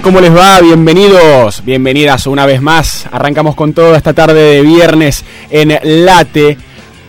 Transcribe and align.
¿cómo 0.00 0.20
les 0.20 0.34
va? 0.34 0.58
Bienvenidos, 0.60 1.62
bienvenidas 1.64 2.26
una 2.26 2.46
vez 2.46 2.62
más. 2.62 3.06
Arrancamos 3.12 3.54
con 3.54 3.74
todo 3.74 3.94
esta 3.94 4.14
tarde 4.14 4.40
de 4.40 4.62
viernes 4.62 5.22
en 5.50 5.78
Late. 5.82 6.56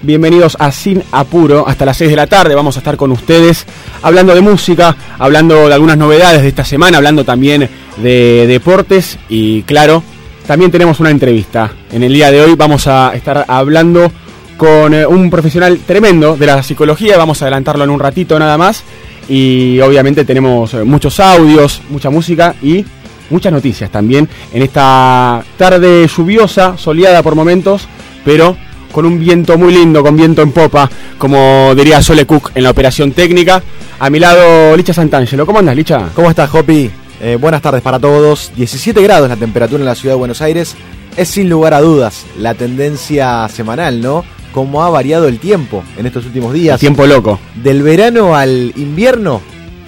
Bienvenidos 0.02 0.58
a 0.60 0.70
Sin 0.72 1.02
Apuro, 1.14 1.66
hasta 1.66 1.86
las 1.86 1.96
6 1.98 2.10
de 2.10 2.16
la 2.18 2.28
tarde 2.28 2.56
vamos 2.56 2.76
a 2.76 2.80
estar 2.80 2.98
con 2.98 3.12
ustedes 3.12 3.66
hablando 4.02 4.36
de 4.36 4.42
música, 4.42 4.98
hablando 5.18 5.70
de 5.70 5.74
algunas 5.74 5.98
novedades 5.98 6.42
de 6.42 6.50
esta 6.50 6.66
semana, 6.66 6.98
hablando 6.98 7.24
también 7.24 7.70
de 7.98 8.48
deportes 8.48 9.18
y 9.30 9.62
claro, 9.62 10.04
también 10.46 10.70
tenemos 10.70 11.00
una 11.00 11.12
entrevista. 11.12 11.72
En 11.90 12.04
el 12.04 12.12
día 12.12 12.32
de 12.32 12.42
hoy 12.42 12.56
vamos 12.56 12.88
a 12.88 13.14
estar 13.14 13.46
hablando 13.48 14.12
con 14.58 14.94
eh, 14.94 15.06
un 15.06 15.30
profesional 15.30 15.80
tremendo 15.86 16.36
de 16.36 16.48
la 16.48 16.62
psicología, 16.62 17.18
vamos 17.18 17.42
a 17.42 17.46
adelantarlo 17.46 17.86
en 17.86 17.92
un 17.92 18.00
ratito 18.00 18.38
nada 18.38 18.58
más 18.58 18.84
y 19.30 19.80
obviamente 19.80 20.26
tenemos 20.26 20.74
eh, 20.74 20.84
muchos 20.84 21.20
audios, 21.20 21.82
mucha 21.90 22.10
música 22.10 22.56
y 22.62 22.86
muchas 23.30 23.52
noticias 23.52 23.90
también 23.90 24.28
en 24.54 24.62
esta 24.62 25.44
tarde 25.58 26.08
lluviosa, 26.08 26.78
soleada 26.78 27.24
por 27.24 27.36
momentos, 27.36 27.88
pero 28.24 28.56
con 28.92 29.06
un 29.06 29.20
viento 29.20 29.58
muy 29.58 29.74
lindo, 29.74 30.04
con 30.04 30.16
viento 30.16 30.42
en 30.42 30.52
popa, 30.52 30.90
como 31.18 31.74
diría 31.76 32.02
Sole 32.02 32.26
Cook 32.26 32.52
en 32.56 32.64
la 32.64 32.70
operación 32.70 33.12
técnica. 33.12 33.62
A 34.00 34.10
mi 34.10 34.20
lado, 34.20 34.78
Licha 34.78 34.94
Santangelo. 34.94 35.46
¿Cómo 35.46 35.60
andas, 35.60 35.76
Licha? 35.76 36.10
¿Cómo 36.14 36.30
estás, 36.30 36.54
Hopi? 36.54 36.92
Eh, 37.20 37.38
buenas 37.40 37.62
tardes 37.62 37.82
para 37.82 38.00
todos. 38.00 38.52
17 38.56 39.02
grados 39.02 39.30
la 39.30 39.36
temperatura 39.36 39.80
en 39.80 39.86
la 39.86 39.96
ciudad 39.96 40.14
de 40.14 40.20
Buenos 40.20 40.42
Aires. 40.42 40.76
Es 41.18 41.30
sin 41.30 41.50
lugar 41.50 41.74
a 41.74 41.82
dudas 41.82 42.26
la 42.38 42.54
tendencia 42.54 43.48
semanal, 43.50 44.02
¿no? 44.02 44.24
Cómo 44.54 44.84
ha 44.84 44.90
variado 44.90 45.28
el 45.28 45.40
tiempo 45.40 45.84
en 45.98 46.06
estos 46.06 46.26
últimos 46.26 46.54
días. 46.54 46.80
tiempo 46.80 47.06
loco. 47.06 47.40
Del 47.62 47.84
verano 47.84 48.36
al 48.36 48.72
invierno, 48.78 49.42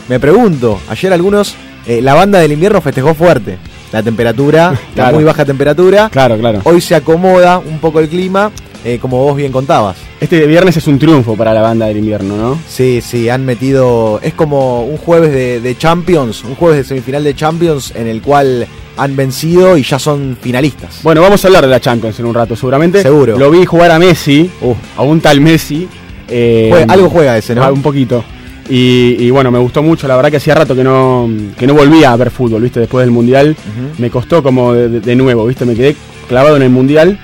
me 0.10 0.20
pregunto, 0.20 0.80
ayer 0.90 1.14
algunos, 1.14 1.56
eh, 1.88 2.02
la 2.02 2.14
banda 2.14 2.40
del 2.40 2.52
invierno 2.52 2.82
festejó 2.82 3.14
fuerte. 3.14 3.58
La 3.94 4.04
temperatura, 4.04 4.78
la 4.96 5.12
muy 5.12 5.24
baja 5.24 5.46
temperatura. 5.46 6.10
Claro, 6.10 6.38
claro. 6.38 6.60
Hoy 6.66 6.82
se 6.82 6.96
acomoda 6.96 7.60
un 7.60 7.80
poco 7.80 8.02
el 8.02 8.10
clima, 8.10 8.52
eh, 8.84 8.98
como 9.00 9.24
vos 9.24 9.38
bien 9.38 9.54
contabas. 9.54 9.96
Este 10.20 10.46
viernes 10.48 10.76
es 10.76 10.88
un 10.88 11.00
triunfo 11.00 11.36
para 11.36 11.54
la 11.54 11.62
banda 11.62 11.86
del 11.86 11.98
invierno, 11.98 12.36
¿no? 12.36 12.60
Sí, 12.68 13.02
sí, 13.02 13.30
han 13.30 13.46
metido. 13.46 14.20
Es 14.22 14.34
como 14.34 14.84
un 14.84 14.98
jueves 14.98 15.32
de, 15.32 15.62
de 15.62 15.78
Champions, 15.78 16.44
un 16.44 16.56
jueves 16.56 16.80
de 16.80 16.84
semifinal 16.84 17.24
de 17.24 17.36
Champions 17.36 17.94
en 17.96 18.08
el 18.08 18.22
cual 18.22 18.68
han 18.98 19.16
vencido 19.16 19.78
y 19.78 19.84
ya 19.84 20.00
son 20.00 20.38
finalistas. 20.40 21.00
Bueno, 21.04 21.22
vamos 21.22 21.44
a 21.44 21.48
hablar 21.48 21.64
de 21.64 21.70
la 21.70 21.80
Champions 21.80 22.20
en 22.20 22.26
un 22.26 22.34
rato, 22.34 22.56
seguramente. 22.56 23.02
Seguro. 23.02 23.38
Lo 23.38 23.52
vi 23.52 23.66
jugar 23.66 23.92
a 23.92 24.00
Messi, 24.00 24.50
a 24.98 25.02
un 25.02 25.22
tal 25.22 25.42
Messi. 25.42 25.88
Eh, 26.28 26.86
algo 26.88 27.10
juega 27.10 27.38
ese, 27.38 27.56
¿no? 27.56 27.72
Un 27.72 27.82
poquito. 27.82 28.24
Y, 28.68 29.30
bueno, 29.30 29.52
me 29.52 29.60
gustó 29.60 29.84
mucho, 29.84 30.08
la 30.08 30.16
verdad 30.16 30.32
que 30.32 30.38
hacía 30.38 30.56
rato 30.56 30.76
que 30.76 30.84
no, 30.84 31.30
que 31.58 31.68
no 31.68 31.76
volvía 31.76 32.12
a 32.12 32.16
ver 32.16 32.32
fútbol, 32.32 32.64
¿viste? 32.64 32.80
Después 32.80 33.06
del 33.06 33.12
Mundial 33.12 33.56
me 33.98 34.10
costó 34.10 34.42
como 34.42 34.74
de, 34.74 35.16
nuevo, 35.16 35.46
¿viste? 35.46 35.66
Me 35.66 35.76
quedé 35.76 35.96
clavado 36.28 36.56
en 36.56 36.64
el 36.64 36.72
Mundial 36.72 37.20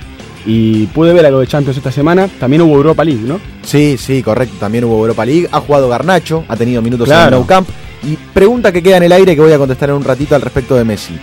y 0.46 0.86
pude 0.86 1.12
ver 1.12 1.26
algo 1.26 1.40
de 1.40 1.48
Champions 1.48 1.76
esta 1.76 1.90
semana. 1.90 2.28
También 2.38 2.62
hubo 2.62 2.76
Europa 2.76 3.04
League, 3.04 3.22
¿no? 3.24 3.40
Sí, 3.62 3.96
sí, 3.98 4.22
correcto, 4.22 4.54
también 4.60 4.84
hubo 4.84 4.98
Europa 4.98 5.26
League. 5.26 5.48
Ha 5.50 5.60
jugado 5.60 5.88
Garnacho, 5.88 6.44
ha 6.46 6.56
tenido 6.56 6.80
minutos 6.80 7.08
en 7.08 7.18
el 7.18 7.30
Nou 7.30 7.44
Camp. 7.44 7.68
Y 8.04 8.16
pregunta 8.16 8.72
que 8.72 8.82
queda 8.82 8.96
en 8.98 9.04
el 9.04 9.12
aire 9.12 9.34
que 9.34 9.40
voy 9.40 9.52
a 9.52 9.58
contestar 9.58 9.90
en 9.90 9.96
un 9.96 10.04
ratito 10.04 10.34
al 10.34 10.42
respecto 10.42 10.76
de 10.76 10.84
Messi. 10.84 11.14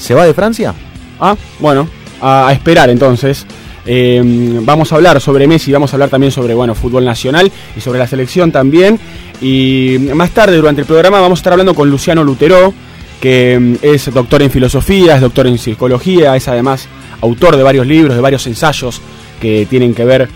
¿Se 0.00 0.14
va 0.14 0.24
de 0.24 0.34
Francia? 0.34 0.74
Ah, 1.20 1.36
bueno, 1.58 1.86
a, 2.20 2.50
esperar 2.52 2.88
entonces. 2.88 3.46
Eh, 3.86 4.22
vamos 4.62 4.92
a 4.92 4.96
hablar 4.96 5.20
sobre 5.20 5.46
Messi, 5.46 5.72
vamos 5.72 5.92
a 5.92 5.96
hablar 5.96 6.08
también 6.08 6.32
sobre 6.32 6.54
bueno, 6.54 6.74
fútbol 6.74 7.04
nacional 7.04 7.50
y 7.76 7.80
sobre 7.80 7.98
la 7.98 8.06
selección 8.06 8.50
también. 8.50 8.98
Y 9.42 9.98
más 10.14 10.30
tarde 10.30 10.56
durante 10.56 10.80
el 10.80 10.86
programa 10.86 11.20
vamos 11.20 11.38
a 11.38 11.40
estar 11.40 11.52
hablando 11.52 11.74
con 11.74 11.90
Luciano 11.90 12.24
Lutero, 12.24 12.72
que 13.20 13.58
mm, 13.60 13.74
es 13.82 14.12
doctor 14.12 14.42
en 14.42 14.50
filosofía, 14.50 15.16
es 15.16 15.20
doctor 15.20 15.46
en 15.46 15.58
psicología, 15.58 16.34
es 16.34 16.48
además 16.48 16.88
autor 17.20 17.56
de 17.56 17.62
varios 17.62 17.86
libros, 17.86 18.14
de 18.14 18.22
varios 18.22 18.46
ensayos 18.46 19.02
que 19.38 19.66
tienen 19.68 19.94
que 19.94 20.04
ver 20.06 20.28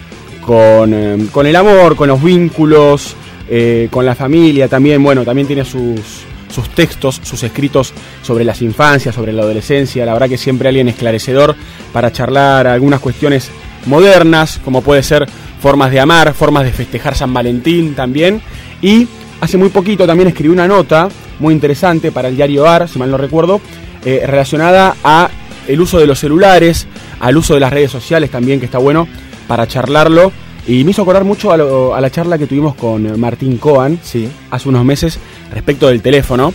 con, 0.42 0.92
eh, 0.92 1.26
con 1.32 1.46
el 1.46 1.56
amor, 1.56 1.96
con 1.96 2.08
los 2.08 2.22
vínculos, 2.22 3.16
eh, 3.48 3.88
con 3.90 4.04
la 4.04 4.14
familia 4.14 4.68
también. 4.68 5.02
Bueno, 5.02 5.24
también 5.24 5.46
tiene 5.46 5.64
sus, 5.64 6.24
sus 6.54 6.68
textos, 6.70 7.20
sus 7.22 7.42
escritos 7.42 7.92
sobre 8.22 8.44
las 8.44 8.62
infancias, 8.62 9.14
sobre 9.14 9.32
la 9.32 9.42
adolescencia. 9.42 10.06
La 10.06 10.12
verdad 10.12 10.28
que 10.28 10.38
siempre 10.38 10.68
alguien 10.68 10.88
esclarecedor 10.88 11.54
para 11.92 12.12
charlar 12.12 12.66
algunas 12.66 13.00
cuestiones 13.00 13.50
modernas, 13.86 14.60
como 14.64 14.82
puede 14.82 15.02
ser 15.02 15.26
formas 15.60 15.90
de 15.90 16.00
amar, 16.00 16.32
formas 16.34 16.64
de 16.64 16.72
festejar 16.72 17.14
San 17.16 17.34
Valentín 17.34 17.94
también. 17.94 18.40
Y 18.80 19.08
hace 19.40 19.56
muy 19.56 19.68
poquito 19.68 20.06
también 20.06 20.28
escribí 20.28 20.52
una 20.52 20.68
nota 20.68 21.08
muy 21.40 21.52
interesante 21.52 22.12
para 22.12 22.28
el 22.28 22.36
diario 22.36 22.66
AR, 22.66 22.88
si 22.88 22.98
mal 22.98 23.10
no 23.10 23.16
recuerdo, 23.16 23.60
eh, 24.04 24.22
relacionada 24.26 24.96
a 25.02 25.30
el 25.66 25.80
uso 25.80 25.98
de 25.98 26.06
los 26.06 26.18
celulares, 26.18 26.86
al 27.20 27.36
uso 27.36 27.54
de 27.54 27.60
las 27.60 27.72
redes 27.72 27.90
sociales 27.90 28.30
también, 28.30 28.60
que 28.60 28.66
está 28.66 28.78
bueno 28.78 29.08
para 29.48 29.66
charlarlo 29.66 30.32
y 30.66 30.82
me 30.84 30.92
hizo 30.92 31.02
acordar 31.02 31.24
mucho 31.24 31.52
a, 31.52 32.00
la 32.00 32.10
charla 32.10 32.38
que 32.38 32.46
tuvimos 32.46 32.74
con 32.74 33.20
Martín 33.20 33.58
Coan 33.58 33.98
sí. 34.02 34.28
hace 34.50 34.68
unos 34.68 34.84
meses 34.84 35.18
respecto 35.52 35.88
del 35.88 36.02
teléfono, 36.02 36.52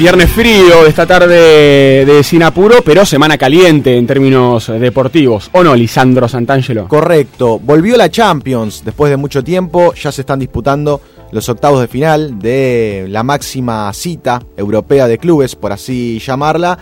Viernes 0.00 0.30
frío 0.30 0.86
esta 0.86 1.06
tarde 1.06 2.06
de 2.06 2.22
Sinapuro, 2.24 2.76
pero 2.82 3.04
semana 3.04 3.36
caliente 3.36 3.98
en 3.98 4.06
términos 4.06 4.68
deportivos. 4.68 5.50
¿O 5.52 5.62
no, 5.62 5.76
Lisandro 5.76 6.26
Santangelo? 6.26 6.88
Correcto. 6.88 7.58
Volvió 7.58 7.98
la 7.98 8.10
Champions 8.10 8.82
después 8.82 9.10
de 9.10 9.18
mucho 9.18 9.44
tiempo. 9.44 9.92
Ya 9.92 10.10
se 10.10 10.22
están 10.22 10.38
disputando 10.38 11.02
los 11.32 11.50
octavos 11.50 11.82
de 11.82 11.86
final 11.86 12.38
de 12.38 13.08
la 13.10 13.22
máxima 13.22 13.92
cita 13.92 14.40
europea 14.56 15.06
de 15.06 15.18
clubes, 15.18 15.54
por 15.54 15.70
así 15.70 16.18
llamarla. 16.18 16.78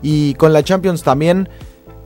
Y 0.00 0.34
con 0.34 0.52
la 0.52 0.62
Champions 0.62 1.02
también 1.02 1.48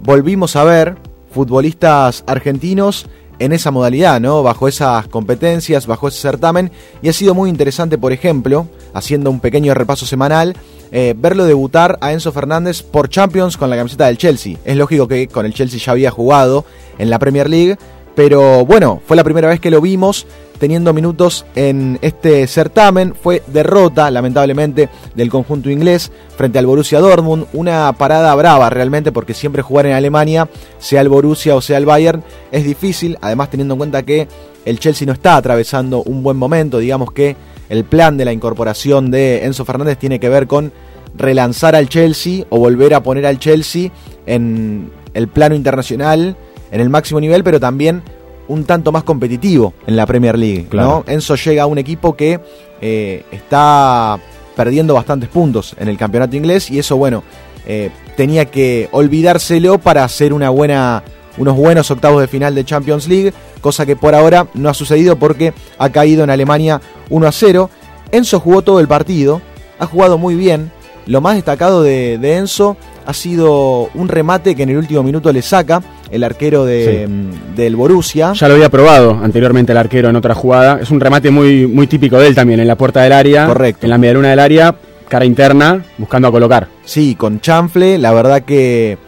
volvimos 0.01 0.57
a 0.57 0.65
ver 0.65 0.97
futbolistas 1.31 2.25
argentinos 2.27 3.05
en 3.39 3.53
esa 3.53 3.71
modalidad, 3.71 4.21
¿no? 4.21 4.43
Bajo 4.43 4.69
esas 4.69 5.09
competencias, 5.09 5.87
bajo 5.87 6.09
ese 6.09 6.21
certamen. 6.21 6.71
Y 7.03 7.09
ha 7.09 7.13
sido 7.13 7.35
muy 7.35 7.51
interesante, 7.51 7.99
por 7.99 8.13
ejemplo, 8.13 8.67
haciendo 8.93 9.31
un 9.31 9.41
pequeño 9.41 9.75
repaso 9.75 10.07
semanal, 10.07 10.57
eh, 10.93 11.15
verlo 11.17 11.45
debutar 11.45 11.99
a 12.01 12.13
Enzo 12.13 12.33
Fernández 12.33 12.83
por 12.83 13.09
Champions 13.09 13.57
con 13.57 13.71
la 13.71 13.77
camiseta 13.77 14.07
del 14.07 14.19
Chelsea. 14.19 14.59
Es 14.65 14.77
lógico 14.77 15.09
que 15.09 15.29
con 15.29 15.47
el 15.47 15.55
Chelsea 15.55 15.81
ya 15.81 15.93
había 15.93 16.11
jugado 16.11 16.65
en 16.99 17.11
la 17.11 17.19
Premier 17.19 17.51
League, 17.51 17.77
pero 18.15 18.65
bueno, 18.65 19.01
fue 19.07 19.17
la 19.17 19.25
primera 19.25 19.49
vez 19.49 19.61
que 19.61 19.71
lo 19.71 19.81
vimos 19.81 20.27
teniendo 20.59 20.93
minutos 20.93 21.45
en 21.55 21.99
este 22.03 22.47
certamen. 22.47 23.15
Fue 23.15 23.43
derrota, 23.47 24.11
lamentablemente, 24.11 24.89
del 25.15 25.31
conjunto 25.31 25.71
inglés 25.71 26.11
frente 26.37 26.59
al 26.59 26.67
Borussia 26.67 27.01
Dortmund. 27.01 27.47
Una 27.53 27.93
parada 27.93 28.35
brava 28.35 28.71
realmente, 28.71 29.13
porque 29.13 29.35
siempre 29.35 29.63
jugar 29.63 29.87
en 29.87 29.93
Alemania, 29.93 30.49
sea 30.79 31.01
el 31.01 31.09
Borussia 31.09 31.55
o 31.55 31.61
sea 31.61 31.79
el 31.79 31.87
Bayern, 31.87 32.23
es 32.51 32.65
difícil. 32.65 33.19
Además, 33.21 33.51
teniendo 33.51 33.75
en 33.75 33.79
cuenta 33.79 34.03
que 34.03 34.29
el 34.65 34.79
Chelsea 34.79 35.07
no 35.07 35.13
está 35.13 35.37
atravesando 35.37 36.03
un 36.03 36.23
buen 36.23 36.37
momento, 36.37 36.79
digamos 36.79 37.13
que 37.13 37.37
el 37.69 37.85
plan 37.85 38.17
de 38.17 38.25
la 38.25 38.33
incorporación 38.33 39.11
de 39.11 39.45
Enzo 39.45 39.65
Fernández 39.65 39.99
tiene 39.99 40.21
que 40.21 40.29
ver 40.29 40.47
con 40.47 40.73
relanzar 41.17 41.77
al 41.77 41.89
Chelsea 41.89 42.45
o 42.51 42.59
volver 42.59 42.95
a 42.95 43.03
poner 43.03 43.27
al 43.27 43.39
Chelsea 43.39 43.91
en 44.27 44.91
el 45.15 45.29
plano 45.29 45.55
internacional, 45.55 46.37
en 46.71 46.81
el 46.81 46.91
máximo 46.91 47.21
nivel, 47.21 47.45
pero 47.45 47.61
también 47.61 48.03
un 48.49 48.65
tanto 48.65 48.93
más 48.93 49.05
competitivo 49.05 49.75
en 49.87 49.97
la 49.97 50.07
Premier 50.07 50.39
League. 50.39 50.69
¿no? 50.73 51.05
Enzo 51.07 51.37
llega 51.37 51.65
a 51.65 51.67
un 51.67 51.79
equipo 51.79 52.15
que 52.17 52.41
eh, 52.81 53.25
está 53.31 54.19
perdiendo 54.57 54.95
bastantes 54.95 55.29
puntos 55.29 55.75
en 55.79 55.89
el 55.89 55.97
campeonato 55.97 56.37
inglés 56.37 56.71
y 56.71 56.79
eso, 56.79 56.97
bueno, 56.97 57.23
eh, 57.67 57.91
tenía 58.17 58.47
que 58.47 58.89
olvidárselo 58.93 59.79
para 59.79 60.05
hacer 60.05 60.33
una 60.33 60.51
buena, 60.51 61.03
unos 61.39 61.57
buenos 61.57 61.91
octavos 61.91 62.21
de 62.21 62.29
final 62.29 62.55
de 62.55 62.65
Champions 62.65 63.09
League, 63.09 63.33
cosa 63.61 63.87
que 63.87 63.97
por 63.97 64.15
ahora 64.15 64.47
no 64.55 64.69
ha 64.69 64.75
sucedido 64.75 65.17
porque 65.17 65.55
ha 65.79 65.89
caído 65.91 66.25
en 66.25 66.31
Alemania 66.31 66.81
1 67.11 67.27
a 67.27 67.33
0. 67.33 67.71
Enzo 68.13 68.41
jugó 68.41 68.63
todo 68.63 68.81
el 68.81 68.89
partido, 68.89 69.41
ha 69.79 69.87
jugado 69.87 70.19
muy 70.19 70.35
bien. 70.35 70.71
Lo 71.07 71.21
más 71.21 71.35
destacado 71.35 71.83
de, 71.83 72.15
Enzo 72.37 72.77
ha 73.05 73.13
sido 73.13 73.91
un 73.95 74.09
remate 74.09 74.55
que 74.55 74.63
en 74.63 74.71
el 74.71 74.79
último 74.79 75.03
minuto 75.03 75.33
le 75.33 75.43
saca 75.43 75.83
el 76.11 76.25
arquero 76.25 76.65
de, 76.65 77.07
mm, 77.09 77.55
del 77.57 77.77
Borussia. 77.77 78.33
Ya 78.33 78.49
lo 78.49 78.55
había 78.55 78.69
probado 78.69 79.19
anteriormente 79.23 79.73
el 79.73 79.79
arquero 79.79 80.09
en 80.09 80.17
otra 80.17 80.35
jugada. 80.35 80.81
Es 80.81 80.91
un 80.91 81.01
remate 81.01 81.31
muy, 81.31 81.67
muy 81.67 81.87
típico 81.87 82.19
de 82.19 82.29
él 82.29 82.35
también, 82.35 82.61
en 82.61 82.69
la 82.69 82.77
puerta 82.77 83.03
del 83.03 83.13
área. 83.13 83.47
Correcto. 83.47 83.87
En 83.87 83.91
la 83.91 83.99
medialuna 83.99 84.31
del 84.31 84.39
área, 84.39 84.75
cara 85.09 85.25
interna, 85.25 85.85
buscando 85.99 86.29
a 86.29 86.33
colocar. 86.33 86.69
Sí, 86.85 87.15
con 87.15 87.41
chanfle, 87.41 87.99
la 87.99 88.13
verdad 88.13 88.43
que 88.43 88.99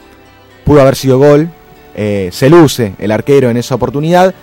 pudo 0.64 0.80
haber 0.80 0.96
sido 0.96 1.18
gol. 1.18 1.48
Eh, 1.94 2.28
se 2.32 2.50
luce 2.50 2.92
el 2.98 3.10
arquero 3.10 3.48
en 3.48 3.56
esa 3.56 3.74
oportunidad 3.74 4.34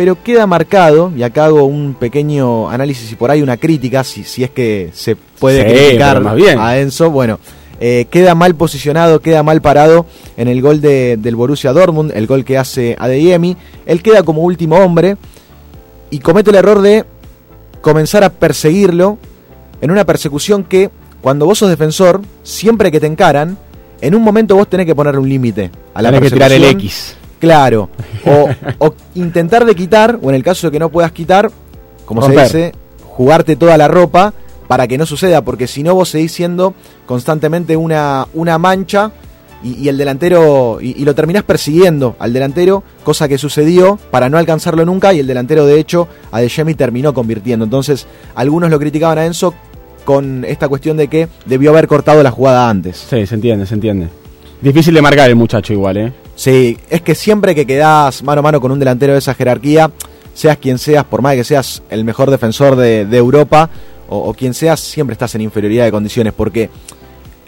pero 0.00 0.22
queda 0.22 0.46
marcado, 0.46 1.12
y 1.14 1.22
acá 1.22 1.44
hago 1.44 1.64
un 1.64 1.92
pequeño 1.92 2.70
análisis 2.70 3.12
y 3.12 3.16
por 3.16 3.30
ahí 3.30 3.42
una 3.42 3.58
crítica, 3.58 4.02
si, 4.02 4.24
si 4.24 4.42
es 4.42 4.48
que 4.48 4.88
se 4.94 5.14
puede 5.14 5.62
criticar 5.62 6.22
a 6.58 6.78
Enzo, 6.78 7.10
bueno, 7.10 7.38
eh, 7.80 8.06
queda 8.10 8.34
mal 8.34 8.54
posicionado, 8.54 9.20
queda 9.20 9.42
mal 9.42 9.62
parado 9.62 10.04
en 10.36 10.48
el 10.48 10.60
gol 10.60 10.82
de, 10.82 11.16
del 11.16 11.34
Borussia 11.34 11.72
Dortmund, 11.72 12.12
el 12.14 12.26
gol 12.26 12.44
que 12.44 12.58
hace 12.58 12.94
Adeyemi, 12.98 13.56
él 13.86 14.02
queda 14.02 14.22
como 14.22 14.42
último 14.42 14.76
hombre 14.76 15.16
y 16.10 16.18
comete 16.18 16.50
el 16.50 16.56
error 16.56 16.82
de 16.82 17.06
comenzar 17.80 18.22
a 18.22 18.30
perseguirlo 18.30 19.18
en 19.80 19.90
una 19.90 20.04
persecución 20.04 20.64
que 20.64 20.90
cuando 21.22 21.46
vos 21.46 21.58
sos 21.58 21.70
defensor, 21.70 22.20
siempre 22.42 22.90
que 22.90 23.00
te 23.00 23.06
encaran, 23.06 23.56
en 24.00 24.14
un 24.14 24.22
momento 24.22 24.56
vos 24.56 24.68
tenés 24.68 24.86
que 24.86 24.94
poner 24.94 25.18
un 25.18 25.28
límite 25.28 25.70
a 25.94 26.02
la 26.02 26.10
Tenés 26.10 26.30
que 26.30 26.36
tirar 26.36 26.52
el 26.52 26.64
X. 26.64 27.16
Claro. 27.38 27.88
O, 28.78 28.94
intentar 29.14 29.64
de 29.64 29.74
quitar, 29.74 30.18
o 30.20 30.28
en 30.28 30.34
el 30.34 30.42
caso 30.42 30.66
de 30.66 30.72
que 30.72 30.78
no 30.78 30.90
puedas 30.90 31.12
quitar, 31.12 31.50
como 32.04 32.22
se 32.22 32.32
dice, 32.32 32.72
jugarte 33.02 33.56
toda 33.56 33.78
la 33.78 33.88
ropa 33.88 34.34
para 34.70 34.86
que 34.86 34.96
no 34.96 35.04
suceda, 35.04 35.42
porque 35.42 35.66
si 35.66 35.82
no 35.82 35.96
vos 35.96 36.10
seguís 36.10 36.30
siendo 36.30 36.74
constantemente 37.04 37.76
una, 37.76 38.28
una 38.34 38.56
mancha 38.56 39.10
y, 39.64 39.88
el 39.88 39.98
delantero, 39.98 40.78
y, 40.80 41.04
lo 41.04 41.12
terminás 41.12 41.42
persiguiendo 41.42 42.14
al 42.20 42.32
delantero, 42.32 42.84
cosa 43.02 43.26
que 43.26 43.36
sucedió 43.36 43.98
para 44.12 44.28
no 44.28 44.38
alcanzarlo 44.38 44.84
nunca 44.84 45.12
y 45.12 45.18
el 45.18 45.26
delantero 45.26 45.66
de 45.66 45.80
hecho 45.80 46.06
a 46.30 46.40
De 46.40 46.74
terminó 46.76 47.12
convirtiendo. 47.12 47.64
Entonces 47.64 48.06
algunos 48.36 48.70
lo 48.70 48.78
criticaban 48.78 49.18
a 49.18 49.26
Enzo 49.26 49.54
con 50.04 50.44
esta 50.44 50.68
cuestión 50.68 50.96
de 50.96 51.08
que 51.08 51.26
debió 51.46 51.70
haber 51.70 51.88
cortado 51.88 52.22
la 52.22 52.30
jugada 52.30 52.70
antes. 52.70 53.04
Sí, 53.10 53.26
se 53.26 53.34
entiende, 53.34 53.66
se 53.66 53.74
entiende. 53.74 54.06
Difícil 54.60 54.94
de 54.94 55.02
marcar 55.02 55.28
el 55.28 55.34
muchacho 55.34 55.72
igual, 55.72 55.96
¿eh? 55.96 56.12
Sí, 56.36 56.78
es 56.88 57.02
que 57.02 57.16
siempre 57.16 57.56
que 57.56 57.66
quedás 57.66 58.22
mano 58.22 58.38
a 58.38 58.42
mano 58.42 58.60
con 58.60 58.70
un 58.70 58.78
delantero 58.78 59.14
de 59.14 59.18
esa 59.18 59.34
jerarquía, 59.34 59.90
seas 60.32 60.58
quien 60.58 60.78
seas, 60.78 61.04
por 61.04 61.22
más 61.22 61.34
que 61.34 61.44
seas 61.44 61.82
el 61.90 62.04
mejor 62.04 62.30
defensor 62.30 62.76
de, 62.76 63.02
Europa 63.16 63.68
o, 64.10 64.34
quien 64.34 64.54
seas, 64.54 64.80
siempre 64.80 65.12
estás 65.12 65.34
en 65.36 65.40
inferioridad 65.42 65.84
de 65.84 65.92
condiciones 65.92 66.32
porque 66.32 66.68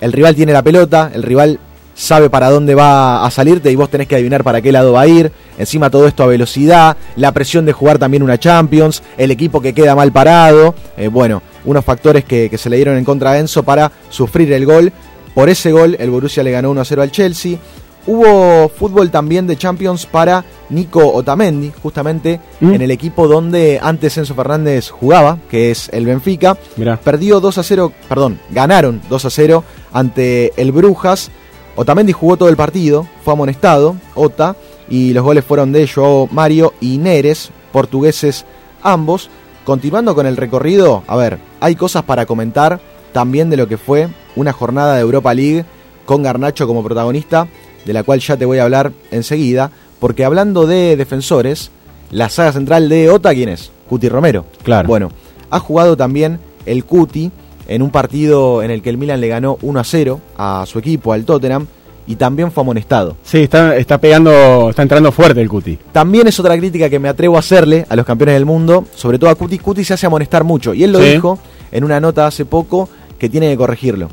el 0.00 0.12
rival 0.12 0.34
tiene 0.36 0.52
la 0.52 0.62
pelota, 0.62 1.10
el 1.12 1.22
rival 1.22 1.58
sabe 1.94 2.30
para 2.30 2.50
dónde 2.50 2.74
va 2.74 3.26
a 3.26 3.30
salirte 3.30 3.70
y 3.70 3.76
vos 3.76 3.90
tenés 3.90 4.06
que 4.06 4.14
adivinar 4.14 4.44
para 4.44 4.62
qué 4.62 4.72
lado 4.72 4.92
va 4.92 5.02
a 5.02 5.06
ir. 5.06 5.32
Encima 5.58 5.90
todo 5.90 6.06
esto 6.06 6.22
a 6.22 6.26
velocidad, 6.26 6.96
la 7.16 7.32
presión 7.32 7.66
de 7.66 7.72
jugar 7.72 7.98
también 7.98 8.22
una 8.22 8.38
Champions, 8.38 9.02
el 9.18 9.30
equipo 9.30 9.60
que 9.60 9.74
queda 9.74 9.94
mal 9.94 10.12
parado. 10.12 10.74
Eh, 10.96 11.08
bueno, 11.08 11.42
unos 11.64 11.84
factores 11.84 12.24
que, 12.24 12.48
que, 12.48 12.58
se 12.58 12.70
le 12.70 12.76
dieron 12.76 12.96
en 12.96 13.04
contra 13.04 13.32
a 13.32 13.38
Enzo 13.38 13.64
para 13.64 13.90
sufrir 14.08 14.52
el 14.52 14.64
gol. 14.64 14.92
Por 15.34 15.48
ese 15.48 15.72
gol 15.72 15.96
el 15.98 16.10
Borussia 16.10 16.42
le 16.42 16.52
ganó 16.52 16.72
1-0 16.72 17.02
al 17.02 17.10
Chelsea. 17.10 17.58
Hubo 18.06 18.68
fútbol 18.68 19.10
también 19.10 19.46
de 19.46 19.56
Champions 19.56 20.06
para 20.06 20.44
Nico 20.70 21.12
Otamendi, 21.12 21.72
justamente 21.82 22.40
mm. 22.60 22.74
en 22.74 22.82
el 22.82 22.90
equipo 22.90 23.28
donde 23.28 23.78
antes 23.80 24.18
Enzo 24.18 24.34
Fernández 24.34 24.90
jugaba, 24.90 25.38
que 25.48 25.70
es 25.70 25.88
el 25.92 26.06
Benfica. 26.06 26.56
Perdió 27.04 27.40
2 27.40 27.58
a 27.58 27.62
0, 27.62 27.92
perdón, 28.08 28.40
ganaron 28.50 29.00
2 29.08 29.24
a 29.24 29.30
0 29.30 29.64
ante 29.92 30.52
el 30.56 30.72
Brujas. 30.72 31.30
Otamendi 31.76 32.12
jugó 32.12 32.36
todo 32.36 32.48
el 32.48 32.56
partido, 32.56 33.06
fue 33.24 33.34
amonestado, 33.34 33.96
Ota, 34.14 34.56
y 34.88 35.12
los 35.12 35.24
goles 35.24 35.44
fueron 35.44 35.72
de 35.72 35.86
Joao 35.86 36.28
Mario 36.30 36.74
y 36.80 36.98
Neres, 36.98 37.50
portugueses 37.72 38.44
ambos. 38.82 39.30
Continuando 39.64 40.16
con 40.16 40.26
el 40.26 40.36
recorrido, 40.36 41.04
a 41.06 41.14
ver, 41.14 41.38
hay 41.60 41.76
cosas 41.76 42.02
para 42.02 42.26
comentar 42.26 42.80
también 43.12 43.48
de 43.48 43.56
lo 43.56 43.68
que 43.68 43.78
fue 43.78 44.08
una 44.34 44.52
jornada 44.52 44.96
de 44.96 45.02
Europa 45.02 45.32
League 45.32 45.64
con 46.04 46.22
Garnacho 46.22 46.66
como 46.66 46.82
protagonista 46.82 47.46
de 47.84 47.92
la 47.92 48.02
cual 48.02 48.20
ya 48.20 48.36
te 48.36 48.44
voy 48.44 48.58
a 48.58 48.64
hablar 48.64 48.92
enseguida, 49.10 49.70
porque 49.98 50.24
hablando 50.24 50.66
de 50.66 50.96
defensores, 50.96 51.70
la 52.10 52.28
saga 52.28 52.52
central 52.52 52.88
de 52.88 53.10
Ota, 53.10 53.32
¿quién 53.34 53.48
es? 53.48 53.70
Cuti 53.88 54.08
Romero. 54.08 54.46
Claro. 54.62 54.88
Bueno, 54.88 55.10
ha 55.50 55.58
jugado 55.58 55.96
también 55.96 56.38
el 56.66 56.84
Cuti 56.84 57.30
en 57.68 57.82
un 57.82 57.90
partido 57.90 58.62
en 58.62 58.70
el 58.70 58.82
que 58.82 58.90
el 58.90 58.98
Milan 58.98 59.20
le 59.20 59.28
ganó 59.28 59.58
1 59.62 59.80
a 59.80 59.84
0 59.84 60.20
a 60.36 60.64
su 60.66 60.78
equipo, 60.78 61.12
al 61.12 61.24
Tottenham, 61.24 61.66
y 62.06 62.16
también 62.16 62.50
fue 62.50 62.62
amonestado. 62.62 63.16
Sí, 63.22 63.38
está, 63.44 63.76
está 63.76 63.98
pegando, 63.98 64.70
está 64.70 64.82
entrando 64.82 65.12
fuerte 65.12 65.40
el 65.40 65.48
Cuti. 65.48 65.78
También 65.92 66.26
es 66.26 66.38
otra 66.40 66.56
crítica 66.56 66.90
que 66.90 66.98
me 66.98 67.08
atrevo 67.08 67.36
a 67.36 67.38
hacerle 67.38 67.86
a 67.88 67.96
los 67.96 68.04
campeones 68.04 68.34
del 68.34 68.44
mundo, 68.44 68.86
sobre 68.94 69.18
todo 69.18 69.30
a 69.30 69.34
Cuti. 69.34 69.58
Cuti 69.58 69.84
se 69.84 69.94
hace 69.94 70.06
amonestar 70.06 70.44
mucho, 70.44 70.74
y 70.74 70.84
él 70.84 70.92
lo 70.92 70.98
dijo 70.98 71.38
en 71.70 71.84
una 71.84 72.00
nota 72.00 72.26
hace 72.26 72.44
poco 72.44 72.88
que 73.18 73.28
tiene 73.28 73.50
que 73.50 73.56
corregirlo. 73.56 74.08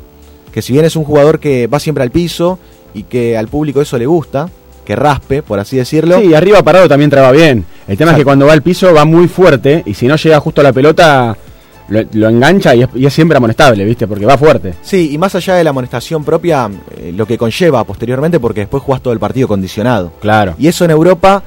Que 0.51 0.61
si 0.61 0.73
bien 0.73 0.85
es 0.85 0.95
un 0.95 1.03
jugador 1.03 1.39
que 1.39 1.67
va 1.67 1.79
siempre 1.79 2.03
al 2.03 2.11
piso 2.11 2.59
y 2.93 3.03
que 3.03 3.37
al 3.37 3.47
público 3.47 3.81
eso 3.81 3.97
le 3.97 4.05
gusta, 4.05 4.49
que 4.85 4.95
raspe, 4.95 5.43
por 5.43 5.59
así 5.59 5.77
decirlo. 5.77 6.19
Sí, 6.19 6.33
arriba 6.33 6.63
parado 6.63 6.87
también 6.87 7.09
traba 7.09 7.31
bien. 7.31 7.65
El 7.87 7.97
tema 7.97 8.11
es 8.11 8.17
que 8.17 8.23
cuando 8.23 8.47
va 8.47 8.53
al 8.53 8.63
piso 8.63 8.93
va 8.93 9.05
muy 9.05 9.27
fuerte 9.27 9.83
y 9.85 9.93
si 9.93 10.07
no 10.07 10.15
llega 10.15 10.39
justo 10.39 10.61
a 10.61 10.63
la 10.63 10.73
pelota 10.73 11.37
lo, 11.89 12.29
engancha 12.29 12.75
y 12.75 12.83
es, 13.05 13.13
siempre 13.13 13.37
amonestable, 13.37 13.83
¿viste? 13.85 14.07
Porque 14.07 14.25
va 14.25 14.37
fuerte. 14.37 14.75
Sí, 14.81 15.09
y 15.11 15.17
más 15.17 15.35
allá 15.35 15.55
de 15.55 15.63
la 15.63 15.71
amonestación 15.71 16.23
propia, 16.23 16.69
eh, 16.97 17.11
lo 17.15 17.25
que 17.25 17.37
conlleva 17.37 17.83
posteriormente 17.83 18.39
porque 18.39 18.61
después 18.61 18.83
jugás 18.83 19.01
todo 19.01 19.13
el 19.13 19.19
partido 19.19 19.47
condicionado. 19.47 20.11
Claro. 20.21 20.55
Y 20.57 20.67
eso 20.67 20.85
en 20.85 20.91
Europa 20.91 21.43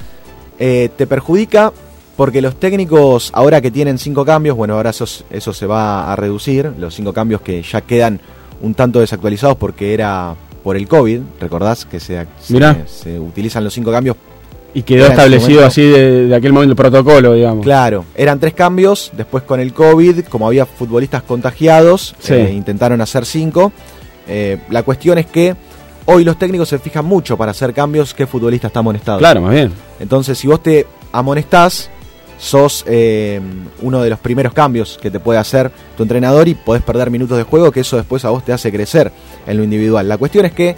eh, 0.58 0.90
te 0.96 1.06
perjudica 1.06 1.72
porque 2.16 2.42
los 2.42 2.56
técnicos, 2.56 3.30
ahora 3.34 3.60
que 3.60 3.70
tienen 3.70 3.98
cinco 3.98 4.24
cambios, 4.24 4.56
bueno, 4.56 4.74
ahora 4.74 4.90
eso, 4.90 5.06
eso 5.30 5.52
se 5.52 5.66
va 5.66 6.12
a 6.12 6.16
reducir, 6.16 6.72
los 6.78 6.94
cinco 6.94 7.12
cambios 7.12 7.40
que 7.40 7.62
ya 7.62 7.80
quedan 7.80 8.20
un 8.60 8.74
tanto 8.74 9.00
desactualizados 9.00 9.56
porque 9.56 9.94
era 9.94 10.34
por 10.62 10.76
el 10.76 10.86
COVID, 10.88 11.20
recordás 11.40 11.84
que 11.84 12.00
se, 12.00 12.26
se, 12.40 13.18
utilizan 13.18 13.64
los 13.64 13.74
cinco 13.74 13.90
cambios. 13.90 14.16
Y 14.74 14.82
quedó 14.84 15.06
establecido 15.06 15.66
así 15.66 15.82
de, 15.82 16.34
aquel 16.34 16.52
momento 16.52 16.72
el 16.72 16.76
protocolo, 16.76 17.34
digamos. 17.34 17.62
Claro, 17.62 18.06
eran 18.14 18.40
tres 18.40 18.54
cambios, 18.54 19.10
después 19.14 19.44
con 19.44 19.60
el 19.60 19.74
COVID, 19.74 20.24
como 20.24 20.46
había 20.46 20.64
futbolistas 20.64 21.22
contagiados, 21.22 22.14
eh, 22.28 22.52
intentaron 22.54 23.00
hacer 23.02 23.26
cinco. 23.26 23.70
Eh, 24.26 24.58
la 24.70 24.82
cuestión 24.82 25.18
es 25.18 25.26
que 25.26 25.54
hoy 26.06 26.24
los 26.24 26.38
técnicos 26.38 26.70
se 26.70 26.78
fijan 26.78 27.04
mucho 27.04 27.36
para 27.36 27.50
hacer 27.50 27.74
cambios 27.74 28.14
qué 28.14 28.26
futbolista 28.26 28.68
está 28.68 28.80
amonestado. 28.80 29.18
Claro, 29.18 29.42
más 29.42 29.52
bien. 29.52 29.72
Entonces, 30.00 30.38
si 30.38 30.46
vos 30.46 30.62
te 30.62 30.86
amonestás, 31.12 31.90
sos 32.42 32.84
eh, 32.88 33.40
uno 33.82 34.02
de 34.02 34.10
los 34.10 34.18
primeros 34.18 34.52
cambios 34.52 34.98
que 35.00 35.12
te 35.12 35.20
puede 35.20 35.38
hacer 35.38 35.70
tu 35.96 36.02
entrenador 36.02 36.48
y 36.48 36.54
podés 36.54 36.82
perder 36.82 37.08
minutos 37.08 37.38
de 37.38 37.44
juego, 37.44 37.70
que 37.70 37.80
eso 37.80 37.96
después 37.96 38.24
a 38.24 38.30
vos 38.30 38.44
te 38.44 38.52
hace 38.52 38.72
crecer 38.72 39.12
en 39.46 39.58
lo 39.58 39.62
individual. 39.62 40.08
La 40.08 40.18
cuestión 40.18 40.44
es 40.44 40.52
que 40.52 40.74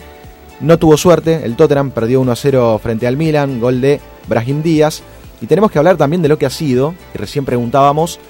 no 0.61 0.79
tuvo 0.79 0.99
suerte, 0.99 1.41
el 1.43 1.57
Tottenham 1.57 1.91
perdió 1.91 2.21
1 2.21 2.37
0 2.37 2.81
frente 2.83 3.07
al 3.07 3.17
Milan, 3.17 3.61
gol 3.61 3.81
de 3.81 3.99
Brahim 4.29 4.63
Díaz, 4.63 5.03
y 5.41 5.47
tenemos 5.47 5.71
que 5.71 5.79
hablar 5.79 5.97
también 5.97 6.21
de 6.21 6.29
lo 6.29 6.37
que 6.37 6.45
ha 6.45 6.51
sido, 6.51 6.95
y 7.15 7.19
recién 7.19 7.47
preguntábamos, 7.47 8.21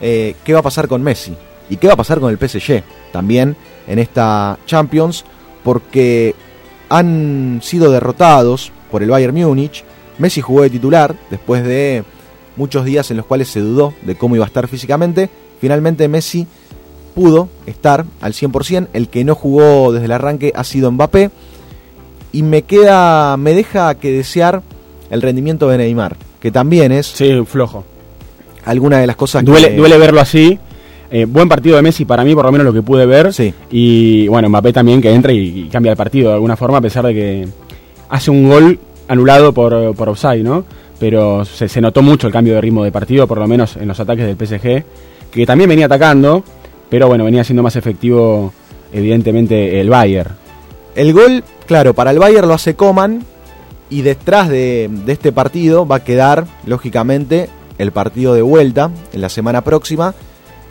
eh, 0.00 0.36
¿qué 0.44 0.52
va 0.52 0.60
a 0.60 0.62
pasar 0.62 0.86
con 0.86 1.02
Messi? 1.02 1.34
¿Y 1.68 1.78
qué 1.78 1.88
va 1.88 1.94
a 1.94 1.96
pasar 1.96 2.20
con 2.20 2.30
el 2.30 2.38
PSG? 2.38 2.84
También 3.10 3.56
en 3.88 3.98
esta 3.98 4.56
Champions, 4.66 5.24
porque 5.64 6.36
han 6.88 7.58
sido 7.60 7.90
derrotados 7.90 8.70
por 8.92 9.02
el 9.02 9.10
Bayern 9.10 9.34
Múnich. 9.34 9.84
Messi 10.18 10.40
jugó 10.40 10.62
de 10.62 10.70
titular 10.70 11.16
después 11.28 11.64
de 11.64 12.04
muchos 12.58 12.84
días 12.84 13.10
en 13.10 13.16
los 13.16 13.24
cuales 13.26 13.48
se 13.48 13.60
dudó 13.60 13.94
de 14.02 14.16
cómo 14.16 14.34
iba 14.36 14.44
a 14.44 14.48
estar 14.48 14.68
físicamente. 14.68 15.30
Finalmente 15.60 16.06
Messi 16.08 16.46
pudo 17.14 17.48
estar 17.66 18.04
al 18.20 18.32
100%. 18.34 18.88
El 18.92 19.08
que 19.08 19.24
no 19.24 19.34
jugó 19.34 19.92
desde 19.92 20.06
el 20.06 20.12
arranque 20.12 20.52
ha 20.54 20.64
sido 20.64 20.90
Mbappé. 20.92 21.30
Y 22.32 22.42
me 22.42 22.62
queda, 22.62 23.36
me 23.38 23.54
deja 23.54 23.94
que 23.94 24.12
desear 24.12 24.62
el 25.10 25.22
rendimiento 25.22 25.68
de 25.68 25.78
Neymar, 25.78 26.16
que 26.40 26.50
también 26.50 26.92
es 26.92 27.06
Sí, 27.06 27.32
flojo. 27.46 27.84
alguna 28.66 28.98
de 28.98 29.06
las 29.06 29.16
cosas 29.16 29.42
Duele, 29.44 29.70
que 29.70 29.76
duele 29.76 29.96
verlo 29.96 30.20
así. 30.20 30.58
Eh, 31.10 31.24
buen 31.24 31.48
partido 31.48 31.76
de 31.76 31.82
Messi 31.82 32.04
para 32.04 32.22
mí, 32.24 32.34
por 32.34 32.44
lo 32.44 32.52
menos 32.52 32.66
lo 32.66 32.72
que 32.74 32.82
pude 32.82 33.06
ver. 33.06 33.32
Sí. 33.32 33.54
Y 33.70 34.28
bueno, 34.28 34.50
Mbappé 34.50 34.74
también 34.74 35.00
que 35.00 35.10
entra 35.10 35.32
y, 35.32 35.38
y 35.38 35.68
cambia 35.68 35.92
el 35.92 35.96
partido 35.96 36.28
de 36.28 36.34
alguna 36.34 36.54
forma, 36.56 36.76
a 36.78 36.80
pesar 36.82 37.06
de 37.06 37.14
que 37.14 37.48
hace 38.10 38.30
un 38.30 38.46
gol 38.48 38.78
anulado 39.08 39.52
por, 39.52 39.94
por 39.94 40.10
offside, 40.10 40.44
¿no? 40.44 40.64
Pero 40.98 41.44
se, 41.44 41.68
se 41.68 41.80
notó 41.80 42.02
mucho 42.02 42.26
el 42.26 42.32
cambio 42.32 42.54
de 42.54 42.60
ritmo 42.60 42.84
de 42.84 42.92
partido, 42.92 43.26
por 43.26 43.38
lo 43.38 43.48
menos 43.48 43.76
en 43.76 43.88
los 43.88 43.98
ataques 43.98 44.26
del 44.26 44.36
PSG, 44.36 44.84
que 45.30 45.46
también 45.46 45.68
venía 45.68 45.86
atacando, 45.86 46.44
pero 46.88 47.08
bueno, 47.08 47.24
venía 47.24 47.44
siendo 47.44 47.62
más 47.62 47.76
efectivo, 47.76 48.52
evidentemente, 48.92 49.80
el 49.80 49.90
Bayern. 49.90 50.30
El 50.94 51.12
gol, 51.12 51.44
claro, 51.66 51.94
para 51.94 52.10
el 52.10 52.18
Bayern 52.18 52.48
lo 52.48 52.54
hace 52.54 52.74
Coman 52.74 53.24
y 53.90 54.02
detrás 54.02 54.48
de, 54.48 54.90
de 55.06 55.12
este 55.12 55.32
partido 55.32 55.86
va 55.86 55.96
a 55.96 56.04
quedar, 56.04 56.46
lógicamente, 56.66 57.48
el 57.78 57.92
partido 57.92 58.34
de 58.34 58.42
vuelta 58.42 58.90
en 59.12 59.20
la 59.20 59.28
semana 59.28 59.62
próxima, 59.62 60.14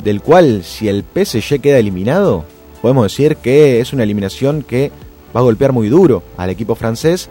del 0.03 0.22
cual 0.22 0.63
si 0.63 0.89
el 0.89 1.03
PSG 1.03 1.62
queda 1.62 1.79
eliminado, 1.79 2.44
podemos 2.82 3.03
decir 3.03 3.38
que 3.38 3.79
es 3.79 3.94
una 3.94 4.03
eliminación 4.03 4.62
que 4.62 4.91
va 5.36 5.39
a 5.39 5.44
golpear 5.44 5.72
muy 5.72 5.89
duro 5.89 6.24
al 6.38 6.50
equipo 6.50 6.75
francés 6.75 7.29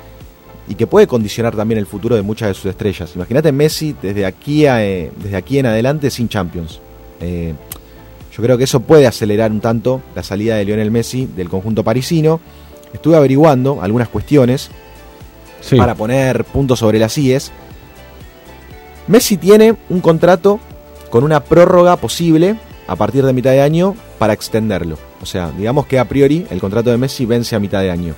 y 0.69 0.75
que 0.75 0.87
puede 0.87 1.07
condicionar 1.07 1.55
también 1.55 1.79
el 1.79 1.87
futuro 1.87 2.17
de 2.17 2.23
muchas 2.23 2.49
de 2.49 2.55
sus 2.55 2.67
estrellas. 2.67 3.13
Imagínate 3.15 3.53
Messi 3.53 3.95
desde 4.03 4.27
aquí, 4.27 4.67
a, 4.67 4.85
eh, 4.85 5.11
desde 5.23 5.37
aquí 5.37 5.59
en 5.59 5.67
adelante 5.67 6.11
sin 6.11 6.29
Champions. 6.29 6.81
Eh, 7.21 7.55
yo 8.37 8.43
creo 8.43 8.59
que 8.59 8.65
eso 8.65 8.81
puede 8.81 9.07
acelerar 9.07 9.51
un 9.51 9.61
tanto 9.61 10.03
la 10.15 10.23
salida 10.23 10.57
de 10.57 10.65
Lionel 10.65 10.91
Messi 10.91 11.27
del 11.27 11.49
conjunto 11.49 11.83
parisino. 11.85 12.41
Estuve 12.93 13.17
averiguando 13.17 13.81
algunas 13.83 14.09
cuestiones 14.09 14.71
Sí. 15.61 15.77
para 15.77 15.95
poner 15.95 16.45
puntos 16.45 16.79
sobre 16.79 16.99
las 16.99 17.17
IES. 17.19 17.51
Messi 19.09 19.37
tiene 19.37 19.77
un 19.89 20.01
contrato 20.01 20.61
con 21.11 21.25
una 21.25 21.41
prórroga 21.41 21.97
posible 21.97 22.57
a 22.87 22.97
partir 22.97 23.25
de 23.25 23.33
mitad 23.33 23.51
de 23.53 23.63
año 23.63 23.95
para 24.19 24.33
extenderlo. 24.33 24.99
O 25.23 25.27
sea, 25.27 25.51
digamos 25.57 25.87
que 25.87 25.99
a 25.99 26.05
priori 26.05 26.47
el 26.51 26.61
contrato 26.61 26.91
de 26.91 26.99
Messi 26.99 27.25
vence 27.25 27.57
a 27.57 27.61
mitad 27.61 27.81
de 27.81 27.91
año. 27.91 28.15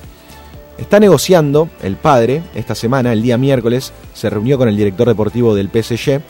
Está 0.79 0.99
negociando 0.99 1.69
el 1.83 1.97
padre 1.97 2.41
esta 2.55 2.73
semana, 2.73 3.11
el 3.11 3.21
día 3.21 3.37
miércoles, 3.37 3.91
se 4.13 4.29
reunió 4.29 4.57
con 4.57 4.69
el 4.69 4.77
director 4.77 5.07
deportivo 5.07 5.53
del 5.53 5.67
PSG 5.67 6.21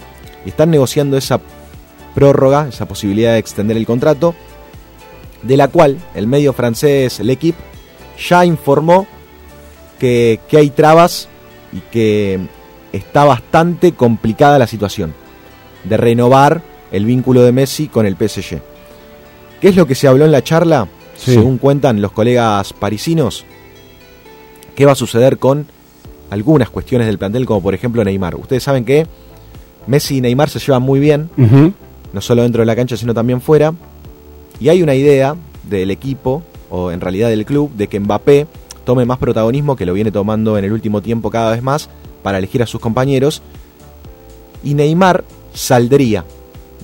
y 0.44 0.50
están 0.50 0.72
negociando 0.72 1.18
esa 1.18 1.40
prórroga, 2.16 2.68
esa 2.68 2.88
posibilidad 2.88 3.34
de 3.34 3.38
extender 3.38 3.78
el 3.78 3.86
contrato, 3.86 4.34
de 5.44 5.56
la 5.56 5.68
cual 5.68 6.00
el 6.16 6.26
medio 6.26 6.54
francés 6.54 7.20
L'Equipe 7.20 7.60
ya 8.28 8.44
informó 8.44 9.06
que, 10.00 10.40
que 10.50 10.58
hay 10.58 10.72
trabas 10.72 11.30
y 11.72 11.82
que 11.92 12.40
está 12.92 13.26
bastante 13.26 13.92
complicada 13.92 14.58
la 14.58 14.68
situación 14.68 15.14
de 15.84 15.96
renovar 15.96 16.64
el 16.92 17.06
vínculo 17.06 17.44
de 17.44 17.52
Messi 17.52 17.88
con 17.88 18.08
el 18.08 18.16
PSG. 18.16 18.60
¿Qué 19.62 19.68
es 19.70 19.76
lo 19.76 19.86
que 19.86 19.94
se 19.94 20.08
habló 20.08 20.26
en 20.26 20.32
la 20.32 20.44
charla? 20.44 20.88
Sí. 21.16 21.36
Según 21.36 21.60
cuentan 21.60 22.02
los 22.02 22.14
colegas 22.14 22.74
parisinos, 22.74 23.46
¿qué 24.80 24.86
va 24.86 24.94
a 24.94 24.96
suceder 24.96 25.40
con 25.40 25.66
algunas 26.30 26.70
cuestiones 26.70 27.06
del 27.06 27.18
plantel, 27.18 27.46
como 27.46 27.62
por 27.62 27.74
ejemplo 27.74 28.02
Neymar? 28.02 28.36
Ustedes 28.36 28.64
saben 28.64 28.86
que 28.86 29.08
Messi 29.88 30.16
y 30.16 30.22
Neymar 30.22 30.50
se 30.50 30.58
llevan 30.58 30.84
muy 30.84 31.02
bien, 31.02 31.30
no 32.14 32.22
solo 32.22 32.44
dentro 32.44 32.62
de 32.62 32.66
la 32.66 32.78
cancha, 32.78 32.96
sino 32.96 33.14
también 33.14 33.42
fuera. 33.42 33.74
Y 34.58 34.70
hay 34.70 34.82
una 34.82 34.96
idea 34.96 35.36
del 35.64 35.92
equipo, 35.92 36.44
o 36.70 36.92
en 36.92 37.02
realidad 37.02 37.28
del 37.28 37.44
club, 37.44 37.74
de 37.74 37.90
que 37.90 38.00
Mbappé 38.00 38.48
tome 38.86 39.04
más 39.04 39.18
protagonismo, 39.18 39.76
que 39.76 39.86
lo 39.86 39.92
viene 39.92 40.14
tomando 40.14 40.58
en 40.58 40.64
el 40.64 40.72
último 40.72 41.02
tiempo 41.02 41.30
cada 41.30 41.52
vez 41.52 41.62
más, 41.62 41.90
para 42.24 42.38
elegir 42.38 42.64
a 42.64 42.66
sus 42.66 42.80
compañeros. 42.80 43.42
Y 44.64 44.76
Neymar 44.76 45.26
saldría 45.54 46.24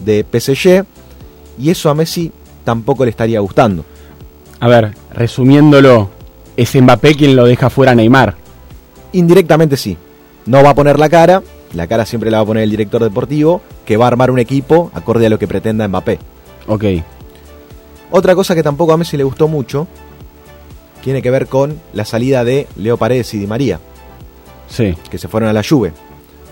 de 0.03 0.25
PSG, 0.29 0.83
y 1.57 1.69
eso 1.69 1.89
a 1.89 1.95
Messi 1.95 2.29
tampoco 2.65 3.05
le 3.05 3.11
estaría 3.11 3.39
gustando. 3.39 3.85
A 4.59 4.67
ver, 4.67 4.95
resumiéndolo, 5.13 6.09
es 6.57 6.75
Mbappé 6.81 7.15
quien 7.15 7.35
lo 7.35 7.45
deja 7.45 7.69
fuera 7.69 7.91
a 7.91 7.95
Neymar. 7.95 8.35
Indirectamente 9.13 9.77
sí. 9.77 9.97
No 10.45 10.63
va 10.63 10.71
a 10.71 10.75
poner 10.75 11.00
la 11.00 11.09
cara, 11.09 11.41
la 11.74 11.88
cara 11.88 12.05
siempre 12.05 12.29
la 12.31 12.38
va 12.38 12.43
a 12.43 12.47
poner 12.47 12.63
el 12.63 12.69
director 12.71 13.03
deportivo, 13.03 13.62
que 13.85 13.97
va 13.97 14.05
a 14.05 14.07
armar 14.09 14.31
un 14.31 14.39
equipo 14.39 14.91
acorde 14.93 15.25
a 15.25 15.29
lo 15.29 15.39
que 15.39 15.47
pretenda 15.47 15.88
Mbappé. 15.88 16.19
Ok. 16.67 16.83
Otra 18.12 18.35
cosa 18.35 18.55
que 18.55 18.63
tampoco 18.63 18.93
a 18.93 18.97
Messi 18.97 19.17
le 19.17 19.24
gustó 19.24 19.47
mucho 19.47 19.88
tiene 21.03 21.21
que 21.21 21.31
ver 21.31 21.47
con 21.47 21.79
la 21.93 22.05
salida 22.05 22.43
de 22.43 22.67
Leo 22.77 22.97
Paredes 22.97 23.33
y 23.33 23.39
Di 23.39 23.47
María, 23.47 23.79
Sí. 24.67 24.95
que 25.09 25.17
se 25.17 25.27
fueron 25.27 25.50
a 25.50 25.53
la 25.53 25.63
Juve. 25.67 25.93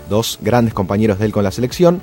Dos 0.08 0.38
grandes 0.42 0.74
compañeros 0.74 1.18
de 1.18 1.26
él 1.26 1.32
con 1.32 1.42
la 1.44 1.50
selección. 1.50 2.00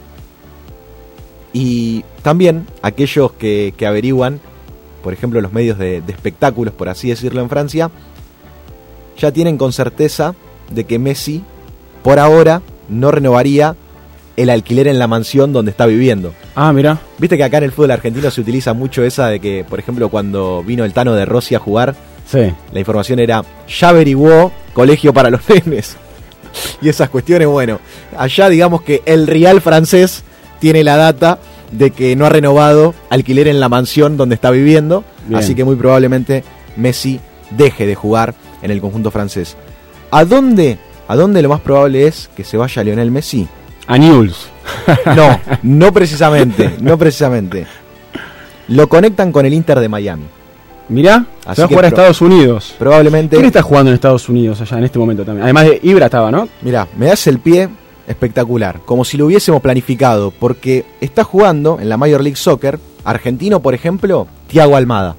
Y 1.54 2.04
también 2.24 2.66
aquellos 2.82 3.34
que, 3.34 3.74
que 3.78 3.86
averiguan, 3.86 4.40
por 5.04 5.14
ejemplo, 5.14 5.42
los 5.42 5.54
medios 5.54 5.78
de, 5.78 6.02
de 6.02 6.12
espectáculos, 6.14 6.74
por 6.74 6.90
así 6.90 7.10
decirlo, 7.10 7.42
en 7.42 7.50
Francia, 7.50 7.90
ya 9.18 9.32
tienen 9.32 9.58
con 9.58 9.74
certeza 9.74 10.34
de 10.72 10.84
que 10.86 11.00
Messi, 11.00 11.44
por 12.04 12.20
ahora, 12.20 12.62
no 12.90 13.12
renovaría 13.12 13.76
el 14.38 14.50
alquiler 14.50 14.88
en 14.88 14.98
la 14.98 15.08
mansión 15.08 15.54
donde 15.54 15.72
está 15.72 15.86
viviendo. 15.86 16.34
Ah, 16.56 16.72
mira. 16.74 17.00
Viste 17.20 17.38
que 17.38 17.44
acá 17.44 17.58
en 17.58 17.66
el 17.66 17.72
fútbol 17.72 17.92
argentino 17.92 18.32
se 18.32 18.42
utiliza 18.42 18.74
mucho 18.74 19.04
esa 19.04 19.28
de 19.28 19.40
que, 19.40 19.66
por 19.70 19.80
ejemplo, 19.80 20.10
cuando 20.10 20.64
vino 20.64 20.84
el 20.86 20.94
Tano 20.94 21.14
de 21.14 21.26
Rossi 21.26 21.56
a 21.56 21.60
jugar, 21.60 21.96
Sí. 22.26 22.54
la 22.72 22.80
información 22.80 23.20
era, 23.20 23.44
ya 23.68 23.90
averiguó 23.90 24.52
colegio 24.74 25.14
para 25.14 25.30
los 25.30 25.42
nenes. 25.66 25.98
Y 26.82 26.90
esas 26.90 27.10
cuestiones, 27.10 27.48
bueno, 27.48 27.80
allá 28.18 28.50
digamos 28.50 28.82
que 28.82 29.02
el 29.06 29.28
Real 29.28 29.62
francés 29.62 30.24
tiene 30.60 30.84
la 30.84 30.96
data 30.98 31.40
de 31.72 31.92
que 31.92 32.16
no 32.16 32.26
ha 32.26 32.30
renovado 32.30 32.94
alquiler 33.10 33.48
en 33.48 33.60
la 33.60 33.70
mansión 33.70 34.18
donde 34.18 34.36
está 34.36 34.52
viviendo, 34.52 35.04
Bien. 35.28 35.40
así 35.40 35.56
que 35.56 35.64
muy 35.64 35.76
probablemente 35.76 36.44
Messi 36.76 37.20
deje 37.52 37.86
de 37.86 37.96
jugar 37.96 38.34
en 38.62 38.72
el 38.72 38.82
conjunto 38.82 39.12
francés. 39.12 39.56
¿A 40.12 40.26
dónde, 40.26 40.78
a 41.08 41.16
dónde 41.16 41.42
lo 41.42 41.50
más 41.50 41.62
probable 41.62 42.08
es 42.08 42.30
que 42.36 42.44
se 42.44 42.58
vaya 42.58 42.84
Lionel 42.84 43.12
Messi? 43.12 43.48
A 43.88 43.98
News. 43.98 44.48
No, 45.16 45.40
no 45.64 45.92
precisamente, 45.94 46.76
no 46.82 46.98
precisamente. 46.98 47.66
Lo 48.68 48.88
conectan 48.88 49.32
con 49.32 49.46
el 49.46 49.54
Inter 49.54 49.80
de 49.80 49.90
Miami. 49.90 50.24
Mirá, 50.90 51.26
Así 51.46 51.56
se 51.56 51.62
va 51.62 51.66
a 51.66 51.68
jugar 51.70 51.86
a 51.86 51.88
Estados 51.88 52.22
Unidos. 52.22 52.76
Probablemente. 52.78 53.36
¿Quién 53.36 53.48
está 53.48 53.62
jugando 53.62 53.90
en 53.92 53.96
Estados 53.96 54.28
Unidos 54.30 54.60
allá 54.62 54.78
en 54.78 54.84
este 54.84 55.00
momento 55.00 55.24
también? 55.24 55.44
Además 55.44 55.66
de 55.66 55.80
Ibra 55.84 56.06
estaba, 56.06 56.32
¿no? 56.32 56.48
Mira, 56.62 56.88
me 56.98 57.06
das 57.08 57.26
el 57.28 57.40
pie 57.40 57.70
espectacular, 58.12 58.82
como 58.86 59.04
si 59.04 59.18
lo 59.18 59.26
hubiésemos 59.26 59.62
planificado, 59.62 60.32
porque 60.32 60.86
está 61.02 61.24
jugando 61.24 61.80
en 61.80 61.90
la 61.90 61.98
Major 61.98 62.22
League 62.22 62.38
Soccer, 62.38 62.80
argentino 63.04 63.62
por 63.62 63.74
ejemplo, 63.74 64.28
Tiago 64.48 64.76
Almada, 64.76 65.16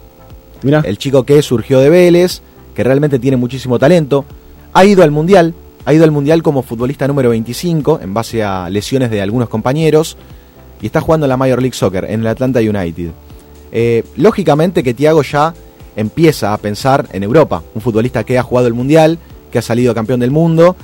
Mirá. 0.63 0.83
el 0.85 0.99
chico 0.99 1.25
que 1.25 1.43
surgió 1.43 1.81
de 1.81 1.91
Vélez, 1.91 2.41
que 2.75 2.85
realmente 2.85 3.19
tiene 3.19 3.37
muchísimo 3.37 3.79
talento, 3.79 4.25
ha 4.73 4.85
ido 4.85 5.03
al 5.03 5.11
Mundial, 5.11 5.55
ha 5.85 5.93
ido 5.93 6.05
al 6.05 6.11
Mundial 6.11 6.43
como 6.43 6.63
futbolista 6.63 7.09
número 7.09 7.31
25, 7.31 8.01
en 8.03 8.15
base 8.15 8.43
a 8.43 8.71
lesiones 8.71 9.11
de 9.11 9.21
algunos 9.21 9.49
compañeros, 9.49 10.17
y 10.81 10.87
está 10.87 11.01
jugando 11.01 11.27
en 11.27 11.31
la 11.31 11.37
Major 11.37 11.61
League 11.61 11.77
Soccer, 11.77 12.05
en 12.05 12.21
el 12.21 12.27
Atlanta 12.27 12.61
United. 12.61 13.11
Eh, 13.73 14.05
lógicamente 14.17 14.83
que 14.83 14.95
Tiago 14.95 15.23
ya 15.23 15.55
empieza 15.97 16.53
a 16.53 16.59
pensar 16.59 17.09
en 17.13 17.23
Europa, 17.23 17.63
un 17.75 17.83
futbolista 17.83 18.25
que 18.25 18.39
ha 18.39 18.43
jugado 18.43 18.69
el 18.69 18.75
Mundial, 18.75 19.19
que 19.51 19.59
ha 19.59 19.63
salido 19.63 19.95
campeón 19.95 20.21
del 20.21 20.31
mundo, 20.31 20.77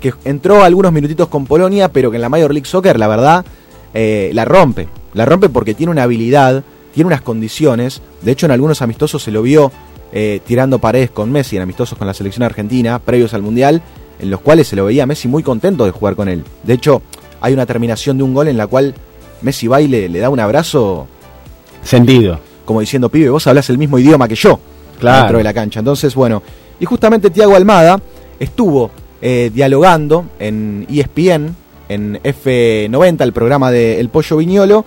que 0.00 0.12
entró 0.24 0.62
algunos 0.64 0.92
minutitos 0.92 1.28
con 1.28 1.46
Polonia, 1.46 1.88
pero 1.92 2.10
que 2.10 2.16
en 2.16 2.22
la 2.22 2.28
Major 2.28 2.52
League 2.52 2.66
Soccer, 2.68 2.98
la 2.98 3.08
verdad, 3.08 3.44
eh, 3.94 4.30
la 4.34 4.44
rompe. 4.44 4.88
La 5.14 5.24
rompe 5.24 5.48
porque 5.48 5.74
tiene 5.74 5.90
una 5.92 6.02
habilidad, 6.04 6.62
tiene 6.94 7.06
unas 7.08 7.22
condiciones. 7.22 8.00
De 8.22 8.32
hecho, 8.32 8.46
en 8.46 8.52
algunos 8.52 8.82
amistosos 8.82 9.22
se 9.22 9.30
lo 9.30 9.42
vio 9.42 9.72
eh, 10.12 10.40
tirando 10.46 10.78
paredes 10.78 11.10
con 11.10 11.30
Messi, 11.32 11.56
en 11.56 11.62
amistosos 11.62 11.98
con 11.98 12.06
la 12.06 12.14
selección 12.14 12.42
argentina, 12.44 12.98
previos 12.98 13.34
al 13.34 13.42
Mundial, 13.42 13.82
en 14.20 14.30
los 14.30 14.40
cuales 14.40 14.68
se 14.68 14.76
lo 14.76 14.84
veía 14.84 15.02
a 15.04 15.06
Messi 15.06 15.28
muy 15.28 15.42
contento 15.42 15.84
de 15.84 15.90
jugar 15.90 16.14
con 16.16 16.28
él. 16.28 16.44
De 16.62 16.74
hecho, 16.74 17.02
hay 17.40 17.52
una 17.52 17.66
terminación 17.66 18.16
de 18.18 18.24
un 18.24 18.34
gol 18.34 18.48
en 18.48 18.56
la 18.56 18.66
cual 18.66 18.94
Messi 19.42 19.66
va 19.68 19.80
y 19.80 19.88
le, 19.88 20.08
le 20.08 20.18
da 20.18 20.28
un 20.30 20.40
abrazo 20.40 21.06
Sentido. 21.82 22.40
como 22.64 22.80
diciendo, 22.80 23.08
pibe, 23.08 23.30
vos 23.30 23.46
hablas 23.46 23.70
el 23.70 23.78
mismo 23.78 23.98
idioma 23.98 24.28
que 24.28 24.34
yo 24.34 24.58
Claro. 24.98 25.18
dentro 25.18 25.38
de 25.38 25.44
la 25.44 25.54
cancha. 25.54 25.78
Entonces, 25.78 26.14
bueno, 26.14 26.42
y 26.80 26.84
justamente 26.84 27.30
Tiago 27.30 27.54
Almada 27.54 28.00
estuvo 28.40 28.90
eh, 29.20 29.50
dialogando 29.52 30.26
en 30.38 30.86
ESPN, 30.88 31.56
en 31.88 32.20
F90, 32.22 33.22
el 33.22 33.32
programa 33.32 33.70
de 33.70 34.00
El 34.00 34.08
Pollo 34.08 34.36
Viñolo, 34.36 34.84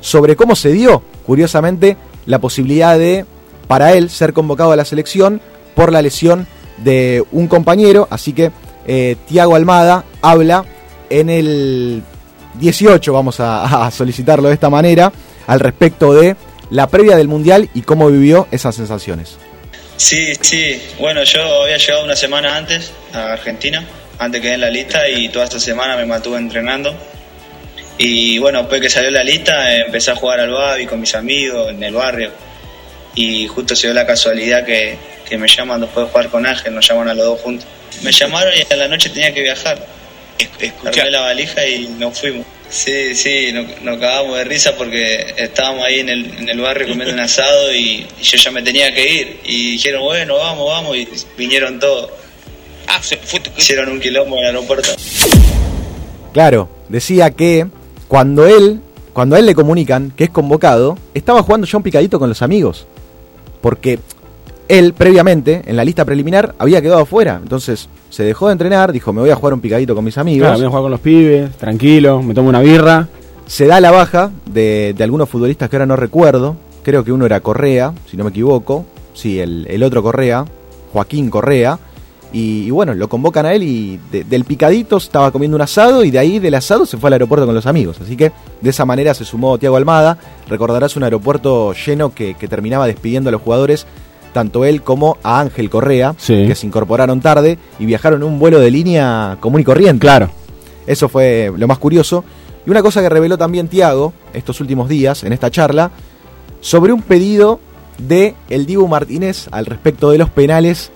sobre 0.00 0.36
cómo 0.36 0.56
se 0.56 0.72
dio, 0.72 1.02
curiosamente, 1.26 1.96
la 2.26 2.38
posibilidad 2.38 2.98
de, 2.98 3.26
para 3.66 3.92
él, 3.92 4.10
ser 4.10 4.32
convocado 4.32 4.72
a 4.72 4.76
la 4.76 4.84
selección 4.84 5.40
por 5.74 5.92
la 5.92 6.02
lesión 6.02 6.46
de 6.78 7.24
un 7.32 7.48
compañero. 7.48 8.06
Así 8.10 8.32
que 8.32 8.52
eh, 8.86 9.16
Tiago 9.26 9.56
Almada 9.56 10.04
habla 10.22 10.64
en 11.10 11.30
el 11.30 12.02
18, 12.60 13.12
vamos 13.12 13.36
a 13.40 13.90
solicitarlo 13.90 14.48
de 14.48 14.54
esta 14.54 14.70
manera, 14.70 15.12
al 15.46 15.60
respecto 15.60 16.14
de 16.14 16.36
la 16.70 16.86
previa 16.88 17.16
del 17.16 17.28
Mundial 17.28 17.68
y 17.74 17.82
cómo 17.82 18.08
vivió 18.08 18.46
esas 18.50 18.74
sensaciones. 18.74 19.36
Sí, 19.96 20.34
sí. 20.40 20.80
Bueno, 20.98 21.22
yo 21.24 21.62
había 21.62 21.76
llegado 21.76 22.04
una 22.04 22.16
semana 22.16 22.56
antes 22.56 22.92
a 23.12 23.32
Argentina, 23.32 23.84
antes 24.18 24.40
que 24.40 24.52
en 24.52 24.60
la 24.60 24.70
lista, 24.70 25.08
y 25.08 25.28
toda 25.28 25.44
esta 25.44 25.60
semana 25.60 25.96
me 25.96 26.04
mantuve 26.04 26.38
entrenando. 26.38 26.94
Y 27.96 28.38
bueno, 28.38 28.60
después 28.60 28.80
que 28.80 28.90
salió 28.90 29.10
la 29.10 29.22
lista, 29.22 29.76
empecé 29.76 30.10
a 30.10 30.16
jugar 30.16 30.40
al 30.40 30.50
babi 30.50 30.86
con 30.86 31.00
mis 31.00 31.14
amigos 31.14 31.70
en 31.70 31.82
el 31.82 31.94
barrio. 31.94 32.32
Y 33.14 33.46
justo 33.46 33.76
se 33.76 33.86
dio 33.86 33.94
la 33.94 34.06
casualidad 34.06 34.64
que, 34.64 34.98
que 35.28 35.38
me 35.38 35.46
llaman 35.46 35.80
después 35.80 36.06
de 36.06 36.10
jugar 36.10 36.28
con 36.28 36.44
Ángel, 36.44 36.74
nos 36.74 36.86
llaman 36.88 37.08
a 37.08 37.14
los 37.14 37.26
dos 37.26 37.40
juntos. 37.40 37.66
Me 38.02 38.10
llamaron 38.10 38.52
y 38.52 38.66
en 38.68 38.78
la 38.78 38.88
noche 38.88 39.10
tenía 39.10 39.32
que 39.32 39.42
viajar. 39.42 39.78
Armé 40.84 41.10
la 41.10 41.20
valija 41.20 41.64
y 41.64 41.86
nos 41.86 42.18
fuimos. 42.18 42.44
Sí, 42.74 43.14
sí, 43.14 43.52
nos, 43.52 43.66
nos 43.82 43.98
cagamos 43.98 44.36
de 44.36 44.42
risa 44.44 44.72
porque 44.76 45.32
estábamos 45.36 45.84
ahí 45.84 46.00
en 46.00 46.08
el, 46.08 46.24
en 46.38 46.48
el 46.48 46.58
barrio 46.60 46.88
comiendo 46.88 47.14
un 47.14 47.20
asado 47.20 47.72
y, 47.72 48.04
y 48.20 48.22
yo 48.22 48.36
ya 48.36 48.50
me 48.50 48.62
tenía 48.62 48.92
que 48.92 49.14
ir. 49.14 49.40
Y 49.44 49.70
dijeron, 49.72 50.02
bueno, 50.02 50.34
vamos, 50.38 50.66
vamos, 50.68 50.96
y 50.96 51.06
vinieron 51.38 51.78
todos. 51.78 52.10
Ah, 52.88 53.00
se 53.00 53.16
fue 53.18 53.38
tu- 53.38 53.50
Hicieron 53.56 53.90
un 53.90 54.00
quilombo 54.00 54.34
en 54.38 54.40
el 54.40 54.46
aeropuerto. 54.56 54.88
Claro, 56.32 56.68
decía 56.88 57.30
que 57.30 57.68
cuando 58.08 58.44
él, 58.44 58.80
cuando 59.12 59.36
a 59.36 59.38
él 59.38 59.46
le 59.46 59.54
comunican 59.54 60.10
que 60.16 60.24
es 60.24 60.30
convocado, 60.30 60.98
estaba 61.14 61.44
jugando 61.44 61.68
ya 61.68 61.76
un 61.76 61.84
picadito 61.84 62.18
con 62.18 62.28
los 62.28 62.42
amigos. 62.42 62.86
Porque 63.60 64.00
él 64.66 64.94
previamente, 64.94 65.62
en 65.64 65.76
la 65.76 65.84
lista 65.84 66.04
preliminar, 66.04 66.56
había 66.58 66.82
quedado 66.82 67.02
afuera. 67.02 67.38
Entonces 67.40 67.88
se 68.14 68.22
dejó 68.22 68.46
de 68.46 68.52
entrenar, 68.52 68.92
dijo, 68.92 69.12
me 69.12 69.20
voy 69.20 69.30
a 69.30 69.34
jugar 69.36 69.54
un 69.54 69.60
picadito 69.60 69.94
con 69.94 70.04
mis 70.04 70.16
amigos. 70.18 70.46
Claro, 70.46 70.58
voy 70.58 70.66
a 70.66 70.68
jugar 70.68 70.82
con 70.82 70.90
los 70.92 71.00
pibes, 71.00 71.50
tranquilo, 71.56 72.22
me 72.22 72.32
tomo 72.34 72.48
una 72.48 72.60
birra. 72.60 73.08
Se 73.46 73.66
da 73.66 73.80
la 73.80 73.90
baja 73.90 74.30
de, 74.46 74.94
de 74.96 75.04
algunos 75.04 75.28
futbolistas 75.28 75.68
que 75.68 75.76
ahora 75.76 75.86
no 75.86 75.96
recuerdo. 75.96 76.56
Creo 76.82 77.02
que 77.04 77.12
uno 77.12 77.26
era 77.26 77.40
Correa, 77.40 77.92
si 78.10 78.16
no 78.16 78.24
me 78.24 78.30
equivoco. 78.30 78.84
Sí, 79.14 79.40
el, 79.40 79.66
el 79.68 79.82
otro 79.82 80.02
Correa, 80.02 80.44
Joaquín 80.92 81.28
Correa. 81.30 81.78
Y, 82.32 82.62
y 82.66 82.70
bueno, 82.70 82.94
lo 82.94 83.08
convocan 83.08 83.46
a 83.46 83.52
él 83.54 83.62
y 83.62 84.00
de- 84.10 84.24
del 84.24 84.44
picadito 84.44 84.96
estaba 84.96 85.30
comiendo 85.30 85.54
un 85.56 85.60
asado 85.62 86.02
y 86.04 86.10
de 86.10 86.18
ahí 86.18 86.38
del 86.40 86.54
asado 86.54 86.84
se 86.84 86.96
fue 86.96 87.08
al 87.08 87.12
aeropuerto 87.14 87.46
con 87.46 87.54
los 87.54 87.66
amigos. 87.66 88.00
Así 88.00 88.16
que 88.16 88.32
de 88.60 88.70
esa 88.70 88.84
manera 88.84 89.14
se 89.14 89.24
sumó 89.24 89.56
Tiago 89.58 89.76
Almada. 89.76 90.18
Recordarás 90.48 90.96
un 90.96 91.04
aeropuerto 91.04 91.72
lleno 91.74 92.12
que, 92.14 92.34
que 92.34 92.48
terminaba 92.48 92.86
despidiendo 92.88 93.28
a 93.28 93.32
los 93.32 93.40
jugadores, 93.42 93.86
tanto 94.34 94.66
él 94.66 94.82
como 94.82 95.16
a 95.22 95.40
Ángel 95.40 95.70
Correa, 95.70 96.14
Sí. 96.18 96.46
que 96.46 96.54
se 96.54 96.66
incorporaron 96.66 97.22
tarde 97.22 97.56
y 97.78 97.86
viajaron 97.86 98.20
en 98.20 98.28
un 98.28 98.38
vuelo 98.38 98.60
de 98.60 98.70
línea 98.70 99.38
común 99.40 99.62
y 99.62 99.64
corriente. 99.64 100.00
Claro. 100.02 100.28
Eso 100.86 101.08
fue 101.08 101.50
lo 101.56 101.66
más 101.66 101.78
curioso. 101.78 102.22
Y 102.66 102.70
una 102.70 102.82
cosa 102.82 103.00
que 103.00 103.08
reveló 103.08 103.38
también 103.38 103.68
Tiago 103.68 104.12
estos 104.34 104.60
últimos 104.60 104.88
días 104.90 105.24
en 105.24 105.32
esta 105.32 105.50
charla 105.50 105.90
sobre 106.60 106.92
un 106.92 107.00
pedido 107.00 107.60
de 107.96 108.34
el 108.50 108.66
Dibu 108.66 108.88
Martínez 108.88 109.48
al 109.50 109.64
respecto 109.66 110.10
de 110.10 110.18
los 110.18 110.28
penales 110.30 110.90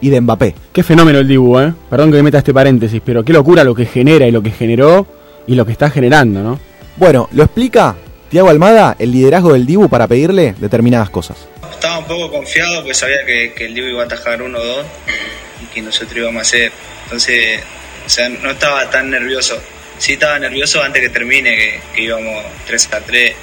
y 0.00 0.10
de 0.10 0.20
Mbappé. 0.20 0.54
Qué 0.72 0.82
fenómeno 0.82 1.18
el 1.20 1.28
Dibu, 1.28 1.58
¿eh? 1.60 1.72
Perdón 1.88 2.10
que 2.10 2.16
me 2.18 2.24
meta 2.24 2.38
este 2.38 2.52
paréntesis, 2.52 3.00
pero 3.04 3.24
qué 3.24 3.32
locura 3.32 3.64
lo 3.64 3.74
que 3.74 3.86
genera 3.86 4.26
y 4.26 4.30
lo 4.32 4.42
que 4.42 4.50
generó 4.50 5.06
y 5.46 5.54
lo 5.54 5.64
que 5.64 5.72
está 5.72 5.90
generando, 5.90 6.42
¿no? 6.42 6.58
Bueno, 6.96 7.28
lo 7.32 7.42
explica 7.44 7.94
Tiago 8.28 8.48
Almada 8.50 8.96
el 8.98 9.12
liderazgo 9.12 9.52
del 9.52 9.64
Dibu 9.64 9.88
para 9.88 10.06
pedirle 10.06 10.54
determinadas 10.60 11.08
cosas. 11.10 11.36
Estaba 11.82 11.98
un 11.98 12.04
poco 12.04 12.30
confiado 12.30 12.82
porque 12.82 12.94
sabía 12.94 13.26
que, 13.26 13.52
el 13.58 13.74
Dibu 13.74 13.88
iba 13.88 14.02
a 14.02 14.06
atajar 14.06 14.40
uno 14.40 14.56
o 14.56 14.64
dos 14.64 14.86
y 15.60 15.66
que 15.74 15.82
nosotros 15.82 16.16
íbamos 16.16 16.38
a 16.38 16.42
hacer. 16.42 16.70
Entonces, 17.02 17.60
o 18.06 18.08
sea, 18.08 18.28
no 18.28 18.52
estaba 18.52 18.88
tan 18.88 19.10
nervioso. 19.10 19.60
Sí 19.98 20.12
estaba 20.12 20.38
nervioso 20.38 20.80
antes 20.80 21.02
que 21.02 21.08
termine, 21.08 21.80
que, 21.92 22.02
íbamos 22.02 22.44
3 22.68 22.88
a 22.92 23.00
3, 23.00 23.34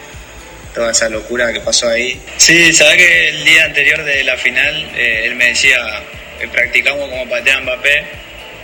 toda 0.74 0.92
esa 0.92 1.10
locura 1.10 1.52
que 1.52 1.60
pasó 1.60 1.90
ahí. 1.90 2.18
Sí, 2.38 2.72
sabes 2.72 2.96
que 2.96 3.28
el 3.28 3.44
día 3.44 3.66
anterior 3.66 4.06
de 4.06 4.24
la 4.24 4.38
final 4.38 4.90
eh, 4.96 5.24
él 5.26 5.36
me 5.36 5.48
decía, 5.48 6.02
practicamos 6.50 7.10
como 7.10 7.30
patea 7.30 7.60
Mbappé 7.60 8.06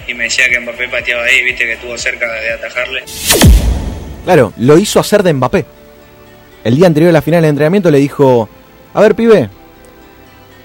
y 0.08 0.14
me 0.14 0.24
decía 0.24 0.48
que 0.48 0.58
Mbappé 0.58 0.88
pateaba 0.88 1.26
ahí, 1.26 1.44
viste 1.44 1.66
que 1.66 1.74
estuvo 1.74 1.98
cerca 1.98 2.32
de 2.32 2.54
atajarle. 2.54 3.04
Claro, 4.24 4.54
lo 4.56 4.78
hizo 4.78 5.02
hacer 5.02 5.22
de 5.22 5.34
Mbappé. 5.34 5.66
El 6.64 6.78
día 6.78 6.88
anterior 6.88 7.10
a 7.10 7.14
la 7.14 7.22
final 7.22 7.42
del 7.42 7.50
entrenamiento 7.50 7.92
le 7.92 7.98
dijo, 7.98 8.50
a 8.94 9.02
ver 9.02 9.16
pibe, 9.16 9.50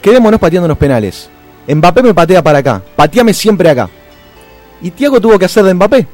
quedémonos 0.03 0.41
pateando 0.41 0.67
unos 0.67 0.79
penales. 0.79 1.29
Mbappé 1.69 2.03
me 2.03 2.15
patea 2.15 2.43
para 2.43 2.59
acá, 2.59 2.83
pateame 2.97 3.33
siempre 3.35 3.71
acá. 3.71 3.89
Y 4.83 4.91
Tiago 4.91 5.21
tuvo 5.21 5.39
que 5.39 5.45
hacer 5.45 5.63
de 5.65 5.75
Mbappé. 5.75 6.07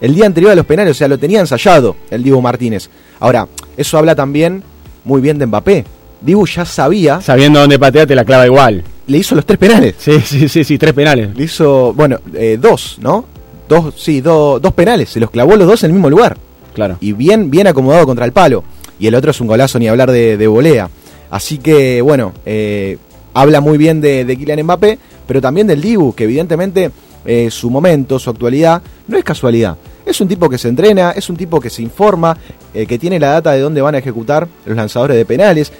El 0.00 0.14
día 0.14 0.26
anterior 0.26 0.52
a 0.52 0.54
los 0.54 0.64
penales, 0.66 0.92
o 0.92 0.94
sea, 0.94 1.08
lo 1.08 1.18
tenía 1.18 1.40
ensayado 1.40 1.96
el 2.10 2.22
Dibu 2.22 2.40
Martínez. 2.40 2.88
Ahora, 3.18 3.48
eso 3.76 3.98
habla 3.98 4.14
también 4.14 4.62
muy 5.04 5.20
bien 5.20 5.38
de 5.38 5.46
Mbappé. 5.46 5.84
Dibu 6.20 6.46
ya 6.46 6.64
sabía, 6.64 7.20
Sabiendo 7.20 7.60
dónde 7.60 7.78
patea 7.78 8.06
te 8.06 8.14
la 8.14 8.24
clava 8.24 8.46
igual. 8.46 8.84
le 9.06 9.18
hizo 9.18 9.34
los 9.34 9.44
tres 9.44 9.58
penales. 9.58 9.94
Sí, 9.98 10.20
sí, 10.20 10.48
sí, 10.48 10.62
sí, 10.64 10.78
tres 10.78 10.92
penales. 10.92 11.36
Le 11.36 11.44
hizo, 11.44 11.92
bueno, 11.94 12.18
eh, 12.34 12.56
dos, 12.60 12.98
¿no? 13.00 13.24
Dos, 13.68 13.94
sí, 13.96 14.20
do- 14.20 14.58
dos 14.60 14.72
penales. 14.72 15.10
Se 15.10 15.20
los 15.20 15.30
clavó 15.30 15.56
los 15.56 15.66
dos 15.66 15.82
en 15.82 15.90
el 15.90 15.94
mismo 15.94 16.08
lugar. 16.10 16.36
Claro. 16.74 16.96
y 17.00 17.12
bien, 17.12 17.50
bien 17.50 17.66
acomodado 17.66 18.06
contra 18.06 18.24
el 18.24 18.30
palo. 18.30 18.62
Y 19.00 19.08
el 19.08 19.14
otro 19.16 19.32
es 19.32 19.40
un 19.40 19.48
golazo, 19.48 19.80
ni 19.80 19.88
hablar 19.88 20.12
de, 20.12 20.36
de 20.36 20.46
volea. 20.46 20.88
Así 21.28 21.58
que, 21.58 22.00
bueno, 22.02 22.32
eh, 22.46 22.98
habla 23.40 23.60
muy 23.60 23.78
bien 23.78 24.00
de, 24.00 24.24
de 24.24 24.36
Kylian 24.36 24.62
Mbappé, 24.62 24.98
pero 25.26 25.40
también 25.40 25.66
del 25.66 25.80
Dibu, 25.80 26.14
que 26.14 26.24
evidentemente 26.24 26.90
eh, 27.24 27.50
su 27.50 27.70
momento, 27.70 28.18
su 28.18 28.30
actualidad, 28.30 28.82
no 29.06 29.18
es 29.18 29.24
casualidad. 29.24 29.76
Es 30.06 30.20
un 30.20 30.28
tipo 30.28 30.48
que 30.48 30.56
se 30.56 30.68
entrena, 30.68 31.10
es 31.10 31.28
un 31.28 31.36
tipo 31.36 31.60
que 31.60 31.68
se 31.68 31.82
informa, 31.82 32.36
eh, 32.72 32.86
que 32.86 32.98
tiene 32.98 33.20
la 33.20 33.32
data 33.32 33.52
de 33.52 33.60
dónde 33.60 33.82
van 33.82 33.94
a 33.94 33.98
ejecutar 33.98 34.48
los 34.64 34.76
lanzadores 34.76 35.16
de 35.16 35.24
penales, 35.26 35.70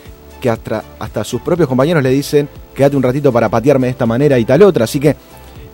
que 0.40 0.50
hasta, 0.50 0.84
hasta 0.98 1.24
sus 1.24 1.40
propios 1.40 1.68
compañeros 1.68 2.02
le 2.02 2.10
dicen, 2.10 2.48
quédate 2.74 2.96
un 2.96 3.02
ratito 3.02 3.32
para 3.32 3.48
patearme 3.48 3.86
de 3.86 3.92
esta 3.92 4.06
manera 4.06 4.38
y 4.38 4.44
tal 4.44 4.62
otra. 4.62 4.84
Así 4.84 5.00
que 5.00 5.16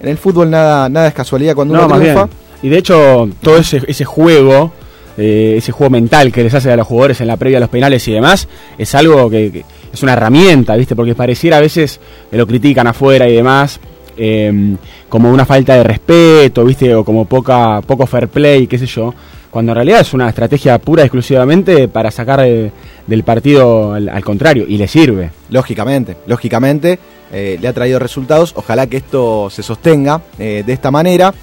en 0.00 0.08
el 0.08 0.16
fútbol 0.16 0.50
nada, 0.50 0.88
nada 0.88 1.08
es 1.08 1.14
casualidad 1.14 1.54
cuando 1.54 1.74
No, 1.74 1.86
uno 1.86 1.98
triunfa. 1.98 2.28
Y 2.62 2.68
de 2.68 2.78
hecho, 2.78 3.28
todo 3.42 3.58
ese, 3.58 3.82
ese 3.86 4.04
juego, 4.04 4.72
eh, 5.18 5.54
ese 5.58 5.72
juego 5.72 5.90
mental 5.90 6.32
que 6.32 6.42
les 6.42 6.54
hace 6.54 6.70
a 6.70 6.76
los 6.76 6.86
jugadores 6.86 7.20
en 7.20 7.26
la 7.26 7.36
previa 7.36 7.58
a 7.58 7.60
los 7.60 7.68
penales 7.68 8.06
y 8.08 8.12
demás, 8.12 8.48
es 8.78 8.94
algo 8.94 9.28
que, 9.28 9.50
que 9.50 9.64
es 9.94 10.02
una 10.02 10.12
herramienta, 10.12 10.76
¿viste? 10.76 10.94
Porque 10.94 11.14
pareciera 11.14 11.58
a 11.58 11.60
veces 11.60 12.00
que 12.30 12.36
lo 12.36 12.46
critican 12.46 12.86
afuera 12.86 13.28
y 13.28 13.34
demás, 13.34 13.80
eh, 14.16 14.76
como 15.08 15.30
una 15.30 15.44
falta 15.44 15.74
de 15.74 15.84
respeto, 15.84 16.64
¿viste? 16.64 16.94
O 16.94 17.04
como 17.04 17.24
poca, 17.24 17.80
poco 17.82 18.06
fair 18.06 18.28
play, 18.28 18.66
qué 18.66 18.78
sé 18.78 18.86
yo. 18.86 19.14
Cuando 19.50 19.72
en 19.72 19.76
realidad 19.76 20.00
es 20.00 20.12
una 20.12 20.28
estrategia 20.28 20.78
pura 20.78 21.02
y 21.02 21.06
exclusivamente 21.06 21.86
para 21.86 22.10
sacar 22.10 22.40
del 22.40 23.22
partido 23.22 23.92
al, 23.92 24.08
al 24.08 24.24
contrario, 24.24 24.64
y 24.68 24.76
le 24.76 24.88
sirve. 24.88 25.30
Lógicamente, 25.48 26.16
lógicamente, 26.26 26.98
eh, 27.32 27.58
le 27.60 27.68
ha 27.68 27.72
traído 27.72 27.98
resultados. 27.98 28.52
Ojalá 28.56 28.86
que 28.86 28.96
esto 28.96 29.48
se 29.50 29.62
sostenga 29.62 30.22
eh, 30.38 30.62
de 30.64 30.72
esta 30.72 30.90
manera. 30.90 31.34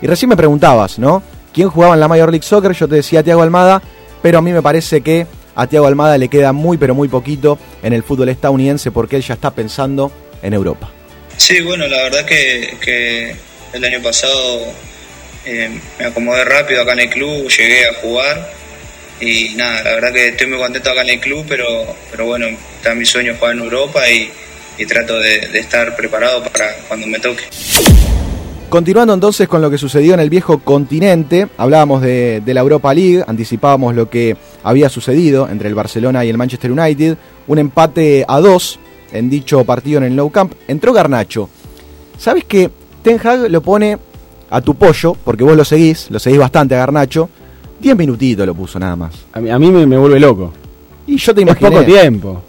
Y 0.00 0.06
recién 0.06 0.28
me 0.28 0.36
preguntabas, 0.36 0.98
¿no? 0.98 1.22
¿Quién 1.52 1.70
jugaba 1.70 1.94
en 1.94 2.00
la 2.00 2.08
Major 2.08 2.30
League 2.30 2.44
Soccer? 2.44 2.72
Yo 2.72 2.88
te 2.88 2.96
decía 2.96 3.22
Tiago 3.22 3.42
Almada, 3.42 3.80
pero 4.22 4.38
a 4.38 4.42
mí 4.42 4.52
me 4.52 4.62
parece 4.62 5.00
que 5.00 5.26
a 5.54 5.66
Tiago 5.66 5.86
Almada 5.86 6.18
le 6.18 6.28
queda 6.28 6.52
muy, 6.52 6.76
pero 6.78 6.94
muy 6.94 7.08
poquito 7.08 7.58
en 7.82 7.92
el 7.92 8.02
fútbol 8.02 8.28
estadounidense 8.28 8.90
porque 8.90 9.16
él 9.16 9.22
ya 9.22 9.34
está 9.34 9.50
pensando 9.50 10.10
en 10.42 10.54
Europa. 10.54 10.90
Sí, 11.36 11.60
bueno, 11.62 11.86
la 11.86 12.02
verdad 12.04 12.24
que, 12.24 12.76
que 12.80 13.34
el 13.72 13.84
año 13.84 14.00
pasado 14.02 14.60
eh, 15.44 15.70
me 15.98 16.04
acomodé 16.04 16.44
rápido 16.44 16.82
acá 16.82 16.92
en 16.92 17.00
el 17.00 17.10
club, 17.10 17.48
llegué 17.48 17.88
a 17.88 17.94
jugar 17.94 18.52
y 19.20 19.50
nada, 19.56 19.82
la 19.82 19.94
verdad 19.94 20.12
que 20.12 20.28
estoy 20.28 20.46
muy 20.48 20.58
contento 20.58 20.90
acá 20.90 21.02
en 21.02 21.10
el 21.10 21.20
club, 21.20 21.44
pero, 21.48 21.66
pero 22.10 22.26
bueno, 22.26 22.46
está 22.76 22.94
mi 22.94 23.04
sueño 23.04 23.34
jugar 23.38 23.54
en 23.54 23.62
Europa 23.62 24.08
y, 24.10 24.30
y 24.78 24.86
trato 24.86 25.18
de, 25.18 25.48
de 25.48 25.58
estar 25.58 25.96
preparado 25.96 26.42
para 26.44 26.76
cuando 26.88 27.06
me 27.06 27.18
toque. 27.18 27.44
Continuando 28.68 29.14
entonces 29.14 29.46
con 29.46 29.62
lo 29.62 29.70
que 29.70 29.78
sucedió 29.78 30.14
en 30.14 30.20
el 30.20 30.30
viejo 30.30 30.58
continente, 30.58 31.46
hablábamos 31.58 32.02
de, 32.02 32.42
de 32.44 32.54
la 32.54 32.60
Europa 32.60 32.92
League, 32.92 33.22
anticipábamos 33.26 33.94
lo 33.94 34.10
que 34.10 34.36
había 34.64 34.88
sucedido 34.88 35.48
entre 35.48 35.68
el 35.68 35.74
Barcelona 35.76 36.24
y 36.24 36.30
el 36.30 36.36
Manchester 36.38 36.72
United, 36.72 37.16
un 37.46 37.58
empate 37.58 38.24
a 38.26 38.40
dos 38.40 38.78
en 39.12 39.30
dicho 39.30 39.62
partido 39.64 39.98
en 39.98 40.04
el 40.04 40.16
Nou 40.16 40.30
Camp. 40.30 40.52
Entró 40.66 40.92
Garnacho. 40.92 41.48
¿Sabes 42.18 42.44
que 42.44 42.70
Ten 43.02 43.20
Hag 43.22 43.50
lo 43.50 43.60
pone 43.60 43.98
a 44.50 44.60
tu 44.60 44.74
pollo, 44.74 45.14
porque 45.24 45.44
vos 45.44 45.56
lo 45.56 45.64
seguís, 45.64 46.10
lo 46.10 46.18
seguís 46.18 46.38
bastante 46.40 46.74
a 46.74 46.78
Garnacho? 46.78 47.28
Diez 47.80 47.96
minutitos 47.96 48.46
lo 48.46 48.54
puso 48.54 48.78
nada 48.78 48.96
más. 48.96 49.14
A 49.32 49.40
mí, 49.40 49.50
a 49.50 49.58
mí 49.58 49.70
me, 49.70 49.86
me 49.86 49.98
vuelve 49.98 50.18
loco. 50.18 50.52
Y 51.06 51.16
yo 51.18 51.34
te 51.34 51.42
Es 51.42 51.46
imaginé 51.46 51.70
poco 51.70 51.84
tiempo. 51.84 52.42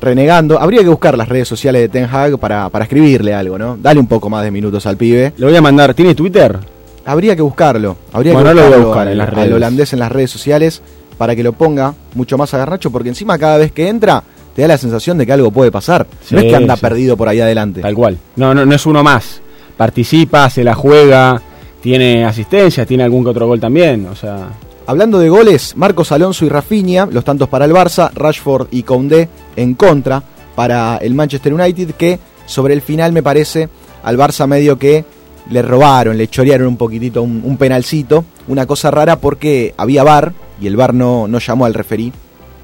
renegando. 0.00 0.58
Habría 0.58 0.80
que 0.80 0.88
buscar 0.88 1.16
las 1.16 1.28
redes 1.28 1.46
sociales 1.46 1.82
de 1.82 1.88
Ten 1.88 2.08
Hag 2.12 2.38
para, 2.38 2.68
para 2.68 2.84
escribirle 2.84 3.32
algo, 3.32 3.56
¿no? 3.58 3.76
Dale 3.80 4.00
un 4.00 4.08
poco 4.08 4.28
más 4.28 4.42
de 4.42 4.50
minutos 4.50 4.84
al 4.86 4.96
pibe. 4.96 5.32
Le 5.36 5.46
voy 5.46 5.54
a 5.56 5.62
mandar, 5.62 5.94
¿tiene 5.94 6.14
Twitter? 6.14 6.58
Habría 7.04 7.36
que 7.36 7.42
buscarlo. 7.42 7.96
Habría 8.12 8.32
Bueno, 8.32 8.48
que 8.50 8.54
lo 8.56 8.62
voy 8.62 8.72
a 8.72 8.76
buscarlo 8.76 8.88
buscar 8.88 9.08
en 9.08 9.20
al, 9.48 9.52
holandés 9.52 9.92
en 9.92 9.98
las 10.00 10.10
redes 10.10 10.30
sociales 10.30 10.82
para 11.22 11.36
que 11.36 11.44
lo 11.44 11.52
ponga 11.52 11.94
mucho 12.16 12.36
más 12.36 12.52
a 12.52 12.58
Garnacho, 12.58 12.90
porque 12.90 13.08
encima 13.08 13.38
cada 13.38 13.56
vez 13.56 13.70
que 13.70 13.86
entra 13.86 14.24
te 14.56 14.62
da 14.62 14.66
la 14.66 14.76
sensación 14.76 15.16
de 15.18 15.24
que 15.24 15.32
algo 15.32 15.52
puede 15.52 15.70
pasar. 15.70 16.04
no 16.32 16.40
es 16.40 16.46
que 16.46 16.56
anda 16.56 16.74
sí. 16.74 16.80
perdido 16.80 17.16
por 17.16 17.28
ahí 17.28 17.38
adelante. 17.38 17.80
Tal 17.80 17.94
cual. 17.94 18.18
No, 18.34 18.52
no, 18.52 18.66
no 18.66 18.74
es 18.74 18.84
uno 18.86 19.04
más. 19.04 19.40
Participa, 19.76 20.50
se 20.50 20.64
la 20.64 20.74
juega, 20.74 21.40
tiene 21.80 22.24
asistencia, 22.24 22.84
tiene 22.84 23.04
algún 23.04 23.22
que 23.22 23.30
otro 23.30 23.46
gol 23.46 23.60
también. 23.60 24.06
O 24.06 24.16
sea, 24.16 24.48
Hablando 24.84 25.20
de 25.20 25.28
goles, 25.28 25.74
Marcos 25.76 26.10
Alonso 26.10 26.44
y 26.44 26.48
Rafinha, 26.48 27.06
los 27.06 27.22
tantos 27.22 27.48
para 27.48 27.66
el 27.66 27.72
Barça, 27.72 28.10
Rashford 28.12 28.66
y 28.72 28.82
Koundé 28.82 29.28
en 29.54 29.74
contra 29.74 30.24
para 30.56 30.96
el 30.96 31.14
Manchester 31.14 31.54
United, 31.54 31.92
que 31.92 32.18
sobre 32.46 32.74
el 32.74 32.82
final 32.82 33.12
me 33.12 33.22
parece 33.22 33.68
al 34.02 34.18
Barça 34.18 34.48
medio 34.48 34.76
que 34.76 35.04
le 35.50 35.62
robaron, 35.62 36.18
le 36.18 36.26
chorearon 36.26 36.66
un 36.66 36.76
poquitito 36.76 37.22
un, 37.22 37.42
un 37.44 37.56
penalcito, 37.56 38.24
una 38.48 38.66
cosa 38.66 38.90
rara 38.90 39.20
porque 39.20 39.72
había 39.76 40.02
VAR 40.02 40.32
y 40.62 40.68
el 40.68 40.76
VAR 40.76 40.94
no, 40.94 41.26
no 41.26 41.40
llamó 41.40 41.66
al 41.66 41.74
referí 41.74 42.12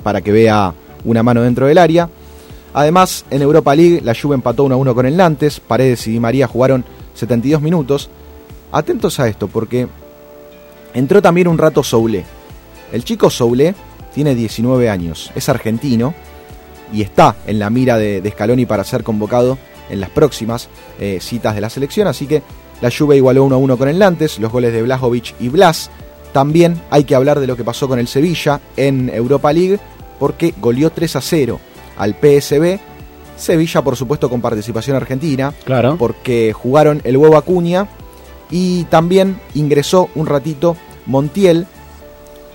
para 0.02 0.20
que 0.20 0.32
vea 0.32 0.72
una 1.04 1.22
mano 1.22 1.42
dentro 1.42 1.66
del 1.66 1.78
área. 1.78 2.08
Además, 2.72 3.24
en 3.30 3.42
Europa 3.42 3.74
League, 3.74 4.00
la 4.04 4.14
Juve 4.14 4.36
empató 4.36 4.64
1 4.64 4.74
a 4.74 4.78
1 4.78 4.94
con 4.94 5.06
el 5.06 5.16
Nantes, 5.16 5.58
Paredes 5.58 6.06
y 6.06 6.12
Di 6.12 6.20
María 6.20 6.46
jugaron 6.46 6.84
72 7.14 7.60
minutos. 7.60 8.08
Atentos 8.70 9.18
a 9.18 9.26
esto, 9.26 9.48
porque 9.48 9.88
entró 10.94 11.20
también 11.20 11.48
un 11.48 11.58
rato 11.58 11.82
Soule. 11.82 12.24
El 12.92 13.04
chico 13.04 13.30
Soule 13.30 13.74
tiene 14.14 14.34
19 14.34 14.88
años, 14.88 15.32
es 15.34 15.48
argentino 15.48 16.14
y 16.92 17.02
está 17.02 17.36
en 17.46 17.58
la 17.58 17.68
mira 17.68 17.98
de, 17.98 18.20
de 18.20 18.30
Scaloni 18.30 18.64
para 18.64 18.84
ser 18.84 19.02
convocado 19.02 19.58
en 19.90 20.00
las 20.00 20.10
próximas 20.10 20.68
eh, 21.00 21.18
citas 21.20 21.54
de 21.54 21.60
la 21.60 21.70
selección, 21.70 22.06
así 22.06 22.26
que 22.26 22.42
la 22.80 22.90
Juve 22.96 23.16
igualó 23.16 23.44
1 23.44 23.54
a 23.56 23.58
1 23.58 23.76
con 23.76 23.88
el 23.88 23.98
Nantes, 23.98 24.38
los 24.38 24.52
goles 24.52 24.72
de 24.72 24.82
Blajovic 24.82 25.34
y 25.40 25.48
Blas. 25.48 25.90
También 26.38 26.80
hay 26.90 27.02
que 27.02 27.16
hablar 27.16 27.40
de 27.40 27.48
lo 27.48 27.56
que 27.56 27.64
pasó 27.64 27.88
con 27.88 27.98
el 27.98 28.06
Sevilla 28.06 28.60
en 28.76 29.10
Europa 29.12 29.52
League, 29.52 29.80
porque 30.20 30.54
goleó 30.60 30.90
3 30.90 31.16
a 31.16 31.20
0 31.20 31.58
al 31.96 32.14
PSB. 32.14 32.78
Sevilla, 33.36 33.82
por 33.82 33.96
supuesto, 33.96 34.30
con 34.30 34.40
participación 34.40 34.96
argentina, 34.96 35.52
claro. 35.64 35.96
porque 35.98 36.52
jugaron 36.52 37.00
el 37.02 37.16
huevo 37.16 37.36
Acuña 37.36 37.88
y 38.52 38.84
también 38.84 39.40
ingresó 39.56 40.10
un 40.14 40.26
ratito 40.26 40.76
Montiel, 41.06 41.66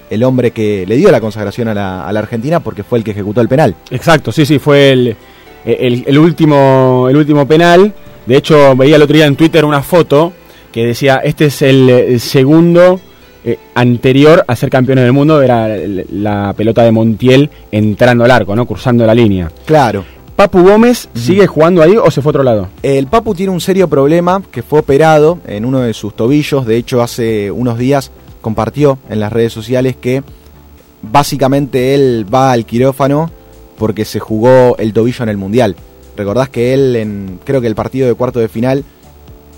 el 0.10 0.24
hombre 0.24 0.52
que 0.52 0.86
le 0.88 0.96
dio 0.96 1.12
la 1.12 1.20
consagración 1.20 1.68
a 1.68 1.74
la, 1.74 2.08
a 2.08 2.14
la 2.14 2.22
Argentina 2.22 2.62
porque 2.62 2.84
fue 2.86 3.00
el 3.00 3.04
que 3.04 3.12
ejecutó 3.12 3.42
el 3.42 3.50
penal. 3.50 3.76
Exacto, 3.92 4.32
sí, 4.32 4.46
sí, 4.46 4.60
fue 4.60 4.92
el, 4.92 5.18
el, 5.66 6.06
el 6.08 6.18
último, 6.18 7.08
el 7.10 7.18
último 7.18 7.46
penal. 7.46 7.94
De 8.26 8.38
hecho, 8.38 8.78
veía 8.78 8.96
el 8.96 9.02
otro 9.02 9.18
día 9.18 9.26
en 9.26 9.36
Twitter 9.36 9.66
una 9.66 9.84
foto 9.84 10.32
que 10.72 10.86
decía, 10.86 11.18
este 11.18 11.48
es 11.48 11.62
el, 11.62 11.90
el 11.90 12.22
segundo 12.22 13.02
eh, 13.44 13.60
anterior 13.76 14.46
a 14.48 14.56
ser 14.56 14.70
campeones 14.70 15.04
del 15.04 15.14
mundo, 15.14 15.42
era 15.42 15.68
la, 16.12 16.54
pelota 16.54 16.84
de 16.84 16.92
Montiel 16.92 17.50
entrando 17.72 18.24
al 18.24 18.32
arco, 18.32 18.56
¿no? 18.56 18.66
Cursando 18.66 19.06
la 19.06 19.14
línea. 19.14 19.52
Claro, 19.66 20.06
¿Papu 20.36 20.64
Gómez 20.64 21.10
sigue 21.14 21.46
jugando 21.46 21.84
ahí 21.84 21.96
o 21.96 22.10
se 22.10 22.22
fue 22.22 22.30
a 22.30 22.32
otro 22.32 22.44
lado? 22.44 22.70
el 22.82 23.08
Papu 23.08 23.36
tiene 23.36 23.52
un 23.52 23.62
serio 23.62 23.88
problema 23.88 24.42
que 24.52 24.64
fue 24.64 24.80
operado 24.80 25.40
en 25.46 25.66
uno 25.66 25.82
de 25.82 25.94
sus 25.94 26.16
tobillos, 26.16 26.66
de 26.66 26.78
hecho 26.78 27.04
hace 27.04 27.52
unos 27.52 27.78
días 27.78 28.12
compartió 28.42 28.98
en 29.10 29.20
las 29.20 29.32
redes 29.32 29.54
sociales 29.54 29.96
que 29.96 30.24
básicamente 31.02 31.94
él 31.96 32.26
va 32.34 32.52
al 32.52 32.66
quirófano 32.66 33.30
porque 33.78 34.06
se 34.06 34.20
jugó 34.20 34.78
el 34.78 34.94
tobillo 34.94 35.24
en 35.24 35.30
el 35.30 35.38
Mundial. 35.38 35.76
Recordás 36.16 36.50
que 36.50 36.74
él 36.74 36.96
en 36.96 37.40
creo 37.44 37.60
que 37.62 37.68
el 37.68 37.76
partido 37.76 38.08
de 38.08 38.14
cuarto 38.14 38.40
de 38.40 38.48
final 38.48 38.84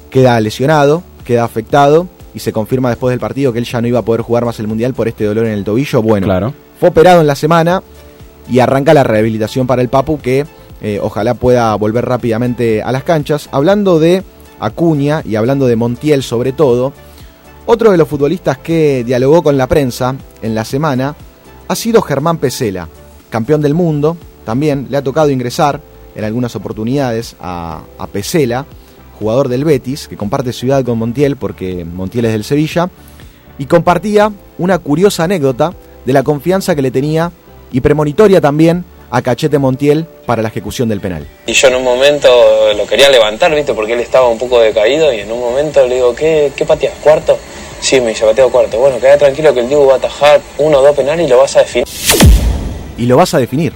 queda 0.10 0.39
lesionado, 0.39 1.04
queda 1.24 1.43
afectado 1.43 2.08
y 2.36 2.39
se 2.39 2.52
confirma 2.54 2.89
después 2.89 3.12
del 3.12 3.19
partido 3.19 3.52
que 3.54 3.60
él 3.60 3.65
ya 3.65 3.82
no 3.82 3.88
iba 3.88 4.00
a 4.00 4.02
poder 4.04 4.21
jugar 4.21 4.45
más 4.45 4.60
el 4.60 4.67
Mundial 4.67 4.93
por 4.93 5.08
este 5.08 5.24
dolor 5.24 5.45
en 5.45 5.54
el 5.54 5.63
tobillo. 5.63 6.02
Bueno, 6.02 6.28
Claro. 6.28 6.54
fue 6.80 6.89
operado 6.89 7.21
en 7.21 7.28
la 7.28 7.36
semana 7.36 7.82
y 8.50 8.60
arranca 8.60 8.93
la 8.93 9.04
rehabilitación 9.04 9.65
para 9.65 9.82
el 9.82 9.89
Papu 9.89 10.19
que 10.19 10.45
eh, 10.82 11.00
ojalá 11.02 11.34
pueda 11.34 11.74
volver 11.76 12.06
rápidamente 12.06 12.84
a 12.84 12.91
las 12.91 13.04
canchas. 13.04 13.48
Hablando 13.52 14.00
de 14.00 14.21
Acuña 14.60 15.21
y 15.26 15.36
hablando 15.36 15.65
de 15.65 15.76
Montiel 15.78 16.21
sobre 16.24 16.52
todo, 16.52 16.93
otro 17.65 17.91
de 17.91 17.98
los 17.98 18.08
futbolistas 18.08 18.58
que 18.60 19.04
dialogó 19.06 19.41
con 19.41 19.58
la 19.58 19.67
prensa 19.67 20.15
en 20.41 20.54
la 20.54 20.65
semana 20.65 21.15
ha 21.67 21.76
sido 21.76 22.02
Germán 22.02 22.38
Pesela, 22.38 22.88
campeón 23.30 23.62
del 23.62 23.74
mundo. 23.74 24.17
También 24.45 24.88
le 24.89 24.98
ha 24.98 25.02
tocado 25.04 25.30
ingresar 25.32 25.80
en 26.15 26.24
algunas 26.24 26.56
oportunidades 26.56 27.36
a, 27.39 27.82
a 27.98 28.08
Pesela, 28.08 28.65
jugador 29.17 29.49
del 29.49 29.65
Betis, 29.65 30.08
que 30.08 30.17
comparte 30.17 30.54
ciudad 30.54 30.84
con 30.84 30.97
Montiel 30.97 31.36
porque 31.36 31.86
Montiel 31.86 32.25
es 32.25 32.34
del 32.34 32.43
Sevilla, 32.43 32.89
y 33.58 33.65
compartía 33.65 34.32
una 34.58 34.80
curiosa 34.80 35.23
anécdota 35.23 35.73
de 36.06 36.13
la 36.13 36.23
confianza 36.23 36.75
que 36.75 36.82
le 36.82 36.91
tenía 36.91 37.32
y 37.71 37.82
premonitoria 37.82 38.41
también 38.41 38.86
a 39.12 39.21
Cachete 39.21 39.58
Montiel 39.58 40.06
para 40.25 40.41
la 40.41 40.49
ejecución 40.49 40.89
del 40.89 40.99
penal. 40.99 41.28
Y 41.45 41.54
yo 41.54 41.67
en 41.67 41.75
un 41.75 41.84
momento 41.84 42.28
lo 42.75 42.86
quería 42.86 43.10
levantar, 43.10 43.54
¿viste? 43.56 43.73
Porque 43.73 43.93
él 43.93 43.99
estaba 43.99 44.28
un 44.28 44.38
poco 44.38 44.60
decaído 44.60 45.13
y 45.13 45.19
en 45.19 45.32
un 45.32 45.39
momento 45.39 45.86
le 45.88 45.95
digo, 45.95 46.15
¿qué, 46.15 46.51
qué 46.56 46.65
pateas? 46.65 46.93
¿Cuarto? 47.01 47.38
Sí, 47.80 48.01
me 48.01 48.10
dice, 48.10 48.25
pateo 48.25 48.49
cuarto. 48.49 48.80
Bueno, 48.80 48.99
queda 48.99 49.17
tranquilo 49.17 49.54
que 49.54 49.60
el 49.60 49.69
Dibu 49.69 49.86
va 49.86 49.93
a 49.93 49.97
atajar 49.97 50.41
uno 50.58 50.80
o 50.80 50.82
dos 50.82 50.95
penales 50.95 51.25
y 51.25 51.30
lo 51.30 51.38
vas 51.38 51.56
a 51.56 51.60
definir. 51.60 51.88
Y 52.97 53.06
lo 53.06 53.17
vas 53.17 53.34
a 53.34 53.39
definir. 53.39 53.73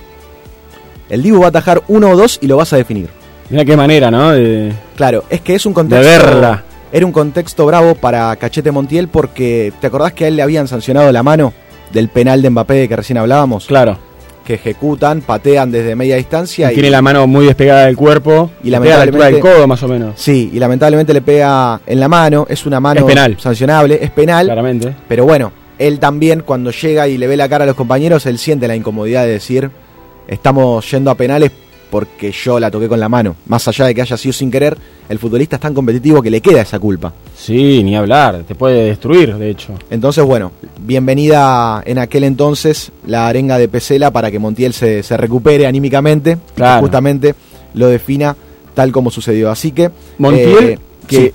El 1.10 1.24
Dibu 1.24 1.40
va 1.40 1.48
a 1.48 1.50
atajar 1.50 1.84
uno 1.88 2.10
o 2.10 2.16
dos 2.16 2.40
y 2.42 2.48
lo 2.48 2.58
vas 2.58 2.74
a 2.74 2.78
definir. 2.78 3.10
Mira 3.50 3.66
qué 3.66 3.76
manera, 3.76 4.12
¿no? 4.12 4.32
De- 4.32 4.72
Claro, 4.96 5.24
es 5.30 5.42
que 5.42 5.56
es 5.56 5.66
un 5.66 5.74
contexto. 5.74 6.08
De 6.08 6.18
verla. 6.18 6.64
Era 6.92 7.06
un 7.06 7.12
contexto 7.12 7.66
bravo 7.66 7.96
para 7.96 8.36
Cachete 8.36 8.72
Montiel 8.72 9.08
porque 9.08 9.72
¿te 9.80 9.88
acordás 9.88 10.14
que 10.14 10.26
a 10.26 10.28
él 10.28 10.36
le 10.36 10.42
habían 10.42 10.68
sancionado 10.68 11.12
la 11.12 11.22
mano 11.24 11.54
del 11.92 12.10
penal 12.10 12.42
de 12.42 12.50
Mbappé 12.50 12.88
que 12.88 12.96
recién 12.96 13.18
hablábamos? 13.18 13.66
claro. 13.68 13.98
Que 14.46 14.56
ejecutan, 14.56 15.22
patean 15.22 15.70
desde 15.72 15.96
media 15.96 16.16
distancia 16.16 16.72
y, 16.72 16.74
Tiene 16.74 16.90
la 16.90 17.04
mano 17.04 17.28
muy 17.28 17.46
despegada 17.46 17.86
del 17.86 17.96
cuerpo 17.96 18.50
Y 18.64 18.70
y 18.70 18.72
la 18.72 18.80
pega 18.82 18.96
la 18.98 19.02
altura 19.04 19.26
del 19.26 19.34
lamentablemente- 19.36 19.58
codo, 19.60 19.68
más 19.68 19.84
o 19.84 19.88
menos. 19.88 20.14
Sí, 20.20 20.50
y 20.52 20.58
lamentablemente 20.58 21.14
le 21.14 21.22
pega 21.22 21.80
en 21.86 22.00
la 22.00 22.08
mano, 22.08 22.48
es 22.50 22.66
una 22.66 22.80
mano 22.80 23.02
Es 23.02 23.06
penal. 23.06 23.38
sancionable, 23.40 24.00
es 24.02 24.10
penal, 24.10 24.48
Claramente. 24.48 24.96
pero 25.08 25.26
bueno, 25.26 25.52
él 25.78 26.00
también 26.00 26.42
cuando 26.42 26.72
llega 26.72 27.08
y 27.08 27.20
le 27.20 27.28
ve 27.28 27.38
la 27.38 27.48
cara 27.48 27.66
a 27.66 27.68
los 27.68 27.76
compañeros, 27.76 28.26
él 28.26 28.40
siente 28.40 28.68
la 28.68 28.76
incomodidad 28.76 29.22
de 29.26 29.34
decir, 29.34 29.70
estamos 30.28 30.90
yendo 30.90 31.12
a 31.12 31.16
penales 31.16 31.52
porque 31.90 32.32
yo 32.32 32.60
la 32.60 32.70
toqué 32.70 32.88
con 32.88 33.00
la 33.00 33.10
mano. 33.10 33.36
Más 33.48 33.68
allá 33.68 33.86
de 33.86 33.96
que 33.96 34.02
haya 34.02 34.16
sido 34.18 34.34
sin 34.34 34.52
querer, 34.52 34.78
el 35.10 35.18
futbolista 35.20 35.56
es 35.56 35.62
tan 35.62 35.74
competitivo 35.74 36.22
que 36.22 36.30
le 36.30 36.42
queda 36.42 36.62
esa 36.62 36.80
culpa. 36.80 37.12
Sí, 37.36 37.84
ni 37.84 37.96
hablar. 37.96 38.44
Te 38.48 38.54
puede 38.56 38.86
destruir, 38.86 39.36
de 39.36 39.50
hecho. 39.50 39.74
Entonces, 39.90 40.24
bueno, 40.24 40.52
bienvenida 40.80 41.82
en 41.86 41.98
aquel 41.98 42.24
entonces 42.26 42.92
la 43.06 43.28
arenga 43.28 43.58
de 43.58 43.68
Pesela 43.68 44.12
para 44.12 44.30
que 44.30 44.38
Montiel 44.40 44.74
se, 44.74 45.02
se 45.04 45.18
recupere 45.18 45.66
anímicamente 45.66 46.38
y 46.52 46.56
Claro. 46.56 46.82
justamente 46.82 47.34
lo 47.74 47.88
defina 47.88 48.36
tal 48.74 48.92
como 48.92 49.10
sucedió. 49.10 49.50
Así 49.50 49.72
que... 49.72 49.90
Montiel, 50.18 50.64
eh, 50.70 50.80
que 51.08 51.16
sí, 51.18 51.32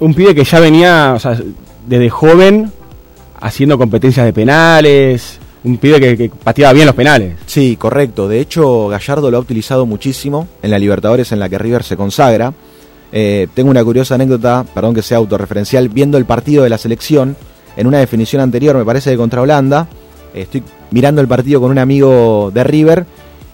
un 0.00 0.12
pibe 0.14 0.34
que 0.34 0.44
ya 0.44 0.60
venía, 0.60 1.12
o 1.16 1.18
sea, 1.20 1.38
desde 1.86 2.10
joven 2.10 2.70
haciendo 3.40 3.78
competencias 3.78 4.26
de 4.26 4.32
penales, 4.32 5.38
un 5.64 5.78
pibe 5.78 6.00
que, 6.00 6.16
que 6.16 6.28
pateaba 6.30 6.72
bien 6.72 6.86
los 6.86 6.94
penales. 6.94 7.36
Sí, 7.46 7.76
correcto. 7.76 8.28
De 8.28 8.40
hecho, 8.40 8.88
Gallardo 8.88 9.30
lo 9.30 9.38
ha 9.38 9.40
utilizado 9.40 9.86
muchísimo 9.86 10.46
en 10.62 10.70
la 10.70 10.78
Libertadores 10.78 11.32
en 11.32 11.40
la 11.40 11.48
que 11.48 11.58
River 11.58 11.82
se 11.82 11.96
consagra. 11.96 12.52
Eh, 13.12 13.46
tengo 13.54 13.70
una 13.70 13.84
curiosa 13.84 14.16
anécdota, 14.16 14.64
perdón 14.74 14.94
que 14.94 15.02
sea 15.02 15.18
autorreferencial, 15.18 15.88
viendo 15.88 16.18
el 16.18 16.24
partido 16.24 16.64
de 16.64 16.68
la 16.68 16.78
selección 16.78 17.36
en 17.76 17.86
una 17.86 17.98
definición 17.98 18.42
anterior, 18.42 18.76
me 18.76 18.84
parece 18.84 19.10
que 19.10 19.16
contra 19.16 19.40
Holanda. 19.40 19.88
estoy 20.34 20.62
mirando 20.90 21.20
el 21.20 21.28
partido 21.28 21.60
con 21.60 21.70
un 21.70 21.78
amigo 21.78 22.50
de 22.52 22.64
River 22.64 23.06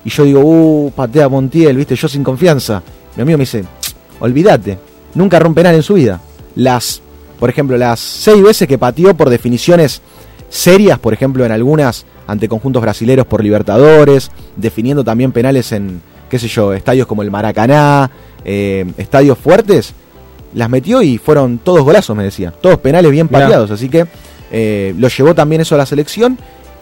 y 0.04 0.10
yo 0.10 0.24
digo, 0.24 0.40
uh, 0.40 0.90
patea 0.92 1.28
Montiel, 1.28 1.76
viste, 1.76 1.94
yo 1.94 2.08
sin 2.08 2.24
confianza. 2.24 2.82
Mi 3.16 3.22
amigo 3.22 3.38
me 3.38 3.42
dice, 3.42 3.64
olvídate, 4.20 4.78
nunca 5.14 5.38
rompe 5.38 5.60
penal 5.60 5.74
en 5.74 5.82
su 5.82 5.94
vida. 5.94 6.20
Las, 6.56 7.02
por 7.38 7.50
ejemplo, 7.50 7.76
las 7.76 8.00
seis 8.00 8.42
veces 8.42 8.66
que 8.66 8.78
pateó 8.78 9.14
por 9.14 9.28
definiciones 9.28 10.00
serias, 10.50 10.98
por 10.98 11.14
ejemplo, 11.14 11.46
en 11.46 11.52
algunas 11.52 12.04
ante 12.26 12.48
conjuntos 12.48 12.82
brasileros 12.82 13.26
por 13.26 13.42
Libertadores, 13.42 14.30
definiendo 14.56 15.02
también 15.02 15.32
penales 15.32 15.72
en, 15.72 16.02
qué 16.28 16.38
sé 16.38 16.48
yo, 16.48 16.74
estadios 16.74 17.06
como 17.06 17.22
el 17.22 17.30
Maracaná, 17.30 18.10
eh, 18.44 18.84
estadios 18.98 19.38
fuertes, 19.38 19.94
las 20.54 20.68
metió 20.68 21.00
y 21.02 21.16
fueron 21.18 21.58
todos 21.58 21.82
golazos, 21.82 22.14
me 22.16 22.24
decía, 22.24 22.52
todos 22.60 22.78
penales 22.78 23.10
bien 23.10 23.28
pateados, 23.28 23.70
así 23.70 23.88
que 23.88 24.06
eh, 24.52 24.94
lo 24.98 25.08
llevó 25.08 25.34
también 25.34 25.60
eso 25.62 25.74
a 25.76 25.78
la 25.78 25.86
selección 25.86 26.36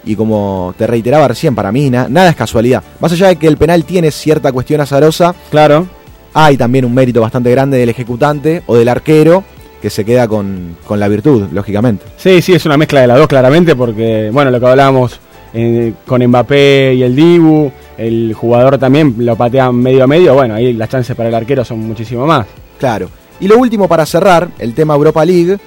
y 0.05 0.17
como 0.17 0.75
te 0.79 0.87
reiteraba 0.87 1.29
recién, 1.29 1.55
para 1.55 1.71
mí 1.71 1.91
na- 1.91 2.09
nada 2.09 2.31
es 2.31 2.37
casualidad. 2.37 2.83
Más 3.01 3.13
allá 3.13 3.29
de 3.29 3.37
que 3.37 3.47
el 3.47 3.59
penal 3.59 3.85
tiene 3.85 4.11
cierta 4.11 4.53
cuestión 4.53 4.81
azarosa, 4.81 5.35
Claro. 5.51 5.87
hay 6.33 6.57
también 6.57 6.85
un 6.87 6.95
mérito 6.95 7.21
bastante 7.21 7.51
grande 7.51 7.77
del 7.79 7.91
ejecutante 7.91 8.63
o 8.67 8.77
del 8.77 8.89
arquero 8.89 9.45
que 9.81 9.91
se 9.91 10.05
queda 10.05 10.27
con, 10.27 10.77
con 10.87 10.99
la 10.99 11.09
virtud, 11.09 11.47
lógicamente. 11.53 12.05
Sí, 12.17 12.43
sí, 12.43 12.55
es 12.55 12.65
una 12.67 12.77
mezcla 12.77 13.01
de 13.01 13.07
las 13.07 13.19
dos, 13.19 13.29
claramente, 13.29 13.77
porque, 13.77 14.31
bueno, 14.33 14.51
lo 14.51 14.59
que 14.59 14.67
hablábamos 14.67 15.21
eh, 15.55 15.95
con 16.07 16.25
Mbappé 16.25 16.95
y 16.95 17.03
el 17.03 17.15
Dibu, 17.15 17.71
el 17.97 18.35
jugador 18.35 18.79
también 18.79 19.15
lo 19.19 19.37
patea 19.37 19.73
medio 19.73 20.05
a 20.05 20.07
medio, 20.07 20.35
bueno, 20.35 20.55
ahí 20.55 20.73
las 20.73 20.89
chances 20.89 21.17
para 21.17 21.29
el 21.29 21.35
arquero 21.35 21.65
son 21.65 21.81
muchísimo 21.81 22.27
más. 22.27 22.47
Claro. 22.79 23.09
Y 23.41 23.49
lo 23.49 23.59
último 23.59 23.89
para 23.89 24.05
cerrar, 24.05 24.49
el 24.59 24.75
tema 24.75 24.95
Europa 24.95 25.25
League, 25.25 25.59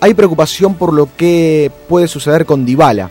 hay 0.00 0.14
preocupación 0.14 0.74
por 0.74 0.92
lo 0.92 1.08
que 1.16 1.70
puede 1.88 2.08
suceder 2.08 2.44
con 2.44 2.64
Dybala. 2.64 3.10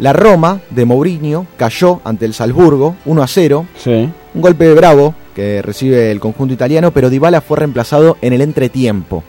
La 0.00 0.12
Roma 0.12 0.60
de 0.70 0.84
Mourinho 0.84 1.46
cayó 1.56 2.00
ante 2.04 2.24
el 2.24 2.34
Salzburgo 2.34 2.96
1 3.04 3.22
a 3.22 3.26
0. 3.28 3.66
Sí. 3.78 4.10
Un 4.34 4.40
golpe 4.40 4.74
bravo 4.74 5.14
que 5.36 5.62
recibe 5.62 6.10
el 6.10 6.18
conjunto 6.18 6.52
italiano, 6.52 6.90
pero 6.90 7.10
Dybala 7.10 7.40
fue 7.40 7.58
reemplazado 7.58 8.16
en 8.20 8.32
el 8.32 8.40
entretiempo. 8.40 9.22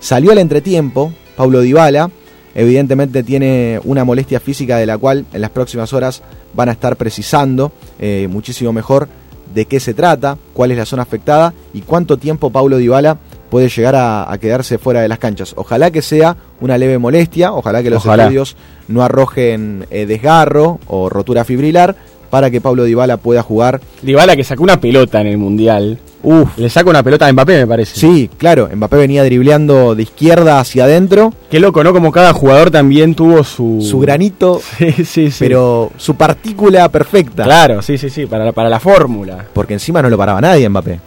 Salió 0.00 0.32
al 0.32 0.38
entretiempo 0.38 1.12
Paulo 1.36 1.60
Dybala, 1.60 2.10
evidentemente 2.54 3.22
tiene 3.22 3.80
una 3.84 4.04
molestia 4.04 4.40
física 4.40 4.76
de 4.78 4.86
la 4.86 4.98
cual 4.98 5.24
en 5.32 5.40
las 5.40 5.50
próximas 5.50 5.92
horas 5.92 6.22
van 6.54 6.68
a 6.68 6.72
estar 6.72 6.96
precisando 6.96 7.72
eh, 7.98 8.26
muchísimo 8.30 8.72
mejor 8.72 9.08
de 9.54 9.66
qué 9.66 9.80
se 9.80 9.94
trata, 9.94 10.36
cuál 10.52 10.70
es 10.70 10.78
la 10.78 10.86
zona 10.86 11.02
afectada 11.02 11.52
y 11.72 11.80
cuánto 11.82 12.16
tiempo 12.16 12.50
Paulo 12.50 12.76
Dybala 12.78 13.18
puede 13.50 13.68
llegar 13.68 13.96
a, 13.96 14.30
a 14.30 14.38
quedarse 14.38 14.78
fuera 14.78 15.00
de 15.00 15.08
las 15.08 15.18
canchas. 15.18 15.54
Ojalá 15.56 15.90
que 15.90 16.02
sea 16.02 16.36
una 16.60 16.78
leve 16.78 16.98
molestia, 16.98 17.52
ojalá 17.52 17.82
que 17.82 17.90
los 17.90 18.04
Ojalá. 18.04 18.24
estudios 18.24 18.56
no 18.88 19.02
arrojen 19.02 19.86
eh, 19.90 20.06
desgarro 20.06 20.78
o 20.86 21.08
rotura 21.08 21.44
fibrilar 21.44 21.96
para 22.30 22.50
que 22.50 22.60
Paulo 22.60 22.84
Dybala 22.84 23.16
pueda 23.16 23.42
jugar. 23.42 23.80
Dybala 24.02 24.36
que 24.36 24.44
sacó 24.44 24.62
una 24.62 24.80
pelota 24.80 25.20
en 25.20 25.26
el 25.26 25.38
Mundial. 25.38 25.98
Uf, 26.22 26.58
Le 26.58 26.68
saca 26.68 26.90
una 26.90 27.02
pelota 27.02 27.26
a 27.26 27.32
Mbappé, 27.32 27.58
me 27.60 27.66
parece. 27.66 27.98
sí, 27.98 28.28
claro, 28.36 28.68
Mbappé 28.74 28.96
venía 28.96 29.24
dribleando 29.24 29.94
de 29.94 30.02
izquierda 30.02 30.60
hacia 30.60 30.84
adentro, 30.84 31.32
Qué 31.50 31.60
loco, 31.60 31.82
¿no? 31.82 31.92
Como 31.92 32.12
cada 32.12 32.32
jugador 32.34 32.70
también 32.70 33.14
tuvo 33.14 33.42
su... 33.42 33.78
su 33.80 33.98
granito, 34.00 34.60
Sí, 34.78 34.92
sí, 35.04 35.30
sí. 35.30 35.36
pero 35.38 35.90
su 35.96 36.16
partícula 36.16 36.88
perfecta. 36.90 37.44
Claro, 37.44 37.80
sí, 37.82 37.96
sí, 37.96 38.10
sí, 38.10 38.26
para 38.26 38.44
la, 38.44 38.52
para 38.52 38.68
la 38.68 38.80
fórmula. 38.80 39.46
Porque 39.54 39.72
encima 39.74 40.02
no 40.02 40.10
lo 40.10 40.18
paraba 40.18 40.40
nadie 40.40 40.68
Mbappé. 40.68 41.00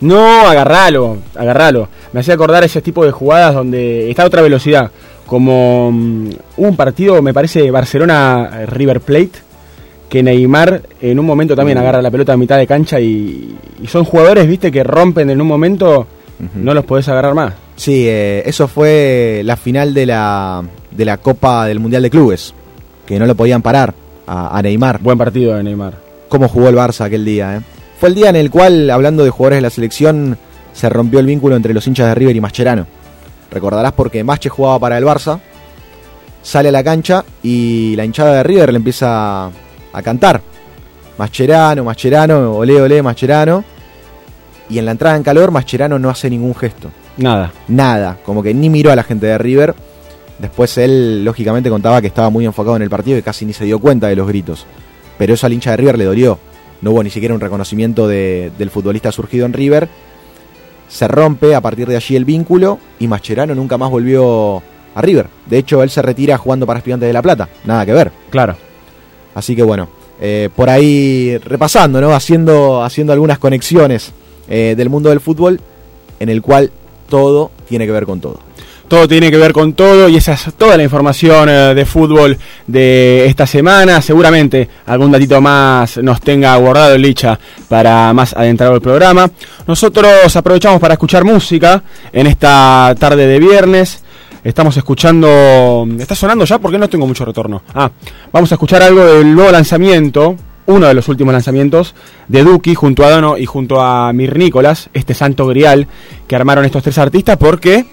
No, 0.00 0.46
agarralo, 0.48 1.18
agarralo. 1.34 1.88
Me 2.12 2.20
hacía 2.20 2.34
acordar 2.34 2.64
ese 2.64 2.82
tipo 2.82 3.04
de 3.04 3.10
jugadas 3.12 3.54
donde 3.54 4.10
está 4.10 4.22
a 4.24 4.26
otra 4.26 4.42
velocidad. 4.42 4.90
Como 5.26 5.88
hubo 5.88 6.68
un 6.68 6.76
partido, 6.76 7.20
me 7.22 7.32
parece, 7.32 7.70
Barcelona-River 7.70 9.00
Plate, 9.00 9.30
que 10.08 10.22
Neymar 10.22 10.82
en 11.00 11.18
un 11.18 11.26
momento 11.26 11.56
también 11.56 11.78
agarra 11.78 12.00
la 12.02 12.10
pelota 12.10 12.32
a 12.34 12.36
mitad 12.36 12.58
de 12.58 12.66
cancha 12.66 13.00
y, 13.00 13.56
y 13.82 13.86
son 13.86 14.04
jugadores, 14.04 14.46
viste, 14.46 14.70
que 14.70 14.84
rompen 14.84 15.30
en 15.30 15.40
un 15.40 15.46
momento, 15.46 16.06
no 16.54 16.74
los 16.74 16.84
podés 16.84 17.08
agarrar 17.08 17.34
más. 17.34 17.54
Sí, 17.76 18.04
eh, 18.06 18.42
eso 18.46 18.68
fue 18.68 19.42
la 19.44 19.56
final 19.56 19.92
de 19.94 20.06
la, 20.06 20.62
de 20.90 21.04
la 21.04 21.16
Copa 21.16 21.66
del 21.66 21.80
Mundial 21.80 22.02
de 22.02 22.10
Clubes, 22.10 22.54
que 23.06 23.18
no 23.18 23.26
lo 23.26 23.34
podían 23.34 23.62
parar 23.62 23.92
a, 24.26 24.56
a 24.56 24.62
Neymar. 24.62 25.00
Buen 25.00 25.18
partido 25.18 25.56
de 25.56 25.62
Neymar. 25.64 25.94
Cómo 26.28 26.48
jugó 26.48 26.68
el 26.68 26.76
Barça 26.76 27.04
aquel 27.04 27.24
día. 27.24 27.56
eh. 27.56 27.60
Fue 27.98 28.08
el 28.10 28.14
día 28.14 28.28
en 28.28 28.36
el 28.36 28.50
cual, 28.50 28.90
hablando 28.90 29.24
de 29.24 29.30
jugadores 29.30 29.58
de 29.58 29.62
la 29.62 29.70
selección, 29.70 30.36
se 30.72 30.88
rompió 30.88 31.18
el 31.20 31.26
vínculo 31.26 31.56
entre 31.56 31.74
los 31.74 31.86
hinchas 31.86 32.08
de 32.08 32.14
River 32.14 32.36
y 32.36 32.40
Mascherano. 32.40 32.86
Recordarás 33.50 33.92
porque 33.92 34.22
Masche 34.24 34.48
jugaba 34.48 34.78
para 34.78 34.98
el 34.98 35.04
Barça, 35.04 35.38
sale 36.42 36.68
a 36.68 36.72
la 36.72 36.82
cancha 36.84 37.24
y 37.42 37.94
la 37.96 38.04
hinchada 38.04 38.34
de 38.34 38.42
River 38.42 38.72
le 38.72 38.76
empieza 38.78 39.50
a 39.94 40.02
cantar. 40.02 40.40
Mascherano, 41.18 41.84
Mascherano, 41.84 42.52
olé, 42.56 42.80
olé, 42.80 43.02
Mascherano. 43.02 43.64
Y 44.68 44.78
en 44.78 44.84
la 44.86 44.90
entrada 44.92 45.16
en 45.16 45.22
calor, 45.22 45.50
Mascherano 45.50 45.98
no 45.98 46.08
hace 46.10 46.30
ningún 46.30 46.54
gesto 46.54 46.90
Nada. 47.18 47.52
nada, 47.68 48.16
como 48.24 48.42
que 48.42 48.54
ni 48.54 48.70
miró 48.70 48.90
a 48.90 48.96
la 48.96 49.02
gente 49.02 49.26
de 49.26 49.36
River. 49.38 49.74
Después 50.38 50.76
él, 50.78 51.24
lógicamente, 51.24 51.70
contaba 51.70 52.00
que 52.00 52.06
estaba 52.08 52.30
muy 52.30 52.44
enfocado 52.46 52.74
en 52.76 52.82
el 52.82 52.90
partido 52.90 53.16
y 53.18 53.22
casi 53.22 53.44
ni 53.44 53.52
se 53.52 53.64
dio 53.66 53.78
cuenta 53.78 54.08
de 54.08 54.16
los 54.16 54.26
gritos. 54.26 54.66
Pero 55.18 55.34
eso 55.34 55.46
al 55.46 55.52
hincha 55.52 55.70
de 55.72 55.76
River 55.76 55.98
le 55.98 56.04
dolió. 56.06 56.38
No 56.80 56.90
hubo 56.90 57.02
ni 57.04 57.10
siquiera 57.10 57.34
un 57.34 57.40
reconocimiento 57.40 58.08
de- 58.08 58.50
del 58.58 58.70
futbolista 58.70 59.12
surgido 59.12 59.46
en 59.46 59.52
River. 59.52 59.88
Se 60.88 61.06
rompe 61.08 61.54
a 61.54 61.60
partir 61.60 61.86
de 61.86 61.96
allí 61.96 62.16
el 62.16 62.24
vínculo 62.24 62.78
y 62.98 63.06
Mascherano 63.06 63.54
nunca 63.54 63.78
más 63.78 63.90
volvió 63.90 64.62
a 64.94 65.00
River. 65.02 65.26
De 65.46 65.58
hecho, 65.58 65.82
él 65.82 65.90
se 65.90 66.02
retira 66.02 66.36
jugando 66.38 66.66
para 66.66 66.78
Estudiantes 66.78 67.06
de 67.06 67.12
La 67.12 67.22
Plata. 67.22 67.48
Nada 67.64 67.86
que 67.86 67.92
ver. 67.92 68.10
Claro. 68.30 68.56
Así 69.34 69.56
que 69.56 69.62
bueno, 69.62 69.88
eh, 70.20 70.48
por 70.54 70.70
ahí 70.70 71.36
repasando, 71.38 72.00
¿no? 72.00 72.14
Haciendo, 72.14 72.82
haciendo 72.82 73.12
algunas 73.12 73.38
conexiones 73.38 74.12
eh, 74.48 74.74
del 74.76 74.88
mundo 74.88 75.08
del 75.10 75.20
fútbol 75.20 75.60
en 76.20 76.28
el 76.28 76.40
cual 76.40 76.70
todo 77.08 77.50
tiene 77.68 77.86
que 77.86 77.92
ver 77.92 78.06
con 78.06 78.20
todo. 78.20 78.38
Todo 78.86 79.08
tiene 79.08 79.30
que 79.30 79.38
ver 79.38 79.52
con 79.52 79.72
todo 79.72 80.08
y 80.10 80.16
esa 80.16 80.34
es 80.34 80.54
toda 80.56 80.76
la 80.76 80.82
información 80.82 81.48
eh, 81.48 81.74
de 81.74 81.86
fútbol 81.86 82.38
de 82.66 83.26
esta 83.26 83.46
semana. 83.46 84.00
Seguramente 84.00 84.68
algún 84.86 85.10
datito 85.10 85.40
más 85.40 85.96
nos 85.98 86.20
tenga 86.20 86.54
guardado 86.56 86.94
el 86.94 87.02
Licha 87.02 87.38
para 87.68 88.12
más 88.12 88.34
adentrado 88.34 88.74
el 88.74 88.82
programa. 88.82 89.28
Nosotros 89.66 90.36
aprovechamos 90.36 90.80
para 90.80 90.94
escuchar 90.94 91.24
música 91.24 91.82
en 92.12 92.26
esta 92.26 92.94
tarde 92.98 93.26
de 93.26 93.40
viernes. 93.40 94.03
Estamos 94.44 94.76
escuchando... 94.76 95.88
¿Está 95.98 96.14
sonando 96.14 96.44
ya? 96.44 96.58
Porque 96.58 96.78
no 96.78 96.88
tengo 96.88 97.06
mucho 97.06 97.24
retorno. 97.24 97.62
Ah, 97.74 97.90
vamos 98.30 98.52
a 98.52 98.54
escuchar 98.54 98.82
algo 98.82 99.04
del 99.04 99.34
nuevo 99.34 99.50
lanzamiento, 99.50 100.36
uno 100.66 100.86
de 100.86 100.94
los 100.94 101.08
últimos 101.08 101.32
lanzamientos 101.32 101.94
de 102.28 102.44
Duki 102.44 102.74
junto 102.74 103.04
a 103.04 103.10
Dono 103.10 103.38
y 103.38 103.46
junto 103.46 103.80
a 103.80 104.12
Mir 104.12 104.36
Nicolás, 104.38 104.90
este 104.92 105.14
santo 105.14 105.46
grial 105.46 105.88
que 106.28 106.36
armaron 106.36 106.64
estos 106.64 106.82
tres 106.82 106.98
artistas 106.98 107.38
porque 107.38 107.86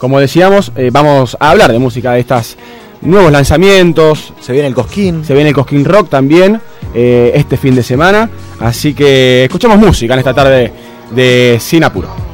como 0.00 0.18
decíamos, 0.18 0.72
eh, 0.76 0.88
vamos 0.90 1.36
a 1.38 1.50
hablar 1.50 1.70
de 1.72 1.78
música 1.78 2.12
de 2.12 2.20
estos 2.20 2.56
nuevos 3.02 3.30
lanzamientos. 3.30 4.32
Se 4.40 4.54
viene 4.54 4.66
el 4.66 4.74
Cosquín. 4.74 5.26
Se 5.26 5.34
viene 5.34 5.50
el 5.50 5.54
Cosquín 5.54 5.84
Rock 5.84 6.08
también 6.08 6.58
eh, 6.94 7.32
este 7.34 7.58
fin 7.58 7.74
de 7.74 7.82
semana. 7.82 8.30
Así 8.60 8.94
que 8.94 9.44
escuchemos 9.44 9.78
música 9.78 10.14
en 10.14 10.20
esta 10.20 10.32
tarde 10.32 10.72
de 11.10 11.58
Sin 11.60 11.84
Apuro. 11.84 12.29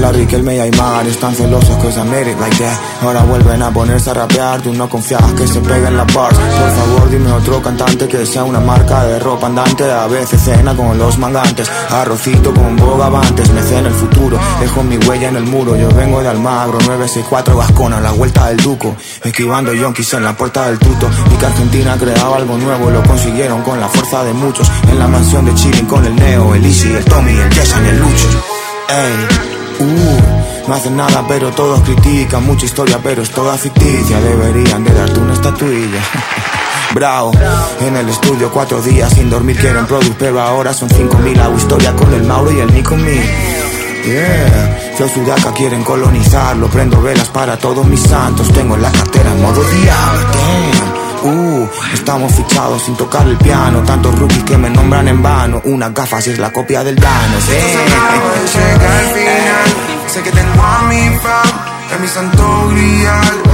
Fabiola, 0.00 0.12
Riquelme 0.12 0.56
y 0.56 0.60
Aymar 0.60 1.06
Están 1.06 1.34
celosos 1.34 1.76
que 1.76 1.88
it 1.88 2.38
like 2.38 2.56
that 2.56 2.78
Ahora 3.02 3.22
vuelven 3.22 3.62
a 3.62 3.70
ponerse 3.70 4.10
a 4.10 4.14
rapear. 4.14 4.60
Tú 4.60 4.72
no 4.72 4.88
confías 4.88 5.22
que 5.32 5.46
se 5.46 5.60
peguen 5.60 5.96
las 5.96 6.12
bars. 6.12 6.36
Por 6.36 6.70
favor 6.70 7.10
dime 7.10 7.32
otro 7.32 7.62
cantante 7.62 8.06
que 8.08 8.26
sea 8.26 8.44
una 8.44 8.60
marca 8.60 9.04
de 9.04 9.18
ropa 9.18 9.46
andante. 9.46 9.90
A 9.90 10.06
veces 10.06 10.40
cena 10.42 10.74
con 10.74 10.98
los 10.98 11.18
mangantes 11.18 11.70
Arrocito 11.90 12.52
con 12.52 12.76
bogavantes. 12.76 13.50
Me 13.52 13.62
cena 13.62 13.88
el 13.88 13.94
futuro 13.94 14.38
Dejo 14.60 14.82
mi 14.82 14.96
huella 14.98 15.28
en 15.28 15.36
el 15.36 15.44
muro. 15.44 15.76
Yo 15.76 15.88
vengo 15.88 16.20
de 16.20 16.28
Almagro 16.28 16.78
964 16.78 17.56
Vascona 17.56 18.00
la 18.00 18.12
vuelta 18.12 18.48
del 18.48 18.58
Duco. 18.58 18.94
Esquivando 19.24 19.72
yonkis 19.72 20.14
en 20.14 20.24
la 20.24 20.36
puerta 20.36 20.66
del 20.66 20.78
tuto. 20.78 21.08
Y 21.32 21.36
que 21.36 21.46
Argentina 21.46 21.96
creaba 21.98 22.36
algo 22.36 22.56
nuevo 22.58 22.90
Lo 22.90 23.02
consiguieron 23.02 23.62
con 23.62 23.80
la 23.80 23.88
fuerza 23.88 24.24
de 24.24 24.32
muchos. 24.32 24.70
En 24.90 24.98
la 24.98 25.08
mansión 25.08 25.44
de 25.46 25.54
Chilling 25.54 25.86
con 25.86 26.04
el 26.04 26.14
Neo 26.16 26.54
El 26.54 26.64
Easy, 26.64 26.92
el 26.92 27.04
Tommy, 27.04 27.32
el 27.32 27.54
Jason 27.54 27.86
el 27.86 27.98
Lucho 27.98 29.49
uh, 29.80 30.68
no 30.68 30.74
hacen 30.74 30.96
nada 30.96 31.24
pero 31.26 31.50
todos 31.50 31.80
critican. 31.80 32.44
Mucha 32.46 32.66
historia 32.66 32.98
pero 33.02 33.22
es 33.22 33.30
toda 33.30 33.56
ficticia. 33.56 34.20
Deberían 34.20 34.84
de 34.84 34.94
darte 34.94 35.18
una 35.18 35.34
estatuilla. 35.34 36.00
Bravo, 36.94 37.32
en 37.80 37.96
el 37.96 38.08
estudio 38.08 38.50
cuatro 38.50 38.82
días 38.82 39.12
sin 39.12 39.30
dormir 39.30 39.56
quieren 39.56 39.86
product 39.86 40.16
Pero 40.18 40.40
ahora 40.40 40.72
son 40.72 40.90
cinco 40.90 41.18
mil. 41.18 41.38
Hago 41.40 41.56
historia 41.56 41.94
con 41.94 42.12
el 42.12 42.24
Mauro 42.24 42.50
y 42.50 42.60
el 42.60 42.72
Nico 42.72 42.96
Me 42.96 43.20
Yeah, 44.04 44.94
Flow 44.96 45.08
Sudaca 45.08 45.52
quieren 45.52 45.84
colonizarlo. 45.84 46.68
Prendo 46.68 47.00
velas 47.00 47.28
para 47.28 47.56
todos 47.58 47.86
mis 47.86 48.00
santos. 48.00 48.52
Tengo 48.52 48.74
en 48.74 48.82
la 48.82 48.90
cartera 48.90 49.32
en 49.32 49.42
modo 49.42 49.62
diablo 49.62 50.99
Uh, 51.22 51.68
estamos 51.92 52.32
fichados 52.32 52.82
sin 52.82 52.96
tocar 52.96 53.26
el 53.28 53.36
piano 53.36 53.82
Tantos 53.82 54.18
rookies 54.18 54.42
que 54.44 54.56
me 54.56 54.70
nombran 54.70 55.06
en 55.06 55.22
vano 55.22 55.60
Unas 55.64 55.92
gafas 55.92 56.26
es 56.26 56.38
la 56.38 56.50
copia 56.50 56.82
del 56.82 56.96
Dano 56.96 57.36
llega 58.54 58.98
al 58.98 59.06
final. 59.14 60.08
Sé 60.08 60.22
que 60.22 60.30
tengo 60.32 60.62
a 60.62 60.82
mi 60.88 61.18
fam, 61.18 61.48
es 61.94 62.00
mi 62.00 62.08
santo 62.08 62.68
grial. 62.68 63.49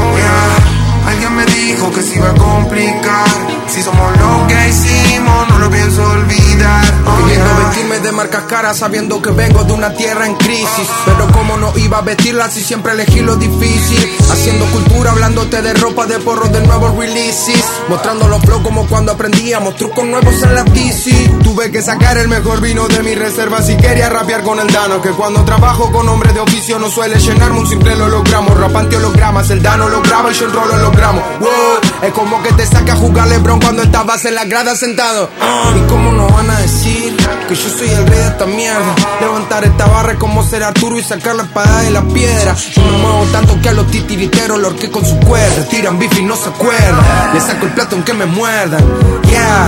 Alguien 1.17 1.35
me 1.35 1.47
dijo 1.47 1.91
que 1.93 2.03
se 2.03 2.17
iba 2.17 2.29
a 2.29 2.35
complicar. 2.35 3.27
Si 3.69 3.83
somos 3.83 4.13
lo 4.19 4.47
que 4.49 4.69
hicimos, 4.69 5.49
no 5.49 5.59
lo 5.61 5.71
pienso 5.71 6.03
olvidar. 6.03 6.85
Oh, 7.07 7.29
yeah. 7.29 7.67
vestirme 7.67 7.99
de 8.01 8.13
marcas 8.13 8.43
caras 8.45 8.77
sabiendo 8.77 9.23
que 9.23 9.31
vengo 9.31 9.65
de 9.65 9.73
una 9.73 9.93
tierra 9.95 10.27
en 10.27 10.35
crisis 10.35 10.89
Pero 11.05 11.29
como 11.33 11.57
no 11.57 11.73
iba 11.77 11.99
a 11.99 12.01
vestirla 12.01 12.51
si 12.51 12.63
siempre 12.63 12.93
elegí 12.93 13.21
lo 13.21 13.37
difícil 13.37 14.13
Haciendo 14.31 14.65
cultura, 14.67 15.13
hablándote 15.13 15.63
de 15.63 15.75
ropa 15.75 16.07
de 16.07 16.19
porro 16.19 16.49
de 16.49 16.61
nuevos 16.67 16.97
releases 16.97 17.65
Mostrando 17.89 18.29
los 18.29 18.41
flow 18.43 18.63
como 18.63 18.87
cuando 18.87 19.13
aprendíamos 19.13 19.77
trucos 19.77 20.05
nuevos 20.05 20.43
en 20.43 20.55
la 20.55 20.65
DC 20.65 21.11
Tuve 21.43 21.71
que 21.71 21.83
sacar 21.83 22.19
el 22.19 22.29
mejor 22.29 22.61
vino 22.61 22.89
de 22.89 23.03
mi 23.03 23.15
reserva 23.15 23.63
si 23.63 23.77
quería 23.77 24.09
rapear 24.09 24.43
con 24.43 24.59
el 24.59 24.67
Dano. 24.67 25.01
Que 25.01 25.11
cuando 25.11 25.45
trabajo 25.45 25.91
con 25.93 26.09
hombres 26.09 26.35
de 26.35 26.41
oficio 26.41 26.79
no 26.79 26.91
suele 26.91 27.19
llenarme 27.19 27.61
un 27.61 27.67
simple 27.67 27.95
lo 27.97 28.09
logramos. 28.09 28.57
Rapante 28.59 28.97
hologramas, 28.97 29.49
el 29.51 29.63
Dano 29.63 29.89
lo 29.89 30.03
graba 30.03 30.31
y 30.31 30.35
yo 30.35 30.47
enrolo 30.47 30.77
Wow, 31.13 32.03
es 32.03 32.13
como 32.13 32.43
que 32.43 32.53
te 32.53 32.67
saca 32.67 32.95
a 32.95 32.97
jugar 32.97 33.29
LeBron 33.29 33.61
cuando 33.61 33.83
estabas 33.83 34.25
en 34.25 34.35
la 34.35 34.45
grada 34.45 34.75
sentado. 34.75 35.31
Y 35.77 35.89
cómo 35.89 36.13
no 36.13 36.29
van 36.29 36.51
a 36.51 36.59
decir 36.61 37.17
Que 37.49 37.55
yo 37.55 37.69
soy 37.69 37.89
el 37.89 38.07
rey 38.07 38.19
de 38.19 38.27
esta 38.27 38.47
mierda. 38.47 38.95
Levantar 39.21 39.65
esta 39.65 39.87
barra 39.87 40.13
es 40.13 40.19
como 40.19 40.43
ser 40.43 40.63
Arturo 40.63 40.99
y 40.99 41.03
sacar 41.03 41.37
la 41.37 41.45
espada 41.45 41.83
de 41.83 41.91
la 41.91 42.03
piedra. 42.03 42.55
Yo 42.55 42.83
me 42.83 42.99
muevo 42.99 43.25
tanto 43.33 43.61
que 43.61 43.69
a 43.69 43.73
los 43.73 43.87
titiriteros 43.91 44.59
lo 44.59 44.69
orqué 44.69 44.91
con 44.91 45.05
su 45.05 45.19
cuerda. 45.21 45.65
Tiran 45.69 45.99
bife 45.99 46.21
y 46.21 46.25
no 46.25 46.37
se 46.37 46.49
acuerdan. 46.49 47.35
Le 47.35 47.41
saco 47.41 47.67
el 47.67 47.73
plato 47.73 47.97
aunque 47.97 48.15
me 48.15 48.27
muerdan. 48.27 48.85
Yeah, 49.29 49.67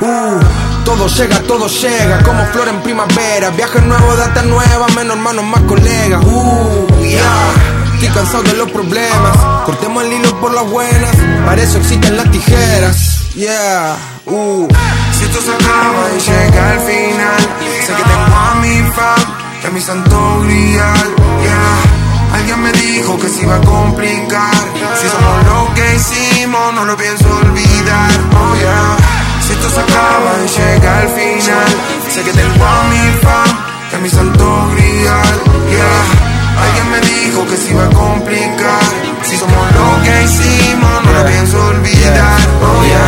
uh. 0.00 0.40
Todo 0.84 1.06
llega, 1.08 1.40
todo 1.42 1.68
llega, 1.68 2.22
como 2.22 2.44
flor 2.46 2.68
en 2.68 2.80
primavera. 2.80 3.50
Viaje 3.50 3.80
nuevo, 3.82 4.16
data 4.16 4.42
nueva, 4.42 4.88
menos 4.88 5.16
hermanos, 5.16 5.44
más 5.44 5.60
colegas. 5.62 6.24
Uh, 6.24 7.04
yeah. 7.04 7.79
Estoy 8.00 8.14
cansado 8.14 8.42
de 8.44 8.54
los 8.54 8.70
problemas. 8.70 9.36
Cortemos 9.66 10.02
el 10.02 10.14
hilo 10.14 10.40
por 10.40 10.54
las 10.54 10.66
buenas. 10.70 11.14
Para 11.44 11.60
eso 11.60 11.76
existen 11.76 12.16
las 12.16 12.30
tijeras. 12.30 13.34
Yeah, 13.34 13.94
uh. 14.24 14.66
Si 15.12 15.24
esto 15.24 15.38
se 15.42 15.52
acaba 15.52 16.08
y 16.16 16.18
llega 16.18 16.70
al 16.70 16.80
final, 16.80 17.40
sé 17.86 17.92
que 17.92 18.02
tengo 18.02 18.36
a 18.36 18.54
mi 18.54 18.90
fan, 18.92 19.36
que 19.60 19.70
mi 19.72 19.82
santo 19.82 20.40
grial. 20.44 21.14
Yeah. 21.42 22.38
Alguien 22.38 22.62
me 22.62 22.72
dijo 22.72 23.18
que 23.18 23.28
se 23.28 23.42
iba 23.42 23.56
a 23.56 23.60
complicar. 23.60 24.54
Si 24.98 25.06
somos 25.06 25.44
lo 25.44 25.74
que 25.74 25.96
hicimos, 25.96 26.72
no 26.72 26.86
lo 26.86 26.96
pienso 26.96 27.26
olvidar. 27.28 28.10
Oh 28.32 28.56
yeah. 28.56 28.96
Si 29.46 29.52
esto 29.52 29.68
se 29.68 29.80
acaba 29.80 30.32
y 30.42 30.48
llega 30.48 31.00
al 31.00 31.08
final, 31.10 31.68
sé 32.08 32.22
que 32.22 32.32
tengo 32.32 32.64
a 32.64 32.82
mi 32.84 33.18
fan, 33.20 33.58
que 33.90 33.98
mi 33.98 34.08
santo 34.08 34.70
grial. 34.74 35.42
Yeah. 35.68 36.29
Alguien 36.62 36.90
me 36.90 37.00
dijo 37.00 37.46
que 37.46 37.56
se 37.56 37.70
iba 37.70 37.84
a 37.84 37.90
complicar. 37.90 38.82
Si 39.22 39.36
somos 39.36 39.66
lo 39.78 40.02
que 40.04 40.22
hicimos, 40.24 41.04
no 41.04 41.12
lo 41.12 41.26
pienso 41.26 41.56
olvidar. 41.66 42.38
Oh 42.62 42.84
yeah. 42.84 42.99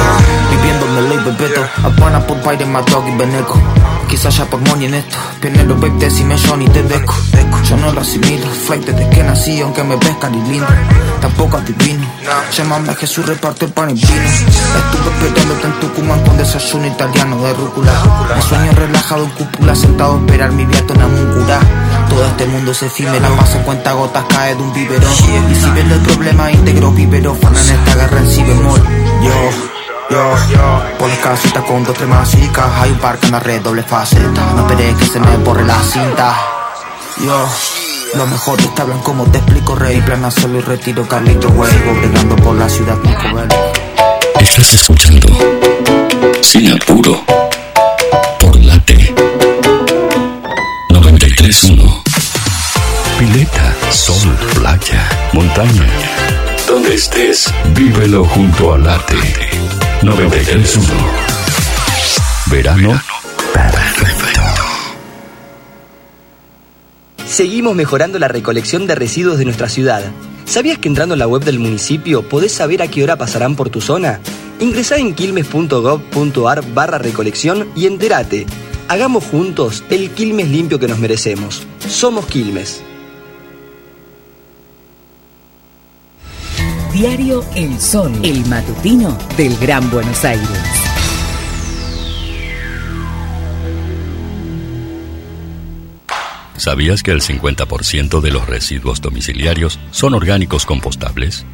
LA, 1.32 1.38
bebeto 1.38 1.60
I 1.60 2.00
wanna 2.00 2.20
put 2.20 2.42
bite 2.44 2.62
in 2.62 2.72
my 2.72 2.82
dog 2.82 3.08
y 3.08 3.16
veneco 3.16 3.60
Quizás 4.08 4.36
ya 4.36 4.44
por 4.44 4.60
money 4.60 4.86
en 4.86 4.94
esto. 4.94 5.16
Pionero, 5.40 5.74
babe, 5.74 5.94
decime 5.98 6.36
Johnny, 6.38 6.68
te 6.68 6.82
deco 6.82 7.14
Yo 7.64 7.76
no 7.78 7.92
lo 7.92 8.00
asimilo. 8.00 8.46
Flight 8.46 8.84
desde 8.84 9.08
que 9.08 9.22
nací 9.22 9.60
Aunque 9.62 9.82
me 9.84 9.96
ves 9.96 10.16
lindo. 10.48 10.66
Tampoco 11.20 11.56
adivino. 11.56 12.06
Llámame 12.54 12.90
a 12.90 12.94
Jesús, 12.94 13.24
reparto 13.24 13.64
el 13.64 13.72
pan 13.72 13.90
y 13.90 13.94
vino. 13.94 14.06
Estuve 14.10 15.28
esperándote 15.28 15.66
en 15.66 15.80
Tucumán 15.80 16.20
Con 16.24 16.36
desayuno 16.36 16.86
italiano 16.86 17.42
de 17.42 17.54
rúcula. 17.54 17.92
Me 18.34 18.42
sueño 18.42 18.72
relajado 18.72 19.24
en 19.24 19.30
cúpula 19.30 19.74
Sentado 19.74 20.14
a 20.14 20.18
esperar 20.18 20.52
mi 20.52 20.66
viato 20.66 20.94
en 20.94 21.02
Amuncurá 21.02 21.60
todo 22.08 22.26
este 22.26 22.44
mundo 22.44 22.74
se 22.74 22.86
efímero 22.86 23.34
Más 23.36 23.54
en 23.54 23.62
cuenta 23.62 23.92
gotas 23.92 24.24
cae 24.28 24.54
de 24.54 24.62
un 24.62 24.72
biberón. 24.74 25.10
Y 25.50 25.54
si 25.54 25.70
ven 25.70 25.90
el 25.90 26.00
problema 26.00 26.52
íntegro 26.52 26.90
Vivero. 26.92 27.34
Fan 27.34 27.56
en 27.56 27.70
esta 27.70 27.94
guerra 27.94 28.18
en 28.18 28.30
si 28.30 28.42
bemol 28.42 28.82
Yo, 29.22 29.32
yo 30.12 30.83
Pones 30.98 31.18
casita 31.18 31.62
con 31.62 31.85
dos, 31.85 31.96
chicas. 32.31 32.66
Hay 32.81 32.90
un 32.90 32.98
parque 32.98 33.27
en 33.27 33.33
la 33.33 33.40
red, 33.40 33.62
doble 33.62 33.83
faceta. 33.83 34.53
No 34.55 34.68
esperes 34.68 34.96
que 34.96 35.07
se 35.07 35.20
me 35.20 35.37
borre 35.38 35.64
la 35.64 35.81
cinta. 35.83 36.37
Yo 37.25 37.48
lo 38.14 38.27
mejor 38.27 38.59
te 38.59 38.83
hablan 38.83 39.01
como 39.01 39.25
te 39.25 39.38
explico, 39.38 39.75
rey. 39.75 40.01
Plan 40.03 40.25
hacerlo 40.25 40.59
y 40.59 40.62
retiro, 40.62 41.07
Carlito, 41.09 41.48
güey. 41.51 41.72
Bregando 42.01 42.37
por 42.37 42.55
la 42.57 42.68
ciudad, 42.68 42.96
Bello 43.03 43.48
Estás 44.38 44.75
escuchando 44.75 45.29
Sin 46.42 46.72
apuro 46.72 47.25
por 48.40 48.57
Late 48.57 49.14
931 50.90 52.03
Pileta, 53.18 53.75
sol, 53.90 54.37
playa, 54.55 55.09
montaña. 55.33 55.87
Donde 56.66 56.94
estés, 56.94 57.53
vívelo 57.75 58.25
junto 58.25 58.75
a 58.75 58.79
Late 58.79 59.62
931 60.02 60.84
Verano 62.50 63.00
perfecto 63.52 64.42
Seguimos 67.24 67.76
mejorando 67.76 68.18
la 68.18 68.28
recolección 68.28 68.86
de 68.86 68.94
residuos 68.94 69.38
de 69.38 69.44
nuestra 69.44 69.68
ciudad. 69.68 70.02
¿Sabías 70.44 70.78
que 70.78 70.88
entrando 70.88 71.14
en 71.14 71.20
la 71.20 71.26
web 71.26 71.44
del 71.44 71.60
municipio 71.60 72.28
podés 72.28 72.52
saber 72.52 72.82
a 72.82 72.88
qué 72.88 73.02
hora 73.02 73.16
pasarán 73.16 73.56
por 73.56 73.70
tu 73.70 73.80
zona? 73.80 74.20
Ingresá 74.60 74.98
en 74.98 75.14
quilmes.gov.ar 75.14 76.62
barra 76.74 76.98
recolección 76.98 77.68
y 77.74 77.86
entérate. 77.86 78.46
Hagamos 78.88 79.24
juntos 79.24 79.82
el 79.88 80.10
Quilmes 80.10 80.48
limpio 80.48 80.78
que 80.78 80.88
nos 80.88 80.98
merecemos. 80.98 81.62
Somos 81.88 82.26
Quilmes. 82.26 82.82
Diario 87.02 87.44
El 87.56 87.80
Sol, 87.80 88.12
el 88.22 88.46
matutino 88.46 89.18
del 89.36 89.56
Gran 89.56 89.90
Buenos 89.90 90.24
Aires. 90.24 90.48
¿Sabías 96.56 97.02
que 97.02 97.10
el 97.10 97.20
50% 97.20 98.20
de 98.20 98.30
los 98.30 98.46
residuos 98.46 99.00
domiciliarios 99.00 99.80
son 99.90 100.14
orgánicos 100.14 100.64
compostables? 100.64 101.44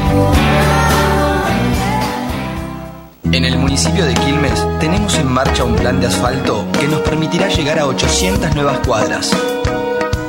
En 3.30 3.44
el 3.44 3.58
municipio 3.58 4.06
de 4.06 4.14
Quilmes 4.14 4.66
tenemos 4.80 5.16
en 5.16 5.30
marcha 5.30 5.66
un 5.66 5.76
plan 5.76 6.00
de 6.00 6.08
asfalto 6.08 6.66
que 6.80 6.88
nos 6.88 7.02
permitirá 7.02 7.50
llegar 7.50 7.80
a 7.80 7.88
800 7.88 8.56
nuevas 8.56 8.80
cuadras. 8.88 9.32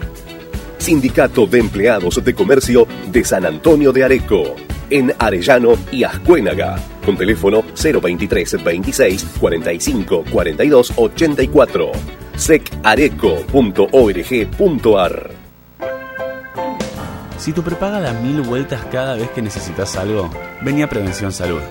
Sindicato 0.81 1.45
de 1.45 1.59
Empleados 1.59 2.21
de 2.23 2.33
Comercio 2.33 2.87
de 3.11 3.23
San 3.23 3.45
Antonio 3.45 3.93
de 3.93 4.03
Areco. 4.03 4.55
En 4.89 5.13
Arellano 5.19 5.77
y 5.91 6.03
Ascuénaga. 6.03 6.79
Con 7.05 7.15
teléfono 7.15 7.63
023 7.79 8.63
26 8.63 9.25
45 9.39 10.23
42 10.31 10.93
84. 10.95 11.91
secareco.org.ar 12.35 15.29
Si 17.37 17.53
tu 17.53 17.61
prepaga 17.61 18.01
da 18.01 18.13
mil 18.13 18.41
vueltas 18.41 18.83
cada 18.91 19.13
vez 19.13 19.29
que 19.29 19.43
necesitas 19.43 19.95
algo, 19.97 20.31
venía 20.63 20.89
Prevención 20.89 21.31
Salud. 21.31 21.61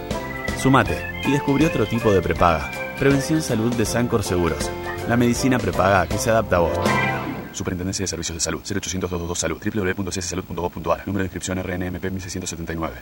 Sumate 0.56 0.96
y 1.26 1.32
descubrí 1.32 1.64
otro 1.64 1.84
tipo 1.84 2.12
de 2.12 2.22
prepaga. 2.22 2.70
Prevención 2.96 3.42
Salud 3.42 3.74
de 3.74 3.84
Sancor 3.84 4.22
Seguros. 4.22 4.70
La 5.08 5.16
medicina 5.16 5.58
prepaga 5.58 6.06
que 6.06 6.16
se 6.16 6.30
adapta 6.30 6.58
a 6.58 6.60
vos. 6.60 6.78
Superintendencia 7.52 8.04
de 8.04 8.08
Servicios 8.08 8.36
de 8.36 8.40
Salud, 8.40 8.60
0800 8.60 9.10
222 9.10 9.38
Salud, 9.38 9.58
www.cssalud.gov.ar, 9.62 11.06
número 11.06 11.22
de 11.22 11.26
inscripción 11.26 11.58
RNMP 11.58 12.10
1679. 12.10 12.94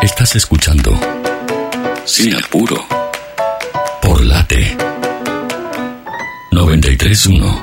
Estás 0.02 0.34
escuchando 0.34 0.90
Sin 2.04 2.34
Apuro 2.34 2.84
por 4.02 4.24
Late 4.24 4.76
931 6.50 7.62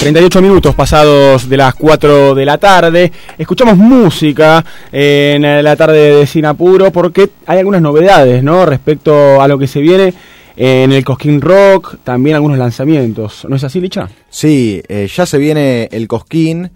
38 0.00 0.42
minutos 0.42 0.74
pasados 0.74 1.48
de 1.48 1.56
las 1.56 1.74
4 1.76 2.34
de 2.34 2.44
la 2.44 2.58
tarde. 2.58 3.12
Escuchamos 3.38 3.76
música 3.76 4.64
en 4.90 5.42
la 5.42 5.76
tarde 5.76 6.16
de 6.16 6.26
Sinapuro 6.26 6.90
porque 6.90 7.30
hay 7.46 7.58
algunas 7.58 7.82
novedades, 7.82 8.42
¿no? 8.42 8.66
Respecto 8.66 9.40
a 9.40 9.46
lo 9.46 9.56
que 9.58 9.68
se 9.68 9.80
viene 9.80 10.12
en 10.56 10.92
el 10.92 11.04
Cosquín 11.04 11.40
Rock, 11.40 11.96
también 12.02 12.36
algunos 12.36 12.58
lanzamientos. 12.58 13.46
¿No 13.48 13.56
es 13.56 13.64
así, 13.64 13.80
Licha? 13.80 14.08
Sí, 14.30 14.82
eh, 14.88 15.08
ya 15.14 15.26
se 15.26 15.38
viene 15.38 15.88
el 15.92 16.08
Cosquín 16.08 16.70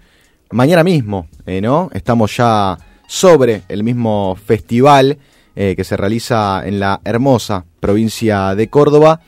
mañana 0.51 0.83
mismo, 0.83 1.27
eh, 1.45 1.61
¿no? 1.61 1.89
Estamos 1.93 2.35
ya 2.37 2.77
sobre 3.07 3.63
el 3.67 3.83
mismo 3.83 4.37
festival 4.45 5.17
eh, 5.55 5.73
que 5.75 5.83
se 5.83 5.97
realiza 5.97 6.61
en 6.65 6.79
la 6.79 7.01
hermosa 7.03 7.65
provincia 7.79 8.55
de 8.55 8.69
Córdoba 8.69 9.21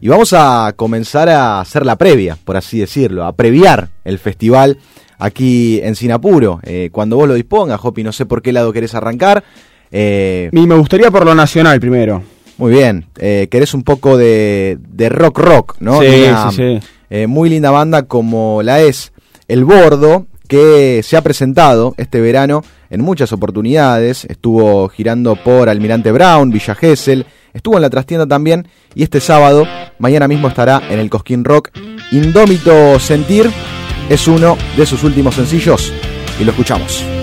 y 0.00 0.08
vamos 0.08 0.32
a 0.32 0.72
comenzar 0.76 1.28
a 1.28 1.60
hacer 1.60 1.84
la 1.84 1.96
previa, 1.96 2.36
por 2.44 2.56
así 2.56 2.78
decirlo, 2.78 3.24
a 3.24 3.34
previar 3.34 3.88
el 4.04 4.18
festival 4.18 4.78
aquí 5.18 5.80
en 5.82 5.96
Sinapuro. 5.96 6.60
Eh, 6.62 6.90
cuando 6.92 7.16
vos 7.16 7.26
lo 7.26 7.34
dispongas, 7.34 7.80
Jopi, 7.80 8.04
no 8.04 8.12
sé 8.12 8.26
por 8.26 8.42
qué 8.42 8.52
lado 8.52 8.72
querés 8.72 8.94
arrancar. 8.94 9.42
Y 9.90 10.50
me 10.52 10.76
gustaría 10.76 11.10
por 11.10 11.24
lo 11.24 11.34
nacional 11.34 11.80
primero. 11.80 12.22
Muy 12.58 12.72
bien, 12.72 13.06
eh, 13.18 13.46
querés 13.50 13.72
un 13.72 13.84
poco 13.84 14.16
de, 14.16 14.78
rock 15.08 15.38
rock, 15.38 15.76
¿no? 15.78 16.00
Sí, 16.00 16.08
sí, 16.50 16.56
sí. 16.56 16.88
Eh, 17.08 17.26
muy 17.26 17.48
linda 17.48 17.70
banda 17.70 18.02
como 18.02 18.62
la 18.62 18.80
es 18.80 19.12
El 19.46 19.64
Bordo, 19.64 20.26
que 20.48 21.02
se 21.04 21.16
ha 21.16 21.22
presentado 21.22 21.94
este 21.98 22.20
verano 22.20 22.64
en 22.90 23.00
muchas 23.00 23.32
oportunidades. 23.32 24.24
Estuvo 24.24 24.88
girando 24.88 25.36
por 25.36 25.68
Almirante 25.68 26.10
Brown, 26.10 26.50
Villa 26.50 26.74
Gesell, 26.74 27.26
estuvo 27.54 27.76
en 27.76 27.82
la 27.82 27.90
trastienda 27.90 28.26
también 28.26 28.66
y 28.94 29.04
este 29.04 29.20
sábado, 29.20 29.64
mañana 29.98 30.26
mismo 30.26 30.48
estará 30.48 30.82
en 30.90 30.98
el 30.98 31.10
Cosquín 31.10 31.44
Rock. 31.44 31.70
Indómito 32.10 32.98
Sentir 32.98 33.50
es 34.08 34.26
uno 34.26 34.56
de 34.76 34.86
sus 34.86 35.04
últimos 35.04 35.36
sencillos 35.36 35.92
y 36.40 36.44
lo 36.44 36.50
escuchamos. 36.50 37.17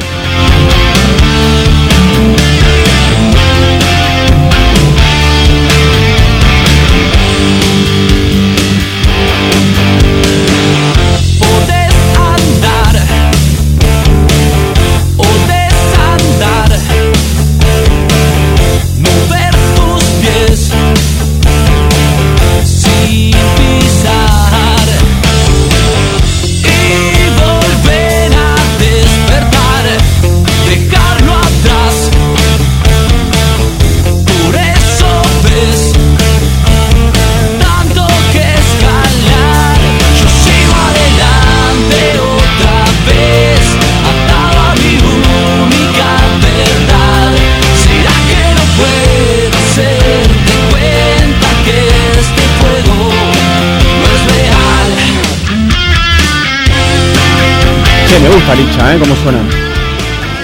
Gusta 58.36 58.56
Licha, 58.56 58.94
¿eh? 58.94 59.00
Cómo 59.00 59.16
suena. 59.16 59.40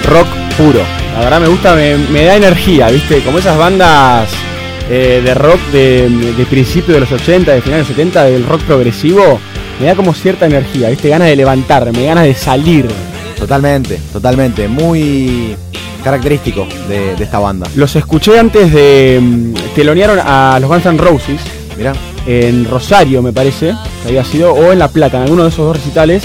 Rock 0.07 0.27
puro. 0.57 0.79
La 1.13 1.19
verdad 1.19 1.41
me 1.41 1.47
gusta, 1.49 1.75
me, 1.75 2.23
da 2.23 2.37
energía, 2.37 2.87
¿viste? 2.87 3.19
Como 3.19 3.39
esas 3.39 3.57
bandas 3.57 4.29
eh, 4.89 5.21
de 5.23 5.33
rock 5.33 5.59
de, 5.73 6.09
de 6.37 6.45
principio 6.45 6.93
de 6.93 7.01
los 7.01 7.11
80, 7.11 7.51
de 7.51 7.61
finales 7.61 7.87
de 7.87 7.93
los 7.93 7.97
70, 7.97 8.23
del 8.23 8.45
rock 8.45 8.61
progresivo, 8.61 9.39
me 9.79 9.87
da 9.87 9.95
como 9.95 10.13
cierta 10.13 10.45
energía, 10.45 10.89
¿viste? 10.89 11.09
Ganas 11.09 11.27
de 11.27 11.35
levantarme, 11.35 12.05
ganas 12.05 12.23
de 12.23 12.33
salir. 12.33 12.87
Totalmente, 13.37 13.99
totalmente. 14.13 14.69
Muy 14.69 15.57
característico 16.01 16.67
de, 16.87 17.13
esta 17.21 17.39
banda. 17.39 17.67
Los 17.75 17.93
escuché 17.97 18.39
antes 18.39 18.71
de. 18.71 19.19
Mm, 19.21 19.53
telonearon 19.75 20.17
a 20.23 20.57
los 20.61 20.69
Guns 20.69 20.85
N' 20.85 20.97
Roses. 20.97 21.41
Mira. 21.77 21.93
En 22.25 22.69
Rosario, 22.69 23.23
me 23.23 23.33
parece, 23.33 23.73
que 24.03 24.09
había 24.09 24.23
sido, 24.23 24.53
o 24.53 24.71
en 24.71 24.77
La 24.77 24.89
Plata, 24.89 25.17
en 25.17 25.23
alguno 25.23 25.43
de 25.43 25.49
esos 25.49 25.65
dos 25.65 25.75
recitales. 25.75 26.23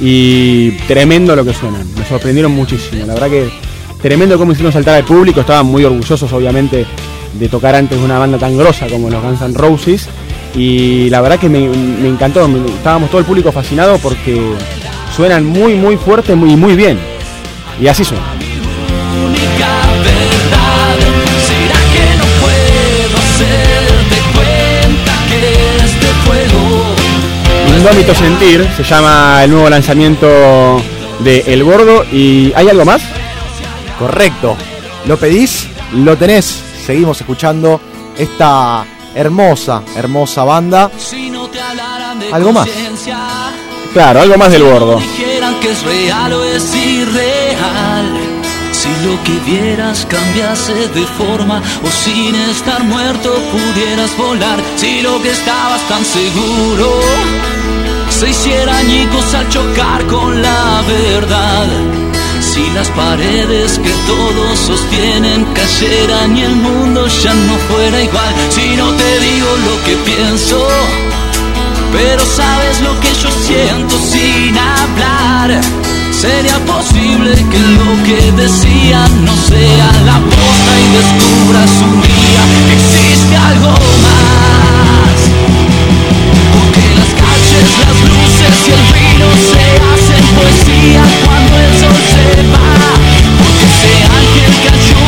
Y 0.00 0.72
tremendo 0.86 1.34
lo 1.34 1.44
que 1.44 1.54
suenan. 1.54 1.86
Me 1.94 2.04
sorprendieron 2.04 2.52
muchísimo. 2.52 3.06
La 3.06 3.14
verdad 3.14 3.30
que 3.30 3.50
tremendo 4.02 4.36
cómo 4.38 4.52
hicieron 4.52 4.72
saltar 4.72 4.96
al 4.96 5.04
público. 5.04 5.40
Estaban 5.40 5.66
muy 5.66 5.84
orgullosos, 5.84 6.32
obviamente, 6.32 6.86
de 7.32 7.48
tocar 7.48 7.74
antes 7.74 7.98
una 7.98 8.18
banda 8.18 8.38
tan 8.38 8.56
grosa 8.56 8.86
como 8.86 9.10
los 9.10 9.22
Guns 9.22 9.40
N' 9.40 9.54
Roses. 9.54 10.08
Y 10.54 11.10
la 11.10 11.20
verdad 11.20 11.38
que 11.38 11.48
me, 11.48 11.64
encantó. 12.06 12.46
estábamos 12.76 13.10
todo 13.10 13.20
el 13.20 13.26
público 13.26 13.50
fascinado 13.50 13.98
porque 13.98 14.40
suenan 15.14 15.44
muy, 15.44 15.74
muy 15.74 15.96
fuerte 15.96 16.32
y 16.32 16.36
muy, 16.36 16.56
muy 16.56 16.76
bien. 16.76 16.98
Y 17.80 17.88
así 17.88 18.04
suena. 18.04 18.24
Indómito 27.84 28.14
Sentir 28.14 28.66
se 28.78 28.82
llama 28.82 29.44
el 29.44 29.50
nuevo 29.50 29.68
lanzamiento 29.68 30.80
de 31.18 31.44
El 31.46 31.62
Gordo. 31.64 32.02
¿Y 32.10 32.50
hay 32.56 32.66
algo 32.70 32.86
más? 32.86 33.02
Correcto. 33.98 34.56
¿Lo 35.04 35.18
pedís? 35.18 35.66
Lo 35.92 36.16
tenés. 36.16 36.62
Seguimos 36.86 37.20
escuchando 37.20 37.78
esta 38.16 38.86
hermosa, 39.14 39.82
hermosa 39.96 40.44
banda. 40.44 40.90
¿Algo 42.32 42.54
más? 42.54 42.70
Claro, 43.92 44.22
algo 44.22 44.38
más 44.38 44.50
del 44.50 44.62
Gordo. 44.62 44.98
que 45.60 45.70
es 45.70 45.82
real 45.82 46.32
o 46.32 46.42
es 46.42 46.74
irreal. 46.74 47.93
Lo 49.04 49.22
que 49.22 49.38
vieras 49.50 50.06
cambiase 50.06 50.88
de 50.88 51.06
forma 51.18 51.60
o 51.82 51.90
sin 51.90 52.34
estar 52.34 52.82
muerto 52.84 53.34
pudieras 53.52 54.16
volar. 54.16 54.58
Si 54.76 55.02
lo 55.02 55.20
que 55.22 55.30
estabas 55.30 55.86
tan 55.88 56.02
seguro 56.02 56.88
se 58.08 58.30
hiciera 58.30 58.78
añicos 58.78 59.34
al 59.34 59.46
chocar 59.50 60.06
con 60.06 60.40
la 60.40 60.82
verdad. 60.88 61.66
Si 62.40 62.70
las 62.70 62.88
paredes 62.90 63.78
que 63.78 63.92
todos 64.06 64.58
sostienen 64.58 65.44
cayeran 65.52 66.36
y 66.38 66.42
el 66.42 66.56
mundo 66.56 67.06
ya 67.06 67.34
no 67.34 67.56
fuera 67.68 68.02
igual. 68.02 68.34
Si 68.48 68.74
no 68.74 68.90
te 68.90 69.20
digo 69.20 69.50
lo 69.68 69.84
que 69.84 69.96
pienso, 70.10 70.66
pero 71.92 72.24
sabes 72.24 72.80
lo 72.80 72.98
que 73.00 73.12
yo 73.22 73.30
siento 73.30 73.98
sin 73.98 74.56
hablar. 74.56 75.93
Sería 76.24 76.58
posible 76.64 77.34
que 77.34 77.58
lo 77.58 78.02
que 78.02 78.32
decía 78.32 79.06
no 79.26 79.36
sea 79.36 79.92
la 80.06 80.18
posta 80.20 80.72
y 80.80 80.86
descubras 80.96 81.70
un 81.82 82.00
día 82.00 82.42
existe 82.72 83.36
algo 83.36 83.68
más. 83.68 85.18
Porque 86.50 86.84
las 86.96 87.12
calles, 87.20 87.68
las 87.84 87.98
luces 88.08 88.56
y 88.64 88.72
el 88.72 88.84
vino 88.96 89.28
se 89.52 89.64
hacen 89.92 90.24
poesía 90.34 91.04
cuando 91.26 91.54
el 91.58 91.72
sol 91.78 92.00
se 92.14 92.26
va. 92.48 92.72
Porque 93.40 93.66
ese 93.68 93.92
ángel 94.04 94.52
que 94.62 94.68
ayuda 94.80 95.03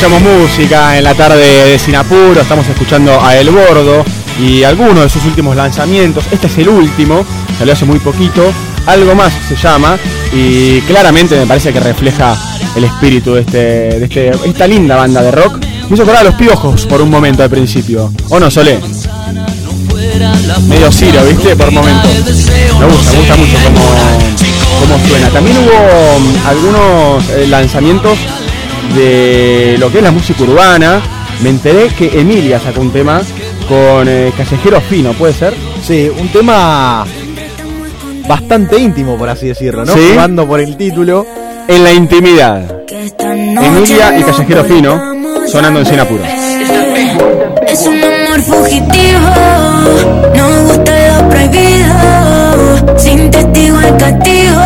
escuchamos 0.00 0.40
música 0.40 0.96
en 0.96 1.04
la 1.04 1.14
tarde 1.14 1.66
de 1.66 1.78
Sinapuro, 1.78 2.40
estamos 2.40 2.66
escuchando 2.66 3.20
a 3.22 3.36
El 3.36 3.50
Bordo 3.50 4.02
y 4.42 4.62
algunos 4.62 5.02
de 5.02 5.08
sus 5.10 5.22
últimos 5.26 5.54
lanzamientos. 5.54 6.24
Este 6.30 6.46
es 6.46 6.56
el 6.56 6.70
último, 6.70 7.22
salió 7.58 7.74
hace 7.74 7.84
muy 7.84 7.98
poquito. 7.98 8.50
Algo 8.86 9.14
más 9.14 9.30
se 9.46 9.56
llama 9.56 9.98
y 10.32 10.80
claramente 10.82 11.36
me 11.36 11.46
parece 11.46 11.70
que 11.70 11.80
refleja 11.80 12.34
el 12.74 12.84
espíritu 12.84 13.34
de, 13.34 13.40
este, 13.42 13.58
de 13.58 14.04
este, 14.04 14.30
esta 14.48 14.66
linda 14.66 14.96
banda 14.96 15.20
de 15.20 15.32
rock. 15.32 15.58
Me 15.90 15.94
hizo 15.94 16.04
acordar 16.04 16.22
a 16.22 16.30
los 16.30 16.34
piojos 16.36 16.86
por 16.86 17.02
un 17.02 17.10
momento 17.10 17.42
al 17.42 17.50
principio. 17.50 18.10
¿O 18.30 18.40
no, 18.40 18.50
Solé? 18.50 18.80
Medio 20.66 20.90
Ciro, 20.92 21.22
¿viste? 21.26 21.54
Por 21.56 21.70
momento. 21.72 22.08
Me 22.08 22.86
gusta, 22.86 23.12
me 23.12 23.18
gusta 23.18 23.36
mucho 23.36 23.56
cómo, 23.64 23.80
cómo 24.80 25.08
suena. 25.08 25.28
También 25.28 25.58
hubo 25.58 26.18
mm, 26.20 26.46
algunos 26.46 27.28
eh, 27.28 27.46
lanzamientos 27.48 28.18
de 28.94 29.76
lo 29.78 29.90
que 29.90 29.98
es 29.98 30.04
la 30.04 30.10
música 30.10 30.42
urbana. 30.42 31.00
Me 31.42 31.50
enteré 31.50 31.88
que 31.88 32.20
Emilia 32.20 32.60
sacó 32.60 32.80
un 32.80 32.92
tema 32.92 33.22
con 33.68 34.08
eh, 34.08 34.32
Callejero 34.36 34.80
Fino, 34.80 35.12
¿puede 35.14 35.32
ser? 35.32 35.54
Sí, 35.82 36.10
un 36.18 36.28
tema 36.28 37.06
bastante 38.28 38.78
íntimo, 38.78 39.16
por 39.16 39.28
así 39.28 39.48
decirlo, 39.48 39.84
¿no? 39.84 39.94
Sí. 39.94 40.10
Jugando 40.12 40.46
por 40.46 40.60
el 40.60 40.76
título. 40.76 41.26
En 41.68 41.84
la 41.84 41.92
intimidad. 41.92 42.82
Emilia 42.90 44.18
y 44.18 44.22
Callejero 44.22 44.64
Fino 44.64 45.10
sonando 45.50 45.80
en 45.80 45.86
Sinapuro. 45.86 46.24
Es 47.66 47.86
un 47.86 48.02
amor 48.02 48.40
fugitivo, 48.42 49.20
no 50.34 50.62
gusta 50.66 50.92
lo 51.08 51.28
prohibido. 51.28 52.98
Sin 52.98 53.30
testigo 53.30 53.80
el 53.80 53.96
castigo, 53.96 54.60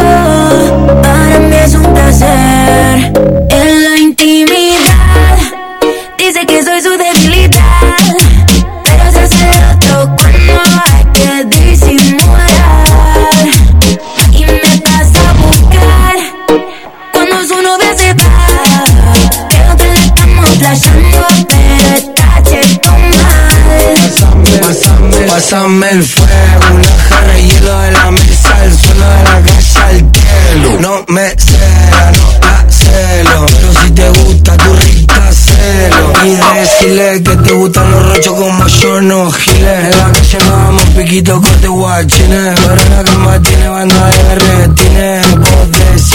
Pásame, 25.55 25.89
el 25.89 26.03
fuego, 26.03 26.75
una 26.75 26.89
jarra 27.09 27.33
de 27.33 27.47
hielo 27.47 27.79
de 27.79 27.91
la 27.93 28.11
mesa, 28.11 28.65
el 28.65 28.77
suelo 28.77 29.09
de 29.09 29.23
la 29.23 29.41
casa 29.43 29.87
al 29.87 29.99
cielo. 29.99 30.81
No 30.81 31.05
me 31.07 31.31
cela, 31.39 32.11
no 32.11 32.41
la 32.41 32.65
celo, 32.69 33.47
pero 33.47 33.81
si 33.81 33.91
te 33.93 34.09
gusta 34.09 34.57
tu 34.57 34.73
rica 34.75 35.33
celo. 35.33 36.13
Y 36.25 36.59
decirle 36.59 37.23
que 37.23 37.37
te 37.37 37.53
gustan 37.53 37.89
los 37.89 38.03
rochos 38.09 38.35
como 38.35 38.67
yo, 38.67 39.01
no 39.01 39.31
giles. 39.31 39.85
En 39.85 39.99
la 39.99 40.13
calle 40.13 40.39
nos 40.39 40.51
damos 40.51 40.85
piquito 40.87 41.41
corte 41.41 41.69
guachines, 41.69 42.61
pero 42.61 42.97
la 42.97 43.05
cama 43.05 43.43
tiene 43.43 43.69
banda 43.69 44.07
de 44.09 44.35
retines. 44.35 45.27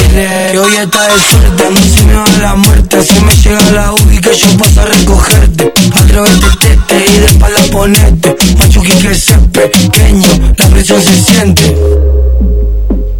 Decirle 0.10 0.52
que 0.52 0.60
hoy 0.60 0.76
está 0.76 1.04
de 1.04 1.22
suerte, 1.22 1.68
a 1.68 1.70
mí 1.70 1.82
se 1.96 2.04
me 2.04 2.14
va 2.16 2.26
la 2.42 2.56
muerte. 2.56 3.04
Si 3.04 3.20
me 3.22 3.36
llega 3.36 3.72
la 3.72 3.94
ubi 3.94 4.20
que 4.20 4.34
yo 4.34 4.58
paso 4.58 4.82
a 4.82 4.86
recogerte. 4.86 5.74
Atrévete, 5.94 6.48
tete 6.60 7.06
y 7.12 7.20
de 7.20 7.26
espalda 7.28 7.62
ponete. 7.72 8.36
Machuqui 8.58 8.90
que 8.90 9.68
pequeño, 9.68 10.54
la 10.58 10.68
presión 10.68 11.02
se 11.02 11.16
siente. 11.16 11.64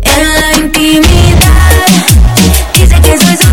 En 0.04 0.42
la 0.42 0.58
intimidad, 0.58 1.86
dice 2.74 3.02
que 3.02 3.20
soy 3.20 3.49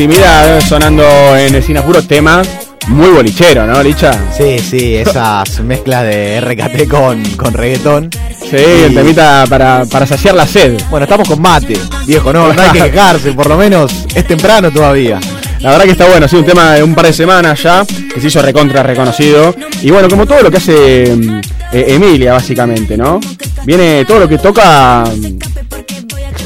intimidad, 0.00 0.60
sonando 0.60 1.02
en 1.36 1.56
el 1.56 1.62
Sinapuro, 1.64 2.04
tema 2.04 2.40
muy 2.86 3.08
bolichero, 3.08 3.66
¿no, 3.66 3.82
Licha? 3.82 4.12
Sí, 4.32 4.60
sí, 4.60 4.94
esas 4.94 5.58
mezclas 5.64 6.04
de 6.04 6.40
RKT 6.40 6.88
con, 6.88 7.24
con 7.30 7.52
reggaetón. 7.52 8.08
Sí, 8.48 8.56
el 8.56 8.94
temita 8.94 9.44
para, 9.48 9.84
para 9.86 10.06
saciar 10.06 10.36
la 10.36 10.46
sed. 10.46 10.80
Bueno, 10.88 11.02
estamos 11.02 11.28
con 11.28 11.42
mate, 11.42 11.76
viejo, 12.06 12.32
no, 12.32 12.52
no 12.52 12.62
hay 12.62 12.70
que 12.70 12.80
quejarse, 12.90 13.32
por 13.32 13.48
lo 13.48 13.56
menos 13.56 13.92
es 14.14 14.24
temprano 14.24 14.70
todavía. 14.70 15.18
La 15.58 15.70
verdad 15.70 15.86
que 15.86 15.90
está 15.90 16.06
bueno, 16.06 16.28
sí, 16.28 16.36
un 16.36 16.44
tema 16.44 16.74
de 16.74 16.84
un 16.84 16.94
par 16.94 17.06
de 17.06 17.12
semanas 17.12 17.60
ya, 17.60 17.84
que 17.84 18.20
se 18.20 18.28
hizo 18.28 18.40
recontra 18.40 18.84
reconocido. 18.84 19.52
Y 19.82 19.90
bueno, 19.90 20.08
como 20.08 20.26
todo 20.26 20.42
lo 20.42 20.50
que 20.52 20.58
hace 20.58 21.16
mm, 21.16 21.40
eh, 21.72 21.84
Emilia, 21.88 22.34
básicamente, 22.34 22.96
¿no? 22.96 23.18
Viene 23.64 24.04
todo 24.04 24.20
lo 24.20 24.28
que 24.28 24.38
toca, 24.38 25.02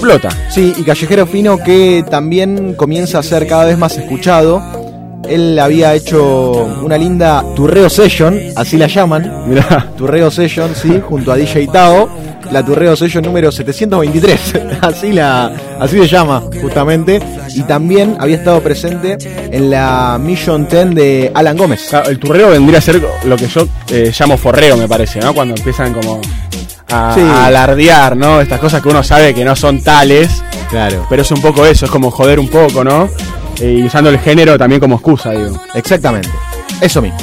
explota. 0.03 0.51
Sí, 0.51 0.73
y 0.77 0.83
Callejero 0.83 1.27
Fino 1.27 1.59
que 1.59 2.05
también 2.11 2.75
comienza 2.75 3.19
a 3.19 3.23
ser 3.23 3.47
cada 3.47 3.67
vez 3.67 3.79
más 3.79 3.97
escuchado. 3.97 4.63
Él 5.29 5.57
había 5.59 5.95
hecho 5.95 6.53
una 6.83 6.99
linda 6.99 7.45
Turreo 7.55 7.89
Session, 7.89 8.39
así 8.57 8.77
la 8.77 8.89
llaman. 8.89 9.45
Mirá. 9.47 9.93
Turreo 9.97 10.31
Session, 10.31 10.75
sí, 10.75 11.01
junto 11.09 11.31
a 11.31 11.37
DJ 11.37 11.69
Tao. 11.69 12.09
La 12.51 12.65
Turreo 12.65 12.97
Session 12.97 13.25
número 13.25 13.53
723. 13.53 14.55
así, 14.83 15.13
la, 15.13 15.53
así 15.79 15.97
se 15.99 16.09
llama, 16.09 16.43
justamente. 16.61 17.21
Y 17.55 17.63
también 17.63 18.17
había 18.19 18.37
estado 18.37 18.61
presente 18.61 19.17
en 19.25 19.71
la 19.71 20.19
Mission 20.21 20.67
10 20.67 20.95
de 20.95 21.31
Alan 21.33 21.57
Gómez. 21.57 21.87
Claro, 21.89 22.11
el 22.11 22.19
turreo 22.19 22.51
vendría 22.51 22.79
a 22.79 22.83
ser 22.83 23.01
lo 23.25 23.37
que 23.37 23.47
yo 23.47 23.69
eh, 23.91 24.13
llamo 24.19 24.37
forreo, 24.37 24.77
me 24.77 24.89
parece, 24.89 25.21
¿no? 25.21 25.33
Cuando 25.33 25.55
empiezan 25.55 25.95
como 25.95 26.21
a, 26.93 27.15
Sí. 27.15 27.21
a 27.21 27.47
alardear, 27.47 28.17
¿no? 28.17 28.41
Estas 28.41 28.61
cosas 28.61 28.83
que 28.83 28.89
uno 28.89 29.03
sabe 29.03 29.35
que 29.35 29.45
no 29.45 29.57
son 29.57 29.83
tales. 29.83 30.43
Claro. 30.71 31.07
Pero 31.09 31.23
es 31.23 31.31
un 31.31 31.41
poco 31.41 31.67
eso, 31.67 31.85
es 31.87 31.91
como 31.91 32.11
joder 32.11 32.39
un 32.39 32.49
poco, 32.49 32.85
¿no? 32.85 33.09
Eh, 33.61 33.79
y 33.81 33.83
usando 33.85 34.11
el 34.11 34.19
género 34.19 34.59
también 34.59 34.81
como 34.81 34.97
excusa, 34.97 35.31
digo. 35.33 35.61
Exactamente. 35.75 36.29
Eso 36.81 37.01
mismo. 37.03 37.19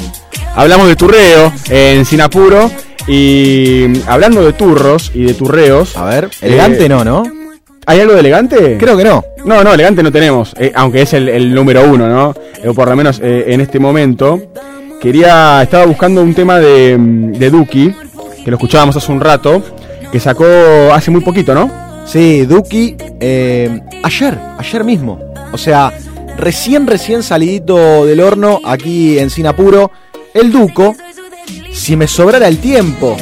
Hablamos 0.54 0.88
de 0.88 0.96
turreo 0.96 1.52
en 1.68 2.04
Sinapuro 2.04 2.70
y 3.06 4.02
hablando 4.06 4.44
de 4.44 4.52
turros 4.52 5.10
y 5.14 5.24
de 5.24 5.34
turreos. 5.34 5.96
A 5.96 6.04
ver, 6.04 6.28
elegante 6.40 6.86
eh, 6.86 6.88
no, 6.88 7.04
¿no? 7.04 7.22
¿Hay 7.86 8.00
algo 8.00 8.12
de 8.14 8.20
elegante? 8.20 8.76
Creo 8.78 8.96
que 8.96 9.04
no. 9.04 9.24
No, 9.44 9.64
no, 9.64 9.72
elegante 9.74 10.02
no 10.02 10.12
tenemos, 10.12 10.54
eh, 10.58 10.70
aunque 10.74 11.02
es 11.02 11.12
el, 11.14 11.28
el 11.28 11.54
número 11.54 11.82
uno, 11.84 12.08
¿no? 12.08 12.34
O 12.68 12.74
por 12.74 12.88
lo 12.88 12.94
menos 12.96 13.20
eh, 13.22 13.46
en 13.48 13.60
este 13.60 13.78
momento. 13.78 14.40
Quería, 15.00 15.62
estaba 15.62 15.86
buscando 15.86 16.20
un 16.22 16.34
tema 16.34 16.58
de, 16.58 16.94
de 16.98 17.50
Duki, 17.50 17.94
que 18.44 18.50
lo 18.50 18.56
escuchábamos 18.56 18.96
hace 18.96 19.12
un 19.12 19.20
rato, 19.20 19.62
que 20.10 20.20
sacó 20.20 20.44
hace 20.92 21.10
muy 21.10 21.20
poquito, 21.20 21.54
¿no? 21.54 21.70
Sí, 22.06 22.44
Duki, 22.46 22.96
eh, 23.20 23.80
ayer, 24.02 24.38
ayer 24.58 24.84
mismo. 24.84 25.32
O 25.52 25.58
sea, 25.58 25.92
recién, 26.36 26.86
recién 26.86 27.22
salidito 27.22 28.04
del 28.06 28.20
horno 28.20 28.60
aquí 28.64 29.18
en 29.18 29.30
Sinapuro. 29.30 29.90
El 30.34 30.50
Duco, 30.52 30.94
si 31.72 31.96
me 31.96 32.06
sobrara 32.08 32.48
el 32.48 32.58
tiempo, 32.58 33.16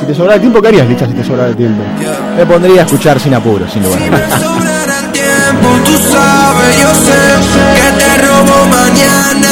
Si 0.00 0.06
te 0.06 0.14
sobrara 0.14 0.36
el 0.36 0.40
tiempo, 0.40 0.62
¿qué 0.62 0.68
harías, 0.68 0.88
Licha, 0.88 1.06
si 1.06 1.12
te 1.12 1.24
sobrara 1.24 1.48
el 1.50 1.56
tiempo? 1.56 1.82
me 2.36 2.46
pondría 2.46 2.82
a 2.82 2.84
escuchar 2.84 3.20
Sinapuro, 3.20 3.68
sin 3.68 3.82
lugar 3.82 4.00
a 4.02 4.06
dudas. 4.06 5.12
tiempo, 5.12 5.68
tú 5.84 5.92
sabes, 6.10 6.80
yo 6.80 6.94
sé 6.94 7.20
que 7.76 8.02
te 8.02 8.26
robo 8.26 8.66
mañana. 8.66 9.49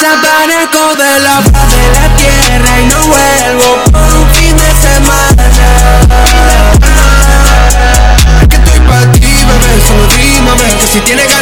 Desaparezco 0.00 0.96
de 0.96 1.20
la 1.20 1.42
faz 1.42 1.68
de 1.68 1.84
la 1.92 2.16
tierra 2.16 2.80
y 2.80 2.86
no 2.86 2.98
vuelvo 3.06 3.84
por 3.92 4.16
un 4.16 4.30
fin 4.30 4.56
de 4.56 4.72
semana. 4.80 5.44
Que 8.48 8.56
estoy 8.56 8.80
pa' 8.80 9.12
ti, 9.12 9.20
bebé, 9.20 9.72
solo 9.86 10.06
dímame 10.06 10.74
que 10.78 10.86
si 10.86 11.00
tienes 11.00 11.28
ganas 11.28 11.39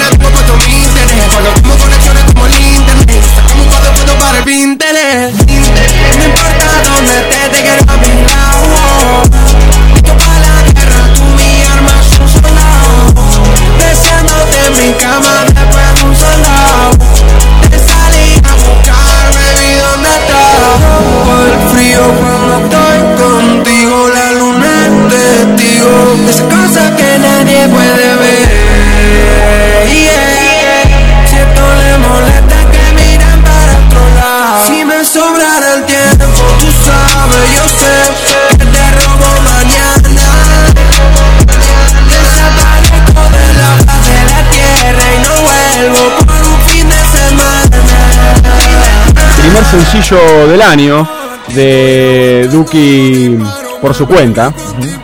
sencillo 49.64 50.46
del 50.46 50.62
año 50.62 51.08
de 51.54 52.48
Duki 52.50 53.38
por 53.80 53.94
su 53.94 54.06
cuenta, 54.06 54.52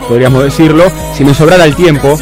podríamos 0.08 0.42
decirlo, 0.42 0.84
si 1.16 1.24
me 1.24 1.34
sobrara 1.34 1.64
el 1.64 1.74
tiempo. 1.74 2.18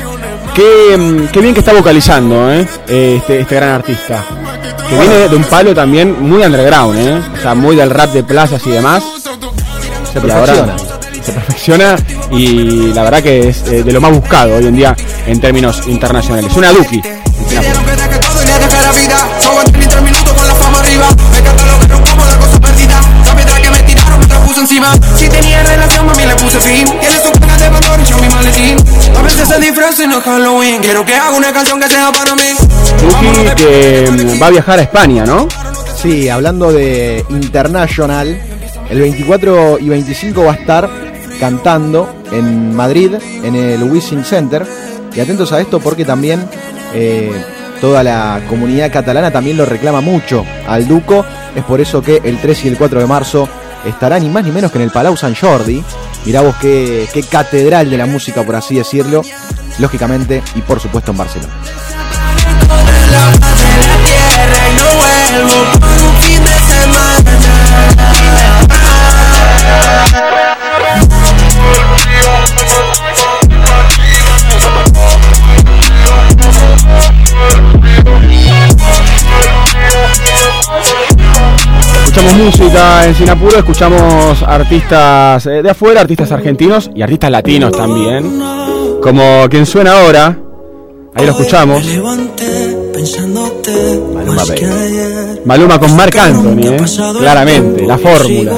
Qué, 0.55 0.97
mm, 0.97 1.29
qué 1.33 1.41
bien 1.41 1.55
que 1.55 1.61
está 1.61 1.73
vocalizando 1.73 2.53
¿eh? 2.53 2.67
este, 2.87 3.41
este 3.41 3.55
gran 3.55 3.71
artista. 3.71 4.25
Que 4.89 4.99
viene 4.99 5.29
de 5.29 5.37
un 5.37 5.45
palo 5.45 5.75
también 5.75 6.23
muy 6.23 6.43
underground, 6.43 6.99
¿eh? 6.99 7.23
o 7.39 7.43
sea, 7.43 7.55
muy 7.55 7.77
del 7.77 7.91
rap 7.91 8.13
de 8.13 8.23
plazas 8.23 8.61
y 8.67 8.71
demás. 8.71 9.03
Se 10.13 10.21
perfecciona. 10.21 10.77
se 11.23 11.33
perfecciona 11.33 11.97
y 12.33 12.93
la 12.93 13.03
verdad 13.03 13.23
que 13.23 13.49
es 13.49 13.63
eh, 13.69 13.83
de 13.83 13.93
lo 13.93 14.01
más 14.01 14.13
buscado 14.13 14.57
hoy 14.57 14.67
en 14.67 14.77
día 14.77 14.95
en 15.27 15.41
términos 15.41 15.83
internacionales. 15.87 16.53
Una 16.55 16.71
Duki. 16.73 17.01
Duki 33.03 33.63
que 33.63 34.39
va 34.41 34.47
a 34.47 34.51
viajar 34.51 34.79
a 34.79 34.83
España, 34.83 35.27
¿no? 35.27 35.49
Sí, 36.01 36.31
hablando 36.31 36.73
de 36.73 37.25
International, 37.29 38.41
el 38.89 39.01
24 39.01 39.79
y 39.79 39.89
25 39.91 40.45
va 40.45 40.53
a 40.53 40.55
estar 40.55 40.91
cantando 41.39 42.09
en 42.31 42.75
Madrid, 42.75 43.17
en 43.43 43.55
el 43.55 43.83
Wishing 43.83 44.25
Center. 44.25 44.67
Y 45.15 45.21
atentos 45.21 45.53
a 45.53 45.61
esto 45.61 45.79
porque 45.79 46.07
también 46.07 46.43
eh, 46.95 47.31
toda 47.81 48.03
la 48.03 48.41
comunidad 48.49 48.91
catalana 48.91 49.31
también 49.31 49.59
lo 49.59 49.67
reclama 49.67 50.01
mucho 50.01 50.45
al 50.67 50.89
Duco. 50.89 51.25
Es 51.55 51.65
por 51.65 51.83
eso 51.83 52.03
que 52.03 52.23
el 52.25 52.39
3 52.41 52.65
y 52.65 52.69
el 52.69 52.79
4 52.79 53.01
de 53.01 53.07
marzo 53.07 53.47
estará 53.85 54.19
ni 54.19 54.31
más 54.31 54.45
ni 54.45 54.53
menos 54.53 54.73
que 54.73 54.79
en 54.79 54.85
el 54.85 54.91
Palau 54.91 55.19
San 55.19 55.35
Jordi. 55.35 55.85
Mirá 56.25 56.41
vos 56.41 56.55
qué, 56.61 57.07
qué 57.13 57.23
catedral 57.25 57.91
de 57.91 57.99
la 57.99 58.07
música, 58.07 58.43
por 58.43 58.57
así 58.57 58.77
decirlo. 58.77 59.23
Lógicamente 59.79 60.43
y 60.55 60.61
por 60.63 60.81
supuesto 60.81 61.11
en 61.11 61.17
Barcelona. 61.17 61.53
Escuchamos 82.05 82.35
música 82.35 83.07
en 83.07 83.15
Sinapuro, 83.15 83.59
escuchamos 83.59 84.43
artistas 84.43 85.47
eh, 85.47 85.63
de 85.63 85.71
afuera, 85.71 86.03
artistas 86.03 86.31
argentinos 86.31 86.91
y 86.95 87.03
artistas 87.03 87.31
latinos 87.31 87.73
también. 87.73 88.72
Como 89.03 89.49
quien 89.51 89.67
suena 89.67 90.01
ahora, 90.01 90.39
ahí 91.15 91.27
lo 91.27 91.33
escuchamos. 91.33 91.85
Maluma. 94.15 94.43
Maluma 95.45 95.79
con 95.81 95.97
Marc 95.97 96.17
Anthony, 96.17 96.61
eh, 96.63 96.77
claramente, 97.19 97.85
la 97.85 97.99
fórmula. 97.99 98.53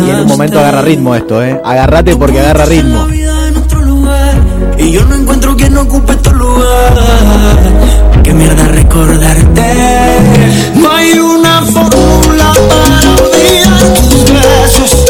Y 0.00 0.10
en 0.10 0.20
un 0.20 0.26
momento 0.26 0.60
agarra 0.60 0.82
ritmo 0.82 1.16
esto, 1.16 1.42
¿eh? 1.42 1.60
Agárrate 1.64 2.14
porque 2.16 2.38
agarra 2.38 2.64
ritmo. 2.64 3.08
Y 4.78 4.92
yo 4.92 5.04
no 5.04 5.16
encuentro 5.16 5.56
quien 5.56 5.76
ocupe 5.76 6.14
tu 6.16 6.30
lugar. 6.30 6.94
Qué 8.22 8.32
mierda 8.32 8.68
recordarte. 8.68 9.74
No 10.76 10.92
hay 10.92 11.18
una 11.18 11.62
fórmula 11.62 12.52
para 12.68 13.14
olvidar 13.24 13.82
tus 14.08 14.24
besos. 14.32 15.04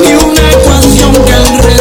Ni 0.00 0.14
una 0.14 0.50
ecuación 0.52 1.12
que 1.24 1.32
el 1.34 1.77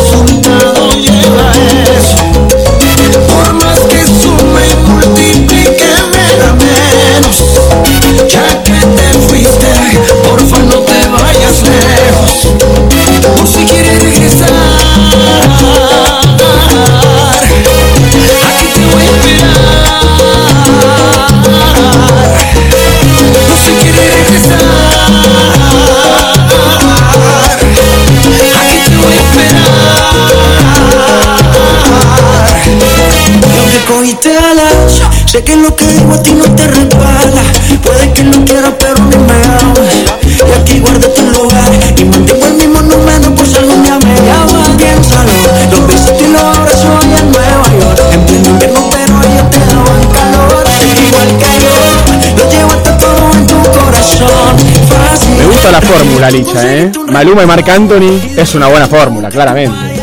cogiste 33.87 34.37
alas, 34.37 35.01
sé 35.25 35.43
que 35.43 35.55
lo 35.55 35.75
que 35.75 35.85
digo 35.87 36.13
a 36.13 36.21
ti 36.21 36.33
no 36.33 36.43
te 36.55 36.67
resbala. 36.67 37.41
Puede 37.81 38.11
que 38.13 38.23
no 38.23 38.43
quieras, 38.45 38.73
pero 38.77 38.95
ni 38.95 39.17
me 39.17 39.33
hables. 39.33 39.95
Y 40.25 40.51
aquí 40.59 40.79
guardo 40.79 41.09
tu 41.09 41.21
lugar 41.31 41.71
y 41.97 42.03
mantengo 42.03 42.45
el 42.45 42.53
mismo 42.55 42.81
número 42.81 43.33
por 43.33 43.47
si 43.47 43.55
algún 43.55 43.83
día 43.83 43.97
me 43.97 44.15
llamas. 44.15 44.69
Piénsalo, 44.77 45.31
los 45.71 45.87
besitos 45.87 46.21
y 46.21 46.31
los 46.31 46.41
abrazos 46.41 47.05
allá 47.05 47.19
en 47.19 47.31
Nueva 47.31 47.67
York. 47.79 47.99
En 48.11 48.25
pleno 48.25 48.49
invierno, 48.49 48.89
pero 48.91 49.13
ellos 49.23 49.49
te 49.51 49.59
daban 49.59 50.03
calor. 50.13 50.63
Igual 51.07 51.27
que 51.39 51.51
yo, 51.63 52.43
lo 52.43 52.51
llevaste 52.51 52.91
todo 52.91 53.31
en 53.33 53.47
tu 53.47 53.55
corazón. 53.71 54.57
Fácil. 54.89 55.35
Me 55.37 55.45
gusta 55.45 55.71
la 55.71 55.81
fórmula, 55.81 56.29
Licha, 56.29 56.73
¿eh? 56.73 56.91
Maluma 57.09 57.43
y 57.43 57.45
Marc 57.45 57.69
Anthony 57.69 58.19
es 58.35 58.53
una 58.53 58.67
buena 58.67 58.87
fórmula, 58.87 59.29
claramente. 59.29 59.97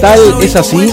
Tal 0.00 0.42
es 0.42 0.56
así 0.56 0.92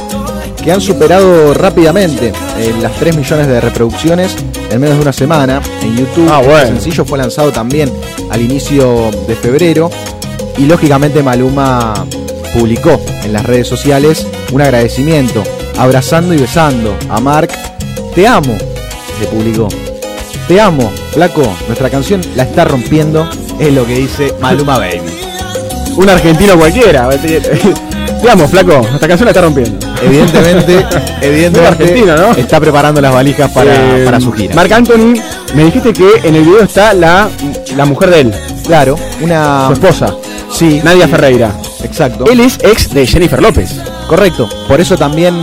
que 0.63 0.71
han 0.71 0.81
superado 0.81 1.53
rápidamente 1.53 2.33
eh, 2.57 2.73
las 2.81 2.93
3 2.93 3.15
millones 3.15 3.47
de 3.47 3.61
reproducciones 3.61 4.35
en 4.69 4.79
menos 4.79 4.97
de 4.97 5.01
una 5.01 5.13
semana 5.13 5.61
en 5.81 5.97
YouTube. 5.97 6.27
Ah, 6.29 6.39
bueno. 6.39 6.57
El 6.57 6.67
sencillo 6.67 7.05
fue 7.05 7.17
lanzado 7.17 7.51
también 7.51 7.91
al 8.29 8.41
inicio 8.41 9.09
de 9.27 9.35
febrero 9.35 9.89
y 10.57 10.65
lógicamente 10.65 11.23
Maluma 11.23 12.05
publicó 12.53 12.99
en 13.23 13.33
las 13.33 13.45
redes 13.45 13.67
sociales 13.67 14.27
un 14.51 14.61
agradecimiento, 14.61 15.43
abrazando 15.77 16.33
y 16.33 16.37
besando 16.37 16.95
a 17.09 17.19
Mark. 17.19 17.51
Te 18.13 18.27
amo, 18.27 18.57
le 19.19 19.27
publicó. 19.27 19.69
Te 20.47 20.59
amo, 20.59 20.91
flaco. 21.11 21.43
Nuestra 21.67 21.89
canción 21.89 22.21
la 22.35 22.43
está 22.43 22.65
rompiendo, 22.65 23.29
es 23.59 23.73
lo 23.73 23.85
que 23.85 23.93
dice 23.93 24.33
Maluma 24.41 24.79
Baby. 24.79 25.01
Un 25.95 26.09
argentino 26.09 26.57
cualquiera. 26.57 27.09
Te 28.21 28.29
amo, 28.29 28.47
flaco. 28.47 28.81
Esta 28.93 29.07
canción 29.07 29.25
la 29.25 29.31
está 29.31 29.41
rompiendo. 29.41 29.88
Evidentemente, 30.01 30.85
evidentemente 31.21 31.67
argentino, 31.67 32.15
¿no? 32.15 32.31
está 32.31 32.59
preparando 32.59 33.01
las 33.01 33.13
valijas 33.13 33.51
para, 33.51 33.99
Eh, 33.99 34.05
para 34.05 34.19
su 34.19 34.31
gira. 34.31 34.55
Marc 34.55 34.71
Anthony, 34.71 35.13
me 35.53 35.65
dijiste 35.65 35.93
que 35.93 36.07
en 36.23 36.35
el 36.35 36.43
video 36.43 36.61
está 36.61 36.93
la, 36.93 37.29
la 37.75 37.85
mujer 37.85 38.09
de 38.09 38.21
él, 38.21 38.33
Claro, 38.65 38.95
una 39.21 39.67
su 39.67 39.73
esposa, 39.73 40.15
sí, 40.51 40.79
Nadia 40.83 41.05
sí, 41.05 41.11
Ferreira. 41.11 41.51
Exacto. 41.83 42.25
Él 42.29 42.39
es 42.41 42.57
ex 42.61 42.93
de 42.93 43.07
Jennifer 43.07 43.41
López 43.41 43.71
Correcto. 44.07 44.49
Por 44.67 44.81
eso 44.81 44.97
también, 44.97 45.35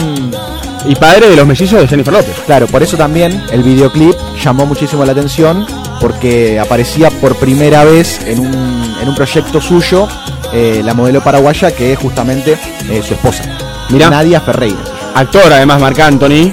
y 0.86 0.94
padre 0.96 1.28
de 1.30 1.36
los 1.36 1.46
mellizos 1.46 1.80
de 1.80 1.88
Jennifer 1.88 2.12
López. 2.12 2.34
claro, 2.46 2.66
por 2.66 2.82
eso 2.82 2.96
también 2.96 3.42
el 3.52 3.62
videoclip 3.62 4.14
llamó 4.44 4.66
muchísimo 4.66 5.04
la 5.04 5.12
atención 5.12 5.66
porque 6.00 6.58
aparecía 6.60 7.10
por 7.10 7.36
primera 7.36 7.84
vez 7.84 8.20
en 8.26 8.40
un, 8.40 8.96
en 9.00 9.08
un 9.08 9.14
proyecto 9.14 9.60
suyo 9.60 10.06
eh, 10.52 10.82
la 10.84 10.94
modelo 10.94 11.22
paraguaya 11.22 11.70
que 11.74 11.92
es 11.92 11.98
justamente 11.98 12.58
eh, 12.90 13.02
su 13.06 13.14
esposa, 13.14 13.44
Mirá. 13.90 14.10
Nadia 14.10 14.40
Ferreira. 14.40 14.78
Actor, 15.14 15.52
además, 15.52 15.80
Marc 15.80 15.98
Anthony. 16.00 16.52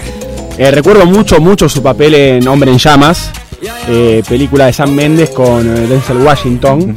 Eh, 0.57 0.71
recuerdo 0.71 1.05
mucho, 1.05 1.39
mucho 1.39 1.67
su 1.67 1.81
papel 1.81 2.13
en 2.15 2.47
Hombre 2.47 2.71
en 2.71 2.77
Llamas, 2.77 3.31
eh, 3.87 4.21
película 4.27 4.67
de 4.67 4.73
Sam 4.73 4.91
Méndez 4.91 5.31
con 5.31 5.65
eh, 5.67 5.87
Denzel 5.87 6.17
Washington. 6.17 6.93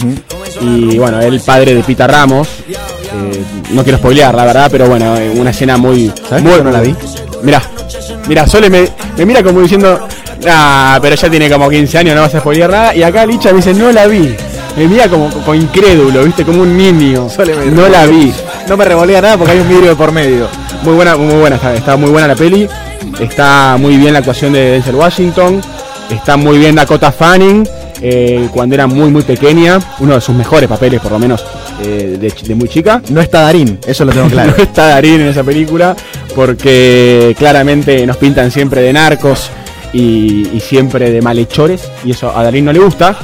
Y 0.60 0.98
bueno, 0.98 1.20
el 1.20 1.40
padre 1.40 1.74
de 1.74 1.82
Pita 1.82 2.06
Ramos. 2.06 2.48
Eh, 2.70 3.42
no 3.70 3.82
quiero 3.82 3.98
spoilear, 3.98 4.34
la 4.34 4.44
verdad, 4.44 4.68
pero 4.70 4.86
bueno, 4.88 5.14
una 5.36 5.50
escena 5.50 5.76
muy. 5.76 6.12
¿Sabes 6.28 6.44
muy 6.44 6.60
no 6.62 6.70
la 6.70 6.80
vi? 6.80 6.94
Mirá, 7.42 7.62
mirá, 8.28 8.46
Sole 8.46 8.68
me, 8.70 8.88
me 9.16 9.24
mira 9.26 9.42
como 9.42 9.60
diciendo, 9.60 10.06
ah, 10.48 10.98
pero 11.00 11.14
ya 11.16 11.30
tiene 11.30 11.50
como 11.50 11.68
15 11.70 11.98
años, 11.98 12.14
no 12.14 12.20
vas 12.22 12.34
a 12.34 12.40
spoilear 12.40 12.70
nada. 12.70 12.94
Y 12.94 13.02
acá 13.02 13.24
Licha 13.26 13.50
me 13.50 13.56
dice, 13.56 13.72
no 13.74 13.90
la 13.90 14.06
vi. 14.06 14.34
Me 14.76 14.86
mira 14.86 15.08
como, 15.08 15.30
como 15.30 15.54
incrédulo, 15.54 16.24
viste, 16.24 16.44
como 16.44 16.60
un 16.62 16.76
niño. 16.76 17.26
me- 17.38 17.66
No 17.70 17.88
la 17.88 18.04
vi. 18.06 18.32
No 18.68 18.76
me 18.76 18.84
revolea 18.84 19.20
nada 19.20 19.36
porque 19.38 19.52
hay 19.52 19.60
un 19.60 19.68
vidrio 19.68 19.90
de 19.90 19.96
por 19.96 20.12
medio. 20.12 20.48
Muy 20.82 20.94
buena, 20.94 21.16
muy 21.16 21.34
buena, 21.34 21.56
está, 21.56 21.74
está 21.74 21.96
muy 21.96 22.10
buena 22.10 22.28
la 22.28 22.34
peli. 22.34 22.68
Está 23.20 23.76
muy 23.78 23.96
bien 23.96 24.12
la 24.12 24.18
actuación 24.20 24.52
de 24.52 24.72
Denzel 24.72 24.96
Washington. 24.96 25.60
Está 26.10 26.36
muy 26.36 26.58
bien 26.58 26.74
Dakota 26.74 27.12
Fanning. 27.12 27.66
eh, 28.02 28.48
cuando 28.52 28.74
era 28.74 28.86
muy 28.86 29.10
muy 29.10 29.22
pequeña, 29.22 29.78
uno 30.00 30.14
de 30.16 30.20
sus 30.20 30.34
mejores 30.34 30.68
papeles, 30.68 31.00
por 31.00 31.12
lo 31.12 31.18
menos 31.18 31.44
eh, 31.82 32.16
de, 32.20 32.28
de 32.42 32.54
muy 32.54 32.68
chica. 32.68 33.00
No 33.10 33.20
está 33.20 33.42
Darín, 33.42 33.78
eso 33.86 34.04
lo 34.04 34.12
tengo 34.12 34.28
claro. 34.28 34.52
No 34.56 34.62
está 34.62 34.86
Darín 34.88 35.20
en 35.20 35.28
esa 35.28 35.42
película 35.44 35.96
porque 36.34 37.34
claramente 37.38 38.04
nos 38.06 38.16
pintan 38.18 38.50
siempre 38.50 38.82
de 38.82 38.92
narcos 38.92 39.48
y, 39.92 40.48
y 40.52 40.60
siempre 40.60 41.10
de 41.10 41.22
malhechores 41.22 41.88
y 42.04 42.10
eso 42.10 42.36
a 42.36 42.42
Darín 42.42 42.64
no 42.66 42.72
le 42.72 42.80
gusta. 42.80 43.16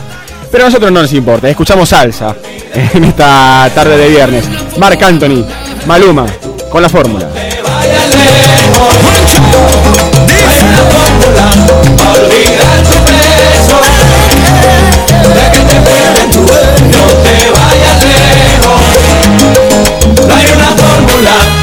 Pero 0.52 0.64
a 0.64 0.66
nosotros 0.66 0.92
no 0.92 1.00
nos 1.00 1.12
importa, 1.14 1.48
escuchamos 1.48 1.88
salsa 1.88 2.36
en 2.94 3.04
esta 3.04 3.70
tarde 3.74 3.96
de 3.96 4.08
viernes. 4.08 4.44
Marc 4.76 5.02
Anthony, 5.02 5.46
Maluma, 5.86 6.26
con 6.70 6.82
la 6.82 6.90
fórmula. 6.90 7.26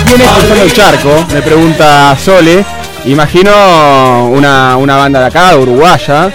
¿Quién 0.07 0.21
es 0.21 0.27
cruzando 0.27 0.63
el 0.63 0.73
charco? 0.73 1.25
Me 1.31 1.41
pregunta 1.43 2.17
Sole. 2.17 2.65
Imagino 3.05 4.29
una, 4.31 4.75
una 4.77 4.97
banda 4.97 5.19
de 5.19 5.25
acá, 5.27 5.55
uruguaya, 5.55 6.31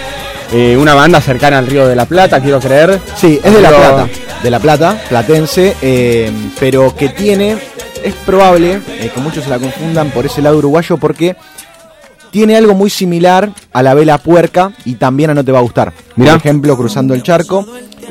eh, 0.51 0.77
una 0.77 0.93
banda 0.93 1.19
cercana 1.21 1.57
al 1.57 1.67
Río 1.67 1.87
de 1.87 1.95
la 1.95 2.05
Plata, 2.05 2.41
quiero 2.41 2.59
creer. 2.59 2.99
Sí, 3.15 3.39
es 3.43 3.53
de 3.53 3.61
La 3.61 3.69
Plata, 3.69 4.07
de 4.43 4.49
La 4.51 4.59
Plata, 4.59 5.01
platense, 5.09 5.75
eh, 5.81 6.31
pero 6.59 6.95
que 6.95 7.09
tiene, 7.09 7.57
es 8.03 8.13
probable 8.25 8.79
eh, 8.99 9.11
que 9.13 9.19
muchos 9.21 9.43
se 9.43 9.49
la 9.49 9.59
confundan 9.59 10.11
por 10.11 10.25
ese 10.25 10.41
lado 10.41 10.57
uruguayo 10.57 10.97
porque 10.97 11.35
tiene 12.31 12.55
algo 12.57 12.73
muy 12.73 12.89
similar 12.89 13.49
a 13.71 13.81
la 13.81 13.93
vela 13.93 14.17
puerca 14.17 14.71
y 14.83 14.95
también 14.95 15.29
a 15.29 15.33
No 15.33 15.43
Te 15.43 15.51
Va 15.51 15.59
a 15.59 15.61
Gustar. 15.61 15.93
Mirá. 16.15 16.33
Por 16.33 16.39
ejemplo, 16.41 16.77
Cruzando 16.77 17.13
el 17.13 17.23
Charco, 17.23 17.65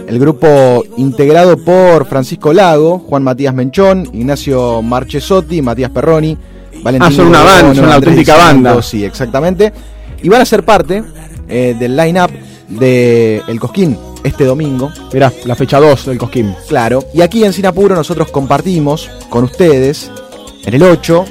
el 0.06 0.18
grupo 0.18 0.82
integrado 0.96 1.56
por 1.58 2.06
Francisco 2.06 2.52
Lago, 2.52 2.98
Juan 3.00 3.22
Matías 3.22 3.54
Menchón, 3.54 4.08
Ignacio 4.12 4.82
Marchesotti, 4.82 5.62
Matías 5.62 5.90
Perroni, 5.90 6.36
Valentín 6.82 7.12
Ah, 7.12 7.14
son 7.14 7.26
una 7.26 7.42
banda, 7.42 7.74
son 7.74 7.84
una 7.84 7.94
auténtica 7.94 8.36
banda. 8.36 8.82
Sí, 8.82 9.04
exactamente. 9.04 9.72
Y 10.22 10.28
van 10.28 10.40
a 10.40 10.46
ser 10.46 10.64
parte 10.64 11.04
eh, 11.48 11.76
del 11.78 11.96
line-up 11.96 12.30
de 12.68 13.42
El 13.46 13.60
Cosquín 13.60 13.96
este 14.24 14.44
domingo. 14.44 14.90
Mirá, 15.12 15.32
la 15.44 15.54
fecha 15.54 15.78
2 15.78 16.06
del 16.06 16.18
Cosquín. 16.18 16.54
Claro. 16.66 17.04
Y 17.12 17.20
aquí 17.20 17.44
en 17.44 17.52
Sinapuro 17.52 17.94
nosotros 17.94 18.30
compartimos 18.30 19.10
con 19.28 19.44
ustedes, 19.44 20.10
en 20.64 20.74
el 20.74 20.82
8, 20.82 21.24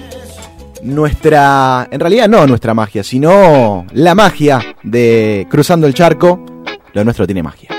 nuestra, 0.84 1.88
en 1.92 2.00
realidad 2.00 2.30
no 2.30 2.46
nuestra 2.46 2.74
magia, 2.74 3.04
sino 3.04 3.86
la 3.92 4.16
magia 4.16 4.76
de 4.84 5.48
Cruzando 5.50 5.88
el 5.88 5.94
Charco. 5.94 6.46
Lo 6.94 7.04
nuestro 7.04 7.26
tiene 7.26 7.42
magia. 7.42 7.73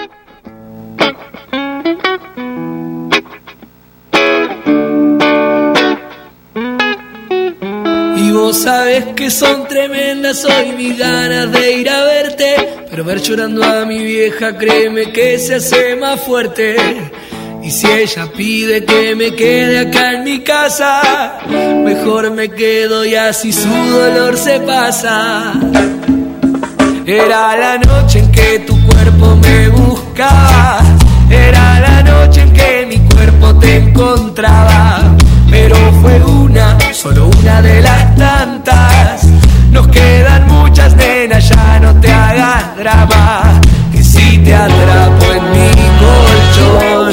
Sabes 8.55 9.05
que 9.16 9.30
son 9.30 9.66
tremendas 9.66 10.44
hoy 10.44 10.72
mis 10.72 10.96
ganas 10.96 11.50
de 11.52 11.72
ir 11.72 11.90
a 11.90 12.05
verte. 12.05 12.55
Pero 12.88 13.05
ver 13.05 13.20
llorando 13.20 13.64
a 13.64 13.84
mi 13.84 13.98
vieja, 13.98 14.57
créeme 14.57 15.12
que 15.12 15.38
se 15.38 15.57
hace 15.57 15.96
más 15.96 16.20
fuerte. 16.20 16.76
Y 17.62 17.70
si 17.70 17.86
ella 17.86 18.30
pide 18.36 18.84
que 18.84 19.14
me 19.16 19.34
quede 19.34 19.80
acá 19.80 20.12
en 20.12 20.24
mi 20.24 20.40
casa, 20.40 21.38
mejor 21.84 22.30
me 22.30 22.50
quedo 22.50 23.05
y 23.05 23.14
así 23.14 23.52
su 23.52 23.68
dolor 23.68 24.36
se 24.36 24.61
pasa. 24.61 25.55
Era 27.07 27.57
la 27.57 27.78
noche 27.78 28.20
en 28.20 28.30
que 28.30 28.61
tu 28.61 28.74
cuerpo 28.86 29.36
me 29.36 29.68
buscaba. 29.68 30.80
Era 31.30 31.80
la 31.80 32.02
noche 32.02 32.42
en 32.42 32.52
que 32.52 32.86
mi 32.86 32.98
cuerpo 33.09 33.59
te 33.59 33.76
encontraba. 33.76 35.13
Pero 35.55 35.76
fue 36.02 36.20
una, 36.20 36.76
solo 36.92 37.30
una 37.40 37.62
de 37.62 37.80
las 37.80 38.16
tantas. 38.16 39.24
Nos 39.70 39.86
quedan 39.86 40.48
muchas 40.48 40.96
nenas, 40.96 41.48
ya 41.48 41.78
no 41.78 41.94
te 42.00 42.12
hagas 42.12 42.76
drama. 42.76 43.61
Que 43.92 44.02
si 44.02 44.38
te 44.38 44.52
atrapo 44.52 45.26
en 45.32 45.50
mi 45.52 45.70
colchón, 46.02 47.03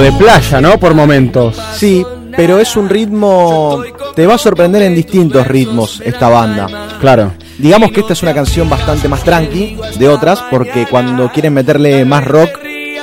De 0.00 0.10
playa, 0.12 0.60
¿no? 0.60 0.78
Por 0.78 0.94
momentos. 0.94 1.60
Sí, 1.76 2.04
pero 2.36 2.58
es 2.58 2.76
un 2.76 2.88
ritmo. 2.88 3.82
Te 4.14 4.26
va 4.26 4.34
a 4.34 4.38
sorprender 4.38 4.82
en 4.82 4.94
distintos 4.94 5.46
ritmos 5.46 6.00
esta 6.04 6.28
banda. 6.28 6.66
Claro. 7.00 7.32
Digamos 7.58 7.92
que 7.92 8.00
esta 8.00 8.14
es 8.14 8.22
una 8.22 8.34
canción 8.34 8.68
bastante 8.68 9.08
más 9.08 9.22
tranqui 9.22 9.78
de 9.98 10.08
otras, 10.08 10.42
porque 10.50 10.86
cuando 10.90 11.30
quieren 11.30 11.54
meterle 11.54 12.04
más 12.04 12.24
rock, 12.24 12.58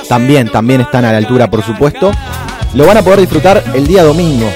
también, 0.09 0.49
también 0.49 0.81
están 0.81 1.05
a 1.05 1.11
la 1.11 1.19
altura, 1.19 1.49
por 1.49 1.63
supuesto. 1.63 2.11
Lo 2.73 2.85
van 2.85 2.97
a 2.97 3.01
poder 3.01 3.21
disfrutar 3.21 3.63
el 3.73 3.87
día 3.87 4.03
domingo 4.03 4.49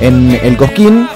en 0.00 0.38
el 0.42 0.56
Cosquín, 0.56 1.08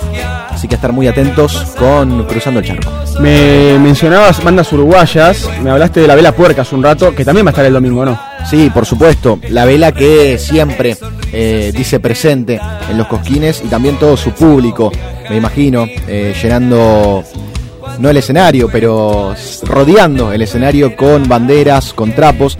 así 0.59 0.67
que 0.67 0.75
estar 0.75 0.93
muy 0.93 1.07
atentos 1.07 1.55
con 1.79 2.25
Cruzando 2.25 2.59
el 2.59 2.67
Charco. 2.67 2.91
Me 3.21 3.79
mencionabas 3.79 4.43
bandas 4.43 4.73
uruguayas, 4.73 5.49
me 5.63 5.71
hablaste 5.71 6.01
de 6.01 6.09
la 6.09 6.17
Vela 6.17 6.33
Puerca 6.33 6.63
hace 6.63 6.75
un 6.75 6.83
rato, 6.83 7.15
que 7.15 7.25
también 7.25 7.47
va 7.47 7.51
a 7.51 7.53
estar 7.53 7.65
el 7.65 7.73
domingo, 7.73 8.05
¿no? 8.05 8.19
Sí, 8.45 8.69
por 8.75 8.85
supuesto. 8.85 9.39
La 9.51 9.65
vela 9.65 9.93
que 9.93 10.37
siempre 10.37 10.97
eh, 11.33 11.73
dice 11.73 12.01
presente 12.01 12.61
en 12.91 12.99
los 12.99 13.07
cosquines 13.07 13.63
y 13.65 13.69
también 13.69 13.99
todo 13.99 14.17
su 14.17 14.33
público, 14.33 14.91
me 15.31 15.37
imagino, 15.37 15.87
eh, 16.09 16.35
llenando 16.43 17.23
no 18.01 18.11
el 18.11 18.17
escenario, 18.17 18.69
pero 18.69 19.35
rodeando 19.65 20.33
el 20.33 20.43
escenario 20.43 20.97
con 20.97 21.29
banderas, 21.29 21.93
con 21.93 22.13
trapos. 22.13 22.59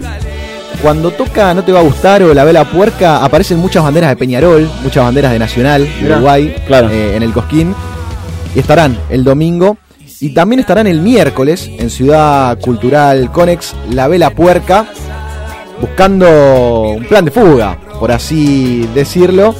Cuando 0.81 1.11
toca 1.11 1.53
No 1.53 1.63
Te 1.63 1.73
Va 1.73 1.79
a 1.79 1.83
Gustar 1.83 2.23
o 2.23 2.33
La 2.33 2.45
Vela 2.45 2.63
Puerca, 2.63 3.23
aparecen 3.23 3.59
muchas 3.59 3.83
banderas 3.83 4.11
de 4.11 4.15
Peñarol, 4.15 4.69
muchas 4.81 5.03
banderas 5.03 5.33
de 5.33 5.39
Nacional, 5.39 5.89
de 6.01 6.11
Uruguay, 6.11 6.55
claro. 6.67 6.89
eh, 6.89 7.17
en 7.17 7.23
el 7.23 7.33
Cosquín. 7.33 7.75
Y 8.55 8.59
estarán 8.59 8.97
el 9.09 9.23
domingo. 9.23 9.77
Y 10.21 10.29
también 10.33 10.59
estarán 10.59 10.87
el 10.87 10.99
miércoles 11.01 11.69
en 11.77 11.89
Ciudad 11.89 12.59
Cultural 12.59 13.31
Conex, 13.31 13.73
La 13.91 14.07
Vela 14.09 14.31
Puerca, 14.31 14.85
buscando 15.79 16.89
un 16.97 17.05
plan 17.05 17.23
de 17.23 17.31
fuga, 17.31 17.77
por 17.99 18.11
así 18.11 18.89
decirlo. 18.93 19.55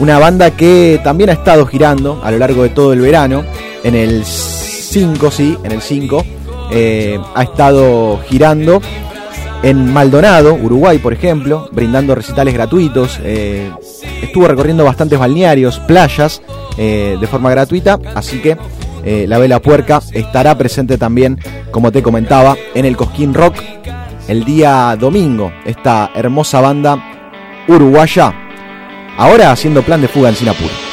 Una 0.00 0.18
banda 0.18 0.50
que 0.52 1.00
también 1.04 1.30
ha 1.30 1.34
estado 1.34 1.66
girando 1.66 2.20
a 2.24 2.30
lo 2.30 2.38
largo 2.38 2.62
de 2.62 2.70
todo 2.70 2.92
el 2.94 3.00
verano. 3.00 3.44
En 3.82 3.94
el 3.94 4.24
5, 4.24 5.30
sí, 5.30 5.56
en 5.62 5.72
el 5.72 5.82
5. 5.82 6.24
eh, 6.70 7.18
ha 7.34 7.42
estado 7.42 8.18
girando 8.26 8.80
en 9.62 9.92
Maldonado, 9.92 10.54
Uruguay, 10.54 10.98
por 10.98 11.12
ejemplo, 11.12 11.68
brindando 11.72 12.14
recitales 12.14 12.54
gratuitos. 12.54 13.20
eh, 13.22 13.70
estuvo 14.24 14.48
recorriendo 14.48 14.84
bastantes 14.84 15.18
balnearios, 15.18 15.78
playas, 15.80 16.42
eh, 16.76 17.16
de 17.20 17.26
forma 17.26 17.50
gratuita. 17.50 17.98
Así 18.14 18.40
que 18.40 18.56
eh, 19.04 19.26
la 19.28 19.38
Vela 19.38 19.60
Puerca 19.60 20.00
estará 20.12 20.56
presente 20.56 20.98
también, 20.98 21.38
como 21.70 21.92
te 21.92 22.02
comentaba, 22.02 22.56
en 22.74 22.84
el 22.84 22.96
Cosquín 22.96 23.34
Rock 23.34 23.56
el 24.28 24.44
día 24.44 24.96
domingo. 24.98 25.52
Esta 25.64 26.10
hermosa 26.14 26.60
banda 26.60 27.02
uruguaya, 27.68 28.32
ahora 29.16 29.52
haciendo 29.52 29.82
plan 29.82 30.00
de 30.00 30.08
fuga 30.08 30.30
en 30.30 30.36
Sinapur. 30.36 30.83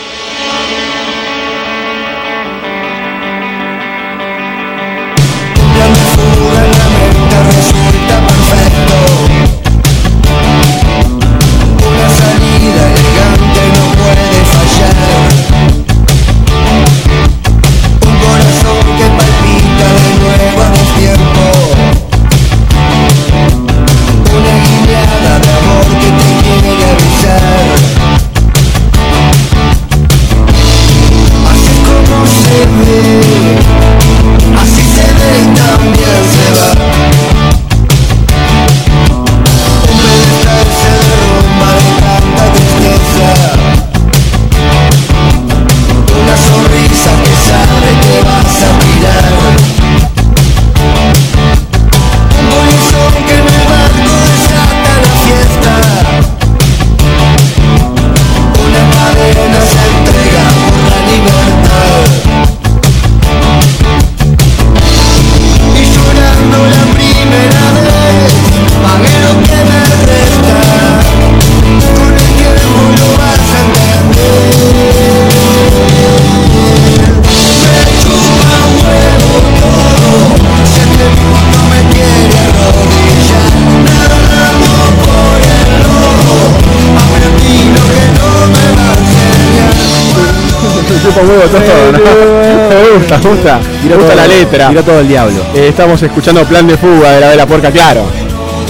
Gusta, 93.32 93.60
me 93.88 93.96
gusta. 93.96 94.16
La 94.16 94.28
letra. 94.28 94.70
Tira 94.70 94.82
todo 94.84 95.00
el 95.00 95.08
diablo. 95.08 95.40
Eh, 95.56 95.68
estamos 95.70 96.02
escuchando 96.02 96.44
plan 96.46 96.68
de 96.68 96.78
fuga 96.78 97.12
de 97.12 97.20
la 97.22 97.30
Vela 97.30 97.46
Puerca, 97.48 97.72
claro. 97.72 98.04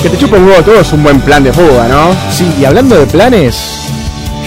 Que 0.01 0.09
te 0.09 0.17
chupe 0.17 0.37
un 0.37 0.47
huevo 0.47 0.61
todo 0.63 0.79
es 0.81 0.91
un 0.93 1.03
buen 1.03 1.19
plan 1.21 1.43
de 1.43 1.53
fuga, 1.53 1.87
¿no? 1.87 2.15
Sí, 2.31 2.47
y 2.59 2.65
hablando 2.65 2.95
de 2.97 3.05
planes, 3.05 3.55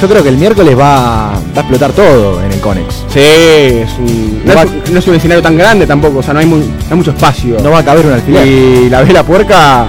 yo 0.01 0.09
creo 0.09 0.23
que 0.23 0.29
el 0.31 0.37
miércoles 0.37 0.77
va, 0.77 1.31
va 1.33 1.57
a 1.57 1.61
explotar 1.61 1.93
todo 1.93 2.43
en 2.43 2.51
el 2.53 2.61
Conex. 2.61 3.05
Sí, 3.12 3.21
es 3.21 3.91
un, 3.99 4.43
no, 4.45 4.53
es, 4.53 4.91
no 4.91 4.99
es 4.99 5.07
un 5.07 5.15
escenario 5.15 5.43
tan 5.43 5.57
grande 5.57 5.87
tampoco, 5.87 6.19
o 6.19 6.23
sea, 6.23 6.35
no 6.35 6.41
hay, 6.41 6.47
muy- 6.47 6.59
no 6.61 6.75
hay 6.91 6.97
mucho 6.97 7.12
espacio. 7.12 7.57
No 7.62 7.71
va 7.71 7.79
a 7.79 7.85
caber 7.85 8.05
un 8.07 8.12
alfiler. 8.15 8.47
Y 8.47 8.91
la 8.91 9.03
Vela 9.03 9.23
Puerca 9.23 9.87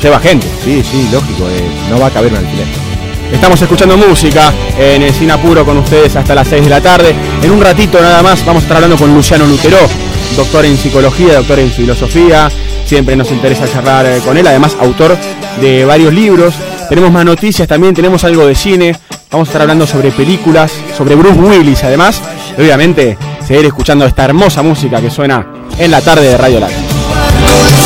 lleva 0.00 0.20
gente. 0.20 0.46
Sí, 0.64 0.82
sí, 0.88 1.08
lógico, 1.12 1.48
eh, 1.48 1.64
no 1.90 1.98
va 1.98 2.06
a 2.06 2.10
caber 2.10 2.30
un 2.32 2.38
alfiler. 2.38 2.66
Estamos 3.32 3.60
escuchando 3.60 3.96
música 3.96 4.52
en 4.78 5.02
el 5.02 5.12
Cine 5.12 5.32
Apuro 5.32 5.64
con 5.64 5.78
ustedes 5.78 6.14
hasta 6.16 6.34
las 6.34 6.48
6 6.48 6.64
de 6.64 6.70
la 6.70 6.80
tarde. 6.80 7.14
En 7.42 7.50
un 7.50 7.60
ratito 7.60 8.00
nada 8.00 8.22
más 8.22 8.44
vamos 8.44 8.62
a 8.62 8.64
estar 8.64 8.76
hablando 8.76 8.96
con 8.96 9.14
Luciano 9.14 9.46
Lutero, 9.46 9.78
doctor 10.36 10.64
en 10.64 10.76
psicología, 10.76 11.34
doctor 11.34 11.58
en 11.58 11.70
filosofía. 11.70 12.50
Siempre 12.84 13.16
nos 13.16 13.30
interesa 13.30 13.70
charlar 13.70 14.06
eh, 14.06 14.20
con 14.24 14.36
él, 14.36 14.46
además 14.46 14.76
autor 14.80 15.16
de 15.60 15.84
varios 15.84 16.14
libros. 16.14 16.54
Tenemos 16.88 17.10
más 17.10 17.24
noticias 17.24 17.66
también, 17.66 17.94
tenemos 17.94 18.22
algo 18.24 18.46
de 18.46 18.54
cine. 18.54 18.96
Vamos 19.30 19.48
a 19.48 19.50
estar 19.50 19.62
hablando 19.62 19.86
sobre 19.86 20.12
películas, 20.12 20.72
sobre 20.96 21.16
Bruce 21.16 21.40
Willis 21.40 21.82
además. 21.82 22.20
Y 22.56 22.60
obviamente 22.60 23.18
seguir 23.46 23.66
escuchando 23.66 24.06
esta 24.06 24.24
hermosa 24.24 24.62
música 24.62 25.00
que 25.00 25.10
suena 25.10 25.46
en 25.78 25.90
la 25.90 26.00
tarde 26.00 26.28
de 26.28 26.36
Radio 26.38 26.60
Láctea. 26.60 27.85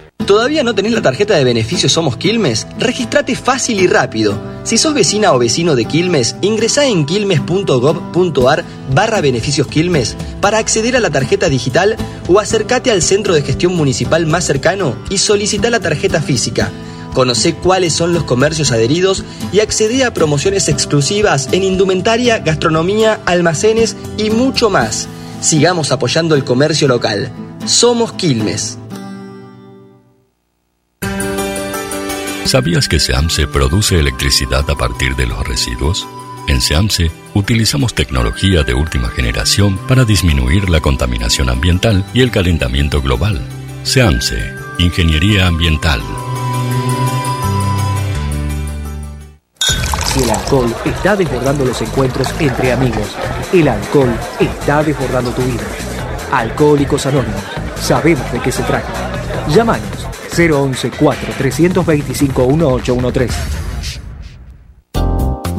¿Todavía 0.31 0.63
no 0.63 0.73
tenés 0.73 0.93
la 0.93 1.01
tarjeta 1.01 1.35
de 1.35 1.43
beneficios 1.43 1.91
Somos 1.91 2.15
Quilmes? 2.15 2.65
Registrate 2.79 3.35
fácil 3.35 3.81
y 3.81 3.87
rápido. 3.87 4.41
Si 4.63 4.77
sos 4.77 4.93
vecina 4.93 5.33
o 5.33 5.37
vecino 5.37 5.75
de 5.75 5.83
Quilmes, 5.83 6.37
ingresá 6.39 6.85
en 6.85 7.05
quilmes.gov.ar 7.05 8.63
barra 8.93 9.19
beneficios 9.19 9.67
Quilmes 9.67 10.15
para 10.39 10.59
acceder 10.59 10.95
a 10.95 11.01
la 11.01 11.09
tarjeta 11.09 11.49
digital 11.49 11.97
o 12.29 12.39
acércate 12.39 12.91
al 12.91 13.01
centro 13.01 13.33
de 13.33 13.41
gestión 13.41 13.75
municipal 13.75 14.25
más 14.25 14.45
cercano 14.45 14.95
y 15.09 15.17
solicita 15.17 15.69
la 15.69 15.81
tarjeta 15.81 16.21
física. 16.21 16.71
Conoce 17.13 17.55
cuáles 17.55 17.91
son 17.91 18.13
los 18.13 18.23
comercios 18.23 18.71
adheridos 18.71 19.25
y 19.51 19.59
accede 19.59 20.05
a 20.05 20.13
promociones 20.13 20.69
exclusivas 20.69 21.49
en 21.51 21.65
indumentaria, 21.65 22.39
gastronomía, 22.39 23.19
almacenes 23.25 23.97
y 24.17 24.29
mucho 24.29 24.69
más. 24.69 25.09
Sigamos 25.41 25.91
apoyando 25.91 26.35
el 26.35 26.45
comercio 26.45 26.87
local. 26.87 27.29
Somos 27.65 28.13
Quilmes. 28.13 28.77
¿Sabías 32.51 32.89
que 32.89 32.99
SEAMSE 32.99 33.47
produce 33.47 33.97
electricidad 33.97 34.69
a 34.69 34.75
partir 34.75 35.15
de 35.15 35.25
los 35.25 35.47
residuos? 35.47 36.05
En 36.49 36.59
SEAMSE 36.59 37.09
utilizamos 37.33 37.95
tecnología 37.95 38.63
de 38.63 38.73
última 38.73 39.07
generación 39.07 39.77
para 39.87 40.03
disminuir 40.03 40.69
la 40.69 40.81
contaminación 40.81 41.47
ambiental 41.47 42.03
y 42.13 42.19
el 42.19 42.29
calentamiento 42.29 43.01
global. 43.01 43.39
SEAMSE, 43.83 44.53
Ingeniería 44.79 45.47
Ambiental. 45.47 46.01
El 50.21 50.29
alcohol 50.29 50.75
está 50.83 51.15
desbordando 51.15 51.63
los 51.63 51.81
encuentros 51.81 52.27
entre 52.37 52.73
amigos, 52.73 53.15
el 53.53 53.69
alcohol 53.69 54.13
está 54.41 54.83
desbordando 54.83 55.31
tu 55.31 55.41
vida. 55.43 55.63
Alcohólicos 56.33 57.05
Anónimos, 57.05 57.43
sabemos 57.79 58.29
de 58.33 58.41
qué 58.41 58.51
se 58.51 58.63
trata. 58.63 59.47
Llámanos 59.47 60.01
011 60.35 60.91
4 60.91 61.33
325 61.37 62.13
1813. 62.13 63.60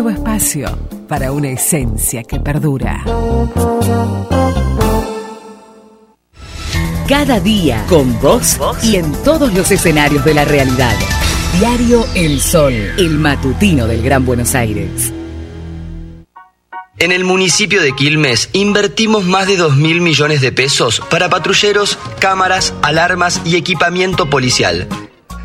Nuevo 0.00 0.16
espacio 0.16 0.68
para 1.08 1.32
una 1.32 1.48
esencia 1.48 2.22
que 2.22 2.38
perdura. 2.38 3.02
Cada 7.08 7.40
día 7.40 7.84
con 7.88 8.20
vos 8.20 8.60
y 8.84 8.94
en 8.94 9.10
todos 9.24 9.52
los 9.52 9.72
escenarios 9.72 10.24
de 10.24 10.34
la 10.34 10.44
realidad. 10.44 10.94
Diario 11.58 12.06
El 12.14 12.40
Sol, 12.40 12.72
el 12.72 13.18
matutino 13.18 13.88
del 13.88 14.00
Gran 14.02 14.24
Buenos 14.24 14.54
Aires. 14.54 15.12
En 17.00 17.10
el 17.10 17.24
municipio 17.24 17.82
de 17.82 17.92
Quilmes 17.96 18.50
invertimos 18.52 19.24
más 19.24 19.48
de 19.48 19.56
2 19.56 19.78
mil 19.78 20.00
millones 20.00 20.40
de 20.40 20.52
pesos 20.52 21.02
para 21.10 21.28
patrulleros, 21.28 21.98
cámaras, 22.20 22.72
alarmas 22.82 23.40
y 23.44 23.56
equipamiento 23.56 24.30
policial. 24.30 24.86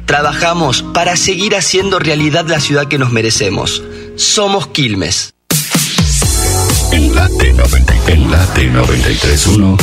Trabajamos 0.06 0.84
para 0.94 1.16
seguir 1.16 1.56
haciendo 1.56 1.98
realidad 1.98 2.46
la 2.46 2.60
ciudad 2.60 2.88
que 2.88 3.00
nos 3.00 3.12
merecemos. 3.12 3.82
Somos 4.16 4.68
Quilmes. 4.68 5.34
En 6.92 7.16
Late 7.16 7.54
90 7.54 8.12
en 8.12 8.32
Late 8.32 8.68
931, 8.68 9.78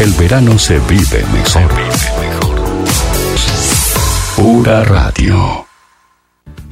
el 0.00 0.12
verano 0.12 0.56
se 0.58 0.78
vive 0.80 1.24
mejor. 1.32 1.70
Pura 4.36 4.84
radio. 4.84 5.66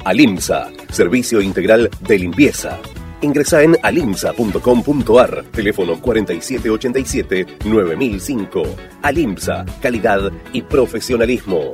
Alimsa, 0.05 0.69
servicio 0.89 1.41
integral 1.41 1.89
de 1.99 2.17
limpieza. 2.17 2.79
Ingresa 3.21 3.63
en 3.63 3.77
alimsa.com.ar, 3.81 5.45
teléfono 5.51 6.01
4787-9005. 6.01 8.65
Alimsa, 9.01 9.65
calidad 9.81 10.31
y 10.53 10.61
profesionalismo. 10.61 11.73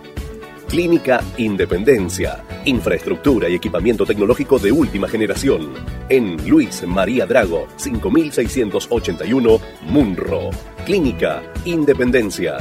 Clínica 0.71 1.21
Independencia. 1.35 2.45
Infraestructura 2.63 3.49
y 3.49 3.55
equipamiento 3.55 4.05
tecnológico 4.05 4.57
de 4.57 4.71
última 4.71 5.09
generación. 5.09 5.73
En 6.07 6.49
Luis 6.49 6.87
María 6.87 7.25
Drago, 7.25 7.67
5681, 7.75 9.59
Munro. 9.87 10.49
Clínica 10.85 11.43
Independencia. 11.65 12.59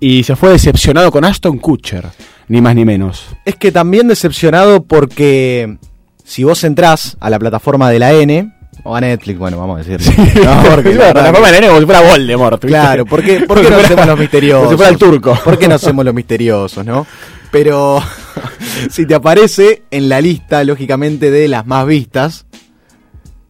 Y 0.00 0.22
se 0.22 0.36
fue 0.36 0.50
decepcionado 0.50 1.10
con 1.10 1.24
Aston 1.24 1.58
Kutcher, 1.58 2.06
ni 2.48 2.60
más 2.60 2.74
ni 2.74 2.84
menos. 2.84 3.26
Es 3.44 3.56
que 3.56 3.72
también 3.72 4.06
decepcionado 4.06 4.84
porque 4.84 5.78
si 6.22 6.44
vos 6.44 6.62
entrás 6.64 7.16
a 7.20 7.28
la 7.28 7.38
plataforma 7.38 7.90
de 7.90 7.98
la 7.98 8.12
N, 8.12 8.53
o 8.84 8.94
a 8.94 9.00
Netflix, 9.00 9.38
bueno, 9.38 9.58
vamos 9.58 9.80
a 9.80 9.82
decir. 9.82 10.00
Sí. 10.02 10.14
No, 10.44 10.62
porque 10.70 10.94
la 10.94 11.12
plataforma 11.12 11.50
de 11.50 11.66
como 11.66 11.80
si 11.80 11.84
fuera 11.86 12.00
Voldemort. 12.02 12.54
¿viste? 12.62 12.68
Claro, 12.68 13.04
¿por 13.06 13.22
qué, 13.22 13.40
por 13.40 13.60
qué 13.60 13.70
no 13.70 13.76
hacemos 13.84 14.06
los 14.06 14.18
misteriosos? 14.18 14.58
Como 14.60 14.70
si 14.70 14.76
fuera 14.76 14.90
el 14.92 14.98
turco. 14.98 15.38
¿Por 15.42 15.58
qué 15.58 15.68
no 15.68 15.74
hacemos 15.74 16.04
los 16.04 16.14
misteriosos, 16.14 16.84
no? 16.86 17.06
Pero 17.50 18.02
si 18.90 19.06
te 19.06 19.14
aparece 19.14 19.82
en 19.90 20.08
la 20.08 20.20
lista, 20.20 20.62
lógicamente, 20.64 21.30
de 21.30 21.48
las 21.48 21.66
más 21.66 21.86
vistas, 21.86 22.46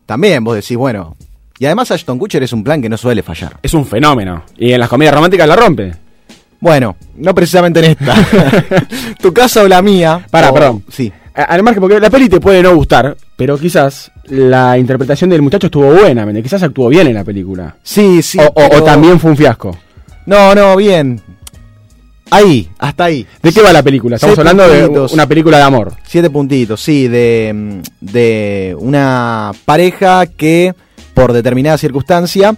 también 0.07 0.45
vos 0.45 0.55
decís, 0.57 0.77
bueno. 0.77 1.17
Y 1.59 1.67
además 1.67 1.91
Ashton 1.91 2.19
Kutcher 2.19 2.43
es 2.43 2.53
un 2.53 2.65
plan 2.65 2.83
que 2.83 2.89
no 2.89 2.97
suele 2.97 3.23
fallar. 3.23 3.59
Es 3.63 3.75
un 3.75 3.87
fenómeno. 3.87 4.45
Y 4.59 4.73
en 4.73 4.81
las 4.81 4.89
comedias 4.89 5.15
románticas 5.15 5.47
la 5.49 5.57
rompe. 5.57 5.93
Bueno, 6.61 6.97
no 7.17 7.35
precisamente 7.35 7.81
en 7.81 7.87
esta. 7.93 8.15
tu 9.21 9.33
casa 9.33 9.63
o 9.63 9.69
la 9.69 9.81
mía. 9.81 10.27
Para, 10.31 10.51
o- 10.51 10.55
perdón. 10.55 10.85
Sí. 10.91 11.13
Además 11.35 11.75
que 11.75 11.81
porque 11.81 11.99
la 12.01 12.11
peli 12.11 12.29
te 12.29 12.41
puede 12.41 12.63
no 12.63 12.75
gustar, 12.75 13.17
pero 13.37 13.59
quizás 13.59 14.11
la 14.25 14.79
interpretación 14.79 15.31
del 15.31 15.43
muchacho 15.43 15.67
estuvo 15.67 15.87
buena, 15.93 16.25
¿me? 16.27 16.43
quizás 16.43 16.63
actuó 16.63 16.89
bien 16.89 17.07
en 17.09 17.15
la 17.15 17.25
película. 17.25 17.77
Sí, 17.83 18.23
sí. 18.23 18.39
O, 18.39 18.43
o- 18.45 18.47
o 18.67 18.69
pero- 18.71 18.85
también 18.85 19.19
fue 19.21 19.31
un 19.31 19.37
fiasco. 19.37 19.77
No, 20.27 20.55
no, 20.55 20.77
bien. 20.77 21.21
Ahí, 22.31 22.69
hasta 22.79 23.05
ahí. 23.05 23.27
¿De 23.43 23.53
qué 23.53 23.61
va 23.63 23.73
la 23.73 23.83
película? 23.83 24.17
Estamos 24.17 24.35
Siete 24.37 24.49
hablando 24.51 25.07
de 25.07 25.15
una 25.15 25.27
película 25.27 25.59
de 25.59 25.63
amor. 25.63 25.93
Siete 26.07 26.31
puntitos, 26.31 26.81
sí, 26.81 27.07
de, 27.07 27.81
de 28.01 28.75
una 28.79 29.53
pareja 29.65 30.27
que 30.27 30.75
por 31.13 31.33
determinada 31.33 31.77
circunstancia, 31.79 32.57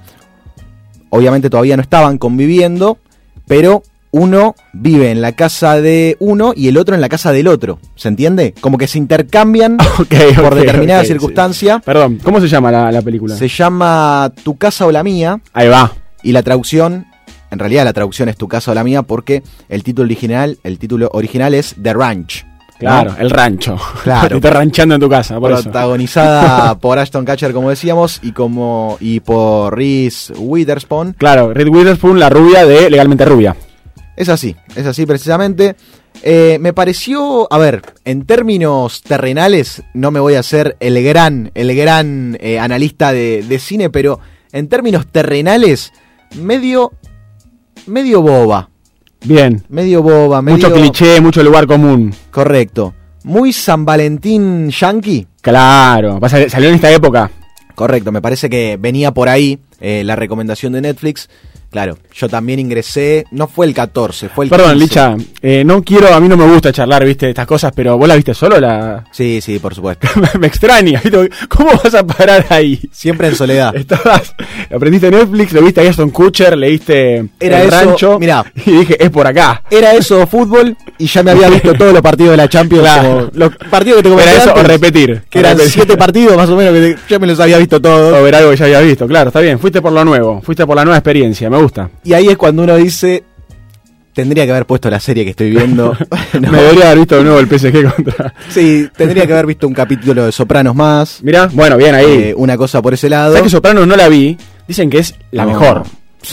obviamente 1.11 1.51
todavía 1.51 1.77
no 1.77 1.83
estaban 1.83 2.17
conviviendo, 2.17 2.99
pero 3.47 3.83
uno 4.17 4.55
vive 4.73 5.11
en 5.11 5.21
la 5.21 5.33
casa 5.33 5.81
de 5.81 6.17
uno 6.21 6.53
y 6.57 6.69
el 6.69 6.79
otro 6.79 6.95
en 6.95 7.01
la 7.03 7.09
casa 7.09 7.33
del 7.33 7.49
otro. 7.49 7.79
¿Se 7.95 8.09
entiende? 8.09 8.55
Como 8.61 8.79
que 8.79 8.87
se 8.87 8.97
intercambian 8.99 9.77
por 10.37 10.55
determinada 10.55 11.03
sí. 11.03 11.09
circunstancia. 11.09 11.81
Perdón, 11.81 12.19
¿cómo 12.23 12.41
se 12.41 12.49
llama 12.49 12.73
la, 12.73 12.91
la 12.91 13.03
película? 13.03 13.37
Se 13.37 13.49
llama 13.49 14.33
Tu 14.43 14.57
casa 14.57 14.87
o 14.87 14.93
la 14.93 15.03
mía. 15.03 15.41
Ahí 15.53 15.69
va. 15.69 15.93
Y 16.23 16.33
la 16.33 16.43
traducción, 16.43 17.07
en 17.51 17.59
realidad 17.59 17.85
la 17.85 17.93
traducción 17.93 18.29
es 18.31 18.37
Tu 18.37 18.49
casa 18.49 18.71
o 18.71 18.75
la 18.75 18.85
mía 18.85 19.03
porque 19.03 19.43
el 19.69 19.83
título 19.83 20.07
original, 20.07 20.59
el 20.65 20.79
título 20.79 21.11
original 21.13 21.53
es 21.53 21.77
The 21.81 21.93
Ranch. 21.93 22.45
¿no? 22.45 22.79
Claro, 22.79 23.17
el 23.19 23.31
rancho. 23.31 23.79
Claro. 24.03 24.29
Te 24.31 24.37
estás 24.37 24.53
ranchando 24.53 24.95
en 24.95 25.01
tu 25.01 25.09
casa, 25.09 25.39
por 25.41 25.53
eso. 25.53 25.63
protagonizada 25.65 26.75
por 26.81 26.99
Ashton 26.99 27.25
Kutcher, 27.25 27.53
como 27.53 27.71
decíamos, 27.71 28.21
y 28.23 28.33
como 28.33 28.97
y 29.01 29.21
por 29.21 29.77
Reese 29.77 30.33
Witherspoon. 30.37 31.15
Claro, 31.15 31.53
Reed 31.55 31.69
Witherspoon, 31.69 32.19
la 32.19 32.29
rubia 32.29 32.67
de 32.67 32.91
Legalmente 32.91 33.25
Rubia. 33.25 33.57
Es 34.17 34.29
así, 34.29 34.57
es 34.75 34.87
así 34.87 35.07
precisamente. 35.07 35.77
Eh, 36.23 36.59
me 36.61 36.73
pareció, 36.73 37.53
a 37.53 37.59
ver, 37.59 37.83
en 38.05 38.25
términos 38.25 39.03
terrenales, 39.03 39.83
no 39.93 40.11
me 40.11 40.21
voy 40.21 40.35
a 40.35 40.41
hacer 40.41 40.77
el 40.81 41.03
gran, 41.05 41.51
el 41.55 41.77
gran 41.77 42.37
eh, 42.41 42.59
analista 42.59 43.13
de, 43.13 43.45
de 43.47 43.59
cine, 43.59 43.91
pero 43.91 44.19
en 44.53 44.69
términos 44.69 45.07
terrenales, 45.07 45.93
medio, 46.35 46.93
medio 47.87 48.23
boba. 48.23 48.71
Bien. 49.25 49.63
Medio 49.69 50.03
boba, 50.03 50.41
medio... 50.41 50.69
Mucho 50.69 50.73
cliché, 50.73 51.21
mucho 51.21 51.43
lugar 51.43 51.67
común. 51.67 52.15
Correcto. 52.31 52.95
Muy 53.25 53.53
San 53.53 53.85
Valentín 53.85 54.71
yankee. 54.71 55.27
Claro, 55.43 56.21
salió 56.49 56.69
en 56.69 56.77
esta 56.77 56.91
época. 56.91 57.31
Correcto, 57.75 58.11
me 58.11 58.23
parece 58.23 58.49
que 58.49 58.79
venía 58.81 59.13
por 59.13 59.29
ahí 59.29 59.59
eh, 59.81 60.03
la 60.05 60.17
recomendación 60.17 60.73
de 60.73 60.81
Netflix. 60.81 61.29
Claro, 61.71 61.99
Yo 62.19 62.29
también 62.31 62.59
ingresé, 62.59 63.27
no 63.31 63.47
fue 63.47 63.67
el 63.67 63.75
14, 63.75 64.31
fue 64.31 64.47
el 64.47 64.51
Perdón, 64.51 64.79
15. 64.79 64.85
Licha, 64.85 65.17
eh, 65.43 65.65
no 65.65 65.83
quiero, 65.83 66.15
a 66.15 66.19
mí 66.21 66.29
no 66.29 66.37
me 66.39 66.47
gusta 66.47 66.73
charlar, 66.73 67.05
viste, 67.05 67.29
estas 67.29 67.47
cosas, 67.47 67.73
pero 67.77 67.99
vos 67.99 68.09
la 68.09 68.17
viste 68.17 68.33
solo, 68.33 68.59
la... 68.59 69.05
Sí, 69.13 69.41
sí, 69.43 69.59
por 69.59 69.75
supuesto. 69.75 70.09
me 70.41 70.47
extraña, 70.47 71.01
¿viste? 71.05 71.29
¿cómo 71.49 71.73
vas 71.83 71.95
a 71.95 72.07
parar 72.07 72.47
ahí? 72.49 72.81
Siempre 72.91 73.29
en 73.29 73.35
soledad. 73.37 73.77
Estabas, 73.77 74.35
aprendiste 74.75 75.11
Netflix, 75.11 75.53
lo 75.53 75.61
viste 75.63 75.87
a 75.87 75.91
Aston 75.91 76.09
Kutcher, 76.11 76.57
leíste 76.57 77.27
Era 77.39 77.61
El 77.63 77.69
eso, 77.69 77.77
Rancho, 77.81 78.19
mirá. 78.19 78.45
y 78.65 78.71
dije, 78.71 78.97
es 79.05 79.11
por 79.11 79.27
acá. 79.27 79.63
Era 79.71 79.93
eso 79.95 80.27
fútbol 80.27 80.75
y 80.99 81.07
ya 81.07 81.23
me 81.23 81.33
había 81.33 81.51
visto 81.51 81.75
todos 81.75 81.93
los 81.93 82.01
partidos 82.03 82.31
de 82.31 82.37
la 82.39 82.49
Champions. 82.49 82.83
Claro. 82.83 83.09
como 83.09 83.31
los 83.35 83.57
partidos 83.71 83.99
que 83.99 84.03
te 84.05 84.09
comenté 84.09 84.31
Era 84.33 84.41
eso, 84.43 84.51
antes, 84.51 84.67
repetir. 84.67 85.23
Que 85.29 85.39
eran 85.41 85.53
Repetir. 85.53 85.73
siete 85.73 85.97
partidos 85.99 86.37
más 86.37 86.49
o 86.49 86.57
menos 86.57 86.73
que 86.73 86.81
te- 86.95 86.99
ya 87.11 87.19
me 87.19 87.27
los 87.27 87.39
había 87.41 87.59
visto 87.59 87.81
todos. 87.81 88.19
O 88.19 88.23
ver 88.23 88.35
algo 88.37 88.51
que 88.53 88.57
ya 88.57 88.65
había 88.65 88.81
visto, 88.81 89.07
claro, 89.07 89.29
está 89.29 89.41
bien, 89.41 89.59
fuiste 89.59 89.83
por 89.83 89.93
lo 89.93 90.03
nuevo, 90.05 90.41
fuiste 90.43 90.65
por 90.67 90.77
la 90.77 90.85
nueva 90.85 90.97
experiencia, 90.97 91.51
me 91.51 91.59
gusta. 91.61 91.91
Y 92.07 92.15
ahí 92.15 92.29
es 92.29 92.37
cuando 92.37 92.63
uno 92.63 92.77
dice, 92.77 93.25
tendría 94.13 94.45
que 94.45 94.53
haber 94.53 94.65
puesto 94.67 94.89
la 94.89 95.01
serie 95.01 95.25
que 95.25 95.31
estoy 95.31 95.51
viendo. 95.51 95.97
No. 96.41 96.53
Me 96.53 96.59
debería 96.63 96.87
haber 96.87 96.99
visto 96.99 97.17
de 97.17 97.25
nuevo 97.25 97.39
el 97.39 97.47
PSG 97.49 97.95
contra... 97.95 98.35
Sí, 98.49 98.89
tendría 98.97 99.27
que 99.27 99.33
haber 99.33 99.47
visto 99.47 99.67
un 99.67 99.75
capítulo 99.75 100.25
de 100.27 100.33
Sopranos 100.33 100.75
más. 100.75 101.23
Mirá, 101.23 101.49
bueno, 101.53 101.77
bien 101.77 101.95
ahí. 101.95 102.07
Eh, 102.29 102.35
una 102.37 102.57
cosa 102.57 102.81
por 102.83 102.95
ese 102.95 103.09
lado. 103.09 103.31
¿Sabes 103.31 103.43
que 103.45 103.51
Sopranos 103.51 103.87
no 103.87 103.97
la 103.97 104.09
vi? 104.09 104.37
Dicen 104.69 104.89
que 104.91 104.99
es 104.99 105.15
la 105.33 105.45
No. 105.45 105.51
mejor. 105.53 105.83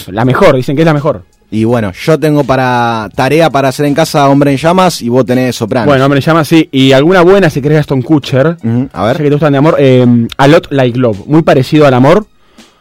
La 0.08 0.26
mejor, 0.26 0.56
dicen 0.56 0.76
que 0.76 0.82
es 0.82 0.86
la 0.86 0.94
mejor. 0.94 1.24
Y 1.52 1.66
bueno, 1.66 1.92
yo 1.92 2.20
tengo 2.20 2.44
para 2.44 3.10
tarea 3.16 3.50
para 3.52 3.70
hacer 3.70 3.86
en 3.86 3.94
casa 3.94 4.28
Hombre 4.28 4.50
en 4.52 4.58
Llamas 4.58 5.02
y 5.04 5.10
vos 5.10 5.24
tenés 5.26 5.56
Sopranos. 5.56 5.88
Bueno, 5.88 6.10
me 6.10 6.20
llama 6.20 6.40
así. 6.40 6.68
Y 6.72 6.92
alguna 6.94 7.22
buena 7.22 7.50
si 7.50 7.62
querés 7.62 7.80
Aston 7.82 8.02
Kutcher. 8.02 8.58
A 8.92 9.06
ver. 9.06 9.18
Ya 9.18 9.24
que 9.24 9.30
te 9.30 9.36
gustan 9.36 9.52
de 9.54 9.58
amor. 9.60 9.76
eh, 9.78 10.06
A 10.38 10.48
Lot 10.48 10.68
Like 10.72 10.98
Love. 10.98 11.28
Muy 11.28 11.44
parecido 11.44 11.86
al 11.86 11.94
amor. 11.94 12.26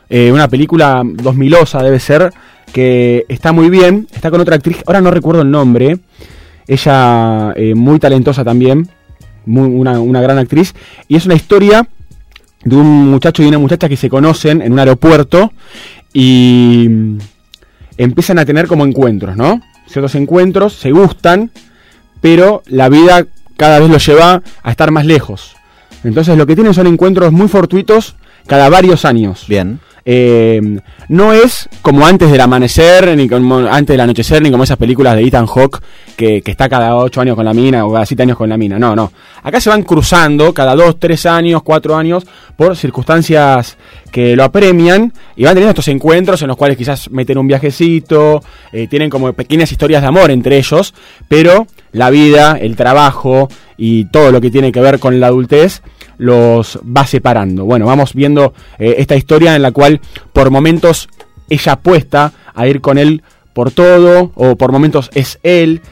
Eh, 0.08 0.30
una 0.32 0.48
película 0.48 1.02
2000osa 1.02 1.82
debe 1.82 2.00
ser. 2.00 2.32
Que 2.72 3.24
está 3.28 3.52
muy 3.52 3.70
bien. 3.70 4.06
Está 4.12 4.30
con 4.30 4.40
otra 4.40 4.56
actriz. 4.56 4.82
Ahora 4.86 5.00
no 5.00 5.10
recuerdo 5.10 5.42
el 5.42 5.50
nombre. 5.50 5.98
Ella 6.66 7.52
eh, 7.56 7.74
muy 7.74 7.98
talentosa 7.98 8.44
también. 8.44 8.88
Una, 9.46 10.00
una 10.00 10.20
gran 10.20 10.38
actriz. 10.38 10.74
Y 11.08 11.16
es 11.16 11.26
una 11.26 11.34
historia 11.34 11.88
de 12.64 12.76
un 12.76 13.10
muchacho 13.10 13.42
y 13.42 13.46
una 13.46 13.58
muchacha 13.58 13.88
que 13.88 13.96
se 13.96 14.08
conocen 14.08 14.62
en 14.62 14.72
un 14.72 14.78
aeropuerto. 14.78 15.52
Y 16.12 17.16
empiezan 17.96 18.38
a 18.38 18.44
tener 18.44 18.66
como 18.66 18.84
encuentros, 18.84 19.36
¿no? 19.36 19.60
Ciertos 19.86 20.14
encuentros, 20.14 20.74
se 20.74 20.90
gustan, 20.92 21.50
pero 22.20 22.62
la 22.66 22.88
vida 22.88 23.26
cada 23.56 23.78
vez 23.78 23.90
los 23.90 24.04
lleva 24.06 24.42
a 24.62 24.70
estar 24.70 24.90
más 24.90 25.06
lejos. 25.06 25.54
Entonces 26.04 26.36
lo 26.36 26.46
que 26.46 26.54
tienen 26.54 26.74
son 26.74 26.86
encuentros 26.86 27.32
muy 27.32 27.48
fortuitos 27.48 28.16
cada 28.46 28.68
varios 28.68 29.04
años. 29.04 29.44
Bien. 29.48 29.80
Eh, 30.04 30.60
no 31.08 31.32
es 31.32 31.68
como 31.80 32.06
antes 32.06 32.30
del 32.30 32.40
amanecer, 32.40 33.16
ni 33.16 33.28
como 33.28 33.58
antes 33.58 33.94
del 33.94 34.00
anochecer, 34.00 34.42
ni 34.42 34.50
como 34.50 34.64
esas 34.64 34.76
películas 34.76 35.16
de 35.16 35.22
Ethan 35.22 35.46
Hawke 35.46 35.80
que, 36.16 36.42
que 36.42 36.50
está 36.50 36.68
cada 36.68 36.96
8 36.96 37.20
años 37.20 37.36
con 37.36 37.44
la 37.44 37.54
mina 37.54 37.86
o 37.86 37.92
cada 37.92 38.06
7 38.06 38.22
años 38.22 38.36
con 38.36 38.48
la 38.48 38.56
mina. 38.56 38.78
No, 38.78 38.96
no. 38.96 39.12
Acá 39.42 39.60
se 39.60 39.70
van 39.70 39.82
cruzando 39.82 40.52
cada 40.52 40.74
2, 40.74 40.98
3 40.98 41.26
años, 41.26 41.62
4 41.62 41.96
años 41.96 42.24
por 42.56 42.76
circunstancias 42.76 43.76
que 44.10 44.36
lo 44.36 44.44
apremian 44.44 45.12
y 45.36 45.44
van 45.44 45.54
teniendo 45.54 45.70
estos 45.70 45.88
encuentros 45.88 46.42
en 46.42 46.48
los 46.48 46.56
cuales 46.56 46.76
quizás 46.76 47.10
meten 47.10 47.38
un 47.38 47.46
viajecito, 47.46 48.42
eh, 48.72 48.86
tienen 48.88 49.08
como 49.08 49.32
pequeñas 49.32 49.72
historias 49.72 50.02
de 50.02 50.08
amor 50.08 50.30
entre 50.30 50.58
ellos, 50.58 50.94
pero 51.28 51.66
la 51.92 52.10
vida, 52.10 52.58
el 52.60 52.76
trabajo 52.76 53.48
y 53.76 54.06
todo 54.06 54.30
lo 54.30 54.40
que 54.40 54.50
tiene 54.50 54.72
que 54.72 54.80
ver 54.80 54.98
con 54.98 55.18
la 55.18 55.28
adultez 55.28 55.82
los 56.22 56.78
va 56.84 57.04
separando. 57.04 57.64
Bueno, 57.64 57.86
vamos 57.86 58.14
viendo 58.14 58.54
eh, 58.78 58.94
esta 58.98 59.16
historia 59.16 59.56
en 59.56 59.62
la 59.62 59.72
cual 59.72 60.00
por 60.32 60.50
momentos 60.50 61.08
ella 61.50 61.72
apuesta 61.72 62.32
a 62.54 62.66
ir 62.66 62.80
con 62.80 62.96
él 62.96 63.22
por 63.52 63.70
todo, 63.70 64.32
o 64.34 64.56
por 64.56 64.72
momentos 64.72 65.10
es 65.14 65.38
él. 65.42 65.82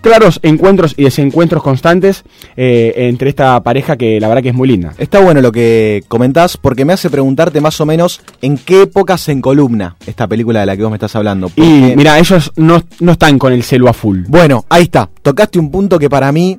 Claros 0.00 0.40
encuentros 0.42 0.94
y 0.96 1.04
desencuentros 1.04 1.62
constantes 1.62 2.24
eh, 2.56 2.94
entre 2.96 3.28
esta 3.28 3.62
pareja 3.62 3.98
que 3.98 4.18
la 4.18 4.28
verdad 4.28 4.42
que 4.42 4.48
es 4.48 4.54
muy 4.54 4.66
linda. 4.66 4.94
Está 4.96 5.20
bueno 5.20 5.42
lo 5.42 5.52
que 5.52 6.04
comentás 6.08 6.56
porque 6.56 6.86
me 6.86 6.94
hace 6.94 7.10
preguntarte 7.10 7.60
más 7.60 7.78
o 7.82 7.86
menos 7.86 8.22
en 8.40 8.56
qué 8.56 8.82
época 8.82 9.18
se 9.18 9.32
encolumna 9.32 9.96
esta 10.06 10.26
película 10.26 10.60
de 10.60 10.66
la 10.66 10.76
que 10.76 10.84
vos 10.84 10.90
me 10.90 10.96
estás 10.96 11.16
hablando. 11.16 11.50
Y 11.54 11.92
mira, 11.96 12.18
ellos 12.18 12.50
no, 12.56 12.82
no 13.00 13.12
están 13.12 13.38
con 13.38 13.52
el 13.52 13.62
celo 13.62 13.90
a 13.90 13.92
full. 13.92 14.20
Bueno, 14.26 14.64
ahí 14.70 14.84
está. 14.84 15.10
Tocaste 15.20 15.58
un 15.58 15.70
punto 15.70 15.98
que 15.98 16.08
para 16.08 16.32
mí 16.32 16.58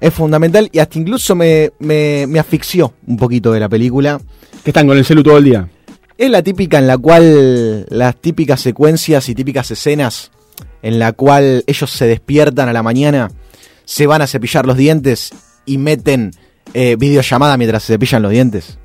es 0.00 0.12
fundamental 0.14 0.68
y 0.72 0.78
hasta 0.78 0.98
incluso 0.98 1.34
me, 1.34 1.72
me, 1.78 2.26
me 2.28 2.38
asfixió 2.38 2.92
un 3.06 3.16
poquito 3.16 3.52
de 3.52 3.60
la 3.60 3.68
película. 3.68 4.20
Que 4.64 4.70
están 4.70 4.86
con 4.86 4.96
el 4.98 5.04
celu 5.04 5.22
todo 5.22 5.38
el 5.38 5.44
día. 5.44 5.68
Es 6.18 6.30
la 6.30 6.42
típica 6.42 6.78
en 6.78 6.86
la 6.86 6.96
cual 6.98 7.86
las 7.90 8.16
típicas 8.16 8.60
secuencias 8.60 9.28
y 9.28 9.34
típicas 9.34 9.70
escenas 9.70 10.30
en 10.82 10.98
la 10.98 11.12
cual 11.12 11.62
ellos 11.66 11.90
se 11.90 12.06
despiertan 12.06 12.68
a 12.68 12.72
la 12.72 12.82
mañana, 12.82 13.30
se 13.84 14.06
van 14.06 14.22
a 14.22 14.26
cepillar 14.26 14.66
los 14.66 14.76
dientes 14.76 15.32
y 15.66 15.78
meten 15.78 16.30
eh, 16.74 16.96
videollamada 16.98 17.56
mientras 17.56 17.82
se 17.82 17.92
cepillan 17.94 18.22
los 18.22 18.30
dientes. 18.32 18.78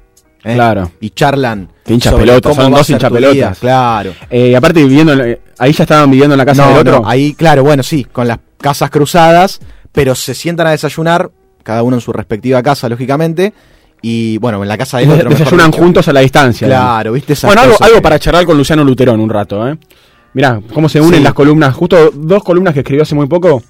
¿eh? 0.44 0.54
Claro. 0.56 0.92
Y 1.00 1.12
charlan. 1.12 1.70
Que 1.86 1.94
hinchas 1.94 2.14
pelotas, 2.16 2.56
son 2.56 2.72
dos 2.72 2.90
hinchas 2.90 3.12
pelotas. 3.12 3.60
Claro. 3.60 4.14
Eh, 4.30 4.50
y 4.50 4.56
aparte 4.56 4.82
viviendo, 4.84 5.14
en- 5.14 5.22
eh, 5.22 5.42
ahí 5.58 5.72
ya 5.74 5.84
estaban 5.84 6.10
viviendo 6.12 6.34
en 6.34 6.38
la 6.40 6.46
casa 6.46 6.64
No, 6.64 6.70
del 6.72 6.80
otro. 6.80 7.02
no, 7.02 7.08
ahí, 7.10 7.34
claro, 7.34 7.64
bueno, 7.64 7.82
sí, 7.84 8.04
con 8.04 8.28
las 8.28 8.40
casas 8.58 8.90
cruzadas, 8.90 9.60
pero 9.92 10.16
se 10.16 10.34
sientan 10.34 10.68
a 10.68 10.72
desayunar, 10.72 11.32
cada 11.64 11.84
uno 11.84 11.98
en 11.98 12.02
su 12.02 12.12
respectiva 12.14 12.62
casa, 12.64 12.90
lógicamente, 12.90 13.54
y 14.02 14.38
bueno, 14.40 14.62
en 14.64 14.68
la 14.68 14.78
casa 14.78 14.98
del 14.98 15.08
Des- 15.10 15.18
otro. 15.18 15.30
mejor 15.30 15.40
desayunan 15.46 15.72
dicho. 15.72 15.84
juntos 15.84 16.08
a 16.08 16.14
la 16.14 16.20
distancia. 16.22 16.68
Claro, 16.68 17.12
viste 17.14 17.34
esas 17.34 17.50
Bueno, 17.50 17.62
algo, 17.62 17.74
cosas 17.74 17.88
algo 17.88 17.98
que- 17.98 18.02
para 18.02 18.20
charlar 18.20 18.46
con 18.46 18.58
Luciano 18.58 18.84
Luterón 18.84 19.20
un 19.20 19.30
rato, 19.30 19.68
¿eh? 19.68 19.78
Mirá, 20.34 20.62
cómo 20.74 20.88
se 20.90 21.02
unen 21.02 21.20
Sí. 21.20 21.24
las 21.24 21.34
columnas. 21.34 21.76
Justo 21.76 22.10
dos 22.14 22.44
columnas 22.44 22.74
que 22.74 22.80
escribió 22.80 23.04
hace 23.04 23.16
muy 23.16 23.28
poco 23.28 23.62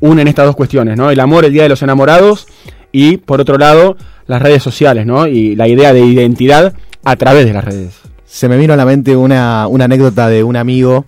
unen 0.00 0.26
estas 0.28 0.46
dos 0.46 0.56
cuestiones, 0.56 0.96
¿no? 0.96 1.10
El 1.10 1.20
amor, 1.20 1.44
el 1.44 1.52
día 1.52 1.62
de 1.64 1.68
los 1.68 1.82
enamorados 1.82 2.46
y, 2.90 3.18
por 3.18 3.40
otro 3.40 3.58
lado, 3.58 3.96
las 4.26 4.40
redes 4.42 4.62
sociales, 4.62 5.06
¿no? 5.06 5.26
Y 5.26 5.54
la 5.56 5.68
idea 5.68 5.92
de 5.92 6.00
identidad 6.00 6.74
a 7.04 7.16
través 7.16 7.44
de 7.46 7.52
las 7.52 7.64
redes. 7.64 7.94
Se 8.24 8.48
me 8.48 8.56
vino 8.56 8.72
a 8.72 8.76
la 8.76 8.84
mente 8.86 9.14
una, 9.14 9.66
una 9.68 9.84
anécdota 9.84 10.28
de 10.28 10.42
un 10.42 10.56
amigo, 10.56 11.04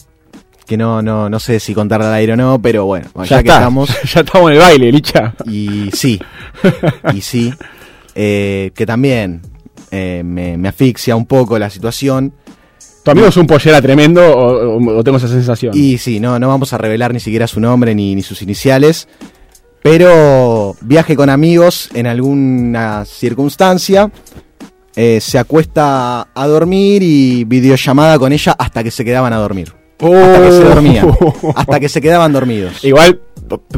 que 0.68 0.76
no, 0.76 1.02
no, 1.02 1.28
no 1.28 1.40
sé 1.40 1.58
si 1.58 1.74
contarla 1.74 2.06
al 2.08 2.14
aire 2.14 2.34
o 2.34 2.36
no, 2.36 2.62
pero 2.62 2.84
bueno, 2.86 3.08
ya, 3.16 3.24
Ya 3.38 3.42
que 3.42 3.48
estamos. 3.48 3.88
ya 4.14 4.20
estamos 4.20 4.50
en 4.50 4.56
el 4.56 4.62
baile, 4.62 4.92
Licha. 4.92 5.34
Y 5.46 5.90
sí, 5.92 6.20
y 7.14 7.20
sí, 7.22 7.52
eh, 8.14 8.70
que 8.74 8.86
también 8.86 9.42
eh, 9.90 10.22
me, 10.24 10.56
me 10.56 10.68
asfixia 10.68 11.16
un 11.16 11.26
poco 11.26 11.58
la 11.58 11.70
situación. 11.70 12.32
¿Tu 13.04 13.10
amigo 13.10 13.28
es 13.28 13.36
un 13.38 13.46
pollera 13.46 13.80
tremendo 13.80 14.20
o, 14.22 14.76
o- 14.76 14.98
o 14.98 15.02
tengo 15.04 15.16
esa 15.18 15.28
sensación? 15.28 15.72
Y 15.74 15.96
sí, 15.98 16.20
no, 16.20 16.38
no 16.38 16.46
vamos 16.48 16.72
a 16.74 16.78
revelar 16.78 17.12
ni 17.14 17.20
siquiera 17.20 17.46
su 17.46 17.58
nombre 17.58 17.94
ni, 17.94 18.14
ni 18.14 18.22
sus 18.22 18.42
iniciales. 18.42 19.08
Pero 19.82 20.76
viaje 20.82 21.16
con 21.16 21.30
amigos 21.30 21.88
en 21.94 22.06
alguna 22.06 23.04
circunstancia. 23.06 24.10
eh, 24.96 25.20
se 25.20 25.38
acuesta 25.38 26.28
a 26.34 26.46
dormir 26.48 27.02
y 27.04 27.44
videollamada 27.44 28.18
con 28.18 28.32
ella 28.32 28.56
hasta 28.58 28.82
que 28.82 28.90
se 28.90 29.04
quedaban 29.04 29.32
a 29.32 29.36
dormir. 29.36 29.72
Hasta 30.00 30.40
que 30.42 30.50
se 30.52 30.64
dormían. 30.64 31.10
Hasta 31.56 31.80
que 31.80 31.88
se 31.88 32.00
quedaban 32.00 32.32
dormidos. 32.32 32.84
Igual, 32.84 33.20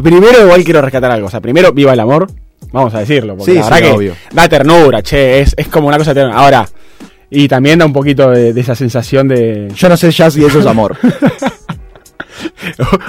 primero 0.02 0.42
igual 0.44 0.64
quiero 0.64 0.82
rescatar 0.82 1.10
algo. 1.10 1.28
O 1.28 1.30
sea, 1.30 1.40
primero, 1.40 1.72
viva 1.72 1.92
el 1.92 2.00
amor. 2.00 2.30
Vamos 2.72 2.94
a 2.94 3.00
decirlo. 3.00 3.36
Porque 3.36 3.52
Sí, 3.52 3.58
la 3.58 3.64
sí, 3.64 3.70
verdad 3.70 3.88
que 3.88 3.96
obvio. 3.96 4.14
da 4.32 4.48
ternura, 4.48 5.02
che. 5.02 5.40
Es, 5.40 5.54
es 5.56 5.68
como 5.68 5.88
una 5.88 5.98
cosa 5.98 6.12
tierna. 6.14 6.34
Ahora, 6.34 6.68
y 7.30 7.48
también 7.48 7.78
da 7.78 7.86
un 7.86 7.92
poquito 7.92 8.30
de, 8.30 8.52
de 8.52 8.60
esa 8.60 8.74
sensación 8.74 9.28
de. 9.28 9.68
Yo 9.74 9.88
no 9.88 9.96
sé 9.96 10.10
ya 10.10 10.30
si 10.30 10.44
eso 10.44 10.60
es 10.60 10.66
amor. 10.66 10.96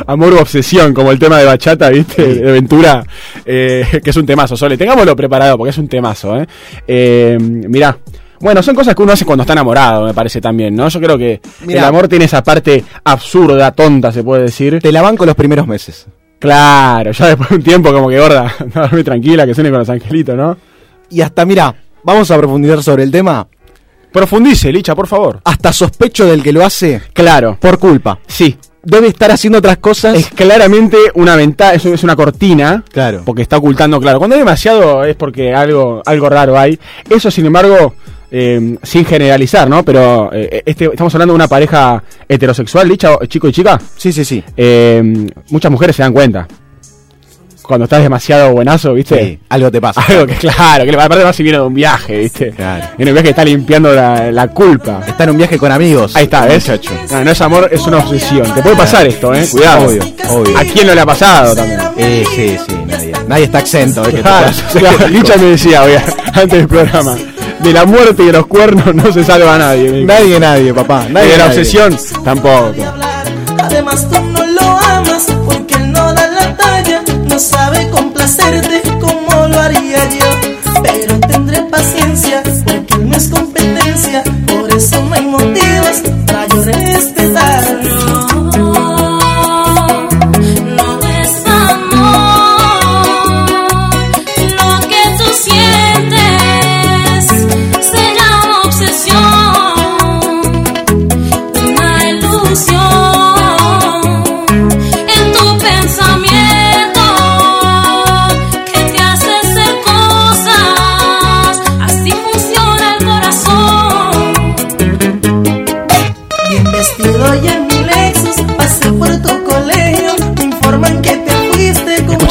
amor 0.08 0.34
u 0.34 0.38
obsesión, 0.40 0.94
como 0.94 1.12
el 1.12 1.20
tema 1.20 1.38
de 1.40 1.46
bachata, 1.46 1.90
¿viste? 1.90 2.36
De 2.36 2.52
Ventura, 2.52 3.04
eh, 3.46 3.86
que 4.04 4.10
es 4.10 4.16
un 4.16 4.26
temazo. 4.26 4.58
Sole, 4.58 4.78
tengámoslo 4.78 5.16
preparado 5.16 5.58
porque 5.58 5.72
es 5.72 5.78
un 5.78 5.88
temazo, 5.88 6.40
¿eh? 6.42 6.48
eh 6.88 7.38
mirá. 7.40 7.98
Bueno, 8.42 8.62
son 8.64 8.76
cosas 8.76 8.96
que 8.96 9.02
uno 9.04 9.14
hace 9.14 9.26
cuando 9.26 9.44
está 9.44 9.54
enamorado, 9.54 10.06
me 10.06 10.14
parece 10.14 10.42
también, 10.42 10.76
¿no? 10.76 10.88
Yo 10.90 11.00
creo 11.00 11.18
que 11.18 11.40
Mirá. 11.66 11.80
el 11.82 11.86
amor 11.86 12.08
tiene 12.08 12.26
esa 12.26 12.44
parte 12.44 12.84
absurda, 13.04 13.72
tonta, 13.72 14.12
se 14.12 14.24
puede 14.24 14.44
decir. 14.44 14.80
Te 14.82 14.92
la 14.92 15.02
banco 15.02 15.26
los 15.26 15.36
primeros 15.36 15.68
meses. 15.68 16.08
Claro, 16.40 17.12
ya 17.12 17.28
después 17.28 17.50
de 17.50 17.56
un 17.56 17.64
tiempo 17.64 17.94
como 17.94 18.10
que 18.10 18.20
gorda, 18.20 18.52
dormí 18.74 19.04
tranquila, 19.04 19.46
que 19.46 19.54
suene 19.54 19.70
con 19.70 19.80
los 19.80 19.90
angelitos, 19.90 20.36
¿no? 20.36 20.58
Y 21.10 21.22
hasta, 21.22 21.46
mira, 21.46 21.76
vamos 22.04 22.32
a 22.32 22.38
profundizar 22.38 22.82
sobre 22.82 23.04
el 23.04 23.12
tema. 23.12 23.48
Profundice, 24.12 24.72
Licha, 24.72 24.96
por 24.96 25.08
favor. 25.08 25.40
Hasta 25.44 25.72
sospecho 25.72 26.26
del 26.26 26.44
que 26.44 26.52
lo 26.52 26.66
hace 26.66 27.02
Claro. 27.14 27.58
por 27.62 27.78
culpa. 27.80 28.20
Sí. 28.28 28.58
Debe 28.84 29.08
estar 29.08 29.30
haciendo 29.30 29.60
otras 29.60 29.78
cosas. 29.78 30.16
Es 30.18 30.30
claramente 30.32 30.98
una 31.14 31.36
ventana, 31.36 31.74
es, 31.76 31.86
es 31.86 32.04
una 32.04 32.16
cortina. 32.16 32.84
Claro. 32.92 33.22
Porque 33.24 33.44
está 33.44 33.58
ocultando, 33.58 34.02
claro. 34.02 34.18
Cuando 34.18 34.34
hay 34.36 34.40
demasiado 34.40 35.04
es 35.06 35.16
porque 35.16 35.54
algo, 35.54 36.02
algo 36.06 36.30
raro 36.30 36.58
hay. 36.58 36.80
Eso, 37.08 37.30
sin 37.30 37.46
embargo, 37.46 37.94
eh, 38.32 38.78
sin 38.82 39.06
generalizar, 39.06 39.70
¿no? 39.70 39.84
Pero 39.84 40.30
eh, 40.34 40.64
este, 40.66 40.86
estamos 40.86 41.14
hablando 41.14 41.34
de 41.34 41.36
una 41.36 41.48
pareja 41.48 42.02
heterosexual, 42.28 42.88
Licha, 42.88 43.18
chico 43.28 43.48
y 43.48 43.52
chica. 43.52 43.80
Sí, 43.98 44.12
sí, 44.14 44.24
sí. 44.26 44.44
Eh, 44.56 45.28
muchas 45.50 45.72
mujeres 45.72 45.96
se 45.96 46.02
dan 46.04 46.14
cuenta. 46.14 46.48
cuando 47.62 47.86
estás 47.86 48.02
demasiado 48.02 48.52
buenazo, 48.52 48.94
¿viste? 48.94 49.24
Sí, 49.24 49.40
algo 49.48 49.72
te 49.72 49.80
pasa. 49.80 50.02
Algo 50.02 50.26
que, 50.26 50.34
claro, 50.48 50.84
que 50.84 50.92
aparte 50.92 51.24
más 51.24 51.36
si 51.36 51.44
viene 51.44 51.58
de 51.60 51.64
un 51.64 51.74
viaje, 51.74 52.18
¿viste? 52.18 52.50
Claro. 52.52 52.86
En 52.98 53.08
un 53.08 53.14
viaje 53.14 53.30
está 53.30 53.46
limpiando 53.46 53.94
la, 53.94 54.30
la 54.32 54.48
culpa. 54.50 55.02
Está 55.08 55.24
en 55.26 55.30
un 55.30 55.38
viaje 55.38 55.58
con 55.58 55.72
amigos. 55.72 56.14
Ahí 56.16 56.26
está, 56.26 56.46
¿ves? 56.46 56.68
Muchacho. 56.68 56.92
No, 57.12 57.24
no 57.24 57.32
es 57.32 57.42
amor, 57.42 57.70
es 57.72 57.82
una 57.88 58.00
obsesión. 58.00 58.54
Te 58.54 58.62
puede 58.62 58.76
pasar 58.76 59.08
esto, 59.08 59.34
¿eh? 59.34 59.48
Cuidado. 59.50 59.86
Obvio, 59.88 60.04
obvio. 60.32 60.58
¿A 60.58 60.64
quién 60.66 60.88
no 60.88 60.96
le 60.96 61.02
ha 61.02 61.06
pasado 61.06 61.56
también? 61.56 61.80
Eh, 61.98 62.26
sí, 62.36 62.58
sí, 62.68 62.76
nadie, 62.88 63.14
nadie 63.28 63.44
está 63.46 63.60
exento. 63.60 64.04
¿eh? 64.06 64.12
que 64.16 64.22
Claro, 64.22 64.52
claro, 64.74 65.08
Licha 65.10 65.38
me 65.38 65.46
decía, 65.46 65.84
oye, 65.84 66.02
antes 66.34 66.52
del 66.52 66.68
programa, 66.68 67.16
de 67.64 67.74
la 67.74 67.86
muerte 67.86 68.24
y 68.24 68.26
de 68.28 68.32
los 68.34 68.48
cuernos 68.48 68.94
no 68.96 69.12
se 69.12 69.24
salva 69.24 69.56
a 69.56 69.58
nadie. 69.58 70.04
Nadie, 70.06 70.40
nadie, 70.40 70.74
papá. 70.74 71.06
Y 71.10 71.14
Nadie, 71.14 71.32
de 71.32 71.38
la 71.38 71.48
nadie. 71.48 71.60
obsesión, 71.60 71.98
tampoco. 72.24 72.74
Además 73.60 74.08
tú 74.10 74.20
no 74.22 74.46
lo 74.46 74.62
amas 74.80 75.28
porque 75.46 75.76
él 75.76 75.92
no 75.92 76.14
da 76.14 76.28
la 76.28 76.56
talla, 76.58 77.04
no 77.28 77.40
sabe 77.40 77.90
complacerte 77.90 78.82
como 79.00 79.48
lo 79.48 79.60
haría 79.60 80.10
yo. 80.10 80.26
Pero 80.84 81.20
tendré 81.20 81.62
paciencia 81.64 82.42
porque 82.66 82.96
él 82.96 83.10
no 83.10 83.16
es 83.18 83.30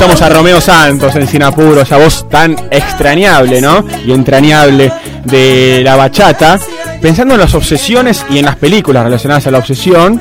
Escuchamos 0.00 0.22
a 0.22 0.34
Romeo 0.34 0.60
Santos 0.62 1.14
en 1.14 1.28
Sin 1.28 1.42
Apuro, 1.42 1.82
esa 1.82 1.98
voz 1.98 2.26
tan 2.30 2.56
extrañable, 2.70 3.60
¿no? 3.60 3.84
Y 4.06 4.12
entrañable 4.12 4.90
de 5.26 5.82
la 5.84 5.94
bachata. 5.94 6.58
Pensando 7.02 7.34
en 7.34 7.40
las 7.40 7.52
obsesiones 7.52 8.24
y 8.30 8.38
en 8.38 8.46
las 8.46 8.56
películas 8.56 9.04
relacionadas 9.04 9.46
a 9.46 9.50
la 9.50 9.58
obsesión, 9.58 10.18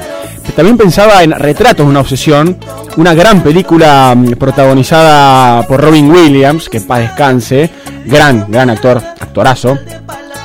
también 0.54 0.76
pensaba 0.78 1.24
en 1.24 1.32
Retratos 1.32 1.86
de 1.86 1.92
una 1.92 2.02
obsesión, 2.02 2.58
una 2.98 3.14
gran 3.14 3.42
película 3.42 4.14
mm, 4.18 4.32
protagonizada 4.32 5.66
por 5.66 5.80
Robin 5.80 6.12
Williams, 6.12 6.68
que 6.68 6.82
paz 6.82 7.00
descanse, 7.00 7.70
gran, 8.06 8.52
gran 8.52 8.70
actor, 8.70 8.98
actorazo. 8.98 9.80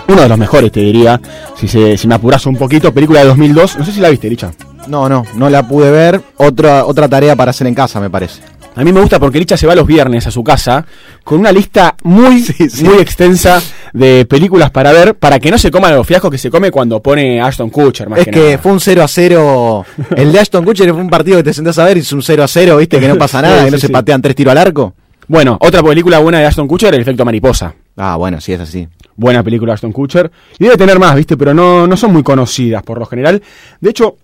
Uno 0.07 0.23
de 0.23 0.29
los 0.29 0.39
mejores, 0.39 0.71
te 0.71 0.79
diría, 0.79 1.21
si, 1.59 1.67
se, 1.67 1.99
si 1.99 2.07
me 2.07 2.15
apuras 2.15 2.47
un 2.47 2.55
poquito, 2.55 2.95
película 2.95 3.19
de 3.19 3.27
2002, 3.27 3.79
no 3.79 3.85
sé 3.85 3.91
si 3.91 3.99
la 3.99 4.11
viste, 4.11 4.31
Licha. 4.31 4.53
No, 4.87 5.09
no, 5.09 5.25
no 5.35 5.51
la 5.51 5.67
pude 5.67 5.91
ver. 5.91 6.21
Otra, 6.37 6.85
otra 6.85 7.09
tarea 7.09 7.35
para 7.35 7.51
hacer 7.51 7.67
en 7.67 7.75
casa, 7.75 8.01
me 8.01 8.11
parece. 8.11 8.43
A 8.77 8.83
mí 8.83 8.93
me 8.93 9.01
gusta 9.01 9.21
porque 9.21 9.39
Licha 9.39 9.57
se 9.57 9.67
va 9.67 9.75
los 9.75 9.87
viernes 9.87 10.27
a 10.27 10.33
su 10.33 10.43
casa 10.43 10.85
con 11.23 11.39
una 11.39 11.53
lista 11.53 11.95
muy, 12.03 12.45
muy 12.83 12.99
extensa 12.99 13.63
de 13.93 14.27
películas 14.27 14.71
para 14.73 14.93
ver, 14.93 15.15
para 15.15 15.39
que 15.39 15.51
no 15.51 15.59
se 15.59 15.71
coma 15.71 15.93
los 15.93 16.05
fiascos 16.05 16.31
que 16.31 16.39
se 16.39 16.51
come 16.51 16.73
cuando 16.73 17.01
pone 17.01 17.41
Ashton 17.41 17.71
Kutcher, 17.71 18.09
más 18.09 18.19
Es 18.21 18.27
que, 18.27 18.59
fue 18.59 18.73
un 18.73 18.81
0 18.81 19.03
a 19.03 19.09
0. 19.09 19.87
El 20.17 20.33
de 20.33 20.41
Ashton 20.41 20.65
Kutcher 20.65 20.91
fue 20.91 21.01
un 21.01 21.09
partido 21.09 21.37
que 21.37 21.45
te 21.45 21.55
sentás 21.55 21.79
a 21.79 21.85
ver 21.85 21.99
y 21.99 22.01
es 22.01 22.13
un 22.13 22.23
0 22.23 22.43
a 22.43 22.49
0, 22.49 22.77
viste, 22.79 22.99
que 22.99 23.09
no 23.09 23.17
pasa 23.17 23.41
nada, 23.41 23.61
Sí, 23.61 23.65
que 23.67 23.71
no 23.71 23.79
se 23.79 23.89
patean 23.91 24.21
tres 24.21 24.35
tiros 24.35 24.53
al 24.53 24.59
arco. 24.59 24.95
Bueno, 25.29 25.57
otra 25.61 25.83
película 25.83 26.19
buena 26.19 26.41
de 26.41 26.47
Ashton 26.47 26.67
Kutcher, 26.67 26.93
El 26.95 27.01
efecto 27.01 27.25
mariposa. 27.25 27.75
Ah, 27.97 28.17
bueno, 28.17 28.41
sí 28.41 28.53
es 28.53 28.61
así. 28.61 28.89
Buena 29.17 29.45
película 29.45 29.71
de 29.71 29.75
Ashton 29.75 29.93
Kutcher. 29.93 30.31
Y 30.59 30.65
debe 30.65 30.77
tener 30.77 30.99
más, 30.99 31.15
¿viste? 31.15 31.37
Pero 31.37 31.55
no, 31.55 31.87
no 31.87 31.97
son 31.97 32.13
muy 32.13 32.25
conocidas 32.25 32.83
por 32.83 32.99
lo 32.99 33.07
general. 33.07 33.41
De 33.81 33.91
hecho, 33.91 34.17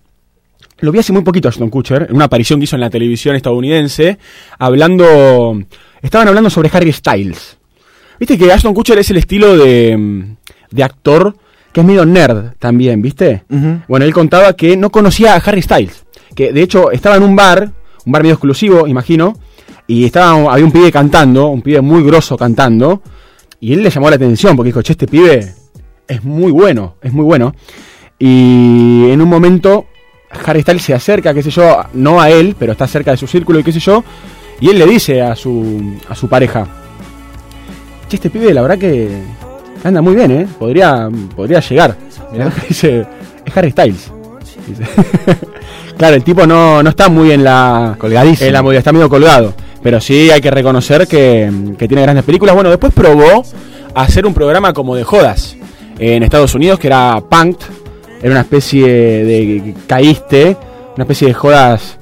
lo 0.81 0.91
vi 0.91 0.99
hace 0.99 1.13
muy 1.13 1.21
poquito 1.23 1.47
a 1.47 1.49
Ashton 1.49 1.69
Kutcher, 1.69 2.07
en 2.09 2.15
una 2.15 2.25
aparición 2.25 2.59
que 2.59 2.65
hizo 2.65 2.75
en 2.75 2.81
la 2.81 2.89
televisión 2.89 3.35
estadounidense, 3.35 4.17
hablando... 4.59 5.59
Estaban 6.01 6.27
hablando 6.27 6.49
sobre 6.49 6.69
Harry 6.73 6.91
Styles. 6.91 7.57
Viste 8.19 8.37
que 8.37 8.51
Ashton 8.51 8.73
Kutcher 8.73 8.97
es 8.97 9.09
el 9.11 9.17
estilo 9.17 9.55
de, 9.55 9.95
mm, 9.95 10.35
de 10.71 10.83
actor 10.83 11.35
que 11.71 11.81
es 11.81 11.87
medio 11.87 12.05
nerd 12.05 12.53
también, 12.59 13.01
¿viste? 13.01 13.43
Bueno, 13.87 14.05
él 14.05 14.13
contaba 14.13 14.53
que 14.53 14.75
no 14.75 14.89
conocía 14.89 15.35
a 15.35 15.37
Harry 15.37 15.61
Styles. 15.61 16.03
Que 16.35 16.51
de 16.51 16.61
hecho 16.61 16.91
estaba 16.91 17.15
en 17.15 17.23
un 17.23 17.35
bar, 17.35 17.71
un 18.05 18.11
bar 18.11 18.23
medio 18.23 18.33
exclusivo, 18.33 18.87
imagino, 18.87 19.37
y 19.87 20.05
estaba, 20.05 20.53
había 20.53 20.65
un 20.65 20.71
pibe 20.71 20.91
cantando, 20.91 21.47
un 21.47 21.61
pibe 21.61 21.81
muy 21.81 22.03
grosso 22.03 22.37
cantando, 22.37 23.01
y 23.59 23.73
él 23.73 23.83
le 23.83 23.89
llamó 23.89 24.09
la 24.09 24.15
atención 24.15 24.55
porque 24.55 24.69
dijo, 24.69 24.81
che, 24.81 24.93
este 24.93 25.07
pibe 25.07 25.53
es 26.07 26.23
muy 26.23 26.51
bueno, 26.51 26.95
es 27.01 27.13
muy 27.13 27.23
bueno. 27.23 27.53
Y 28.19 29.09
en 29.09 29.21
un 29.21 29.29
momento 29.29 29.87
Harry 30.45 30.61
Styles 30.61 30.83
se 30.83 30.93
acerca, 30.93 31.33
qué 31.33 31.43
sé 31.43 31.49
yo, 31.49 31.83
no 31.93 32.21
a 32.21 32.29
él, 32.29 32.55
pero 32.57 32.71
está 32.71 32.87
cerca 32.87 33.11
de 33.11 33.17
su 33.17 33.27
círculo 33.27 33.59
y 33.59 33.63
qué 33.63 33.71
sé 33.71 33.79
yo, 33.79 34.03
y 34.59 34.69
él 34.69 34.79
le 34.79 34.85
dice 34.85 35.21
a 35.21 35.35
su, 35.35 35.97
a 36.07 36.15
su 36.15 36.27
pareja, 36.29 36.67
che, 38.07 38.15
este 38.15 38.29
pibe 38.29 38.53
la 38.53 38.61
verdad 38.61 38.77
que 38.77 39.09
anda 39.83 40.01
muy 40.01 40.15
bien, 40.15 40.31
¿eh? 40.31 40.47
Podría, 40.59 41.09
podría 41.35 41.59
llegar. 41.59 41.95
Dice, 42.67 43.05
es 43.45 43.57
Harry 43.57 43.71
Styles. 43.71 44.11
Dice. 44.67 44.83
claro, 45.97 46.15
el 46.15 46.23
tipo 46.23 46.45
no, 46.45 46.83
no 46.83 46.89
está 46.89 47.09
muy 47.09 47.31
en 47.31 47.43
la... 47.43 47.95
Colgadísimo. 47.97 48.47
En 48.47 48.53
la 48.53 48.61
movida, 48.61 48.79
está 48.79 48.91
medio 48.91 49.09
colgado. 49.09 49.53
Pero 49.81 49.99
sí 49.99 50.29
hay 50.29 50.41
que 50.41 50.51
reconocer 50.51 51.07
que, 51.07 51.51
que 51.77 51.87
tiene 51.87 52.03
grandes 52.03 52.23
películas. 52.23 52.53
Bueno, 52.53 52.69
después 52.69 52.93
probó 52.93 53.43
hacer 53.95 54.25
un 54.25 54.33
programa 54.33 54.73
como 54.73 54.95
de 54.95 55.03
jodas 55.03 55.55
en 55.97 56.23
Estados 56.23 56.53
Unidos, 56.53 56.79
que 56.79 56.87
era 56.87 57.21
Punked. 57.27 57.80
Era 58.21 58.31
una 58.31 58.41
especie 58.41 58.85
de 58.87 59.73
caíste, 59.87 60.55
una 60.95 61.03
especie 61.03 61.27
de 61.29 61.33
jodas, 61.33 61.97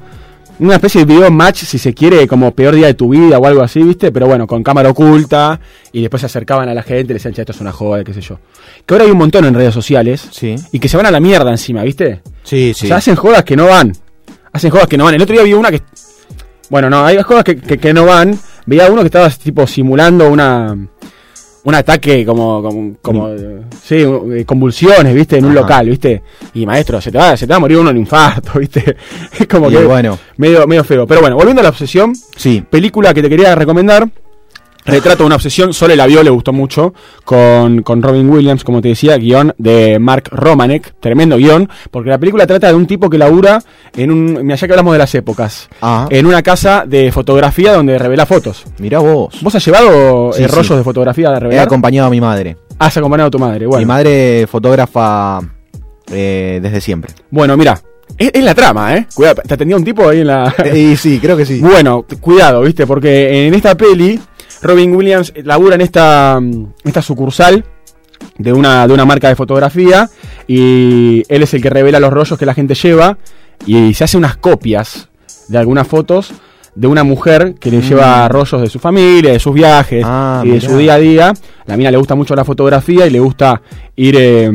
una 0.59 0.75
especie 0.75 1.05
de 1.05 1.13
video 1.13 1.31
match, 1.31 1.63
si 1.63 1.77
se 1.77 1.93
quiere, 1.93 2.27
como 2.27 2.51
peor 2.53 2.75
día 2.75 2.87
de 2.87 2.93
tu 2.93 3.09
vida 3.09 3.37
o 3.39 3.45
algo 3.45 3.61
así, 3.61 3.81
¿viste? 3.81 4.11
Pero 4.11 4.27
bueno, 4.27 4.45
con 4.45 4.61
cámara 4.61 4.89
oculta 4.89 5.59
y 5.93 6.01
después 6.01 6.19
se 6.19 6.25
acercaban 6.25 6.67
a 6.67 6.73
la 6.73 6.83
gente 6.83 7.05
y 7.05 7.07
le 7.07 7.13
decían, 7.15 7.33
che, 7.33 7.41
esto 7.43 7.53
es 7.53 7.61
una 7.61 7.71
joda, 7.71 8.03
qué 8.03 8.13
sé 8.13 8.19
yo. 8.19 8.37
Que 8.85 8.93
ahora 8.93 9.05
hay 9.05 9.11
un 9.11 9.17
montón 9.17 9.45
en 9.45 9.53
redes 9.53 9.73
sociales 9.73 10.27
Sí. 10.31 10.55
y 10.73 10.79
que 10.79 10.89
se 10.89 10.97
van 10.97 11.05
a 11.05 11.11
la 11.11 11.21
mierda 11.21 11.49
encima, 11.51 11.83
¿viste? 11.83 12.21
Sí, 12.43 12.71
O 12.71 12.73
sí. 12.73 12.87
sea, 12.87 12.97
hacen 12.97 13.15
jodas 13.15 13.43
que 13.45 13.55
no 13.55 13.67
van. 13.67 13.93
Hacen 14.51 14.69
jodas 14.71 14.87
que 14.87 14.97
no 14.97 15.05
van. 15.05 15.13
El 15.13 15.21
otro 15.21 15.33
día 15.33 15.43
vi 15.43 15.53
una 15.53 15.71
que. 15.71 15.81
Bueno, 16.69 16.89
no, 16.89 17.05
hay 17.05 17.21
jodas 17.21 17.43
que, 17.45 17.55
que- 17.55 17.77
que 17.77 17.93
no 17.93 18.05
van. 18.05 18.37
Veía 18.65 18.91
uno 18.91 19.01
que 19.01 19.07
estaba 19.07 19.29
tipo 19.29 19.65
simulando 19.65 20.29
una. 20.29 20.75
Un 21.64 21.76
ataque 21.76 22.26
como. 22.26 22.61
como, 22.64 22.95
como, 23.02 23.30
eh, 23.30 23.61
sí, 23.84 23.98
eh, 23.98 24.45
convulsiones, 24.45 25.14
¿viste? 25.14 25.38
En 25.38 25.45
un 25.45 25.52
Ajá. 25.52 25.61
local, 25.61 25.90
¿viste? 25.90 26.22
Y 26.53 26.65
maestro, 26.65 27.02
se 27.02 27.11
te 27.11 27.18
va, 27.18 27.36
se 27.36 27.45
te 27.45 27.52
va 27.52 27.57
a 27.57 27.60
morir 27.60 27.77
uno 27.77 27.90
en 27.90 27.98
infarto, 27.98 28.52
¿viste? 28.60 28.95
Es 29.38 29.48
como 29.48 29.69
Y 29.69 29.76
que. 29.76 29.84
bueno. 29.84 30.18
Medio, 30.38 30.65
medio 30.68 30.84
feo. 30.84 31.06
Pero 31.06 31.19
bueno, 31.22 31.36
volviendo 31.36 31.60
a 31.60 31.64
la 31.64 31.69
obsesión. 31.69 32.14
Sí. 32.36 32.64
Película 32.69 33.14
que 33.14 33.22
te 33.22 33.30
quería 33.30 33.53
recomendar. 33.56 34.10
Retrato 34.89 35.23
de 35.23 35.27
una 35.27 35.35
obsesión, 35.35 35.73
Sole 35.73 35.95
la 35.95 36.05
vio, 36.05 36.23
le 36.23 36.29
gustó 36.29 36.53
mucho, 36.53 36.93
con, 37.23 37.81
con 37.83 38.01
Robin 38.01 38.29
Williams, 38.29 38.63
como 38.63 38.81
te 38.81 38.89
decía, 38.89 39.17
guion 39.17 39.53
de 39.57 39.99
Mark 39.99 40.25
Romanek, 40.31 40.93
tremendo 40.99 41.37
guion, 41.37 41.69
porque 41.91 42.09
la 42.09 42.17
película 42.17 42.45
trata 42.47 42.67
de 42.67 42.73
un 42.73 42.87
tipo 42.87 43.09
que 43.09 43.17
labura 43.17 43.61
en 43.95 44.11
un, 44.11 44.39
mira, 44.43 44.55
ya 44.55 44.67
que 44.67 44.73
hablamos 44.73 44.93
de 44.93 44.99
las 44.99 45.13
épocas, 45.15 45.69
Ah. 45.81 46.07
en 46.09 46.25
una 46.25 46.41
casa 46.43 46.83
de 46.87 47.11
fotografía 47.11 47.73
donde 47.73 47.97
revela 47.97 48.25
fotos. 48.25 48.63
Mirá 48.79 48.99
vos. 48.99 49.37
¿Vos 49.41 49.55
has 49.55 49.65
llevado 49.65 50.31
Sí, 50.33 50.43
eh, 50.43 50.47
sí. 50.49 50.55
rollos 50.55 50.77
de 50.77 50.83
fotografía 50.83 51.29
He 51.35 51.39
revelar? 51.39 51.65
acompañado 51.65 52.07
a 52.07 52.11
mi 52.11 52.21
madre. 52.21 52.57
Has 52.77 52.95
acompañado 52.97 53.27
a 53.27 53.31
tu 53.31 53.39
madre, 53.39 53.65
bueno. 53.65 53.79
Mi 53.79 53.85
madre 53.85 54.47
fotógrafa 54.47 55.39
eh, 56.11 56.59
desde 56.61 56.81
siempre. 56.81 57.11
Bueno, 57.29 57.55
mira, 57.57 57.79
es, 58.17 58.31
es 58.33 58.43
la 58.43 58.55
trama, 58.55 58.95
¿eh? 58.95 59.05
Cuidado, 59.13 59.41
te 59.45 59.53
atendía 59.53 59.75
un 59.75 59.83
tipo 59.83 60.07
ahí 60.07 60.21
en 60.21 60.27
la... 60.27 60.53
y 60.73 60.95
sí, 60.95 61.19
creo 61.21 61.35
que 61.37 61.45
sí. 61.45 61.59
Bueno, 61.59 62.05
cuidado, 62.21 62.61
¿viste? 62.61 62.87
Porque 62.87 63.47
en 63.47 63.53
esta 63.53 63.75
peli, 63.75 64.19
Robin 64.61 64.95
Williams 64.95 65.34
labura 65.44 65.76
en 65.76 65.81
esta, 65.81 66.40
mm, 66.41 66.65
esta 66.86 67.02
sucursal 67.02 67.64
de 68.38 68.53
una, 68.53 68.88
de 68.88 68.94
una 68.94 69.06
marca 69.06 69.30
de 69.30 69.36
fotografía 69.36 70.10
y 70.48 71.23
él 71.30 71.44
es 71.44 71.53
el 71.53 71.61
que 71.61 71.69
revela 71.69 71.99
los 71.99 72.11
rollos 72.11 72.38
que 72.38 72.45
la 72.45 72.53
gente 72.53 72.76
lleva 72.76 73.18
y 73.65 73.94
se 73.94 74.03
hace 74.03 74.18
unas 74.18 74.38
copias 74.38 75.10
de 75.48 75.57
algunas 75.57 75.88
fotos 75.88 76.31
de 76.76 76.88
una 76.88 77.03
mujer 77.03 77.56
que 77.60 77.72
le 77.72 77.77
Mm. 77.80 77.81
lleva 77.81 78.27
rollos 78.30 78.61
de 78.61 78.69
su 78.69 78.80
familia, 78.80 79.31
de 79.34 79.40
sus 79.40 79.53
viajes 79.53 80.03
Ah, 80.07 80.41
y 80.45 80.49
de 80.49 80.53
mirá. 80.56 80.69
su 80.69 80.77
día 80.77 80.94
a 80.94 80.99
día. 80.99 81.34
La 81.65 81.76
mina 81.76 81.91
le 81.91 81.98
gusta 81.98 82.15
mucho 82.15 82.36
la 82.36 82.45
fotografía 82.45 83.06
y 83.07 83.10
le 83.10 83.19
gusta 83.19 83.61
ir 83.95 84.15
eh, 84.18 84.52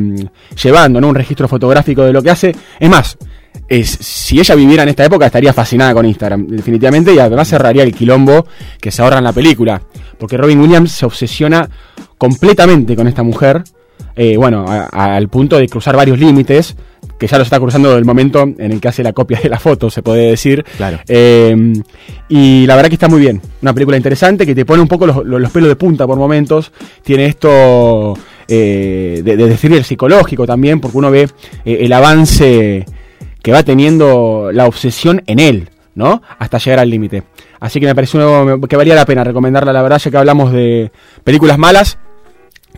llevando 0.62 1.00
¿no? 1.00 1.08
un 1.08 1.14
registro 1.14 1.48
fotográfico 1.48 2.02
de 2.02 2.12
lo 2.12 2.22
que 2.22 2.30
hace. 2.30 2.54
Es 2.80 2.88
más, 2.88 3.18
es, 3.68 3.88
si 3.90 4.38
ella 4.38 4.54
viviera 4.54 4.82
en 4.82 4.90
esta 4.90 5.04
época 5.04 5.26
estaría 5.26 5.52
fascinada 5.52 5.94
con 5.94 6.04
Instagram, 6.06 6.46
definitivamente, 6.48 7.14
y 7.14 7.18
además 7.18 7.48
cerraría 7.48 7.82
el 7.82 7.94
quilombo 7.94 8.46
que 8.80 8.90
se 8.90 9.02
ahorra 9.02 9.18
en 9.18 9.24
la 9.24 9.32
película. 9.32 9.80
Porque 10.18 10.36
Robin 10.36 10.60
Williams 10.60 10.92
se 10.92 11.06
obsesiona 11.06 11.68
completamente 12.18 12.94
con 12.96 13.06
esta 13.08 13.22
mujer, 13.22 13.62
eh, 14.16 14.36
bueno, 14.36 14.64
a- 14.68 14.88
a- 14.92 15.16
al 15.16 15.28
punto 15.28 15.58
de 15.58 15.68
cruzar 15.68 15.96
varios 15.96 16.18
límites, 16.18 16.76
que 17.18 17.26
ya 17.26 17.36
lo 17.36 17.44
está 17.44 17.58
cruzando 17.60 17.96
el 17.96 18.04
momento 18.04 18.42
en 18.42 18.72
el 18.72 18.80
que 18.80 18.88
hace 18.88 19.02
la 19.02 19.12
copia 19.12 19.38
de 19.42 19.48
la 19.48 19.58
foto, 19.58 19.90
se 19.90 20.02
puede 20.02 20.28
decir. 20.30 20.64
Claro. 20.76 20.98
Eh, 21.08 21.72
y 22.28 22.66
la 22.66 22.76
verdad 22.76 22.88
que 22.88 22.94
está 22.96 23.08
muy 23.08 23.20
bien. 23.20 23.40
Una 23.62 23.72
película 23.72 23.96
interesante 23.96 24.46
que 24.46 24.54
te 24.54 24.64
pone 24.64 24.82
un 24.82 24.88
poco 24.88 25.06
los, 25.06 25.24
los 25.24 25.50
pelos 25.50 25.68
de 25.68 25.76
punta 25.76 26.06
por 26.06 26.16
momentos. 26.18 26.72
Tiene 27.02 27.26
esto 27.26 28.14
eh, 28.48 29.20
de, 29.24 29.36
de 29.36 29.54
thriller 29.56 29.84
psicológico 29.84 30.46
también, 30.46 30.80
porque 30.80 30.98
uno 30.98 31.10
ve 31.10 31.28
eh, 31.64 31.78
el 31.82 31.92
avance 31.92 32.84
que 33.44 33.52
va 33.52 33.62
teniendo 33.62 34.48
la 34.54 34.64
obsesión 34.64 35.22
en 35.26 35.38
él, 35.38 35.68
¿no? 35.94 36.22
Hasta 36.38 36.56
llegar 36.56 36.78
al 36.78 36.88
límite. 36.88 37.24
Así 37.60 37.78
que 37.78 37.84
me 37.84 37.94
pareció 37.94 38.58
que 38.66 38.76
valía 38.76 38.94
la 38.94 39.04
pena 39.04 39.22
recomendarla, 39.22 39.70
la 39.70 39.82
verdad, 39.82 39.98
ya 39.98 40.10
que 40.10 40.16
hablamos 40.16 40.50
de 40.50 40.90
películas 41.24 41.58
malas. 41.58 41.98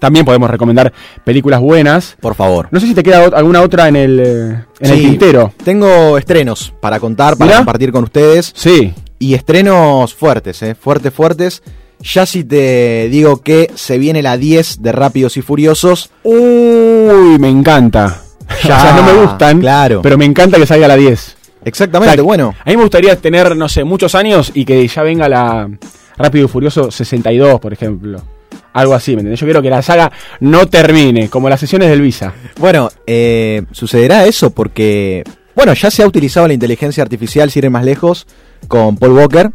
También 0.01 0.25
podemos 0.25 0.51
recomendar 0.51 0.93
películas 1.25 1.61
buenas. 1.61 2.17
Por 2.21 2.35
favor. 2.35 2.67
No 2.73 2.81
sé 2.81 2.89
si 2.89 2.95
te 2.95 3.05
queda 3.05 3.25
alguna 3.27 3.63
otra 3.63 3.87
en 3.87 3.95
el, 3.95 4.19
eh, 4.19 4.65
en 4.81 4.91
el 4.91 4.99
tintero. 4.99 5.53
Tengo 5.63 6.19
estrenos 6.19 6.75
para 6.81 6.99
contar, 6.99 7.37
para 7.37 7.59
compartir 7.59 7.93
con 7.93 8.03
ustedes. 8.03 8.53
Sí. 8.57 8.93
Y 9.21 9.35
estrenos 9.35 10.15
fuertes, 10.15 10.61
¿eh? 10.63 10.75
Fuertes, 10.75 11.15
fuertes. 11.15 11.63
Ya 12.01 12.27
si 12.27 12.43
te 12.43 13.09
digo 13.09 13.41
que 13.41 13.71
se 13.77 13.99
viene 13.99 14.21
la 14.21 14.37
10 14.37 14.83
de 14.83 14.91
Rápidos 14.91 15.37
y 15.37 15.43
Furiosos. 15.43 16.11
Uy, 16.25 17.39
me 17.39 17.49
encanta. 17.49 18.26
Ya, 18.67 18.77
o 18.79 18.81
sea, 18.81 18.93
no 18.95 19.03
me 19.03 19.13
gustan, 19.13 19.61
claro. 19.61 20.03
pero 20.03 20.19
me 20.19 20.25
encanta 20.25 20.59
que 20.59 20.67
salga 20.67 20.89
la 20.89 20.97
10. 20.97 21.37
Exactamente, 21.65 22.13
O 22.13 22.15
sea, 22.15 22.23
bueno. 22.23 22.55
A 22.65 22.71
mí 22.71 22.77
me 22.77 22.83
gustaría 22.83 23.17
tener, 23.17 23.57
no 23.57 23.69
sé, 23.69 23.85
muchos 23.85 24.15
años 24.15 24.53
y 24.55 24.65
que 24.65 24.87
ya 24.87 25.03
venga 25.03 25.29
la 25.29 25.69
Rápido 26.17 26.45
y 26.45 26.49
Furioso 26.49 26.91
62, 26.91 27.61
por 27.61 27.73
ejemplo. 27.73 28.21
Algo 28.73 28.95
así, 28.95 29.13
¿me 29.13 29.21
entendés? 29.21 29.41
Yo 29.41 29.47
quiero 29.47 29.63
que 29.63 29.71
la 29.71 29.83
saga 29.83 30.13
no 30.41 30.67
termine, 30.67 31.29
como 31.29 31.49
las 31.49 31.61
sesiones 31.61 31.89
del 31.89 32.03
Visa. 32.03 32.35
Bueno, 32.59 32.91
eh, 33.07 33.63
sucederá 33.73 34.27
eso 34.27 34.51
porque, 34.51 35.25
bueno, 35.55 35.73
ya 35.73 35.91
se 35.91 36.03
ha 36.03 36.07
utilizado 36.07 36.47
la 36.47 36.55
inteligencia 36.55 37.03
artificial, 37.03 37.51
si 37.51 37.59
ir 37.59 37.71
más 37.71 37.85
lejos, 37.85 38.27
con 38.69 38.97
Paul 38.97 39.13
Walker, 39.13 39.51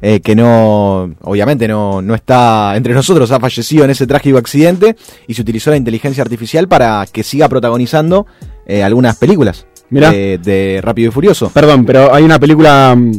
eh, 0.00 0.20
que 0.20 0.36
no, 0.36 1.14
obviamente 1.22 1.66
no, 1.66 2.00
no 2.02 2.14
está 2.14 2.76
entre 2.76 2.94
nosotros, 2.94 3.30
ha 3.30 3.40
fallecido 3.40 3.84
en 3.84 3.90
ese 3.90 4.06
trágico 4.06 4.38
accidente, 4.38 4.96
y 5.26 5.34
se 5.34 5.42
utilizó 5.42 5.70
la 5.70 5.76
inteligencia 5.76 6.22
artificial 6.22 6.68
para 6.68 7.06
que 7.10 7.22
siga 7.22 7.48
protagonizando 7.48 8.26
eh, 8.66 8.82
algunas 8.82 9.16
películas 9.16 9.66
Mirá. 9.90 10.10
de, 10.10 10.38
de 10.38 10.80
Rápido 10.82 11.08
y 11.08 11.12
Furioso. 11.12 11.50
Perdón, 11.50 11.84
pero 11.84 12.14
hay 12.14 12.22
una 12.22 12.38
película, 12.38 12.94
mm, 12.96 13.12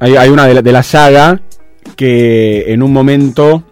hay, 0.00 0.16
hay 0.16 0.30
una 0.30 0.46
de 0.46 0.54
la, 0.54 0.62
de 0.62 0.72
la 0.72 0.82
saga 0.82 1.40
que 1.96 2.72
en 2.72 2.82
un 2.82 2.92
momento 2.92 3.62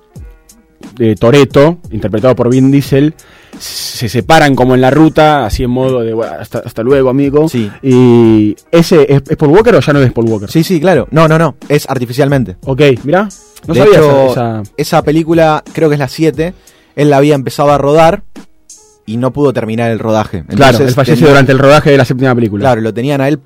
de 0.97 1.15
Toreto, 1.17 1.79
interpretado 1.91 2.35
por 2.37 2.51
Vin 2.51 2.71
Diesel, 2.71 3.15
se 3.59 4.09
separan 4.09 4.55
como 4.55 4.75
en 4.75 4.81
la 4.81 4.91
ruta, 4.91 5.45
así 5.47 5.63
en 5.65 5.71
modo 5.71 6.01
de 6.01 6.15
"Bueno, 6.15 6.33
hasta, 6.41 6.59
hasta 6.61 6.83
luego, 6.83 7.11
amigo. 7.11 7.49
Y 7.83 8.57
ese 8.71 9.07
es, 9.13 9.23
es 9.29 9.37
Paul 9.37 9.53
Walker 9.53 9.75
o 9.77 9.81
ya 9.81 9.93
no 9.93 10.01
es 10.01 10.13
Paul 10.13 10.29
Walker. 10.29 10.51
Sí, 10.51 10.65
sí, 10.65 10.81
claro. 10.81 11.07
No, 11.11 11.29
no, 11.29 11.39
no, 11.39 11.57
es 11.69 11.89
artificialmente. 11.89 12.57
Ok, 12.65 12.81
mirá. 13.05 13.29
No 13.67 13.75
de 13.75 13.81
sabía 13.81 13.95
hecho, 13.99 14.31
esa, 14.33 14.61
esa- 14.61 14.63
esa 14.77 15.03
él 16.97 17.11
la 17.11 17.17
había 17.19 17.35
empezado 17.35 17.71
a 17.73 17.79
rodar 17.79 18.23
y 19.07 19.17
no 19.17 19.33
pudo 19.33 19.53
terminar 19.53 19.91
el 19.91 19.99
rodaje. 19.99 20.45
Claro, 20.49 20.79
él 20.79 20.91
falleció 20.91 21.15
tenía- 21.17 21.31
durante 21.31 21.53
el 21.53 21.59
rodaje 21.59 21.91
de 21.91 21.97
la 21.99 22.05
séptima 22.05 22.35
película. 22.35 22.63
Claro, 22.63 22.81
lo 22.81 22.93
tenían 22.95 23.21
a 23.21 23.29
él 23.29 23.39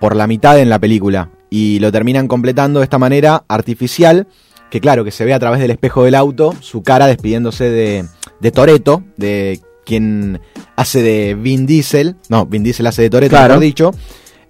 por 0.00 0.16
la 0.16 0.26
mitad 0.26 0.58
en 0.58 0.68
la 0.68 0.78
película 0.78 1.30
y 1.50 1.78
lo 1.78 1.90
terminan 1.92 2.26
completando 2.28 2.80
de 2.80 2.84
esta 2.84 2.98
manera 2.98 3.44
artificial, 3.48 4.26
que 4.70 4.80
claro, 4.80 5.04
que 5.04 5.10
se 5.10 5.24
ve 5.24 5.34
a 5.34 5.38
través 5.38 5.60
del 5.60 5.70
espejo 5.70 6.04
del 6.04 6.14
auto 6.14 6.54
su 6.60 6.82
cara 6.82 7.06
despidiéndose 7.06 7.70
de, 7.70 8.04
de 8.40 8.50
Toreto, 8.50 9.02
de 9.16 9.60
quien 9.84 10.40
hace 10.76 11.02
de 11.02 11.34
Vin 11.34 11.66
Diesel, 11.66 12.16
no, 12.28 12.46
Vin 12.46 12.62
Diesel 12.64 12.86
hace 12.86 13.02
de 13.02 13.10
Toreto, 13.10 13.30
Claro. 13.30 13.48
mejor 13.54 13.62
dicho. 13.62 13.90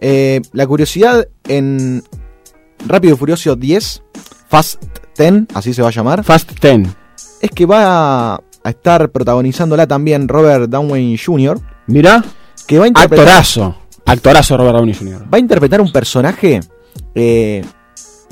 Eh, 0.00 0.40
la 0.52 0.66
curiosidad 0.66 1.26
en 1.48 2.02
Rápido 2.86 3.14
y 3.14 3.18
Furioso 3.18 3.56
10, 3.56 4.02
Fast 4.48 4.82
10, 5.18 5.44
así 5.54 5.74
se 5.74 5.82
va 5.82 5.88
a 5.88 5.92
llamar. 5.92 6.24
Fast 6.24 6.52
10. 6.60 6.88
Es 7.40 7.50
que 7.50 7.66
va 7.66 8.34
a 8.36 8.40
estar 8.70 9.10
protagonizándola 9.10 9.86
también 9.86 10.28
Robert 10.28 10.70
Downey 10.70 11.18
Jr. 11.18 11.60
Mirá. 11.86 12.24
Que 12.66 12.78
va 12.78 12.84
a 12.86 12.88
interpretar... 12.88 13.26
Actorazo. 13.28 13.76
Actorazo 14.06 14.56
Robert 14.56 14.76
Downey 14.76 14.94
Jr. 14.94 15.24
Va 15.32 15.36
a 15.36 15.40
interpretar 15.40 15.80
un 15.80 15.90
personaje 15.92 16.60
eh, 17.14 17.64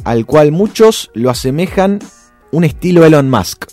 al 0.05 0.27
cual 0.27 0.53
muchos 0.53 1.11
lo 1.15 1.31
asemejan 1.31 1.99
un 2.51 2.65
estilo 2.65 3.05
Elon 3.05 3.31
Musk. 3.31 3.67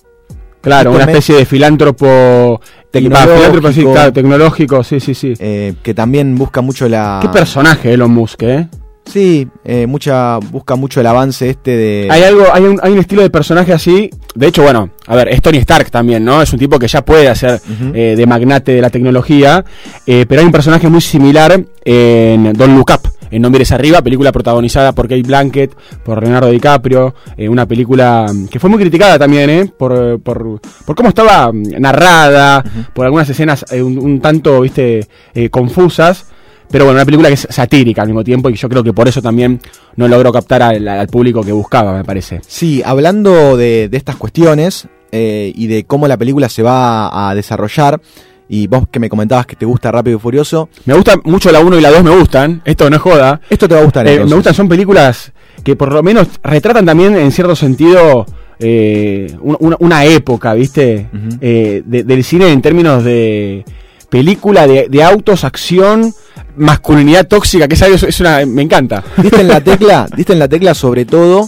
Claro, 0.62 0.92
una 0.92 1.06
especie 1.06 1.36
de 1.36 1.46
filántropo 1.46 2.60
tec- 2.92 3.14
va, 3.14 3.26
filántropo, 3.26 3.72
sí, 3.72 3.84
claro, 3.84 4.12
tecnológico, 4.12 4.84
sí, 4.84 5.00
sí, 5.00 5.14
sí. 5.14 5.34
eh, 5.40 5.74
que 5.82 5.94
también 5.94 6.36
busca 6.38 6.60
mucho 6.62 6.90
la... 6.90 7.20
Qué 7.22 7.30
personaje 7.30 7.94
Elon 7.94 8.12
Musk, 8.12 8.44
¿eh? 8.44 8.68
Sí, 9.06 9.48
eh, 9.64 9.88
mucha, 9.88 10.38
busca 10.38 10.76
mucho 10.76 11.00
el 11.00 11.08
avance 11.08 11.50
este 11.50 11.76
de... 11.78 12.08
Hay 12.12 12.24
algo, 12.24 12.44
hay 12.54 12.64
un, 12.64 12.80
hay 12.84 12.92
un 12.92 13.00
estilo 13.00 13.22
de 13.22 13.30
personaje 13.30 13.74
así. 13.74 14.10
De 14.36 14.48
hecho, 14.48 14.62
bueno, 14.62 14.92
a 15.08 15.16
ver, 15.16 15.30
es 15.30 15.42
Tony 15.42 15.58
Stark 15.60 15.90
también, 15.90 16.24
¿no? 16.24 16.42
Es 16.42 16.52
un 16.54 16.60
tipo 16.60 16.78
que 16.78 16.88
ya 16.88 17.04
puede 17.04 17.28
hacer 17.28 17.60
eh, 17.94 18.16
de 18.16 18.26
magnate 18.28 18.74
de 18.74 18.82
la 18.82 18.90
tecnología. 18.90 19.64
pero 20.06 20.42
hay 20.42 20.46
un 20.46 20.52
personaje 20.52 20.90
muy 20.90 21.02
similar 21.02 21.60
en 21.86 22.54
Don't 22.54 22.76
Look 22.76 22.92
Up, 22.94 23.10
en 23.32 23.42
No 23.42 23.50
Mires 23.50 23.72
Arriba, 23.72 24.02
película 24.02 24.32
protagonizada 24.32 24.94
por 24.94 25.08
Kate 25.08 25.22
Blanket, 25.24 25.76
por 26.04 26.22
Leonardo 26.22 26.50
DiCaprio. 26.50 27.14
eh, 27.38 27.50
una 27.50 27.66
película 27.66 28.28
mm, 28.34 28.48
que 28.48 28.60
fue 28.60 28.70
muy 28.70 28.80
criticada 28.80 29.18
también, 29.20 29.50
¿eh? 29.50 29.72
Por, 29.78 30.20
por, 30.22 30.60
por 30.86 30.96
cómo 30.96 31.10
estaba 31.10 31.52
mm, 31.52 31.80
narrada, 31.80 32.64
por 32.94 33.06
algunas 33.06 33.30
escenas 33.30 33.66
eh, 33.72 33.82
un, 33.82 33.98
un 33.98 34.20
tanto, 34.20 34.62
viste, 34.62 35.08
eh, 35.34 35.50
confusas. 35.50 36.26
Pero 36.72 36.86
bueno, 36.86 36.98
una 36.98 37.06
película 37.06 37.30
que 37.30 37.34
es 37.34 37.48
satírica 37.50 38.04
al 38.04 38.10
mismo 38.10 38.24
tiempo 38.24 38.48
y 38.50 38.54
yo 38.56 38.70
creo 38.70 38.84
que 38.84 38.94
por 38.94 39.08
eso 39.08 39.24
también 39.24 39.60
no 39.96 40.08
logró 40.08 40.32
captar 40.32 40.62
al, 40.62 40.88
al 40.88 41.08
público 41.08 41.42
que 41.42 41.52
buscaba, 41.52 41.98
me 41.98 42.04
parece. 42.04 42.42
Sí, 42.46 42.84
hablando 42.86 43.58
de, 43.58 43.90
de 43.90 43.98
estas 43.98 44.18
cuestiones 44.18 44.88
eh, 45.12 45.52
y 45.56 45.66
de 45.66 45.86
cómo 45.86 46.08
la 46.08 46.16
película 46.18 46.48
se 46.48 46.62
va 46.62 47.30
a 47.30 47.34
desarrollar, 47.34 48.00
y 48.50 48.68
vos 48.68 48.84
que 48.92 49.00
me 49.00 49.08
comentabas 49.10 49.46
que 49.46 49.56
te 49.56 49.66
gusta 49.66 49.92
Rápido 49.92 50.18
y 50.18 50.20
Furioso, 50.20 50.70
Me 50.86 50.94
gusta 50.96 51.16
mucho 51.24 51.52
la 51.52 51.60
1 51.62 51.78
y 51.78 51.82
la 51.82 51.92
2, 51.92 52.04
me 52.04 52.10
gustan. 52.18 52.62
Esto 52.66 52.90
no 52.90 52.96
es 52.96 53.02
joda. 53.02 53.40
esto 53.50 53.68
te 53.68 53.76
va 53.76 53.82
a 53.82 53.84
gustar. 53.84 54.08
Eh, 54.08 54.26
me 54.26 54.36
gustan, 54.36 54.54
son 54.54 54.68
películas 54.68 55.32
que 55.64 55.76
por 55.76 55.94
lo 55.94 56.02
menos 56.04 56.28
retratan 56.44 56.86
también 56.86 57.16
en 57.16 57.32
cierto 57.32 57.56
sentido 57.56 58.26
eh, 58.60 59.34
un- 59.42 59.56
una, 59.60 59.76
una 59.80 60.06
época, 60.06 60.54
¿viste? 60.54 61.10
Eh, 61.40 61.82
de- 61.86 62.04
del 62.04 62.24
cine 62.26 62.52
en 62.52 62.62
términos 62.62 63.04
de 63.06 63.64
película 64.10 64.66
de, 64.68 64.88
de 64.90 65.04
autos, 65.04 65.44
acción, 65.44 66.14
masculinidad 66.58 67.28
tóxica, 67.28 67.68
que 67.68 67.76
es 67.76 67.82
algo, 67.84 67.96
es 67.96 68.20
una, 68.20 68.46
me 68.46 68.62
encanta. 68.64 69.04
Diste 69.18 69.42
en 69.42 69.48
la 69.48 69.62
tecla, 69.64 70.08
diste 70.16 70.34
en 70.34 70.40
la 70.40 70.48
tecla 70.50 70.74
sobre 70.74 71.06
todo 71.06 71.48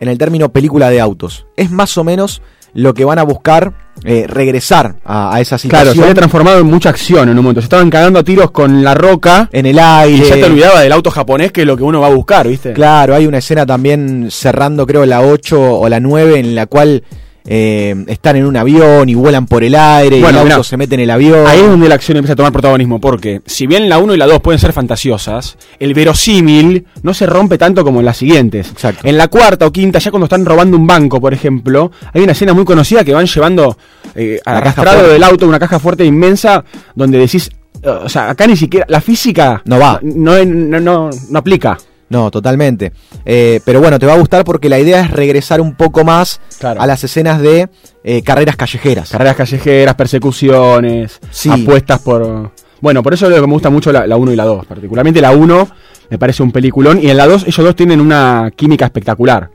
en 0.00 0.08
el 0.08 0.18
término 0.18 0.48
película 0.50 0.90
de 0.90 1.00
autos. 1.00 1.46
Es 1.56 1.70
más 1.70 1.96
o 1.98 2.04
menos 2.04 2.42
lo 2.74 2.94
que 2.94 3.04
van 3.04 3.18
a 3.18 3.22
buscar 3.22 3.72
eh, 4.04 4.24
regresar 4.26 4.96
a, 5.04 5.34
a 5.34 5.40
esa 5.40 5.58
Claro, 5.58 5.60
situación. 5.90 5.94
se 5.94 6.02
había 6.02 6.14
transformado 6.14 6.58
en 6.60 6.66
mucha 6.66 6.88
acción 6.88 7.28
en 7.28 7.38
un 7.38 7.44
momento. 7.44 7.60
Se 7.60 7.66
estaban 7.66 7.90
cagando 7.90 8.18
a 8.18 8.22
tiros 8.22 8.50
con 8.50 8.82
la 8.82 8.94
roca. 8.94 9.48
En 9.52 9.66
el 9.66 9.78
aire. 9.78 10.24
Y 10.24 10.28
ya 10.28 10.34
te 10.36 10.44
olvidaba 10.44 10.80
del 10.80 10.92
auto 10.92 11.10
japonés, 11.10 11.52
que 11.52 11.60
es 11.62 11.66
lo 11.66 11.76
que 11.76 11.82
uno 11.82 12.00
va 12.00 12.06
a 12.06 12.14
buscar, 12.14 12.48
¿viste? 12.48 12.72
Claro, 12.72 13.14
hay 13.14 13.26
una 13.26 13.38
escena 13.38 13.66
también 13.66 14.28
cerrando 14.30 14.86
creo 14.86 15.04
la 15.06 15.20
8 15.22 15.60
o 15.80 15.88
la 15.88 16.00
9 16.00 16.38
en 16.38 16.54
la 16.54 16.66
cual 16.66 17.02
eh, 17.44 17.94
están 18.06 18.36
en 18.36 18.46
un 18.46 18.56
avión 18.56 19.08
y 19.08 19.14
vuelan 19.14 19.46
por 19.46 19.64
el 19.64 19.74
aire 19.74 20.18
y 20.18 20.20
Bueno, 20.20 20.38
el 20.40 20.44
auto 20.46 20.54
mirá, 20.56 20.64
se 20.64 20.76
mete 20.76 20.94
en 20.94 21.00
el 21.02 21.10
avión. 21.10 21.46
Ahí 21.46 21.60
es 21.60 21.66
donde 21.66 21.88
la 21.88 21.94
acción 21.94 22.16
empieza 22.16 22.34
a 22.34 22.36
tomar 22.36 22.52
protagonismo, 22.52 23.00
porque 23.00 23.42
si 23.46 23.66
bien 23.66 23.88
la 23.88 23.98
1 23.98 24.14
y 24.14 24.16
la 24.16 24.26
2 24.26 24.40
pueden 24.40 24.58
ser 24.58 24.72
fantasiosas, 24.72 25.56
el 25.78 25.94
verosímil 25.94 26.86
no 27.02 27.14
se 27.14 27.26
rompe 27.26 27.58
tanto 27.58 27.84
como 27.84 28.00
en 28.00 28.06
las 28.06 28.16
siguientes. 28.16 28.72
En 29.02 29.18
la 29.18 29.28
cuarta 29.28 29.66
o 29.66 29.72
quinta, 29.72 29.98
ya 29.98 30.10
cuando 30.10 30.26
están 30.26 30.44
robando 30.44 30.76
un 30.76 30.86
banco, 30.86 31.20
por 31.20 31.34
ejemplo, 31.34 31.90
hay 32.12 32.22
una 32.22 32.32
escena 32.32 32.52
muy 32.52 32.64
conocida 32.64 33.04
que 33.04 33.12
van 33.14 33.26
llevando 33.26 33.76
eh, 34.14 34.40
arrastrado 34.44 35.08
del 35.08 35.22
auto 35.22 35.46
una 35.46 35.58
caja 35.58 35.78
fuerte 35.78 36.04
inmensa, 36.04 36.64
donde 36.94 37.18
decís, 37.18 37.50
o 37.84 38.08
sea, 38.08 38.30
acá 38.30 38.46
ni 38.46 38.56
siquiera, 38.56 38.86
la 38.88 39.00
física 39.00 39.62
No 39.64 39.78
va. 39.78 39.98
no, 40.02 40.44
no, 40.44 40.80
no, 40.80 41.10
no 41.30 41.38
aplica. 41.38 41.78
No, 42.12 42.30
totalmente. 42.30 42.92
Eh, 43.24 43.60
pero 43.64 43.80
bueno, 43.80 43.98
te 43.98 44.04
va 44.04 44.12
a 44.12 44.18
gustar 44.18 44.44
porque 44.44 44.68
la 44.68 44.78
idea 44.78 45.00
es 45.00 45.10
regresar 45.10 45.62
un 45.62 45.74
poco 45.74 46.04
más 46.04 46.40
Claro. 46.58 46.82
a 46.82 46.86
las 46.86 47.02
escenas 47.02 47.40
de 47.40 47.70
eh, 48.04 48.22
carreras 48.22 48.54
callejeras. 48.56 49.08
Carreras 49.10 49.34
callejeras, 49.34 49.94
persecuciones, 49.94 51.18
Sí. 51.30 51.48
apuestas 51.50 52.00
por... 52.00 52.52
Bueno, 52.82 53.02
por 53.02 53.14
eso 53.14 53.24
es 53.26 53.30
lo 53.30 53.40
que 53.40 53.46
me 53.46 53.52
gusta 53.54 53.70
mucho 53.70 53.92
la, 53.92 54.06
la 54.06 54.16
1 54.18 54.30
y 54.32 54.36
la 54.36 54.44
2. 54.44 54.66
Particularmente 54.66 55.22
la 55.22 55.30
1 55.30 55.68
me 56.10 56.18
parece 56.18 56.42
un 56.42 56.52
peliculón 56.52 57.00
y 57.02 57.08
en 57.08 57.16
la 57.16 57.26
2 57.26 57.44
ellos 57.46 57.64
dos 57.64 57.76
tienen 57.76 57.98
una 58.00 58.50
química 58.54 58.84
espectacular. 58.84 59.48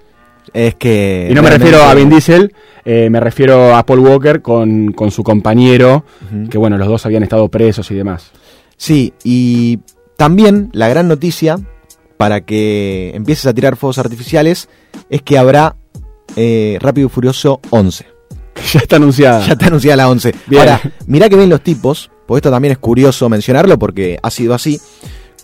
Es 0.51 0.73
que... 0.75 1.27
Y 1.29 1.35
no 1.35 1.43
me 1.43 1.51
refiero 1.51 1.83
a 1.83 1.93
Vin 1.93 2.09
Diesel, 2.09 2.51
eh, 2.85 3.09
me 3.11 3.19
refiero 3.19 3.75
a 3.75 3.85
Paul 3.85 3.99
Walker 3.99 4.41
con, 4.41 4.93
con 4.93 5.11
su 5.11 5.21
compañero, 5.23 6.05
que 6.49 6.57
bueno, 6.57 6.77
los 6.79 6.87
dos 6.87 7.05
habían 7.05 7.21
estado 7.21 7.49
presos 7.49 7.91
y 7.91 7.95
demás. 7.95 8.31
Sí, 8.77 9.13
y 9.23 9.77
también 10.15 10.69
la 10.73 10.87
gran 10.87 11.07
noticia 11.07 11.57
para 12.17 12.41
que 12.41 13.11
empieces 13.13 13.45
a 13.45 13.53
tirar 13.53 13.75
fuegos 13.75 13.99
artificiales 13.99 14.69
es 15.09 15.21
que 15.21 15.37
habrá 15.37 15.75
eh, 16.35 16.77
Rápido 16.81 17.07
y 17.07 17.09
Furioso 17.09 17.61
11. 17.69 18.05
ya 18.73 18.79
está 18.79 18.95
anunciada. 18.97 19.45
Ya 19.45 19.53
está 19.53 19.67
anunciada 19.67 19.97
la 19.97 20.09
11. 20.09 20.35
Bien. 20.47 20.61
Ahora, 20.61 20.81
mirá 21.05 21.29
que 21.29 21.35
ven 21.35 21.49
los 21.49 21.61
tipos, 21.61 22.11
porque 22.25 22.39
esto 22.39 22.51
también 22.51 22.73
es 22.73 22.77
curioso 22.77 23.29
mencionarlo 23.29 23.77
porque 23.79 24.19
ha 24.21 24.31
sido 24.31 24.53
así, 24.53 24.79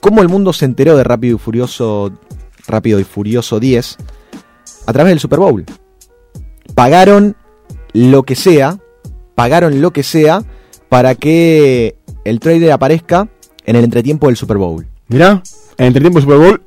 cómo 0.01 0.21
el 0.21 0.29
mundo 0.29 0.51
se 0.53 0.65
enteró 0.65 0.97
de 0.97 1.03
Rápido 1.03 1.35
y 1.35 1.39
Furioso, 1.39 2.11
Rápido 2.67 2.99
y 2.99 3.03
Furioso 3.03 3.59
10 3.59 3.97
a 4.85 4.93
través 4.93 5.11
del 5.11 5.19
Super 5.19 5.39
Bowl. 5.39 5.65
Pagaron 6.75 7.35
lo 7.93 8.23
que 8.23 8.35
sea, 8.35 8.79
pagaron 9.35 9.81
lo 9.81 9.91
que 9.91 10.03
sea 10.03 10.43
para 10.89 11.15
que 11.15 11.95
el 12.25 12.39
trailer 12.39 12.71
aparezca 12.71 13.29
en 13.65 13.75
el 13.75 13.83
entretiempo 13.83 14.27
del 14.27 14.37
Super 14.37 14.57
Bowl. 14.57 14.87
Mirá, 15.07 15.41
en 15.77 15.85
el 15.85 15.87
entretiempo 15.87 16.19
del 16.19 16.23
Super 16.23 16.37
Bowl, 16.37 16.61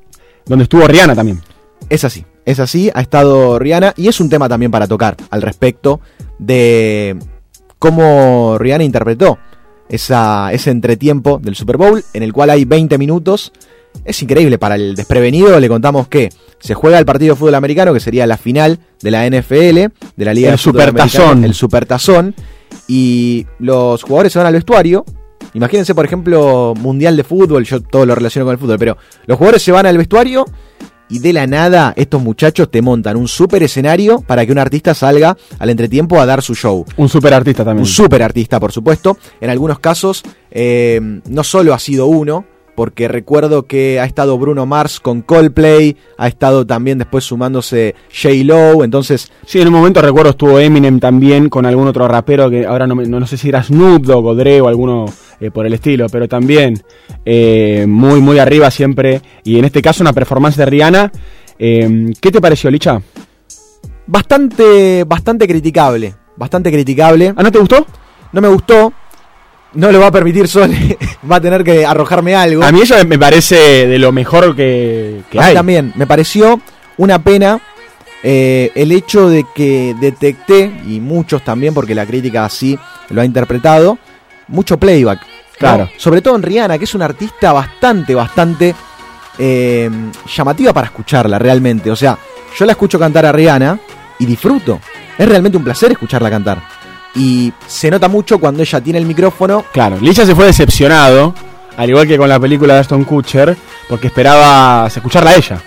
donde 0.46 0.64
estuvo 0.64 0.86
Rihanna 0.86 1.14
también. 1.14 1.40
Es 1.88 2.04
así, 2.04 2.24
es 2.44 2.60
así, 2.60 2.90
ha 2.94 3.00
estado 3.00 3.58
Rihanna 3.58 3.94
y 3.96 4.08
es 4.08 4.20
un 4.20 4.28
tema 4.28 4.48
también 4.48 4.70
para 4.70 4.86
tocar 4.86 5.16
al 5.30 5.42
respecto 5.42 6.00
de 6.38 7.16
cómo 7.78 8.56
Rihanna 8.58 8.84
interpretó 8.84 9.38
esa, 9.88 10.52
ese 10.52 10.70
entretiempo 10.70 11.38
del 11.42 11.54
Super 11.54 11.76
Bowl 11.76 12.02
en 12.12 12.22
el 12.22 12.32
cual 12.32 12.50
hay 12.50 12.64
20 12.64 12.98
minutos. 12.98 13.52
Es 14.04 14.22
increíble, 14.22 14.58
para 14.58 14.74
el 14.74 14.94
desprevenido 14.94 15.58
le 15.58 15.68
contamos 15.68 16.08
que 16.08 16.30
se 16.58 16.74
juega 16.74 16.98
el 16.98 17.06
partido 17.06 17.34
de 17.34 17.38
fútbol 17.38 17.54
americano, 17.54 17.94
que 17.94 18.00
sería 18.00 18.26
la 18.26 18.36
final 18.36 18.78
de 19.00 19.10
la 19.10 19.26
NFL, 19.26 19.54
de 20.16 20.24
la 20.24 20.34
Liga 20.34 20.48
El 20.48 20.54
de 20.54 20.58
Supertazón. 20.58 21.44
El 21.44 21.54
Supertazón, 21.54 22.34
y 22.88 23.46
los 23.58 24.02
jugadores 24.02 24.32
se 24.32 24.38
van 24.38 24.48
al 24.48 24.54
vestuario. 24.54 25.04
Imagínense, 25.56 25.94
por 25.94 26.04
ejemplo, 26.04 26.74
Mundial 26.78 27.16
de 27.16 27.24
Fútbol, 27.24 27.64
yo 27.64 27.80
todo 27.80 28.04
lo 28.06 28.14
relaciono 28.14 28.44
con 28.44 28.52
el 28.52 28.58
fútbol, 28.58 28.78
pero 28.78 28.96
los 29.26 29.38
jugadores 29.38 29.62
se 29.62 29.72
van 29.72 29.86
al 29.86 29.96
vestuario 29.98 30.44
y 31.08 31.20
de 31.20 31.32
la 31.32 31.46
nada 31.46 31.94
estos 31.96 32.20
muchachos 32.20 32.70
te 32.70 32.82
montan 32.82 33.16
un 33.16 33.26
super 33.28 33.62
escenario 33.62 34.20
para 34.26 34.44
que 34.44 34.52
un 34.52 34.58
artista 34.58 34.92
salga 34.92 35.36
al 35.58 35.70
entretiempo 35.70 36.20
a 36.20 36.26
dar 36.26 36.42
su 36.42 36.54
show. 36.54 36.84
Un 36.96 37.08
super 37.08 37.32
artista 37.32 37.64
también. 37.64 37.82
Un 37.84 37.86
super 37.86 38.22
artista, 38.22 38.60
por 38.60 38.70
supuesto. 38.72 39.16
En 39.40 39.48
algunos 39.48 39.78
casos, 39.78 40.22
eh, 40.50 41.00
no 41.28 41.42
solo 41.44 41.72
ha 41.74 41.78
sido 41.78 42.06
uno, 42.06 42.44
porque 42.74 43.08
recuerdo 43.08 43.62
que 43.62 43.98
ha 44.00 44.04
estado 44.04 44.36
Bruno 44.36 44.66
Mars 44.66 45.00
con 45.00 45.22
Coldplay, 45.22 45.96
ha 46.18 46.28
estado 46.28 46.66
también 46.66 46.98
después 46.98 47.24
sumándose 47.24 47.94
J. 48.12 48.34
Lowe, 48.44 48.84
entonces... 48.84 49.32
Sí, 49.46 49.60
en 49.62 49.68
un 49.68 49.72
momento 49.74 50.02
recuerdo 50.02 50.30
estuvo 50.32 50.58
Eminem 50.58 51.00
también 51.00 51.48
con 51.48 51.64
algún 51.64 51.88
otro 51.88 52.06
rapero 52.08 52.50
que 52.50 52.66
ahora 52.66 52.86
no, 52.86 52.94
me- 52.94 53.06
no, 53.06 53.18
no 53.20 53.26
sé 53.26 53.38
si 53.38 53.48
era 53.48 53.62
Snoop 53.62 54.04
Dogg 54.04 54.26
o 54.26 54.34
Dre 54.34 54.60
o 54.60 54.68
alguno 54.68 55.06
eh, 55.40 55.50
por 55.50 55.66
el 55.66 55.74
estilo, 55.74 56.08
pero 56.08 56.28
también 56.28 56.82
eh, 57.24 57.84
muy, 57.88 58.20
muy 58.20 58.38
arriba 58.38 58.70
siempre. 58.70 59.20
Y 59.44 59.58
en 59.58 59.64
este 59.64 59.82
caso 59.82 60.02
una 60.02 60.12
performance 60.12 60.56
de 60.56 60.66
Rihanna. 60.66 61.12
Eh, 61.58 62.12
¿Qué 62.20 62.30
te 62.30 62.40
pareció, 62.40 62.70
Licha? 62.70 63.00
Bastante, 64.06 65.04
bastante 65.04 65.46
criticable, 65.48 66.14
bastante 66.36 66.70
criticable. 66.70 67.32
¿Ah, 67.36 67.42
no 67.42 67.50
te 67.50 67.58
gustó? 67.58 67.86
No 68.32 68.40
me 68.40 68.48
gustó. 68.48 68.92
No 69.74 69.92
lo 69.92 70.00
va 70.00 70.06
a 70.06 70.12
permitir 70.12 70.48
Sole, 70.48 70.96
va 71.30 71.36
a 71.36 71.40
tener 71.40 71.62
que 71.62 71.84
arrojarme 71.84 72.34
algo. 72.34 72.62
A 72.62 72.72
mí 72.72 72.80
ella 72.80 73.04
me 73.04 73.18
parece 73.18 73.86
de 73.86 73.98
lo 73.98 74.10
mejor 74.10 74.56
que, 74.56 75.20
que 75.30 75.38
A 75.38 75.42
mí 75.42 75.48
hay. 75.48 75.54
también, 75.54 75.92
me 75.96 76.06
pareció 76.06 76.60
una 76.96 77.22
pena 77.22 77.60
eh, 78.22 78.72
el 78.74 78.90
hecho 78.92 79.28
de 79.28 79.44
que 79.54 79.94
detecté, 80.00 80.72
y 80.86 81.00
muchos 81.00 81.44
también, 81.44 81.74
porque 81.74 81.94
la 81.94 82.06
crítica 82.06 82.44
así 82.44 82.78
lo 83.10 83.20
ha 83.20 83.24
interpretado, 83.24 83.98
mucho 84.48 84.78
playback. 84.78 85.20
¿no? 85.20 85.26
Claro. 85.58 85.90
Sobre 85.96 86.20
todo 86.20 86.36
en 86.36 86.42
Rihanna, 86.42 86.78
que 86.78 86.84
es 86.84 86.94
una 86.94 87.06
artista 87.06 87.52
bastante, 87.52 88.14
bastante 88.14 88.74
eh, 89.38 89.90
llamativa 90.34 90.72
para 90.72 90.86
escucharla 90.88 91.38
realmente. 91.38 91.90
O 91.90 91.96
sea, 91.96 92.16
yo 92.58 92.64
la 92.66 92.72
escucho 92.72 92.98
cantar 92.98 93.26
a 93.26 93.32
Rihanna 93.32 93.78
y 94.18 94.26
disfruto. 94.26 94.80
Es 95.18 95.28
realmente 95.28 95.56
un 95.58 95.64
placer 95.64 95.92
escucharla 95.92 96.30
cantar. 96.30 96.60
Y 97.14 97.52
se 97.66 97.90
nota 97.90 98.08
mucho 98.08 98.38
cuando 98.38 98.62
ella 98.62 98.80
tiene 98.80 98.98
el 98.98 99.06
micrófono. 99.06 99.64
Claro, 99.72 99.96
Licha 100.00 100.26
se 100.26 100.34
fue 100.34 100.44
decepcionado, 100.46 101.34
al 101.78 101.88
igual 101.88 102.06
que 102.06 102.18
con 102.18 102.28
la 102.28 102.38
película 102.38 102.74
de 102.74 102.80
Aston 102.80 103.04
Kutcher, 103.04 103.56
porque 103.88 104.08
esperaba 104.08 104.86
escucharla 104.88 105.30
a 105.30 105.36
ella. 105.36 105.58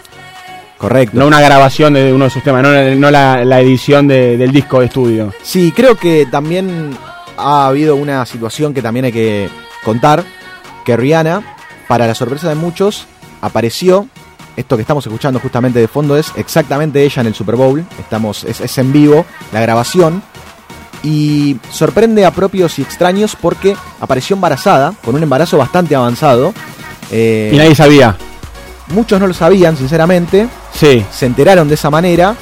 Correcto. 0.77 1.17
No 1.19 1.25
una 1.27 1.41
grabación 1.41 1.93
de 1.95 2.13
uno 2.13 2.25
de 2.25 2.29
sus 2.31 2.43
temas, 2.43 2.61
no, 2.63 2.69
no 2.95 3.11
la, 3.11 3.43
la 3.43 3.59
edición 3.59 4.07
de- 4.07 4.37
del 4.37 4.51
disco 4.51 4.79
de 4.79 4.85
estudio. 4.85 5.33
Sí, 5.41 5.73
creo 5.75 5.95
que 5.95 6.25
también 6.27 6.95
ha 7.39 7.67
habido 7.67 7.95
una 7.95 8.25
situación 8.25 8.73
que 8.73 8.81
también 8.81 9.05
hay 9.05 9.11
que 9.11 9.49
contar, 9.83 10.23
que 10.85 10.97
Rihanna, 10.97 11.55
para 11.87 12.05
la 12.07 12.15
sorpresa 12.15 12.49
de 12.49 12.55
muchos, 12.55 13.05
apareció, 13.41 14.07
esto 14.55 14.75
que 14.75 14.81
estamos 14.81 15.05
escuchando 15.05 15.39
justamente 15.39 15.79
de 15.79 15.87
fondo 15.87 16.17
es 16.17 16.31
exactamente 16.35 17.03
ella 17.03 17.21
en 17.21 17.27
el 17.27 17.35
Super 17.35 17.55
Bowl, 17.55 17.85
estamos, 17.99 18.43
es, 18.43 18.59
es 18.59 18.77
en 18.77 18.91
vivo 18.91 19.25
la 19.53 19.61
grabación, 19.61 20.21
y 21.01 21.57
sorprende 21.71 22.25
a 22.25 22.31
propios 22.31 22.77
y 22.77 22.81
extraños 22.81 23.37
porque 23.39 23.75
apareció 24.01 24.35
embarazada, 24.35 24.93
con 25.03 25.15
un 25.15 25.23
embarazo 25.23 25.57
bastante 25.57 25.95
avanzado. 25.95 26.53
eh, 27.09 27.51
Y 27.53 27.57
nadie 27.57 27.73
sabía. 27.73 28.17
Muchos 28.87 29.19
no 29.19 29.27
lo 29.27 29.33
sabían, 29.33 29.77
sinceramente. 29.77 30.49
Sí. 30.73 31.05
Se 31.09 31.25
enteraron 31.25 31.69
de 31.69 31.75
esa 31.75 31.89
manera. 31.89 32.35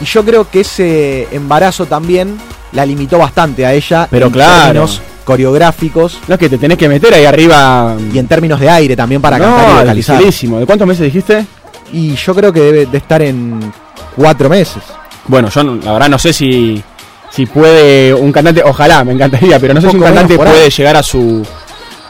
Y 0.00 0.06
yo 0.06 0.24
creo 0.24 0.48
que 0.48 0.60
ese 0.60 1.28
embarazo 1.32 1.84
también 1.84 2.38
la 2.72 2.84
limitó 2.86 3.18
bastante 3.18 3.64
a 3.66 3.72
ella. 3.72 4.06
Pero 4.10 4.26
en 4.26 4.32
claro. 4.32 4.64
términos 4.64 5.00
coreográficos. 5.24 6.18
No 6.26 6.34
es 6.34 6.38
que 6.40 6.48
te 6.48 6.58
tenés 6.58 6.78
que 6.78 6.88
meter 6.88 7.12
ahí 7.14 7.24
arriba. 7.24 7.94
Y 8.12 8.18
en 8.18 8.26
términos 8.28 8.58
de 8.60 8.68
aire 8.70 8.96
también 8.96 9.20
para 9.20 9.38
no, 9.38 9.44
cantar 9.44 9.70
y 9.76 9.80
vocalizar. 9.80 10.22
¿De 10.22 10.66
cuántos 10.66 10.86
meses 10.88 11.04
dijiste? 11.04 11.44
Y 11.92 12.14
yo 12.14 12.34
creo 12.34 12.52
que 12.52 12.60
debe 12.60 12.86
de 12.86 12.98
estar 12.98 13.22
en 13.22 13.72
cuatro 14.16 14.48
meses. 14.48 14.82
Bueno, 15.26 15.48
yo 15.50 15.62
no- 15.64 15.76
la 15.76 15.92
verdad 15.92 16.08
no 16.08 16.18
sé 16.18 16.32
si, 16.32 16.82
si 17.30 17.46
puede 17.46 18.12
un 18.14 18.32
cantante, 18.32 18.62
ojalá, 18.64 19.04
me 19.04 19.12
encantaría, 19.12 19.58
pero 19.60 19.74
no 19.74 19.80
sé 19.80 19.90
si 19.90 19.96
un 19.96 20.02
cantante 20.02 20.36
puede 20.36 20.70
llegar 20.70 20.96
a 20.96 21.02
su 21.02 21.46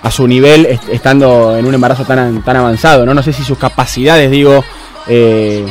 a 0.01 0.10
su 0.12 0.28
nivel 0.28 0.64
est- 0.66 0.89
estando 0.90 1.56
en 1.56 1.66
un 1.66 1.74
embarazo 1.74 2.05
tan, 2.05 2.40
tan 2.43 2.56
avanzado, 2.56 3.05
¿no? 3.05 3.14
No 3.14 3.22
sé 3.22 3.32
si 3.32 3.43
sus 3.43 3.59
capacidades, 3.59 4.30
digo, 4.30 4.64
eh, 5.09 5.66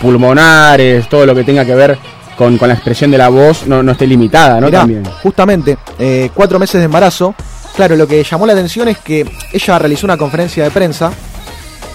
pulmonares, 0.00 1.08
todo 1.08 1.26
lo 1.26 1.34
que 1.34 1.44
tenga 1.44 1.64
que 1.64 1.74
ver 1.74 1.98
con, 2.38 2.56
con 2.56 2.68
la 2.68 2.74
expresión 2.74 3.10
de 3.10 3.18
la 3.18 3.28
voz, 3.28 3.66
no, 3.66 3.82
no 3.82 3.92
esté 3.92 4.06
limitada, 4.06 4.60
¿no? 4.60 4.66
Mirá, 4.66 4.78
También. 4.80 5.02
justamente, 5.22 5.76
eh, 5.98 6.30
cuatro 6.32 6.58
meses 6.58 6.78
de 6.78 6.84
embarazo. 6.84 7.34
Claro, 7.76 7.96
lo 7.96 8.06
que 8.06 8.22
llamó 8.24 8.46
la 8.46 8.52
atención 8.54 8.88
es 8.88 8.98
que 8.98 9.28
ella 9.52 9.78
realizó 9.78 10.06
una 10.06 10.16
conferencia 10.16 10.64
de 10.64 10.70
prensa 10.70 11.10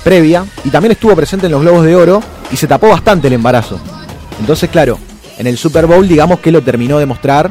previa 0.03 0.43
y 0.65 0.69
también 0.69 0.91
estuvo 0.91 1.15
presente 1.15 1.45
en 1.45 1.53
los 1.53 1.61
Globos 1.61 1.85
de 1.85 1.95
Oro 1.95 2.21
y 2.51 2.57
se 2.57 2.67
tapó 2.67 2.89
bastante 2.89 3.27
el 3.27 3.33
embarazo. 3.33 3.79
Entonces, 4.39 4.69
claro, 4.69 4.99
en 5.37 5.47
el 5.47 5.57
Super 5.57 5.85
Bowl 5.87 6.07
digamos 6.07 6.39
que 6.39 6.51
lo 6.51 6.61
terminó 6.61 6.99
de 6.99 7.05
mostrar 7.05 7.49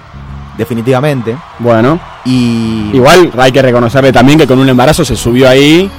definitivamente. 0.58 1.36
Bueno. 1.58 1.98
Y 2.24 2.90
Igual 2.92 3.32
hay 3.38 3.50
que 3.52 3.62
reconocerle 3.62 4.12
también 4.12 4.38
que 4.38 4.46
con 4.46 4.58
un 4.58 4.68
embarazo 4.68 5.04
se 5.04 5.16
subió 5.16 5.48
ahí. 5.48 5.90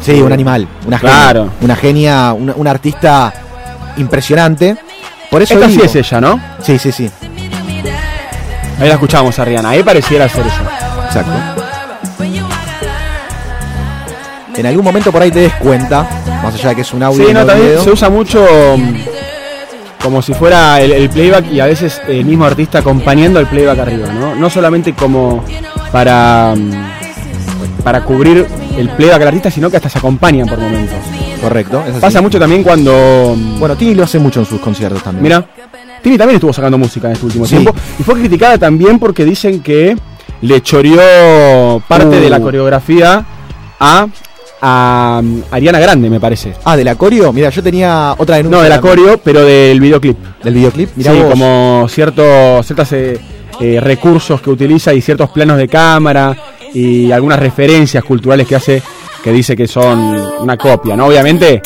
Sí, 0.00 0.12
un 0.20 0.32
animal, 0.32 0.66
una 0.86 0.98
Claro. 0.98 1.42
genia, 1.44 1.58
una 1.62 1.76
genia, 1.76 2.32
una, 2.32 2.54
una 2.54 2.70
artista 2.70 3.32
impresionante. 3.96 4.76
Por 5.36 5.42
eso 5.42 5.52
Esta 5.52 5.68
sí 5.68 5.80
es 5.84 5.94
ella, 5.94 6.18
¿no? 6.18 6.40
Sí, 6.62 6.78
sí, 6.78 6.90
sí. 6.90 7.10
Ahí 8.80 8.88
la 8.88 8.94
escuchamos 8.94 9.38
a 9.38 9.44
Rihanna, 9.44 9.68
ahí 9.68 9.82
pareciera 9.82 10.26
ser 10.30 10.46
ella. 10.46 10.62
Exacto. 11.04 11.30
En 14.56 14.64
algún 14.64 14.82
momento 14.82 15.12
por 15.12 15.20
ahí 15.20 15.30
te 15.30 15.40
des 15.40 15.52
cuenta, 15.56 16.08
más 16.42 16.54
allá 16.54 16.70
de 16.70 16.76
que 16.76 16.80
es 16.80 16.94
un 16.94 17.02
audio 17.02 17.26
Sí, 17.26 17.34
no, 17.34 17.44
también 17.44 17.68
video. 17.68 17.84
se 17.84 17.90
usa 17.90 18.08
mucho 18.08 18.46
mm, 18.78 18.94
como 20.02 20.22
si 20.22 20.32
fuera 20.32 20.80
el, 20.80 20.90
el 20.92 21.10
playback 21.10 21.52
y 21.52 21.60
a 21.60 21.66
veces 21.66 22.00
el 22.08 22.24
mismo 22.24 22.46
artista 22.46 22.78
acompañando 22.78 23.38
el 23.38 23.44
playback 23.46 23.78
arriba, 23.78 24.08
¿no? 24.14 24.34
No 24.36 24.48
solamente 24.48 24.94
como 24.94 25.44
para, 25.92 26.54
mm, 26.56 26.95
para 27.82 28.02
cubrir 28.04 28.46
el 28.76 28.88
playback 28.90 29.18
del 29.18 29.28
artista, 29.28 29.50
sino 29.50 29.70
que 29.70 29.76
hasta 29.76 29.88
se 29.88 29.98
acompañan 29.98 30.48
por 30.48 30.58
momentos. 30.58 30.96
Correcto. 31.40 31.82
es 31.84 31.92
así. 31.92 32.00
Pasa 32.00 32.20
mucho 32.20 32.38
también 32.38 32.62
cuando... 32.62 33.36
Bueno, 33.58 33.76
Tini 33.76 33.94
lo 33.94 34.04
hace 34.04 34.18
mucho 34.18 34.40
en 34.40 34.46
sus 34.46 34.60
conciertos 34.60 35.02
también. 35.02 35.22
Mira, 35.22 35.46
Tini 36.02 36.16
también 36.18 36.36
estuvo 36.36 36.52
sacando 36.52 36.78
música 36.78 37.08
en 37.08 37.12
este 37.14 37.26
último 37.26 37.44
Sí. 37.46 37.56
tiempo 37.56 37.74
y 37.98 38.02
fue 38.02 38.14
criticada 38.14 38.58
también 38.58 38.98
porque 38.98 39.24
dicen 39.24 39.60
que 39.62 39.96
le 40.42 40.60
choreó 40.62 41.80
parte 41.86 42.18
Uh. 42.18 42.20
de 42.20 42.30
la 42.30 42.40
coreografía 42.40 43.24
a, 43.78 44.06
a 44.60 45.20
mm, 45.22 45.42
Ariana 45.50 45.78
Grande, 45.78 46.08
me 46.10 46.20
parece. 46.20 46.54
Ah, 46.64 46.76
de 46.76 46.84
la 46.84 46.94
coreo. 46.94 47.32
Mira, 47.32 47.50
yo 47.50 47.62
tenía 47.62 48.14
otra 48.18 48.36
denuncia. 48.36 48.56
No, 48.58 48.62
de 48.62 48.68
la 48.70 48.80
coreo, 48.80 49.18
pero 49.22 49.44
del 49.44 49.80
videoclip. 49.80 50.16
Del 50.42 50.54
videoclip. 50.54 50.90
Mirá 50.96 51.12
sí, 51.12 51.18
vos. 51.20 51.30
como 51.30 51.86
ciertos 51.88 52.66
ciertos 52.66 52.92
eh, 52.92 53.20
eh, 53.60 53.78
recursos 53.80 54.40
que 54.40 54.50
utiliza 54.50 54.92
y 54.94 55.00
ciertos 55.00 55.30
planos 55.30 55.56
de 55.58 55.68
cámara 55.68 56.36
y 56.74 57.10
algunas 57.12 57.38
referencias 57.38 58.04
culturales 58.04 58.46
que 58.46 58.56
hace 58.56 58.82
que 59.22 59.32
dice 59.32 59.56
que 59.56 59.66
son 59.66 59.98
una 60.40 60.56
copia, 60.56 60.96
¿no? 60.96 61.06
Obviamente 61.06 61.60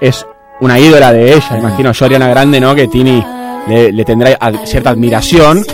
es 0.00 0.24
una 0.60 0.78
ídola 0.78 1.12
de 1.12 1.34
ella, 1.34 1.58
imagino 1.58 1.92
yo 1.92 2.04
Ariana 2.04 2.28
Grande, 2.28 2.60
¿no? 2.60 2.74
Que 2.74 2.86
Tini 2.88 3.24
le, 3.68 3.92
le 3.92 4.04
tendrá 4.04 4.38
cierta 4.64 4.90
admiración. 4.90 5.64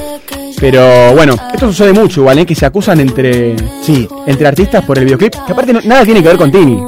Pero 0.58 1.12
bueno, 1.14 1.34
esto 1.52 1.66
sucede 1.66 1.92
mucho 1.92 2.20
igual, 2.22 2.38
¿eh? 2.38 2.46
Que 2.46 2.54
se 2.54 2.64
acusan 2.64 2.98
entre, 3.00 3.56
sí. 3.82 4.08
entre 4.26 4.48
artistas 4.48 4.82
por 4.86 4.98
el 4.98 5.04
videoclip, 5.04 5.34
que 5.46 5.52
aparte 5.52 5.72
no- 5.74 5.80
nada 5.84 6.02
tiene 6.04 6.22
que 6.22 6.28
ver 6.28 6.38
con 6.38 6.50
Tini. 6.50 6.82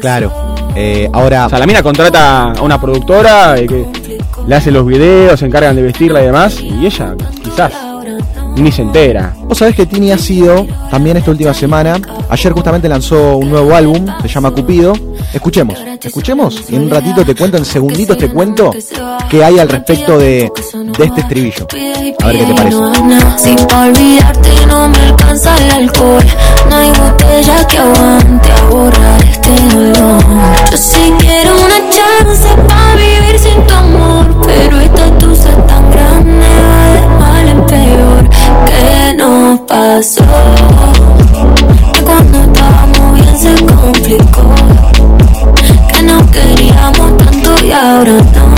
Claro. 0.00 0.54
Eh, 0.76 1.08
ahora. 1.12 1.46
O 1.46 1.48
sea, 1.48 1.58
la 1.58 1.66
mina 1.66 1.82
contrata 1.82 2.52
a 2.52 2.62
una 2.62 2.80
productora 2.80 3.58
eh, 3.58 3.66
que 3.66 3.86
le 4.46 4.54
hace 4.54 4.70
los 4.70 4.86
videos, 4.86 5.40
se 5.40 5.46
encargan 5.46 5.74
de 5.74 5.82
vestirla 5.82 6.22
y 6.22 6.26
demás, 6.26 6.60
y 6.62 6.86
ella, 6.86 7.16
quizás. 7.42 7.72
Ni 8.62 8.72
se 8.72 8.82
entera. 8.82 9.34
Vos 9.44 9.58
sabés 9.58 9.74
que 9.74 9.86
Tini 9.86 10.10
ha 10.12 10.18
sido 10.18 10.66
también 10.90 11.16
esta 11.16 11.30
última 11.30 11.54
semana. 11.54 12.00
Ayer 12.28 12.52
justamente 12.52 12.88
lanzó 12.88 13.36
un 13.36 13.50
nuevo 13.50 13.74
álbum, 13.74 14.06
se 14.22 14.28
llama 14.28 14.50
Cupido. 14.50 14.92
Escuchemos, 15.32 15.78
escuchemos 16.02 16.64
y 16.70 16.76
en 16.76 16.82
un 16.82 16.90
ratito 16.90 17.24
te 17.24 17.34
cuento, 17.34 17.56
en 17.58 17.64
segunditos 17.64 18.16
te 18.16 18.28
cuento 18.30 18.70
qué 19.28 19.44
hay 19.44 19.58
al 19.58 19.68
respecto 19.68 20.18
de, 20.18 20.50
de 20.98 21.04
este 21.04 21.20
estribillo. 21.20 21.66
A 22.22 22.26
ver 22.26 22.38
qué 22.38 22.44
te 22.44 22.54
parece. 22.54 22.76
Si 23.36 23.56
pa' 23.66 23.86
olvidarte 23.86 24.66
no 24.66 24.88
me 24.88 24.98
alcanza 24.98 25.56
el 25.56 25.70
alcohol 25.70 26.24
No 26.68 26.76
hay 26.76 26.90
botella 26.90 27.66
que 27.66 27.78
aguante 27.78 28.52
a 28.52 28.70
borrar 28.70 29.24
este 29.24 29.50
dolor 29.74 30.22
Yo 30.70 30.76
sí 30.76 31.12
quiero 31.18 31.54
una 31.54 31.80
chance 31.90 32.48
pa' 32.66 32.94
vivir 32.96 33.38
sin 33.38 33.66
tu 33.66 33.74
amor 33.74 34.40
Pero 34.46 34.80
esta 34.80 35.18
tusa 35.18 35.50
es 35.50 35.66
tan 35.66 35.90
grande 35.90 36.57
peor 37.66 38.28
¿Qué 38.66 39.14
nos 39.16 39.60
pasó? 39.60 40.24
Que 41.92 42.02
cuando 42.02 42.38
estábamos 42.38 43.14
bien 43.14 43.38
se 43.38 43.64
complicó 43.64 44.54
Que 45.92 46.02
no 46.02 46.30
queríamos 46.30 47.16
tanto 47.16 47.64
y 47.64 47.72
ahora 47.72 48.12
no 48.12 48.57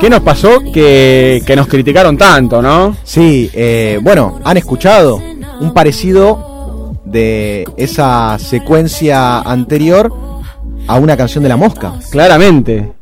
¿Qué 0.00 0.08
nos 0.08 0.20
pasó 0.20 0.60
que, 0.72 1.42
que 1.46 1.54
nos 1.54 1.66
criticaron 1.66 2.16
tanto, 2.16 2.62
no? 2.62 2.96
Sí, 3.04 3.50
eh, 3.52 3.98
bueno, 4.00 4.40
han 4.44 4.56
escuchado 4.56 5.22
un 5.60 5.74
parecido 5.74 6.94
de 7.04 7.66
esa 7.76 8.38
secuencia 8.38 9.40
anterior 9.40 10.10
a 10.86 10.96
una 10.96 11.18
canción 11.18 11.42
de 11.42 11.50
la 11.50 11.58
mosca. 11.58 11.92
Claramente. 12.10 12.92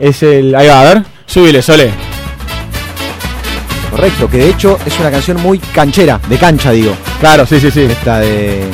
Es 0.00 0.24
el. 0.24 0.52
Ahí 0.54 0.66
va, 0.66 0.80
a 0.80 0.94
ver. 0.94 1.04
Súbile, 1.26 1.62
Sole. 1.62 1.92
Correcto, 3.92 4.28
que 4.28 4.38
de 4.38 4.50
hecho 4.50 4.78
es 4.84 4.98
una 4.98 5.12
canción 5.12 5.40
muy 5.40 5.58
canchera, 5.60 6.20
de 6.28 6.38
cancha 6.38 6.72
digo. 6.72 6.92
Claro, 7.20 7.46
sí, 7.46 7.60
sí, 7.60 7.70
sí. 7.70 7.82
Esta 7.82 8.18
de. 8.18 8.64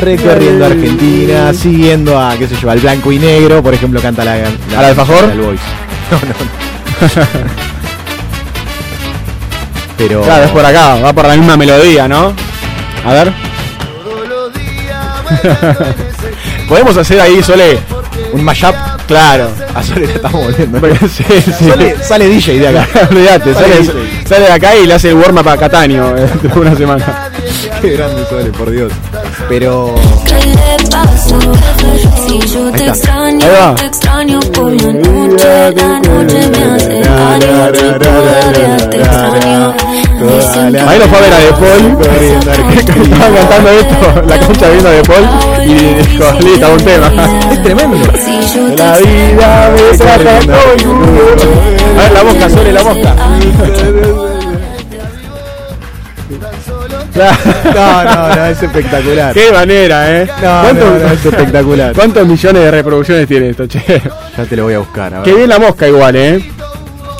Recorriendo 0.00 0.66
Argentina, 0.66 1.52
siguiendo 1.52 2.18
a, 2.18 2.36
qué 2.36 2.48
sé 2.48 2.56
yo, 2.60 2.70
al 2.70 2.80
blanco 2.80 3.10
y 3.12 3.18
negro, 3.18 3.62
por 3.62 3.72
ejemplo, 3.72 4.00
canta 4.00 4.24
la. 4.24 4.36
la 4.36 4.78
¿Al 4.78 4.84
alfajor? 4.86 5.28
del 5.28 5.40
Boys. 5.40 5.60
No, 6.10 6.18
no. 6.18 6.34
Pero. 9.98 10.22
Claro, 10.22 10.44
es 10.44 10.50
por 10.50 10.64
acá, 10.64 10.96
va 10.96 11.12
por 11.12 11.26
la 11.26 11.36
misma 11.36 11.56
melodía, 11.56 12.08
¿no? 12.08 12.32
A 13.04 13.12
ver. 13.12 13.32
Podemos 16.68 16.96
hacer 16.96 17.20
ahí, 17.20 17.42
Sole. 17.42 17.78
Un 18.32 18.42
mashup. 18.44 18.74
Claro. 19.06 19.50
A 19.74 19.82
Sole 19.82 20.06
le 20.06 20.14
estamos 20.14 20.44
volviendo. 20.44 20.80
Sí, 21.08 21.24
sí. 21.58 21.68
Sale, 21.68 21.96
sale 22.02 22.28
DJ 22.28 22.58
de 22.58 22.68
acá. 22.68 22.88
Olvídate, 23.10 23.54
Sale 23.54 23.84
sale, 23.84 24.00
DJ. 24.00 24.26
sale 24.26 24.46
de 24.46 24.52
acá 24.52 24.74
y 24.76 24.86
le 24.86 24.94
hace 24.94 25.10
el 25.10 25.14
warm-up 25.16 25.48
a 25.48 25.56
Cataño 25.56 26.16
eh, 26.16 26.26
de 26.42 26.48
una 26.58 26.74
semana. 26.74 27.30
Qué 27.84 27.90
grande 27.98 28.24
Sole, 28.30 28.50
por 28.50 28.70
Dios. 28.70 28.90
Pero. 29.46 29.94
Te 30.24 30.38
está. 30.86 31.02
extraño, 32.82 33.36
Ahí 33.36 33.50
va. 33.50 33.74
Ahí 40.88 40.98
lo 40.98 41.08
fue 41.08 41.18
a 41.18 41.20
ver 41.20 41.32
a 41.34 41.38
De 41.38 41.52
Paul. 41.52 41.82
Estaba 43.02 43.36
cantando 43.36 43.68
esto, 43.68 44.22
la 44.28 44.38
cancha 44.38 44.70
viendo 44.70 44.88
a 44.88 44.92
De 44.92 45.02
Paul 45.02 45.24
y 45.66 45.74
dijo, 45.74 46.24
listo, 46.40 46.72
un 46.72 46.84
tema. 46.84 47.12
Es 47.52 47.62
tremendo. 47.64 47.98
La 48.78 48.96
vida 48.98 49.70
me 49.74 49.98
trata 49.98 50.38
A 50.38 52.02
ver, 52.02 52.12
la 52.12 52.24
mosca, 52.24 52.48
Sole, 52.48 52.72
la 52.72 52.82
mosca. 52.82 53.14
No, 57.74 58.04
no, 58.04 58.36
no, 58.36 58.44
es 58.46 58.62
espectacular. 58.62 59.32
Qué 59.34 59.52
manera, 59.52 60.20
¿eh? 60.22 60.26
No, 60.26 60.60
¿Cuántos- 60.62 60.90
no, 60.90 60.98
no, 60.98 61.06
es 61.12 61.24
espectacular. 61.24 61.92
¿Cuántos 61.94 62.26
millones 62.26 62.62
de 62.62 62.70
reproducciones 62.70 63.26
tiene 63.28 63.50
esto, 63.50 63.66
che? 63.68 64.02
Ya 64.36 64.44
te 64.44 64.56
lo 64.56 64.64
voy 64.64 64.74
a 64.74 64.78
buscar. 64.80 65.14
A 65.14 65.20
ver. 65.20 65.24
Qué 65.24 65.34
bien 65.34 65.48
la 65.48 65.58
mosca 65.58 65.86
igual, 65.88 66.16
¿eh? 66.16 66.44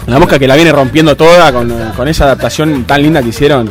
La 0.07 0.19
mosca 0.19 0.39
que 0.39 0.47
la 0.49 0.57
viene 0.57 0.71
rompiendo 0.73 1.17
toda 1.17 1.53
con, 1.53 1.73
con 1.97 2.09
esa 2.09 2.25
adaptación 2.25 2.85
tan 2.85 3.03
linda 3.03 3.23
que 3.23 3.29
hicieron 3.29 3.71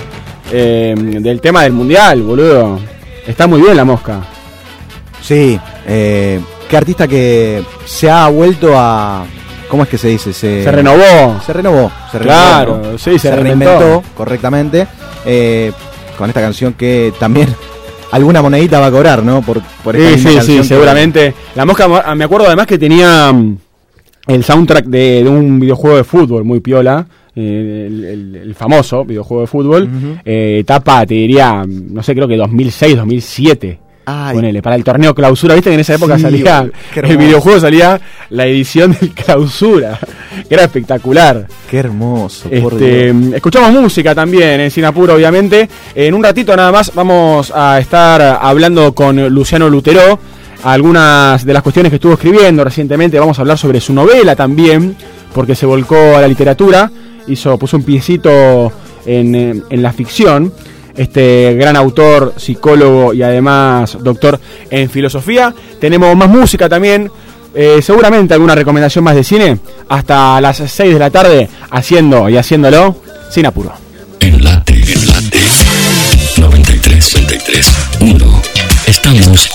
eh, 0.52 0.96
del 0.98 1.40
tema 1.42 1.64
del 1.64 1.74
mundial, 1.74 2.22
boludo. 2.24 2.80
Está 3.28 3.46
muy 3.48 3.62
bien 3.62 3.78
la 3.78 3.86
mosca. 3.86 4.20
Sí, 5.22 5.60
eh, 5.88 6.40
qué 6.70 6.78
artista 6.78 7.08
que 7.08 7.64
se 7.86 8.10
ha 8.10 8.28
vuelto 8.30 8.74
a. 8.76 9.26
¿Cómo 9.70 9.84
es 9.84 9.90
que 9.90 9.98
se 9.98 10.08
dice? 10.10 10.34
Se, 10.34 10.64
Se 10.64 10.72
renovó. 10.72 11.40
Se 11.46 11.54
renovó. 11.54 11.92
Se 12.12 12.20
renovó, 12.20 12.40
Claro, 12.40 12.82
¿no? 12.94 12.98
sí, 12.98 13.18
se 13.20 13.36
reinventó. 13.36 14.04
correctamente. 14.16 14.88
eh, 15.26 15.72
con 16.18 16.30
esta 16.30 16.42
canción 16.42 16.74
que 16.74 17.14
también 17.20 17.48
alguna 18.12 18.42
monedita 18.42 18.80
va 18.80 18.88
a 18.88 18.92
cobrar, 18.92 19.24
¿no? 19.24 19.42
Por, 19.42 19.62
por 19.84 19.96
esta 19.96 20.12
Sí, 20.12 20.18
sí, 20.18 20.24
canción 20.36 20.46
sí, 20.46 20.58
que- 20.58 20.64
seguramente. 20.64 21.34
La 21.56 21.66
mosca, 21.66 22.16
me 22.16 22.24
acuerdo 22.24 22.48
además 22.48 22.68
que 22.68 22.78
tenía 22.78 23.32
mm, 23.32 23.58
el 24.28 24.44
soundtrack 24.44 24.86
de, 24.86 25.24
de 25.24 25.30
un 25.30 25.60
videojuego 25.60 25.98
de 25.98 26.04
fútbol 26.04 26.44
muy 26.44 26.60
piola. 26.60 27.06
eh, 27.36 27.86
El, 27.88 28.04
el- 28.06 28.36
el 28.36 28.56
famoso 28.56 29.04
videojuego 29.04 29.42
de 29.42 29.48
fútbol. 29.48 29.90
eh, 30.24 30.58
etapa, 30.62 31.06
te 31.06 31.16
diría, 31.16 31.64
mm, 31.64 31.94
no 31.94 32.04
sé, 32.04 32.14
creo 32.14 32.28
que 32.28 32.38
2006, 32.38 32.96
2007. 32.98 33.80
Ay. 34.06 34.36
Ponele, 34.36 34.62
para 34.62 34.76
el 34.76 34.84
torneo 34.84 35.16
clausura, 35.16 35.54
viste 35.56 35.70
que 35.70 35.76
en 35.76 35.80
esa 35.80 35.94
época 35.96 36.18
Sí, 36.18 36.24
salía, 36.24 36.70
el 36.96 37.18
videojuego 37.18 37.60
salía 37.60 38.00
la 38.30 38.46
edición 38.46 38.96
del 39.00 39.12
clausura, 39.12 40.00
que 40.50 40.54
era 40.54 40.64
espectacular. 40.64 41.48
Qué 41.70 41.78
hermoso, 41.78 42.50
por 42.50 42.74
Este, 42.74 43.14
Dios. 43.14 43.34
escuchamos 43.36 43.72
música 43.82 44.14
también 44.14 44.60
en 44.60 44.72
Sin 44.72 44.86
Apuro, 44.86 45.16
obviamente. 45.16 45.70
En 45.96 46.14
un 46.14 46.24
ratito 46.24 46.56
nada 46.56 46.72
más 46.72 46.94
vamos 46.94 47.52
a 47.56 47.80
estar 47.80 48.22
hablando 48.42 48.94
con 48.94 49.30
Luciano 49.34 49.70
Lutero. 49.70 50.20
Algunas 50.64 51.46
de 51.46 51.54
las 51.54 51.62
cuestiones 51.62 51.90
que 51.90 51.96
estuvo 51.98 52.14
escribiendo 52.14 52.64
recientemente, 52.64 53.20
vamos 53.20 53.38
a 53.38 53.42
hablar 53.42 53.58
sobre 53.58 53.82
su 53.82 53.94
novela 53.94 54.36
también, 54.36 54.96
porque 55.34 55.56
se 55.56 55.66
volcó 55.66 56.16
a 56.16 56.22
la 56.22 56.28
literatura, 56.28 56.90
hizo, 57.28 57.58
puso 57.58 57.76
un 57.78 57.84
piecito 57.84 58.72
en, 59.06 59.36
eh, 59.36 59.62
en 59.70 59.82
la 59.84 59.92
ficción. 59.92 60.54
Este 60.96 61.56
gran 61.56 61.76
autor, 61.76 62.34
psicólogo 62.38 63.14
y 63.14 63.24
además 63.24 63.98
doctor 64.02 64.40
en 64.70 64.90
filosofía. 64.90 65.54
Tenemos 65.80 66.16
más 66.16 66.30
música 66.30 66.70
también, 66.70 67.12
eh, 67.56 67.82
seguramente 67.82 68.34
alguna 68.34 68.56
recomendación 68.56 69.04
más 69.04 69.16
de 69.16 69.24
cine 69.24 69.60
hasta 69.90 70.40
las 70.42 70.58
6 70.58 70.94
de 70.94 71.00
la 71.00 71.10
tarde 71.10 71.50
haciendo 71.72 72.30
y 72.30 72.38
haciéndolo 72.38 72.96
sin 73.30 73.46
apuro. 73.46 73.74
Enlate, 74.20 74.74
enlate. 74.74 75.40
93, 76.38 77.14
93, 77.16 77.72
1. 78.00 78.42
Estamos 78.88 79.50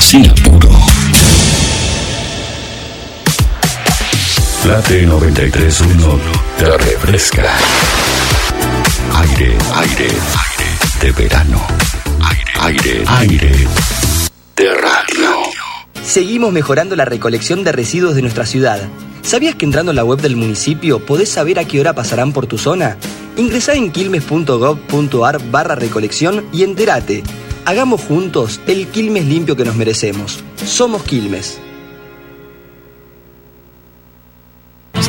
sin 0.00 0.28
apuro. 0.28 0.70
Late 4.66 5.06
93, 5.06 5.80
1. 5.80 6.20
Te 6.58 6.78
refresca. 6.78 7.44
Aire, 9.14 9.56
aire, 9.74 10.08
aire. 10.08 10.70
de 11.00 11.12
verano. 11.12 11.60
Aire, 12.22 12.52
aire, 12.60 13.04
aire 13.08 13.68
de 14.56 14.74
radio. 14.74 15.30
Seguimos 16.02 16.52
mejorando 16.52 16.96
la 16.96 17.04
recolección 17.04 17.64
de 17.64 17.72
residuos 17.72 18.14
de 18.14 18.22
nuestra 18.22 18.46
ciudad. 18.46 18.80
¿Sabías 19.22 19.54
que 19.54 19.64
entrando 19.64 19.92
en 19.92 19.96
la 19.96 20.04
web 20.04 20.20
del 20.20 20.36
municipio 20.36 21.04
podés 21.04 21.28
saber 21.28 21.58
a 21.58 21.64
qué 21.64 21.80
hora 21.80 21.94
pasarán 21.94 22.32
por 22.32 22.46
tu 22.46 22.58
zona? 22.58 22.96
Ingresá 23.36 23.74
en 23.74 23.90
quilmes.gov.ar 23.90 25.50
barra 25.50 25.74
recolección 25.74 26.44
y 26.52 26.62
entérate. 26.62 27.22
Hagamos 27.64 28.02
juntos 28.02 28.60
el 28.66 28.88
Quilmes 28.88 29.26
limpio 29.26 29.56
que 29.56 29.64
nos 29.64 29.76
merecemos. 29.76 30.42
Somos 30.64 31.02
Quilmes. 31.02 31.60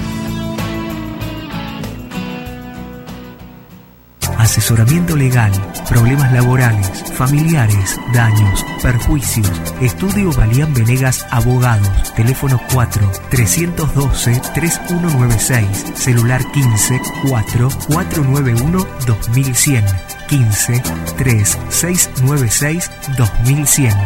Asesoramiento 4.39 5.17
legal, 5.17 5.53
problemas 5.89 6.33
laborales, 6.33 6.89
familiares, 7.15 7.99
daños, 8.13 8.65
perjuicios. 8.83 9.51
Estudio 9.81 10.31
Balían 10.33 10.73
Venegas 10.75 11.27
Abogados. 11.31 12.13
Teléfono 12.15 12.61
4 12.73 13.11
312 13.31 14.41
3196. 14.55 15.93
Celular 15.95 16.41
15 16.53 17.01
4 17.29 17.69
491 17.89 18.87
2100. 19.07 19.85
15 20.29 20.83
3 21.17 21.59
696 21.71 22.91
2100. 23.17 23.97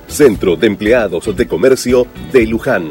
Centro 0.06 0.56
de 0.56 0.66
Empleados 0.66 1.34
de 1.34 1.48
Comercio 1.48 2.06
de 2.30 2.46
Luján. 2.46 2.90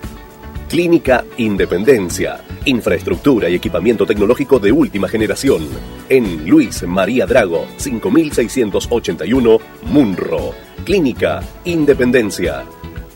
Clínica 0.71 1.25
Independencia. 1.35 2.45
Infraestructura 2.63 3.49
y 3.49 3.55
equipamiento 3.55 4.05
tecnológico 4.05 4.57
de 4.57 4.71
última 4.71 5.09
generación. 5.09 5.67
En 6.07 6.49
Luis 6.49 6.87
María 6.87 7.25
Drago, 7.25 7.65
5681, 7.75 9.57
Munro. 9.87 10.53
Clínica 10.85 11.43
Independencia. 11.65 12.63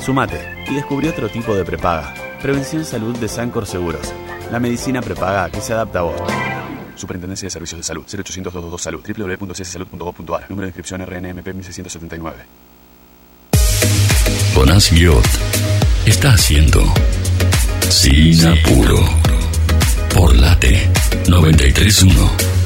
Sumate 0.00 0.64
y 0.68 0.74
descubrí 0.74 1.08
otro 1.08 1.28
tipo 1.28 1.54
de 1.54 1.64
prepaga. 1.64 2.14
Prevención 2.40 2.84
Salud 2.84 3.16
de 3.18 3.28
Sancor 3.28 3.66
Seguros. 3.66 4.12
La 4.50 4.58
medicina 4.58 5.02
prepaga 5.02 5.50
que 5.50 5.60
se 5.60 5.74
adapta 5.74 6.00
a 6.00 6.02
vos. 6.02 6.20
Superintendencia 6.96 7.46
de 7.46 7.50
Servicios 7.50 7.78
de 7.78 7.84
Salud. 7.84 8.04
0800 8.04 8.52
222 8.52 8.82
Salud. 8.82 9.00
www.cssalud.gov.ar. 9.06 10.50
Número 10.50 10.66
de 10.66 10.68
inscripción 10.68 11.02
RNMP 11.02 11.46
1679. 11.46 12.36
Bonás 14.54 14.90
Guiot 14.90 15.24
está 16.06 16.32
haciendo 16.32 16.82
Sin 17.88 18.46
Apuro 18.46 18.98
por 20.14 20.34
Late 20.34 20.90
931. 21.28 22.59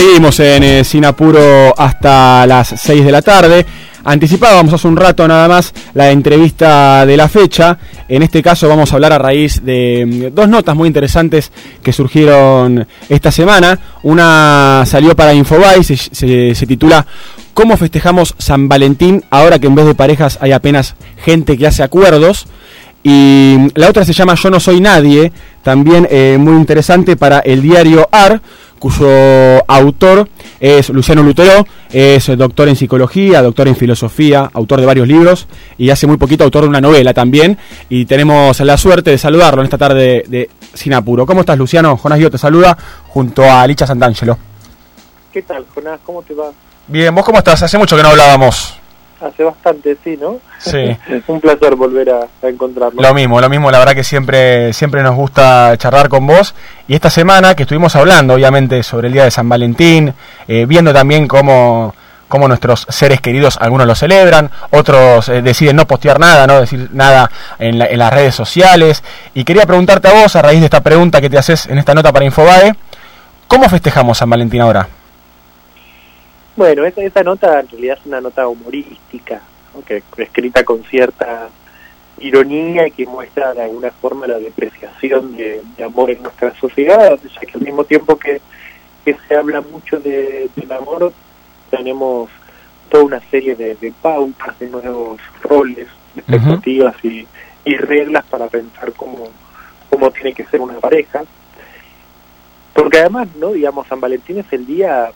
Seguimos 0.00 0.38
en 0.40 0.62
eh, 0.62 0.84
Sin 0.84 1.06
Apuro 1.06 1.72
hasta 1.74 2.46
las 2.46 2.68
6 2.76 3.02
de 3.02 3.10
la 3.10 3.22
tarde. 3.22 3.64
Anticipábamos 4.04 4.74
hace 4.74 4.86
un 4.86 4.96
rato 4.96 5.26
nada 5.26 5.48
más 5.48 5.72
la 5.94 6.10
entrevista 6.10 7.06
de 7.06 7.16
la 7.16 7.30
fecha. 7.30 7.78
En 8.06 8.22
este 8.22 8.42
caso 8.42 8.68
vamos 8.68 8.92
a 8.92 8.96
hablar 8.96 9.14
a 9.14 9.18
raíz 9.18 9.64
de 9.64 10.04
mm, 10.30 10.34
dos 10.34 10.48
notas 10.50 10.76
muy 10.76 10.86
interesantes 10.86 11.50
que 11.82 11.94
surgieron 11.94 12.86
esta 13.08 13.30
semana. 13.32 13.78
Una 14.02 14.82
salió 14.84 15.16
para 15.16 15.32
Infobae, 15.32 15.82
se, 15.82 15.96
se- 15.96 16.54
se 16.54 16.66
titula 16.66 17.06
¿Cómo 17.54 17.78
festejamos 17.78 18.34
San 18.36 18.68
Valentín 18.68 19.24
ahora 19.30 19.58
que 19.58 19.66
en 19.66 19.74
vez 19.76 19.86
de 19.86 19.94
parejas 19.94 20.36
hay 20.42 20.52
apenas 20.52 20.94
gente 21.24 21.56
que 21.56 21.66
hace 21.66 21.82
acuerdos? 21.82 22.46
Y 23.08 23.70
la 23.76 23.88
otra 23.88 24.04
se 24.04 24.12
llama 24.12 24.34
Yo 24.34 24.50
no 24.50 24.58
soy 24.58 24.80
nadie, 24.80 25.30
también 25.62 26.08
eh, 26.10 26.38
muy 26.40 26.56
interesante 26.56 27.16
para 27.16 27.38
el 27.38 27.62
diario 27.62 28.08
AR, 28.10 28.40
cuyo 28.80 29.08
autor 29.68 30.28
es 30.58 30.88
Luciano 30.88 31.22
Lutero, 31.22 31.64
es 31.92 32.26
doctor 32.36 32.68
en 32.68 32.74
psicología, 32.74 33.42
doctor 33.42 33.68
en 33.68 33.76
filosofía, 33.76 34.50
autor 34.52 34.80
de 34.80 34.86
varios 34.86 35.06
libros 35.06 35.46
y 35.78 35.90
hace 35.90 36.08
muy 36.08 36.16
poquito 36.16 36.42
autor 36.42 36.64
de 36.64 36.70
una 36.70 36.80
novela 36.80 37.14
también. 37.14 37.56
Y 37.88 38.06
tenemos 38.06 38.58
la 38.58 38.76
suerte 38.76 39.12
de 39.12 39.18
saludarlo 39.18 39.60
en 39.60 39.66
esta 39.66 39.78
tarde 39.78 40.24
de 40.26 40.50
Sin 40.74 40.92
Apuro. 40.92 41.26
¿Cómo 41.26 41.42
estás, 41.42 41.56
Luciano? 41.56 41.96
Jonás 41.96 42.18
Guido 42.18 42.32
te 42.32 42.38
saluda 42.38 42.76
junto 43.06 43.48
a 43.48 43.64
Licha 43.68 43.86
Santangelo. 43.86 44.36
¿Qué 45.32 45.42
tal, 45.42 45.64
Jonás? 45.72 46.00
¿Cómo 46.04 46.22
te 46.22 46.34
va? 46.34 46.50
Bien, 46.88 47.14
¿vos 47.14 47.24
cómo 47.24 47.38
estás? 47.38 47.62
Hace 47.62 47.78
mucho 47.78 47.96
que 47.96 48.02
no 48.02 48.08
hablábamos. 48.08 48.80
Hace 49.26 49.42
bastante, 49.44 49.96
sí, 50.04 50.16
¿no? 50.20 50.38
Sí. 50.58 50.96
Un 51.26 51.40
placer 51.40 51.74
volver 51.74 52.10
a, 52.10 52.20
a 52.42 52.48
encontrarnos. 52.48 53.02
Lo 53.02 53.14
mismo, 53.14 53.40
lo 53.40 53.48
mismo, 53.48 53.70
la 53.70 53.78
verdad 53.78 53.94
que 53.94 54.04
siempre, 54.04 54.72
siempre 54.72 55.02
nos 55.02 55.14
gusta 55.14 55.74
charlar 55.78 56.08
con 56.08 56.26
vos. 56.26 56.54
Y 56.88 56.94
esta 56.94 57.10
semana 57.10 57.54
que 57.54 57.64
estuvimos 57.64 57.96
hablando, 57.96 58.34
obviamente, 58.34 58.82
sobre 58.82 59.08
el 59.08 59.12
Día 59.12 59.24
de 59.24 59.30
San 59.30 59.48
Valentín, 59.48 60.14
eh, 60.48 60.64
viendo 60.66 60.92
también 60.94 61.26
cómo, 61.26 61.94
cómo 62.28 62.48
nuestros 62.48 62.86
seres 62.88 63.20
queridos, 63.20 63.56
algunos 63.60 63.86
lo 63.86 63.94
celebran, 63.94 64.50
otros 64.70 65.28
eh, 65.28 65.42
deciden 65.42 65.76
no 65.76 65.86
postear 65.86 66.18
nada, 66.18 66.46
no 66.46 66.60
decir 66.60 66.88
nada 66.92 67.30
en, 67.58 67.78
la- 67.78 67.86
en 67.86 67.98
las 67.98 68.12
redes 68.12 68.34
sociales. 68.34 69.02
Y 69.34 69.44
quería 69.44 69.66
preguntarte 69.66 70.08
a 70.08 70.12
vos, 70.22 70.36
a 70.36 70.42
raíz 70.42 70.60
de 70.60 70.66
esta 70.66 70.82
pregunta 70.82 71.20
que 71.20 71.30
te 71.30 71.38
haces 71.38 71.66
en 71.66 71.78
esta 71.78 71.94
nota 71.94 72.12
para 72.12 72.24
Infobae, 72.24 72.74
¿cómo 73.48 73.68
festejamos 73.68 74.18
San 74.18 74.30
Valentín 74.30 74.60
ahora? 74.60 74.88
Bueno, 76.56 76.84
esta, 76.84 77.02
esta 77.02 77.22
nota 77.22 77.60
en 77.60 77.68
realidad 77.68 77.98
es 78.00 78.06
una 78.06 78.20
nota 78.20 78.48
humorística, 78.48 79.42
¿no? 79.74 79.84
que 79.84 80.02
escrita 80.16 80.64
con 80.64 80.82
cierta 80.84 81.50
ironía 82.18 82.86
y 82.86 82.92
que 82.92 83.06
muestra 83.06 83.52
de 83.52 83.62
alguna 83.62 83.90
forma 83.90 84.26
la 84.26 84.38
depreciación 84.38 85.36
de, 85.36 85.60
de 85.76 85.84
amor 85.84 86.10
en 86.10 86.22
nuestra 86.22 86.54
sociedad, 86.54 87.18
ya 87.22 87.40
que 87.40 87.52
al 87.58 87.60
mismo 87.60 87.84
tiempo 87.84 88.16
que, 88.16 88.40
que 89.04 89.16
se 89.28 89.36
habla 89.36 89.60
mucho 89.60 90.00
de, 90.00 90.48
del 90.56 90.72
amor, 90.72 91.12
tenemos 91.70 92.30
toda 92.88 93.04
una 93.04 93.20
serie 93.30 93.54
de, 93.54 93.74
de 93.74 93.92
pautas, 94.00 94.58
de 94.58 94.68
nuevos 94.68 95.20
roles, 95.42 95.88
de 96.14 96.20
expectativas 96.20 96.96
y, 97.04 97.26
y 97.64 97.76
reglas 97.76 98.24
para 98.26 98.46
pensar 98.46 98.92
cómo, 98.92 99.28
cómo 99.90 100.10
tiene 100.10 100.32
que 100.32 100.46
ser 100.46 100.60
una 100.60 100.78
pareja. 100.78 101.22
Porque 102.72 102.98
además, 102.98 103.28
¿no? 103.36 103.52
Digamos, 103.52 103.86
San 103.88 104.00
Valentín 104.00 104.38
es 104.38 104.52
el 104.52 104.66
día 104.66 105.10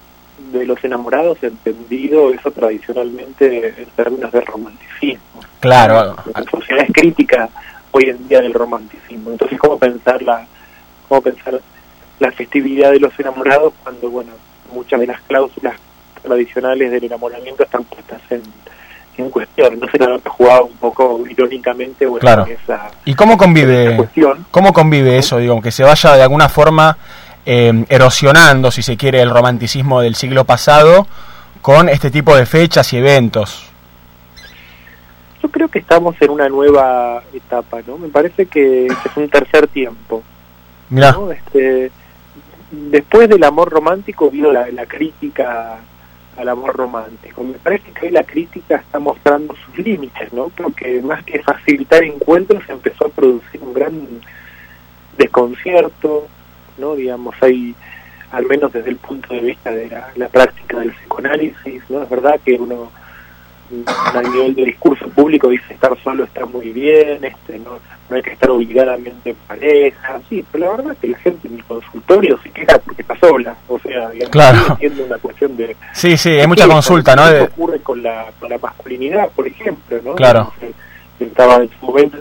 de 0.52 0.66
los 0.66 0.82
enamorados 0.84 1.38
entendido 1.42 2.32
eso 2.32 2.50
tradicionalmente 2.50 3.68
en 3.78 3.86
términos 3.96 4.32
de 4.32 4.40
romanticismo. 4.40 5.40
Claro, 5.60 6.16
La 6.34 6.42
sociedad 6.50 6.84
es 6.86 6.92
crítica 6.92 7.48
hoy 7.92 8.04
en 8.04 8.28
día 8.28 8.40
del 8.40 8.54
romanticismo. 8.54 9.30
Entonces, 9.30 9.58
¿cómo 9.58 9.78
pensar 9.78 10.22
la, 10.22 10.46
cómo 11.08 11.20
pensar 11.20 11.60
la 12.18 12.32
festividad 12.32 12.90
de 12.92 13.00
los 13.00 13.18
enamorados 13.18 13.72
cuando, 13.82 14.10
bueno, 14.10 14.32
muchas 14.72 15.00
de 15.00 15.06
las 15.06 15.20
cláusulas 15.22 15.74
tradicionales 16.22 16.90
del 16.90 17.04
enamoramiento 17.04 17.62
están 17.62 17.84
puestas 17.84 18.20
en, 18.30 18.42
en 19.18 19.30
cuestión? 19.30 19.78
No 19.80 19.88
sé, 19.90 19.98
la 19.98 20.06
nota 20.08 20.30
jugaba 20.30 20.62
un 20.62 20.76
poco 20.76 21.22
irónicamente 21.28 22.06
bueno, 22.06 22.20
Claro. 22.20 22.46
esa, 22.46 22.90
¿Y 23.04 23.14
cómo 23.14 23.36
convive, 23.36 23.96
cuestión. 23.96 24.46
cómo 24.50 24.72
convive 24.72 25.18
eso, 25.18 25.38
digo, 25.38 25.60
que 25.60 25.70
se 25.70 25.82
vaya 25.84 26.14
de 26.16 26.22
alguna 26.22 26.48
forma 26.48 26.96
eh, 27.46 27.84
erosionando, 27.88 28.70
si 28.70 28.82
se 28.82 28.96
quiere, 28.96 29.20
el 29.22 29.30
romanticismo 29.30 30.00
del 30.00 30.14
siglo 30.14 30.44
pasado 30.44 31.06
con 31.60 31.88
este 31.88 32.10
tipo 32.10 32.36
de 32.36 32.46
fechas 32.46 32.92
y 32.92 32.98
eventos? 32.98 33.66
Yo 35.42 35.48
creo 35.50 35.68
que 35.68 35.78
estamos 35.78 36.16
en 36.20 36.30
una 36.30 36.48
nueva 36.48 37.22
etapa, 37.32 37.80
¿no? 37.86 37.96
Me 37.96 38.08
parece 38.08 38.46
que 38.46 38.86
este 38.86 39.08
es 39.08 39.16
un 39.16 39.28
tercer 39.28 39.68
tiempo. 39.68 40.22
Mirá. 40.90 41.12
¿no? 41.12 41.32
Este, 41.32 41.90
después 42.70 43.28
del 43.28 43.42
amor 43.44 43.70
romántico 43.70 44.30
vino 44.30 44.52
la, 44.52 44.70
la 44.70 44.86
crítica 44.86 45.78
al 46.36 46.48
amor 46.48 46.76
romántico. 46.76 47.42
Me 47.42 47.58
parece 47.58 47.90
que 47.92 48.06
hoy 48.06 48.12
la 48.12 48.24
crítica 48.24 48.76
está 48.76 48.98
mostrando 48.98 49.54
sus 49.56 49.78
límites, 49.84 50.32
¿no? 50.32 50.48
Porque 50.48 51.00
más 51.02 51.24
que 51.24 51.42
facilitar 51.42 52.02
encuentros 52.02 52.62
empezó 52.68 53.06
a 53.06 53.10
producir 53.10 53.60
un 53.62 53.74
gran 53.74 54.08
desconcierto, 55.18 56.28
¿no? 56.80 56.94
Digamos, 56.96 57.34
hay, 57.42 57.74
al 58.32 58.46
menos 58.46 58.72
desde 58.72 58.90
el 58.90 58.96
punto 58.96 59.32
de 59.34 59.40
vista 59.40 59.70
de 59.70 59.88
la, 59.88 60.08
la 60.16 60.28
práctica 60.28 60.78
del 60.78 60.92
psicoanálisis, 60.92 61.82
¿no? 61.88 62.02
Es 62.02 62.08
verdad 62.10 62.40
que 62.44 62.54
uno 62.54 62.90
mm, 63.70 64.16
a 64.16 64.22
nivel 64.22 64.54
de 64.54 64.64
discurso 64.64 65.08
público 65.10 65.48
dice 65.48 65.74
estar 65.74 65.96
solo 66.02 66.24
está 66.24 66.46
muy 66.46 66.70
bien, 66.70 67.24
este 67.24 67.58
no, 67.58 67.78
no 68.08 68.16
hay 68.16 68.22
que 68.22 68.32
estar 68.32 68.50
obligadamente 68.50 69.30
en 69.30 69.36
pareja, 69.46 70.20
sí, 70.28 70.44
pero 70.50 70.64
la 70.64 70.76
verdad 70.76 70.92
es 70.94 70.98
que 70.98 71.08
la 71.08 71.18
gente 71.18 71.48
en 71.48 71.54
el 71.56 71.64
consultorio 71.64 72.38
se 72.42 72.50
queja 72.50 72.78
porque 72.78 73.02
está 73.02 73.16
sola, 73.18 73.56
o 73.68 73.78
sea, 73.78 74.10
digamos, 74.10 74.30
Claro. 74.32 74.76
siendo 74.78 75.04
una 75.04 75.18
cuestión 75.18 75.56
de... 75.56 75.76
Sí, 75.92 76.16
sí, 76.16 76.30
hay 76.30 76.46
mucha 76.46 76.66
consulta, 76.66 77.14
¿no? 77.14 77.24
¿Qué 77.28 77.34
De- 77.34 77.42
ocurre 77.42 77.80
con 77.80 78.02
la, 78.02 78.26
con 78.40 78.48
la 78.50 78.58
masculinidad, 78.58 79.28
por 79.30 79.46
ejemplo, 79.46 80.00
¿no? 80.04 80.14
Claro. 80.14 80.52
Estaba 81.20 81.56
en 81.56 81.68
su 81.78 81.86
momento 81.86 82.18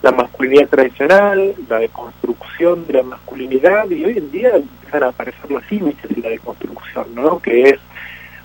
la 0.00 0.12
masculinidad 0.12 0.68
tradicional, 0.68 1.54
la 1.68 1.78
deconstrucción 2.58 2.86
de 2.86 2.92
la 2.92 3.02
masculinidad, 3.02 3.90
y 3.90 4.04
hoy 4.04 4.18
en 4.18 4.30
día 4.30 4.50
empiezan 4.56 5.02
a 5.02 5.08
aparecer 5.08 5.50
los 5.50 5.70
límites 5.70 6.08
de 6.14 6.22
la 6.22 6.28
deconstrucción, 6.30 7.14
¿no? 7.14 7.38
Que 7.38 7.62
es 7.62 7.78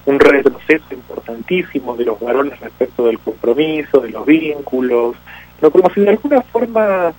un 0.05 0.19
retroceso 0.19 0.85
importantísimo 0.91 1.95
de 1.95 2.05
los 2.05 2.19
varones 2.19 2.59
respecto 2.59 3.05
del 3.05 3.19
compromiso, 3.19 3.99
de 3.99 4.09
los 4.09 4.25
vínculos, 4.25 5.15
no 5.61 5.71
como 5.71 5.89
si 5.93 6.01
de 6.01 6.09
alguna 6.09 6.41
forma 6.41 7.13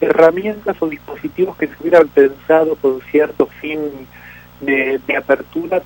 herramientas 0.00 0.76
o 0.80 0.88
dispositivos 0.88 1.56
que 1.56 1.68
se 1.68 1.74
hubieran 1.80 2.08
pensado 2.08 2.74
con 2.76 3.00
cierto 3.10 3.46
fin 3.60 3.78
de, 4.60 5.00
de 5.06 5.16
apertura 5.16 5.82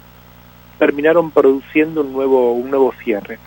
terminaron 0.79 1.31
produciendo 1.31 2.03
un 2.03 2.13
nuevo 2.13 2.53
un 2.53 2.71
nuevo 2.71 2.95
cierre. 3.03 3.39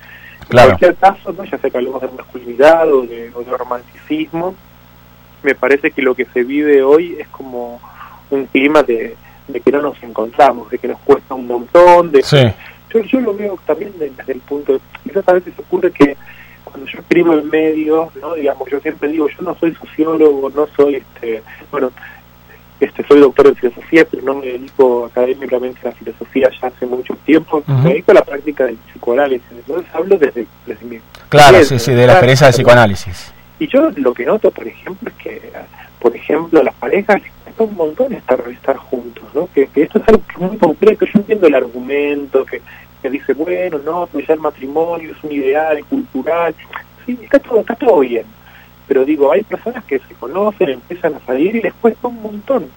Claro. 0.47 0.71
En 0.71 0.77
cualquier 0.77 0.95
caso, 0.95 1.33
¿no? 1.33 1.43
ya 1.43 1.57
sea 1.57 1.69
que 1.69 1.77
hablemos 1.77 2.01
de 2.01 2.07
masculinidad 2.09 2.91
o 2.91 3.03
de, 3.03 3.31
o 3.33 3.43
de 3.43 3.57
romanticismo, 3.57 4.55
me 5.43 5.55
parece 5.55 5.91
que 5.91 6.01
lo 6.01 6.15
que 6.15 6.25
se 6.25 6.43
vive 6.43 6.81
hoy 6.83 7.15
es 7.19 7.27
como 7.29 7.79
un 8.29 8.45
clima 8.47 8.83
de, 8.83 9.15
de 9.47 9.59
que 9.61 9.71
no 9.71 9.81
nos 9.81 10.01
encontramos, 10.03 10.69
de 10.69 10.77
que 10.77 10.87
nos 10.87 10.99
cuesta 10.99 11.33
un 11.33 11.47
montón, 11.47 12.11
de 12.11 12.21
Sí. 12.23 12.37
yo, 12.93 12.99
yo 13.01 13.19
lo 13.21 13.33
veo 13.35 13.57
también 13.65 13.91
de- 13.97 14.11
desde 14.11 14.33
el 14.33 14.39
punto 14.41 14.73
de... 14.73 14.79
Quizás 15.03 15.27
a 15.27 15.33
veces 15.33 15.53
ocurre 15.57 15.91
que 15.91 16.15
cuando 16.63 16.85
yo 16.85 16.99
escribo 16.99 17.33
en 17.33 17.49
medios, 17.49 18.15
¿no? 18.17 18.35
digamos, 18.35 18.69
yo 18.69 18.79
siempre 18.79 19.09
digo, 19.09 19.27
yo 19.27 19.41
no 19.41 19.55
soy 19.59 19.73
sociólogo, 19.75 20.49
no 20.51 20.67
soy, 20.75 20.95
este 20.95 21.41
bueno, 21.71 21.91
este 22.79 23.03
soy 23.07 23.19
doctor 23.19 23.47
en 23.47 23.55
filosofía, 23.55 24.05
pero 24.09 24.23
no 24.23 24.35
me 24.35 24.45
dedico 24.45 25.05
académicamente 25.05 25.79
a 25.83 25.85
la 25.89 25.91
filosofía 25.93 26.49
ya 26.61 26.67
hace 26.67 26.85
mucho 26.85 27.13
tiempo, 27.25 27.63
me 27.67 27.89
dedico 27.89 28.11
a 28.11 28.15
la 28.15 28.21
práctica 28.23 28.65
del 28.65 28.75
psicoanálisis, 28.77 29.47
entonces 29.51 29.85
hablo 29.93 30.17
desde, 30.17 30.45
desde 30.65 30.85
mi... 30.85 30.99
Claro, 31.29 31.61
sí, 31.63 31.77
sí, 31.79 31.91
de 31.93 32.05
la 32.07 32.13
experiencia 32.13 32.47
del 32.47 32.53
psicoanálisis. 32.53 33.33
Y 33.59 33.67
yo 33.67 33.91
lo 33.97 34.13
que 34.13 34.25
noto, 34.25 34.51
por 34.51 34.65
ejemplo, 34.65 35.09
es 35.09 35.15
que, 35.15 35.51
por 35.99 36.15
ejemplo, 36.15 36.61
a 36.61 36.63
las 36.63 36.75
parejas 36.75 37.21
les 37.21 37.31
cuesta 37.43 37.63
un 37.63 37.75
montón 37.75 38.13
estar, 38.13 38.77
juntos, 38.77 39.23
¿no? 39.33 39.49
Que, 39.53 39.67
esto 39.75 39.99
es 39.99 40.07
algo 40.07 40.23
muy 40.39 40.57
complejo. 40.57 41.05
Yo 41.05 41.19
entiendo 41.19 41.47
el 41.47 41.55
argumento 41.55 42.45
que, 42.45 42.61
que 43.01 43.09
dice, 43.09 43.33
bueno, 43.33 43.79
no, 43.83 44.07
pero 44.11 44.25
ya 44.25 44.33
el 44.33 44.39
matrimonio 44.39 45.11
es 45.11 45.23
un 45.23 45.33
ideal 45.33 45.83
cultural. 45.85 46.55
Sí, 47.05 47.19
está 47.21 47.39
todo, 47.39 47.59
está 47.59 47.75
todo 47.75 47.99
bien. 47.99 48.25
Pero 48.87 49.03
digo, 49.03 49.31
hay 49.31 49.43
personas 49.43 49.83
que 49.83 49.99
se 49.99 50.13
conocen, 50.15 50.69
empiezan 50.69 51.15
a 51.15 51.19
salir 51.25 51.57
y 51.57 51.61
les 51.61 51.73
cuesta 51.73 52.07
un 52.07 52.21
montón. 52.21 52.67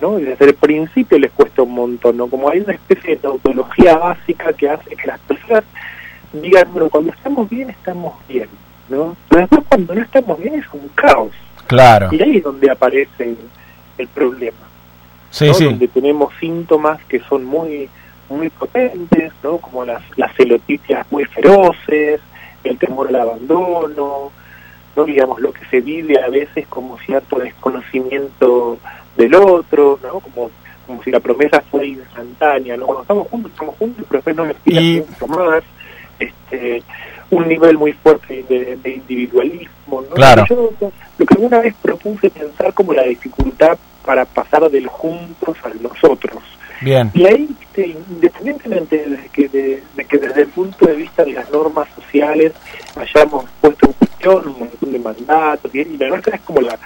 ¿no? 0.00 0.16
Desde 0.16 0.44
el 0.44 0.54
principio 0.54 1.18
les 1.18 1.30
cuesta 1.30 1.62
un 1.62 1.72
montón, 1.72 2.16
¿no? 2.16 2.26
Como 2.26 2.48
hay 2.48 2.60
una 2.60 2.72
especie 2.72 3.10
de 3.10 3.16
tautología 3.16 3.96
básica 3.96 4.52
que 4.54 4.68
hace 4.68 4.96
que 4.96 5.06
las 5.06 5.20
personas 5.20 5.64
digan, 6.32 6.72
bueno, 6.72 6.88
cuando 6.88 7.12
estamos 7.12 7.48
bien, 7.48 7.70
estamos 7.70 8.14
bien, 8.28 8.48
¿no? 8.90 9.16
Pero 9.28 9.40
después 9.42 9.62
cuando 9.68 9.94
no 9.94 10.02
estamos 10.02 10.38
bien 10.38 10.54
es 10.54 10.66
un 10.72 10.88
caos. 10.94 11.32
Claro. 11.66 12.08
Y 12.12 12.20
ahí 12.20 12.36
es 12.38 12.42
donde 12.42 12.70
aparece 12.70 13.36
el, 13.96 14.08
problema, 14.08 14.58
Sí, 15.30 15.46
¿no? 15.46 15.54
sí. 15.54 15.64
Donde 15.64 15.88
tenemos 15.88 16.32
síntomas 16.40 17.02
que 17.04 17.20
son 17.20 17.44
muy 17.44 17.88
muy 18.28 18.48
potentes, 18.48 19.32
¿no? 19.42 19.58
Como 19.58 19.84
las, 19.84 20.02
las 20.16 20.32
muy 21.10 21.24
feroces, 21.24 22.20
el 22.64 22.78
temor 22.78 23.08
al 23.08 23.16
abandono, 23.16 24.30
¿no? 24.96 25.04
Digamos, 25.04 25.40
lo 25.40 25.52
que 25.52 25.64
se 25.66 25.80
vive 25.80 26.22
a 26.22 26.28
veces 26.28 26.66
como 26.68 26.98
cierto 26.98 27.38
desconocimiento 27.38 28.78
del 29.16 29.34
otro, 29.34 29.98
¿no? 30.02 30.20
Como, 30.20 30.50
como 30.86 31.02
si 31.02 31.10
la 31.10 31.20
promesa 31.20 31.62
fuera 31.70 31.86
instantánea, 31.86 32.76
¿no? 32.76 32.86
Cuando 32.86 33.02
estamos 33.02 33.28
juntos, 33.28 33.52
estamos 33.52 33.76
juntos, 33.76 34.04
pero 34.08 34.18
después 34.18 34.36
no 34.36 34.44
me 34.44 34.54
pidas 34.54 35.08
mucho 35.08 35.26
más, 35.26 35.62
este, 36.18 36.82
un 37.30 37.48
nivel 37.48 37.78
muy 37.78 37.92
fuerte 37.92 38.44
de, 38.48 38.76
de 38.76 38.90
individualismo, 38.90 40.02
¿no? 40.02 40.14
Claro. 40.14 40.44
Yo 40.48 40.72
lo 41.18 41.26
que 41.26 41.34
alguna 41.34 41.60
vez 41.60 41.74
propuse 41.80 42.30
pensar 42.30 42.74
como 42.74 42.92
la 42.92 43.04
dificultad 43.04 43.78
para 44.04 44.24
pasar 44.24 44.68
del 44.70 44.86
juntos 44.88 45.56
al 45.62 45.80
nosotros. 45.82 46.42
Bien. 46.80 47.10
Y 47.14 47.26
ahí, 47.26 47.48
este, 47.60 47.88
independientemente 47.88 48.96
de 48.96 49.28
que, 49.32 49.48
de, 49.48 49.82
de 49.94 50.04
que 50.06 50.18
desde 50.18 50.42
el 50.42 50.48
punto 50.48 50.86
de 50.86 50.94
vista 50.94 51.24
de 51.24 51.32
las 51.32 51.50
normas 51.50 51.86
sociales 51.94 52.52
hayamos 52.96 53.44
puesto 53.60 53.86
en 53.86 53.92
cuestión 53.92 54.48
un 54.48 54.58
montón 54.60 54.92
de 54.92 54.98
mandatos, 54.98 55.74
y 55.74 55.84
la 55.98 56.08
nuestra 56.08 56.36
es 56.36 56.42
como 56.42 56.62
la, 56.62 56.78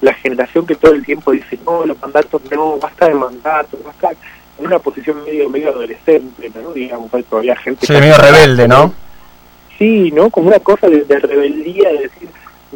la 0.00 0.14
generación 0.14 0.64
que 0.64 0.76
todo 0.76 0.92
el 0.92 1.04
tiempo 1.04 1.32
dice, 1.32 1.58
no, 1.66 1.84
los 1.84 2.00
mandatos 2.00 2.40
no, 2.50 2.78
basta 2.78 3.08
de 3.08 3.14
mandatos, 3.14 3.82
basta 3.84 4.10
en 4.58 4.66
una 4.66 4.78
posición 4.78 5.24
medio 5.24 5.50
medio 5.50 5.70
adolescente, 5.70 6.50
¿no? 6.54 6.72
Digamos, 6.72 7.10
todavía 7.28 7.56
gente... 7.56 7.84
Sí, 7.84 7.92
medio 7.92 8.16
rebelde, 8.18 8.68
¿no? 8.68 8.94
Sí, 9.78 10.10
¿no? 10.12 10.30
Como 10.30 10.48
una 10.48 10.60
cosa 10.60 10.88
de, 10.88 11.02
de 11.04 11.18
rebeldía, 11.18 11.88
de 11.90 11.98
decir, 12.02 12.28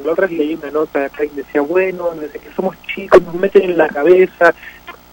la 0.04 0.12
otra 0.12 0.26
leí 0.26 0.54
una 0.54 0.70
nota 0.70 1.04
acá 1.04 1.24
y 1.24 1.28
decía, 1.28 1.60
bueno, 1.60 2.10
desde 2.20 2.38
que 2.38 2.50
somos 2.54 2.76
chicos 2.82 3.22
nos 3.22 3.34
meten 3.34 3.62
en 3.62 3.78
la 3.78 3.88
cabeza, 3.88 4.54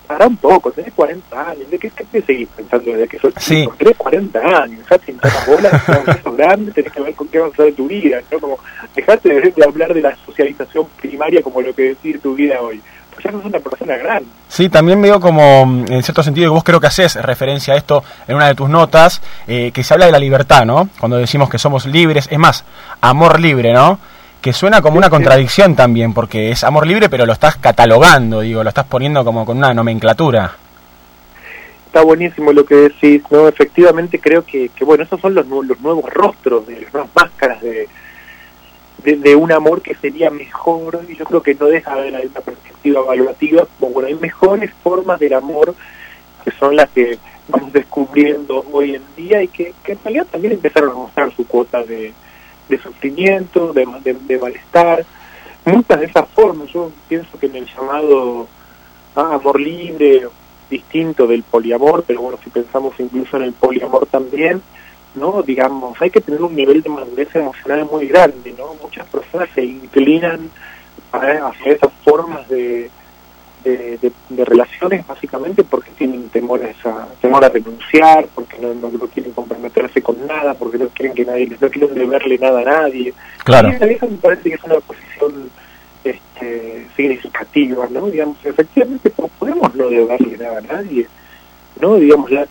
para 0.07 0.27
un 0.27 0.35
poco, 0.37 0.69
tenés 0.71 0.93
40 0.93 1.49
años, 1.49 1.69
¿de 1.71 1.79
qué, 1.79 1.89
qué 1.89 2.03
te 2.03 2.21
seguís 2.21 2.49
pensando 2.55 2.91
desde 2.91 3.07
que 3.07 3.19
sos 3.19 3.33
Sí. 3.39 3.61
chico? 3.61 3.75
Tenés 3.77 3.97
40 3.97 4.39
años, 4.63 4.85
ya 4.89 4.99
hinchás 5.07 5.33
las 5.33 5.47
bolas, 5.47 5.83
sos 6.23 6.35
grande, 6.37 6.71
tenés 6.71 6.91
que 6.91 7.01
ver 7.01 7.15
con 7.15 7.27
qué 7.29 7.37
avanzar 7.37 7.65
de 7.67 7.71
tu 7.71 7.87
vida, 7.87 8.21
¿no? 8.31 8.39
Como, 8.39 8.59
dejate 8.95 9.29
de, 9.29 9.51
de 9.51 9.63
hablar 9.63 9.93
de 9.93 10.01
la 10.01 10.15
socialización 10.25 10.87
primaria 10.99 11.41
como 11.41 11.61
lo 11.61 11.73
que 11.73 11.83
decir 11.83 12.19
tu 12.19 12.35
vida 12.35 12.61
hoy, 12.61 12.81
una 13.31 13.59
persona 13.59 13.95
grande. 13.97 14.29
Sí, 14.47 14.69
también 14.69 15.01
veo 15.01 15.19
como, 15.19 15.65
mm, 15.65 15.91
en 15.91 16.03
cierto 16.03 16.23
sentido, 16.23 16.47
que 16.47 16.53
vos 16.53 16.63
creo 16.63 16.79
que 16.79 16.87
haces 16.87 17.15
referencia 17.15 17.73
a 17.73 17.77
esto 17.77 18.03
en 18.27 18.35
una 18.35 18.47
de 18.47 18.55
tus 18.55 18.69
notas, 18.69 19.21
eh, 19.47 19.71
que 19.73 19.83
se 19.83 19.93
habla 19.93 20.05
de 20.05 20.11
la 20.11 20.19
libertad, 20.19 20.65
¿no? 20.65 20.89
Cuando 20.99 21.17
decimos 21.17 21.49
que 21.49 21.57
somos 21.57 21.85
libres, 21.85 22.27
es 22.31 22.37
más, 22.37 22.65
amor 23.01 23.39
libre, 23.39 23.73
¿no? 23.73 23.99
Que 24.41 24.53
suena 24.53 24.81
como 24.81 24.97
una 24.97 25.09
contradicción 25.09 25.75
también, 25.75 26.13
porque 26.13 26.51
es 26.51 26.63
amor 26.63 26.85
libre, 26.85 27.09
pero 27.09 27.25
lo 27.25 27.33
estás 27.33 27.55
catalogando, 27.57 28.41
digo, 28.41 28.63
lo 28.63 28.69
estás 28.69 28.85
poniendo 28.85 29.23
como 29.23 29.45
con 29.45 29.57
una 29.57 29.73
nomenclatura. 29.73 30.51
Está 31.85 32.01
buenísimo 32.01 32.51
lo 32.51 32.65
que 32.65 32.75
decís, 32.75 33.23
¿no? 33.29 33.47
Efectivamente 33.47 34.19
creo 34.19 34.43
que, 34.43 34.69
que 34.69 34.83
bueno, 34.83 35.03
esos 35.03 35.21
son 35.21 35.35
los, 35.35 35.45
los 35.47 35.79
nuevos 35.79 36.11
rostros, 36.11 36.67
de 36.67 36.81
las 36.81 36.93
nuevas 36.93 37.11
máscaras 37.15 37.61
de, 37.61 37.87
de, 39.03 39.35
un 39.35 39.51
amor 39.51 39.81
que 39.81 39.95
sería 39.95 40.29
mejor, 40.29 41.01
y 41.07 41.15
yo 41.15 41.25
creo 41.25 41.43
que 41.43 41.55
no 41.55 41.67
deja 41.67 41.95
de 41.95 42.09
haber 42.09 42.27
una 42.27 42.41
perspectiva 42.41 43.01
evaluativa, 43.01 43.67
como 43.79 43.93
bueno, 43.93 44.07
hay 44.07 44.15
mejores 44.15 44.71
formas 44.81 45.19
del 45.19 45.33
amor 45.33 45.75
que 46.43 46.51
son 46.51 46.75
las 46.75 46.89
que 46.89 47.17
vamos 47.47 47.71
descubriendo 47.73 48.65
hoy 48.71 48.95
en 48.95 49.03
día 49.15 49.41
y 49.41 49.47
que, 49.47 49.73
que 49.83 49.93
en 49.93 49.99
realidad 50.03 50.27
también 50.31 50.53
empezaron 50.53 50.91
a 50.91 50.95
mostrar 50.95 51.33
su 51.35 51.47
cuota 51.47 51.83
de, 51.83 52.13
de 52.69 52.77
sufrimiento, 52.81 53.73
de, 53.73 53.85
de, 54.03 54.13
de 54.13 54.37
malestar. 54.37 55.05
Muchas 55.65 55.99
de 55.99 56.05
esas 56.05 56.27
formas, 56.29 56.69
yo 56.69 56.91
pienso 57.07 57.39
que 57.39 57.45
en 57.45 57.55
el 57.55 57.65
llamado 57.65 58.47
ah, 59.15 59.35
amor 59.35 59.59
libre, 59.59 60.27
distinto 60.69 61.27
del 61.27 61.43
poliamor, 61.43 62.03
pero 62.05 62.21
bueno, 62.21 62.37
si 62.43 62.49
pensamos 62.49 62.93
incluso 62.99 63.37
en 63.37 63.43
el 63.43 63.53
poliamor 63.53 64.05
también, 64.07 64.61
¿no? 65.15 65.41
Digamos, 65.43 66.01
hay 66.01 66.09
que 66.09 66.21
tener 66.21 66.41
un 66.41 66.55
nivel 66.55 66.81
de 66.81 66.89
madurez 66.89 67.33
emocional 67.35 67.85
muy 67.91 68.07
grande, 68.07 68.53
¿no? 68.57 68.73
Muchas 68.81 69.07
personas 69.07 69.49
se 69.53 69.63
inclinan 69.63 70.49
a- 71.11 71.47
hacia 71.49 71.73
esas 71.73 71.91
formas 72.03 72.47
de, 72.49 72.89
de, 73.63 73.97
de- 73.99 74.11
de 74.29 74.45
relaciones 74.45 75.05
básicamente 75.07 75.63
porque 75.63 75.91
tienen 75.91 76.27
temores 76.29 76.75
a, 76.85 77.07
temor 77.21 77.45
a 77.45 77.49
renunciar, 77.49 78.27
porque 78.33 78.57
no, 78.59 78.73
no, 78.73 78.89
no 78.89 79.07
quieren 79.07 79.31
comprometerse 79.33 80.01
con 80.01 80.25
nada, 80.27 80.53
porque 80.55 80.77
no 80.79 80.87
quieren 80.89 81.15
que 81.15 81.25
nadie, 81.25 81.47
no 81.61 81.69
quieren 81.69 81.93
deberle 81.93 82.37
nada 82.39 82.61
a 82.61 82.63
nadie. 82.65 83.13
Claro. 83.43 83.69
Y 83.69 83.93
eso 83.93 84.07
me 84.07 84.17
parece 84.17 84.49
que 84.49 84.55
es 84.55 84.63
una 84.63 84.79
posición 84.79 85.49
este, 86.03 86.87
significativa, 86.95 87.87
¿no? 87.89 88.07
Digamos, 88.07 88.37
efectivamente 88.43 89.09
po- 89.11 89.29
podemos 89.39 89.73
no 89.75 89.89
deberle 89.89 90.37
nada 90.37 90.57
a 90.57 90.61
nadie, 90.61 91.07
¿no? 91.79 91.95
Digamos, 91.95 92.29
la, 92.31 92.45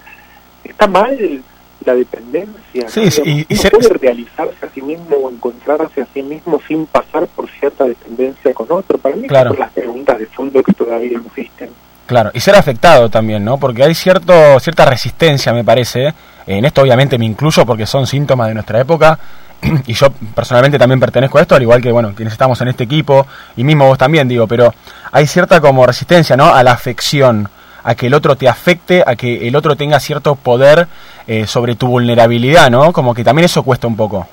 está 0.64 0.86
mal 0.86 1.43
la 1.86 1.94
dependencia. 1.94 2.88
Sí, 2.88 3.04
¿no? 3.04 3.10
sí, 3.10 3.22
y- 3.24 3.46
y 3.48 3.56
ser- 3.56 3.72
puede 3.72 3.88
realizarse 3.90 4.66
a 4.66 4.68
sí 4.74 4.82
mismo 4.82 5.16
o 5.16 5.30
encontrarse 5.30 6.02
a 6.02 6.06
sí 6.12 6.22
mismo 6.22 6.60
sin 6.66 6.86
pasar 6.86 7.26
por 7.28 7.48
cierta 7.50 7.84
dependencia 7.84 8.52
con 8.54 8.66
otro. 8.70 8.98
Para 8.98 9.16
mí 9.16 9.26
Claro. 9.28 9.50
son 9.50 9.59
las 9.60 9.70
preguntas 9.72 10.18
de 10.18 10.26
fondo 10.26 10.62
que 10.62 10.72
todavía 10.72 11.18
existen. 11.18 11.70
Claro, 12.06 12.30
y 12.34 12.40
ser 12.40 12.54
afectado 12.56 13.09
también, 13.09 13.44
¿no? 13.44 13.59
Porque 13.59 13.84
hay 13.84 13.94
cierto, 13.94 14.32
cierta 14.60 14.84
resistencia, 14.84 15.52
me 15.52 15.64
parece. 15.64 16.12
En 16.46 16.64
esto 16.64 16.82
obviamente 16.82 17.16
me 17.18 17.24
incluyo 17.24 17.64
porque 17.64 17.86
son 17.86 18.06
síntomas 18.06 18.48
de 18.48 18.54
nuestra 18.54 18.80
época. 18.80 19.18
Y 19.86 19.92
yo 19.94 20.10
personalmente 20.34 20.76
también 20.78 20.98
pertenezco 20.98 21.38
a 21.38 21.42
esto, 21.42 21.54
al 21.54 21.62
igual 21.62 21.80
que, 21.80 21.92
bueno, 21.92 22.12
quienes 22.16 22.32
estamos 22.32 22.60
en 22.60 22.68
este 22.68 22.82
equipo, 22.84 23.26
y 23.56 23.62
mismo 23.62 23.86
vos 23.86 23.96
también, 23.96 24.26
digo, 24.26 24.46
pero 24.48 24.74
hay 25.12 25.26
cierta 25.28 25.60
como 25.60 25.86
resistencia, 25.86 26.36
¿no? 26.36 26.52
A 26.52 26.62
la 26.64 26.72
afección, 26.72 27.48
a 27.84 27.94
que 27.94 28.06
el 28.06 28.14
otro 28.14 28.36
te 28.36 28.48
afecte, 28.48 29.02
a 29.06 29.16
que 29.16 29.46
el 29.48 29.56
otro 29.56 29.76
tenga 29.76 29.98
cierto 30.00 30.34
poder 30.34 30.86
eh, 31.26 31.46
sobre 31.46 31.74
tu 31.74 31.86
vulnerabilidad, 31.88 32.70
¿no? 32.70 32.92
Como 32.92 33.14
que 33.14 33.24
también 33.24 33.46
eso 33.46 33.62
cuesta 33.62 33.86
un 33.86 33.96
poco. 33.96 34.26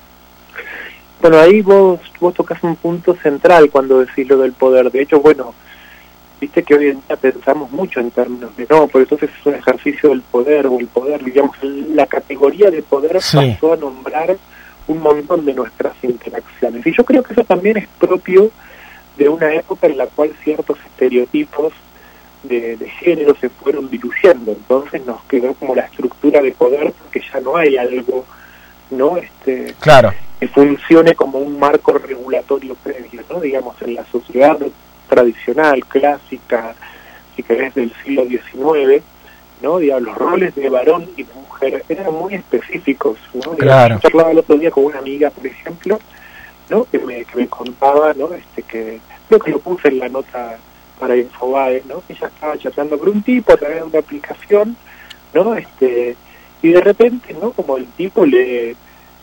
Bueno, 1.20 1.38
ahí 1.38 1.60
vos, 1.60 2.00
vos 2.18 2.32
tocas 2.34 2.62
un 2.62 2.76
punto 2.76 3.14
central 3.22 3.70
cuando 3.70 4.00
decís 4.00 4.26
lo 4.28 4.38
del 4.38 4.52
poder. 4.52 4.90
De 4.90 5.02
hecho, 5.02 5.20
bueno, 5.20 5.52
viste 6.40 6.62
que 6.62 6.74
hoy 6.74 6.86
en 6.88 7.02
día 7.06 7.16
pensamos 7.16 7.70
mucho 7.70 8.00
en 8.00 8.10
términos 8.10 8.56
de 8.56 8.66
no, 8.70 8.86
pero 8.86 9.00
entonces 9.00 9.30
es 9.38 9.46
un 9.46 9.54
ejercicio 9.54 10.08
del 10.10 10.22
poder 10.22 10.66
o 10.66 10.78
el 10.78 10.86
poder, 10.86 11.22
digamos, 11.22 11.56
la 11.62 12.06
categoría 12.06 12.70
de 12.70 12.82
poder 12.82 13.20
Sí. 13.20 13.36
pasó 13.36 13.74
a 13.74 13.76
nombrar 13.76 14.36
un 14.86 14.98
montón 15.02 15.44
de 15.44 15.52
nuestras 15.54 15.92
interacciones. 16.02 16.86
Y 16.86 16.92
yo 16.92 17.04
creo 17.04 17.22
que 17.22 17.34
eso 17.34 17.44
también 17.44 17.76
es 17.76 17.86
propio 17.98 18.50
de 19.18 19.28
una 19.28 19.52
época 19.54 19.86
en 19.86 19.98
la 19.98 20.06
cual 20.06 20.30
ciertos 20.42 20.78
estereotipos 20.86 21.72
de, 22.42 22.76
de 22.76 22.88
género 22.88 23.34
se 23.40 23.48
fueron 23.48 23.90
diluyendo. 23.90 24.52
Entonces 24.52 25.04
nos 25.06 25.22
quedó 25.24 25.54
como 25.54 25.74
la 25.74 25.82
estructura 25.82 26.40
de 26.40 26.52
poder 26.52 26.92
porque 26.92 27.20
ya 27.32 27.40
no 27.40 27.56
hay 27.56 27.76
algo, 27.76 28.24
¿no? 28.90 29.16
Este, 29.16 29.74
Claro. 29.80 30.12
que 30.38 30.48
funcione 30.48 31.14
como 31.14 31.38
un 31.38 31.58
marco 31.58 31.92
regulatorio 31.92 32.74
previo, 32.76 33.22
¿no? 33.30 33.40
Digamos, 33.40 33.80
en 33.82 33.94
la 33.94 34.04
sociedad 34.06 34.56
tradicional, 35.08 35.84
clásica, 35.86 36.74
si 37.36 37.42
querés, 37.42 37.74
del 37.74 37.92
siglo 38.04 38.24
XIX, 38.26 39.02
¿no? 39.62 39.78
Digamos, 39.78 40.02
los 40.04 40.16
roles 40.16 40.54
de 40.54 40.68
varón 40.70 41.08
y 41.16 41.24
de 41.24 41.34
mujer 41.34 41.84
eran 41.88 42.12
muy 42.14 42.34
específicos, 42.34 43.18
¿no? 43.34 43.52
Claro. 43.52 43.96
Yo 43.96 44.00
charlaba 44.08 44.30
el 44.30 44.38
otro 44.38 44.56
día 44.56 44.70
con 44.70 44.84
una 44.84 44.98
amiga, 44.98 45.30
por 45.30 45.46
ejemplo, 45.46 45.98
¿no? 46.68 46.84
Que 46.84 46.98
me, 47.00 47.24
que 47.24 47.36
me 47.36 47.48
contaba, 47.48 48.14
¿no? 48.14 48.32
Este, 48.32 48.62
que 48.62 49.00
creo 49.28 49.40
que 49.40 49.50
lo 49.50 49.58
puse 49.58 49.88
en 49.88 49.98
la 49.98 50.08
nota 50.08 50.56
para 51.00 51.16
Infobae, 51.16 51.82
¿no? 51.88 52.02
Ella 52.08 52.28
estaba 52.28 52.58
chateando 52.58 52.98
con 52.98 53.08
un 53.08 53.22
tipo 53.22 53.52
a 53.52 53.56
través 53.56 53.78
de 53.78 53.84
una 53.84 53.98
aplicación, 53.98 54.76
¿no? 55.34 55.54
Este, 55.56 56.14
y 56.62 56.68
de 56.68 56.80
repente, 56.80 57.34
¿no? 57.40 57.52
Como 57.52 57.78
el 57.78 57.86
tipo 57.86 58.24
le, 58.24 58.76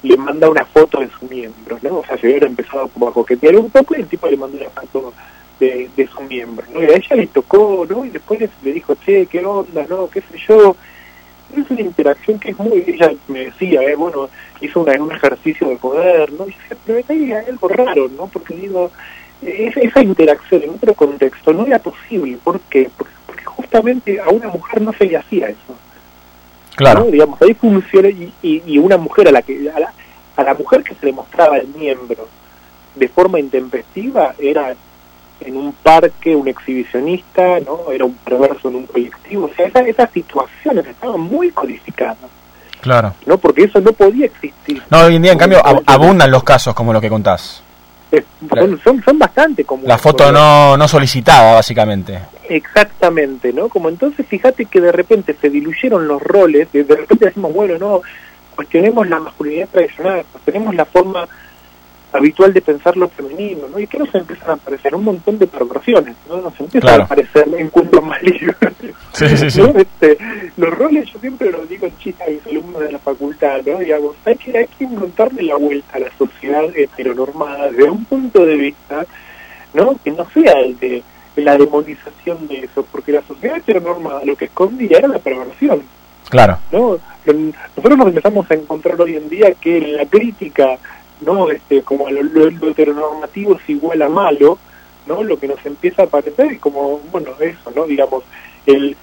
le 0.03 0.17
manda 0.17 0.49
una 0.49 0.65
foto 0.65 0.99
de 0.99 1.09
su 1.09 1.25
miembro, 1.27 1.77
¿no? 1.81 1.99
O 1.99 2.05
sea, 2.05 2.17
se 2.17 2.27
hubiera 2.27 2.47
empezado 2.47 2.87
como 2.89 3.07
a 3.07 3.13
coquetear 3.13 3.55
un 3.55 3.69
poco 3.69 3.95
y 3.95 4.01
el 4.01 4.07
tipo 4.07 4.27
le 4.27 4.37
mandó 4.37 4.57
una 4.57 4.69
foto 4.69 5.13
de, 5.59 5.89
de 5.95 6.07
su 6.07 6.21
miembro, 6.23 6.65
¿no? 6.73 6.81
Y 6.81 6.85
a 6.85 6.95
ella 6.95 7.15
le 7.15 7.27
tocó, 7.27 7.85
¿no? 7.87 8.05
Y 8.05 8.09
después 8.09 8.39
le, 8.39 8.73
dijo, 8.73 8.95
che, 9.05 9.27
¿qué 9.27 9.45
onda, 9.45 9.85
no? 9.87 10.09
¿Qué 10.09 10.21
sé 10.21 10.37
yo? 10.47 10.75
Es 11.55 11.69
una 11.71 11.81
interacción 11.81 12.39
que 12.39 12.51
es 12.51 12.59
muy... 12.59 12.83
Ella 12.85 13.13
me 13.27 13.45
decía, 13.45 13.81
¿eh? 13.83 13.95
Bueno, 13.95 14.29
hizo 14.59 14.81
una, 14.81 15.01
un 15.01 15.11
ejercicio 15.11 15.69
de 15.69 15.77
poder, 15.77 16.31
¿no? 16.33 16.43
Y 16.43 16.47
dice, 16.47 16.75
pero 16.85 17.01
hay 17.07 17.31
algo 17.31 17.67
raro, 17.69 18.09
¿no? 18.09 18.27
Porque 18.27 18.53
digo, 18.55 18.91
esa, 19.41 19.80
esa 19.81 20.01
interacción 20.01 20.64
en 20.64 20.69
otro 20.72 20.93
contexto 20.93 21.53
no 21.53 21.65
era 21.65 21.80
posible. 21.80 22.38
¿Por 22.43 22.59
qué? 22.61 22.89
Porque, 22.97 23.14
porque 23.26 23.45
justamente 23.45 24.19
a 24.19 24.30
una 24.30 24.47
mujer 24.49 24.81
no 24.81 24.93
se 24.93 25.05
le 25.05 25.18
hacía 25.18 25.47
eso. 25.49 25.76
Claro. 26.76 27.01
¿no? 27.01 27.05
Digamos, 27.07 27.41
ahí 27.41 27.53
funciona 27.53 28.09
y, 28.09 28.31
y, 28.41 28.64
y 28.65 28.77
una 28.77 28.97
mujer 28.97 29.27
a 29.27 29.31
la 29.31 29.41
que 29.41 29.69
a 29.73 29.80
la, 29.80 29.93
a 30.35 30.43
la 30.43 30.53
mujer 30.53 30.84
que 30.84 30.93
se 30.95 31.05
le 31.07 31.14
mostraba 31.14 31.57
el 31.57 31.68
miembro 31.69 32.27
de 32.95 33.07
forma 33.07 33.39
intempestiva 33.39 34.34
era 34.39 34.76
en 35.39 35.55
un 35.57 35.72
parque 35.73 36.35
un 36.35 36.47
exhibicionista, 36.47 37.59
¿no? 37.59 37.91
Era 37.91 38.05
un 38.05 38.14
perverso 38.15 38.69
en 38.69 38.76
un 38.77 38.85
colectivo. 38.88 39.45
O 39.45 39.55
sea, 39.55 39.68
esa- 39.68 39.81
esas 39.88 40.11
situaciones 40.11 40.85
estaban 40.88 41.19
muy 41.19 41.51
codificadas, 41.51 42.18
Claro. 42.81 43.14
¿no? 43.26 43.38
Porque 43.38 43.64
eso 43.65 43.80
no 43.81 43.91
podía 43.93 44.26
existir. 44.26 44.81
No, 44.89 45.01
hoy 45.01 45.15
en 45.15 45.22
día, 45.22 45.31
en 45.34 45.38
cambio, 45.38 45.61
ab- 45.64 45.84
abundan 45.85 46.31
los 46.31 46.43
casos 46.43 46.73
como 46.73 46.91
lo 46.93 46.99
que 47.01 47.09
contás. 47.09 47.61
Es- 48.11 48.23
son, 48.49 48.79
son, 48.81 49.03
son 49.03 49.19
bastante 49.19 49.63
comunes. 49.65 49.89
La 49.89 49.97
foto 49.97 50.31
no, 50.31 50.77
no 50.77 50.88
solicitada, 50.88 51.55
básicamente. 51.55 52.19
Exactamente, 52.49 53.51
¿no? 53.53 53.67
Como 53.69 53.89
entonces 53.89 54.25
fíjate 54.27 54.65
que 54.65 54.79
de 54.79 54.91
repente 54.91 55.35
se 55.39 55.49
diluyeron 55.49 56.07
los 56.07 56.21
roles, 56.21 56.71
de, 56.71 56.84
de 56.84 56.95
repente 56.95 57.25
decimos, 57.25 57.53
bueno, 57.53 57.77
no, 57.77 58.01
cuestionemos 58.55 59.07
la 59.07 59.19
masculinidad 59.19 59.67
tradicional, 59.69 60.23
cuestionemos 60.31 60.73
la 60.75 60.85
forma 60.85 61.27
habitual 62.13 62.53
de 62.53 62.61
pensar 62.61 62.95
lo 62.97 63.07
femenino, 63.09 63.67
¿no? 63.67 63.79
Y 63.79 63.88
que 63.88 63.97
nos 63.99 64.13
empiezan 64.15 64.49
a 64.51 64.53
aparecer 64.53 64.95
un 64.95 65.03
montón 65.03 65.38
de 65.38 65.47
perversiones, 65.47 66.15
¿no? 66.29 66.38
Nos 66.41 66.59
empiezan 66.59 66.81
Claro. 66.81 67.01
a 67.03 67.05
aparecer 67.05 67.47
encuentros 67.57 68.03
más 68.03 68.21
libres. 68.23 68.55
Sí, 69.13 69.27
sí, 69.35 69.49
sí. 69.49 69.61
¿no? 69.61 69.69
Este, 69.79 70.15
los 70.57 70.77
roles, 70.77 71.11
yo 71.11 71.19
siempre 71.19 71.49
lo 71.51 71.65
digo 71.65 71.88
en 71.88 71.93
a 72.21 72.29
mis 72.29 72.45
alumnos 72.45 72.81
de 72.81 72.91
la 72.91 72.99
facultad, 72.99 73.61
¿no? 73.65 73.79
Digamos, 73.79 74.15
hay 74.25 74.35
que, 74.35 74.55
hay 74.55 74.67
que 74.77 74.84
encontrarle 74.85 75.41
la 75.41 75.55
vuelta 75.55 75.97
a 75.97 75.99
la 75.99 76.11
sociedad 76.19 76.63
heteronormada 76.75 77.71
desde 77.71 77.89
un 77.89 78.05
punto 78.05 78.45
de 78.45 78.55
vista, 78.55 79.05
¿no? 79.73 79.95
Que 80.03 80.11
no 80.11 80.27
sea 80.29 80.53
el 80.59 80.77
de 80.79 81.01
la 81.35 81.57
demonización 81.57 82.47
de 82.47 82.59
eso, 82.65 82.85
porque 82.91 83.11
la 83.11 83.23
sociedad 83.23 83.57
heteronormada 83.57 84.23
lo 84.23 84.35
que 84.35 84.45
escondía 84.45 84.99
era 84.99 85.07
la 85.07 85.19
perversión, 85.19 85.81
Claro. 86.29 86.57
¿no? 86.71 86.97
Nosotros 87.25 87.97
nos 87.97 88.07
empezamos 88.07 88.49
a 88.51 88.53
encontrar 88.53 88.99
hoy 89.01 89.15
en 89.15 89.29
día 89.29 89.53
que 89.53 89.79
la 89.79 90.05
crítica, 90.05 90.77
¿no? 91.22 91.49
Este, 91.49 91.81
como 91.84 92.10
lo, 92.10 92.22
lo- 92.23 92.49
lo 92.52 92.69
heteronormativo 92.69 93.56
es 93.56 93.69
igual 93.69 94.02
a 94.02 94.10
malo, 94.10 94.57
¿no? 95.06 95.23
Lo 95.23 95.38
que 95.39 95.48
nos 95.48 95.65
empieza 95.65 96.03
a 96.03 96.06
aparecer 96.06 96.52
es 96.53 96.60
como, 96.60 96.99
bueno, 97.11 97.31
eso, 97.39 97.72
¿no? 97.76 97.85
Digamos, 97.85 98.23
el, 98.65 98.95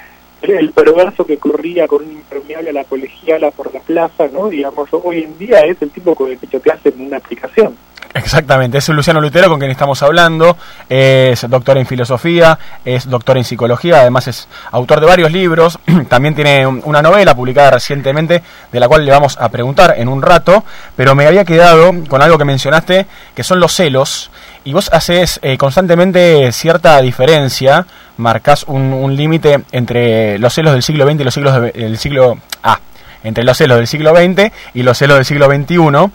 el 0.42 0.70
perverso 0.72 1.24
que 1.24 1.38
corría 1.38 1.88
con 1.88 2.04
un 2.04 2.12
impermeable 2.12 2.70
a 2.70 2.74
la 2.74 2.84
colegiala 2.84 3.50
por 3.50 3.72
la 3.72 3.80
plaza, 3.80 4.28
¿no? 4.28 4.48
Digamos, 4.48 4.88
hoy 4.92 5.22
en 5.22 5.38
día 5.38 5.60
es 5.60 5.80
el 5.80 5.90
tipo 5.90 6.14
que 6.14 6.36
te 6.36 6.70
hacen 6.70 7.00
una 7.00 7.16
aplicación. 7.16 7.76
Exactamente, 8.16 8.78
es 8.78 8.88
Luciano 8.90 9.20
Lutero 9.20 9.48
con 9.48 9.58
quien 9.58 9.72
estamos 9.72 10.00
hablando, 10.04 10.56
es 10.88 11.50
doctor 11.50 11.76
en 11.78 11.84
filosofía, 11.84 12.56
es 12.84 13.10
doctor 13.10 13.36
en 13.36 13.42
psicología, 13.42 14.02
además 14.02 14.28
es 14.28 14.46
autor 14.70 15.00
de 15.00 15.06
varios 15.06 15.32
libros, 15.32 15.80
también 16.08 16.36
tiene 16.36 16.64
una 16.64 17.02
novela 17.02 17.34
publicada 17.34 17.72
recientemente 17.72 18.40
de 18.70 18.80
la 18.80 18.86
cual 18.86 19.04
le 19.04 19.10
vamos 19.10 19.36
a 19.40 19.48
preguntar 19.48 19.96
en 19.98 20.06
un 20.06 20.22
rato, 20.22 20.62
pero 20.94 21.16
me 21.16 21.26
había 21.26 21.44
quedado 21.44 21.92
con 22.08 22.22
algo 22.22 22.38
que 22.38 22.44
mencionaste, 22.44 23.06
que 23.34 23.42
son 23.42 23.58
los 23.58 23.74
celos, 23.74 24.30
y 24.62 24.72
vos 24.72 24.90
haces 24.92 25.40
eh, 25.42 25.58
constantemente 25.58 26.52
cierta 26.52 27.00
diferencia, 27.00 27.84
marcas 28.16 28.62
un, 28.68 29.16
límite 29.16 29.64
entre 29.72 30.38
los 30.38 30.54
celos 30.54 30.72
del 30.72 30.84
siglo 30.84 31.04
XX 31.04 31.20
y 31.20 31.24
los 31.24 31.34
siglos 31.34 31.60
del 31.60 31.98
siglo... 31.98 32.38
Ah, 32.62 32.78
entre 33.24 33.42
los 33.42 33.56
celos 33.56 33.78
del 33.78 33.86
siglo 33.86 34.14
XX 34.14 34.52
y 34.74 34.82
los 34.82 34.98
celos 34.98 35.16
del 35.16 35.24
siglo 35.24 35.46
XXI 35.46 36.10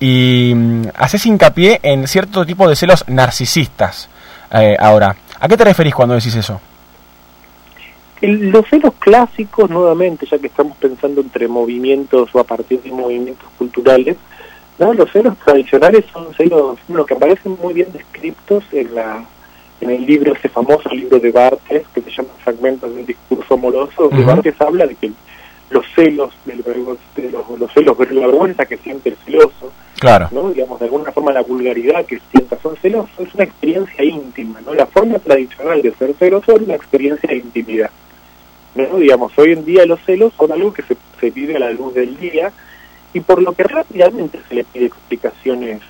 y 0.00 0.52
mm, 0.54 0.82
haces 0.96 1.26
hincapié 1.26 1.78
en 1.82 2.08
cierto 2.08 2.44
tipo 2.46 2.68
de 2.68 2.74
celos 2.74 3.04
narcisistas. 3.08 4.08
Eh, 4.52 4.76
ahora, 4.80 5.14
¿a 5.38 5.46
qué 5.48 5.56
te 5.56 5.64
referís 5.64 5.94
cuando 5.94 6.14
decís 6.16 6.34
eso? 6.34 6.60
El- 8.20 8.50
los 8.50 8.66
celos 8.68 8.94
clásicos, 8.98 9.70
nuevamente, 9.70 10.26
ya 10.30 10.38
que 10.38 10.48
estamos 10.48 10.76
pensando 10.76 11.20
entre 11.20 11.48
movimientos 11.48 12.28
o 12.34 12.40
a 12.40 12.44
partir 12.44 12.80
de 12.82 12.90
movimientos 12.90 13.48
culturales, 13.56 14.16
¿no? 14.78 14.92
los 14.92 15.10
celos 15.10 15.36
tradicionales 15.38 16.04
son 16.12 16.32
celos 16.34 16.78
bueno, 16.88 17.06
que 17.06 17.14
aparecen 17.14 17.56
muy 17.62 17.72
bien 17.74 17.88
descritos 17.92 18.64
en 18.72 18.94
la 18.94 19.24
en 19.82 19.88
el 19.88 20.04
libro, 20.04 20.34
ese 20.34 20.50
famoso 20.50 20.90
libro 20.90 21.18
de 21.18 21.30
Barthes, 21.32 21.84
que 21.94 22.02
se 22.02 22.10
llama 22.10 22.28
Fragmentos 22.44 22.94
del 22.94 23.06
discurso 23.06 23.54
amoroso, 23.54 24.02
donde 24.10 24.18
Ujú. 24.18 24.26
Barthes 24.26 24.60
habla 24.60 24.86
de 24.86 24.94
que 24.94 25.10
los 25.70 25.86
celos, 25.94 26.34
del 26.44 26.62
de 26.62 27.30
los, 27.30 27.58
los 27.58 27.72
celos, 27.72 27.96
la 28.10 28.26
vergüenza 28.26 28.66
que 28.66 28.76
siente 28.76 29.08
el 29.08 29.16
celoso, 29.24 29.72
Claro. 30.00 30.28
¿no? 30.32 30.50
digamos, 30.50 30.80
de 30.80 30.86
alguna 30.86 31.12
forma 31.12 31.30
la 31.30 31.42
vulgaridad 31.42 32.04
que 32.06 32.18
sienta 32.30 32.56
son 32.62 32.74
celos, 32.76 33.06
es 33.18 33.34
una 33.34 33.44
experiencia 33.44 34.02
íntima, 34.02 34.60
¿no? 34.62 34.74
La 34.74 34.86
forma 34.86 35.18
tradicional 35.18 35.82
de 35.82 35.92
ser 35.92 36.14
celoso 36.14 36.56
es 36.56 36.62
una 36.62 36.74
experiencia 36.74 37.28
de 37.28 37.36
intimidad, 37.36 37.90
¿no? 38.74 38.96
Digamos, 38.96 39.32
hoy 39.36 39.52
en 39.52 39.64
día 39.64 39.84
los 39.84 40.00
celos 40.00 40.32
son 40.38 40.52
algo 40.52 40.72
que 40.72 40.82
se, 40.82 40.96
se 41.20 41.30
vive 41.30 41.56
a 41.56 41.60
la 41.60 41.70
luz 41.70 41.92
del 41.94 42.18
día 42.18 42.50
y 43.12 43.20
por 43.20 43.42
lo 43.42 43.52
que 43.52 43.62
rápidamente 43.62 44.40
se 44.48 44.54
le 44.54 44.64
pide 44.64 44.86
explicaciones 44.86 45.82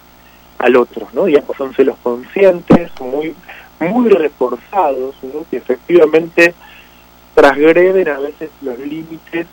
al 0.58 0.74
otro, 0.74 1.08
¿no? 1.12 1.26
Digamos, 1.26 1.56
son 1.56 1.72
celos 1.72 1.96
conscientes, 2.02 2.90
muy 3.00 3.34
muy 3.88 4.10
reforzados, 4.10 5.14
¿no? 5.22 5.44
Que 5.50 5.58
efectivamente 5.58 6.54
transgreden 7.34 8.08
a 8.08 8.18
veces 8.18 8.50
los 8.60 8.78
límites 8.78 9.46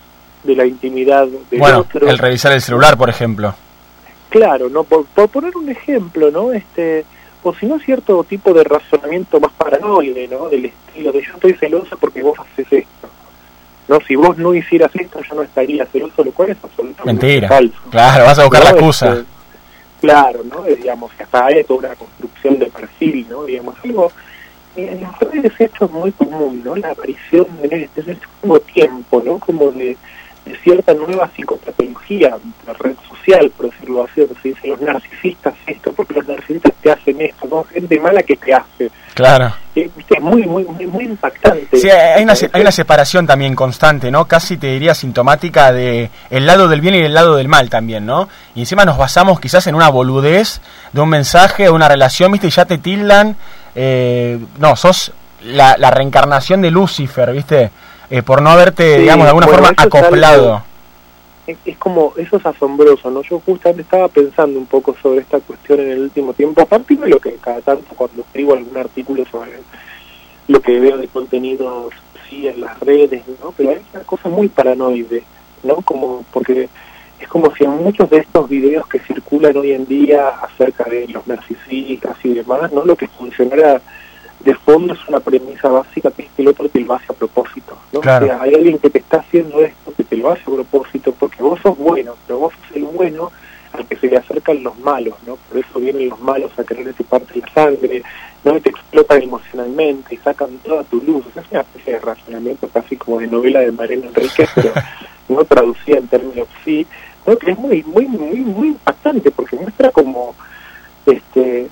de 0.43 0.55
la 0.55 0.65
intimidad 0.65 1.27
del 1.27 1.59
Bueno, 1.59 1.79
otro. 1.79 2.07
el 2.07 2.17
revisar 2.17 2.51
el 2.53 2.61
celular, 2.61 2.97
por 2.97 3.09
ejemplo. 3.09 3.55
Claro, 4.29 4.69
¿no? 4.69 4.83
Por, 4.83 5.05
por 5.05 5.29
poner 5.29 5.55
un 5.55 5.69
ejemplo, 5.69 6.31
¿no? 6.31 6.51
Este, 6.51 7.05
o 7.43 7.53
si 7.53 7.65
no 7.65 7.79
cierto 7.79 8.23
tipo 8.23 8.53
de 8.53 8.63
razonamiento 8.63 9.39
más 9.39 9.51
paranoide, 9.53 10.27
¿no? 10.27 10.49
Del 10.49 10.65
estilo 10.65 11.11
de 11.11 11.21
yo 11.21 11.33
estoy 11.33 11.53
celoso 11.53 11.97
porque 11.97 12.21
vos 12.21 12.37
haces 12.39 12.67
esto. 12.71 13.09
No, 13.87 13.99
si 14.05 14.15
vos 14.15 14.37
no 14.37 14.53
hicieras 14.53 14.91
esto 14.95 15.21
yo 15.21 15.35
no 15.35 15.43
estaría 15.43 15.85
celoso, 15.85 16.23
lo 16.23 16.31
cual 16.31 16.49
es 16.49 16.57
absolutamente 16.61 17.25
Mentira. 17.25 17.47
falso. 17.47 17.77
Claro, 17.89 18.25
vas 18.25 18.39
a 18.39 18.43
buscar 18.43 18.63
la 18.65 18.69
excusa. 18.71 19.13
este, 19.13 19.25
claro, 20.01 20.43
¿no? 20.43 20.63
Digamos, 20.63 21.13
que 21.13 21.23
hasta 21.23 21.45
hay 21.45 21.63
toda 21.63 21.79
una 21.87 21.95
construcción 21.95 22.59
de 22.59 22.65
perfil, 22.65 23.27
¿no? 23.29 23.45
Digamos, 23.45 23.75
algo 23.83 24.11
en 24.75 25.01
las 25.01 25.19
redes 25.19 25.53
esto 25.57 25.85
es 25.85 25.91
muy 25.91 26.11
común, 26.11 26.61
¿no? 26.63 26.75
La 26.75 26.91
aparición 26.91 27.47
en 27.63 27.81
este, 27.83 28.01
en 28.01 28.09
este 28.11 28.25
último 28.35 28.59
tiempo, 28.59 29.23
¿no? 29.25 29.39
Como 29.39 29.71
de, 29.71 29.95
de 30.47 30.57
cierta 30.59 30.93
nueva 30.93 31.29
psicopatología, 31.35 32.37
la 32.65 32.73
red 32.73 32.95
social, 33.09 33.51
por 33.55 33.69
decirlo 33.71 34.05
así, 34.05 34.21
donde 34.21 34.35
se 34.41 34.47
dice 34.49 34.67
los 34.67 34.81
narcisistas 34.81 35.53
esto, 35.65 35.91
porque 35.93 36.13
los 36.15 36.27
narcisistas 36.27 36.73
te 36.81 36.91
hacen 36.91 37.21
esto, 37.21 37.47
¿no? 37.49 37.63
Gente 37.65 37.99
mala 37.99 38.23
que 38.23 38.35
te 38.35 38.53
hace. 38.53 38.89
Claro. 39.13 39.53
Eh, 39.75 39.89
Es 40.09 40.21
muy, 40.21 40.43
muy, 40.43 40.63
muy, 40.63 40.87
muy 40.87 41.03
impactante. 41.05 41.77
Sí, 41.77 41.89
hay 41.89 42.23
una, 42.23 42.33
hay 42.53 42.61
una 42.61 42.71
separación 42.71 43.27
también 43.27 43.55
constante, 43.55 44.09
¿no? 44.09 44.25
Casi 44.25 44.57
te 44.57 44.67
diría 44.67 44.95
sintomática 44.95 45.71
de 45.71 46.09
el 46.29 46.45
lado 46.45 46.67
del 46.67 46.81
bien 46.81 46.95
y 46.95 46.99
el 46.99 47.13
lado 47.13 47.35
del 47.35 47.47
mal 47.47 47.69
también, 47.69 48.05
¿no? 48.05 48.29
Y 48.55 48.61
encima 48.61 48.85
nos 48.85 48.97
basamos 48.97 49.39
quizás 49.39 49.67
en 49.67 49.75
una 49.75 49.89
boludez 49.89 50.61
de 50.93 51.01
un 51.01 51.09
mensaje, 51.09 51.63
de 51.63 51.69
una 51.71 51.87
relación, 51.87 52.31
¿viste? 52.31 52.47
Y 52.47 52.51
ya 52.51 52.65
te 52.65 52.77
tildan, 52.77 53.35
eh, 53.75 54.39
no, 54.59 54.75
sos 54.75 55.11
la, 55.43 55.75
la 55.77 55.91
reencarnación 55.91 56.61
de 56.61 56.71
Lucifer, 56.71 57.31
¿viste? 57.33 57.71
Eh, 58.09 58.23
por 58.23 58.41
no 58.41 58.49
haberte, 58.49 58.95
Sí, 58.95 59.01
digamos, 59.01 59.25
de 59.25 59.29
alguna 59.29 59.47
bueno, 59.47 59.63
forma 59.63 59.83
acoplado. 59.83 60.63
es 61.47 61.77
como, 61.77 62.13
eso 62.17 62.37
es 62.37 62.45
asombroso, 62.45 63.09
¿no? 63.11 63.21
Yo 63.23 63.39
justamente 63.45 63.81
estaba 63.81 64.07
pensando 64.07 64.59
un 64.59 64.65
poco 64.65 64.95
sobre 65.01 65.21
esta 65.21 65.39
cuestión 65.39 65.79
en 65.81 65.91
el 65.91 66.01
último 66.01 66.33
tiempo, 66.33 66.61
a 66.61 66.65
partir 66.65 66.99
de 66.99 67.09
lo 67.09 67.19
que 67.19 67.33
cada 67.33 67.61
tanto 67.61 67.85
cuando 67.95 68.21
escribo 68.21 68.53
algún 68.53 68.77
artículo 68.77 69.25
sobre 69.29 69.51
lo 70.47 70.61
que 70.61 70.79
veo 70.79 70.97
de 70.97 71.07
contenidos, 71.07 71.93
sí, 72.29 72.47
en 72.47 72.61
las 72.61 72.79
redes, 72.79 73.23
¿no? 73.43 73.53
Pero 73.55 73.71
hay 73.71 73.81
una 73.93 74.03
cosa 74.03 74.29
muy 74.29 74.47
paranoide, 74.47 75.23
¿no? 75.63 75.75
Como, 75.81 76.23
porque 76.31 76.69
es 77.19 77.27
como 77.27 77.53
si 77.55 77.63
en 77.63 77.83
muchos 77.83 78.09
de 78.09 78.19
estos 78.19 78.47
videos 78.47 78.87
que 78.87 78.99
circulan 78.99 79.57
hoy 79.57 79.71
en 79.73 79.85
día 79.85 80.29
acerca 80.29 80.85
de 80.85 81.07
los 81.07 81.25
narcisistas 81.27 82.17
y 82.23 82.35
demás, 82.35 82.71
¿no? 82.71 82.85
Lo 82.85 82.95
que 82.95 83.07
funcionara 83.07 83.81
de 84.39 84.55
fondo 84.55 84.93
es 84.93 85.07
una 85.07 85.19
premisa 85.19 85.69
básica 85.69 86.11
que 86.11 86.23
es 86.23 86.29
que 86.35 86.41
el 86.41 86.49
otro 86.49 86.69
te 86.69 86.79
lo 86.79 86.93
hace 86.93 87.05
a 87.09 87.15
propósito, 87.15 87.77
¿no? 87.91 88.01
Claro. 88.01 88.25
O 88.25 88.29
sea, 88.29 88.41
hay 88.41 88.53
alguien 88.53 88.77
que 88.77 88.89
te 88.89 88.99
está 88.99 89.17
haciendo 89.17 89.61
esto, 89.61 89.93
que 89.95 90.03
te 90.03 90.17
lo 90.17 90.31
hace 90.31 90.43
a 90.43 90.53
propósito, 90.53 91.13
porque 91.17 91.41
vos 91.41 91.59
sos 91.61 91.77
bueno, 91.77 92.15
pero 92.25 92.39
vos 92.39 92.53
sos 92.53 92.77
el 92.77 92.83
bueno 92.83 93.31
al 93.73 93.85
que 93.85 93.95
se 93.95 94.07
le 94.07 94.17
acercan 94.17 94.63
los 94.63 94.77
malos, 94.79 95.15
¿no? 95.25 95.35
Por 95.35 95.57
eso 95.57 95.79
vienen 95.79 96.09
los 96.09 96.19
malos 96.19 96.51
a 96.57 96.63
querer 96.63 96.93
parte 97.09 97.39
la 97.39 97.53
sangre, 97.53 98.03
¿no? 98.43 98.57
Y 98.57 98.61
te 98.61 98.69
explotan 98.69 99.21
emocionalmente 99.21 100.15
y 100.15 100.17
sacan 100.17 100.49
toda 100.59 100.83
tu 100.83 101.01
luz. 101.01 101.25
O 101.27 101.31
sea, 101.31 101.41
es 101.41 101.51
una 101.51 101.61
especie 101.61 101.93
de 101.93 101.99
razonamiento 101.99 102.67
casi 102.69 102.95
como 102.95 103.19
de 103.19 103.27
novela 103.27 103.59
de 103.59 103.71
Mariano 103.71 104.05
Enríquez, 104.05 104.49
pero 104.55 104.73
no 105.29 105.43
traducida 105.45 105.97
en 105.97 106.07
términos 106.07 106.47
sí, 106.63 106.85
¿no? 107.25 107.37
Que 107.37 107.51
es 107.51 107.57
muy, 107.57 107.83
muy, 107.83 108.07
muy, 108.07 108.39
muy 108.39 108.67
impactante 108.69 109.31
porque 109.31 109.57
muestra 109.57 109.91
como, 109.91 110.35
este, 111.05 111.69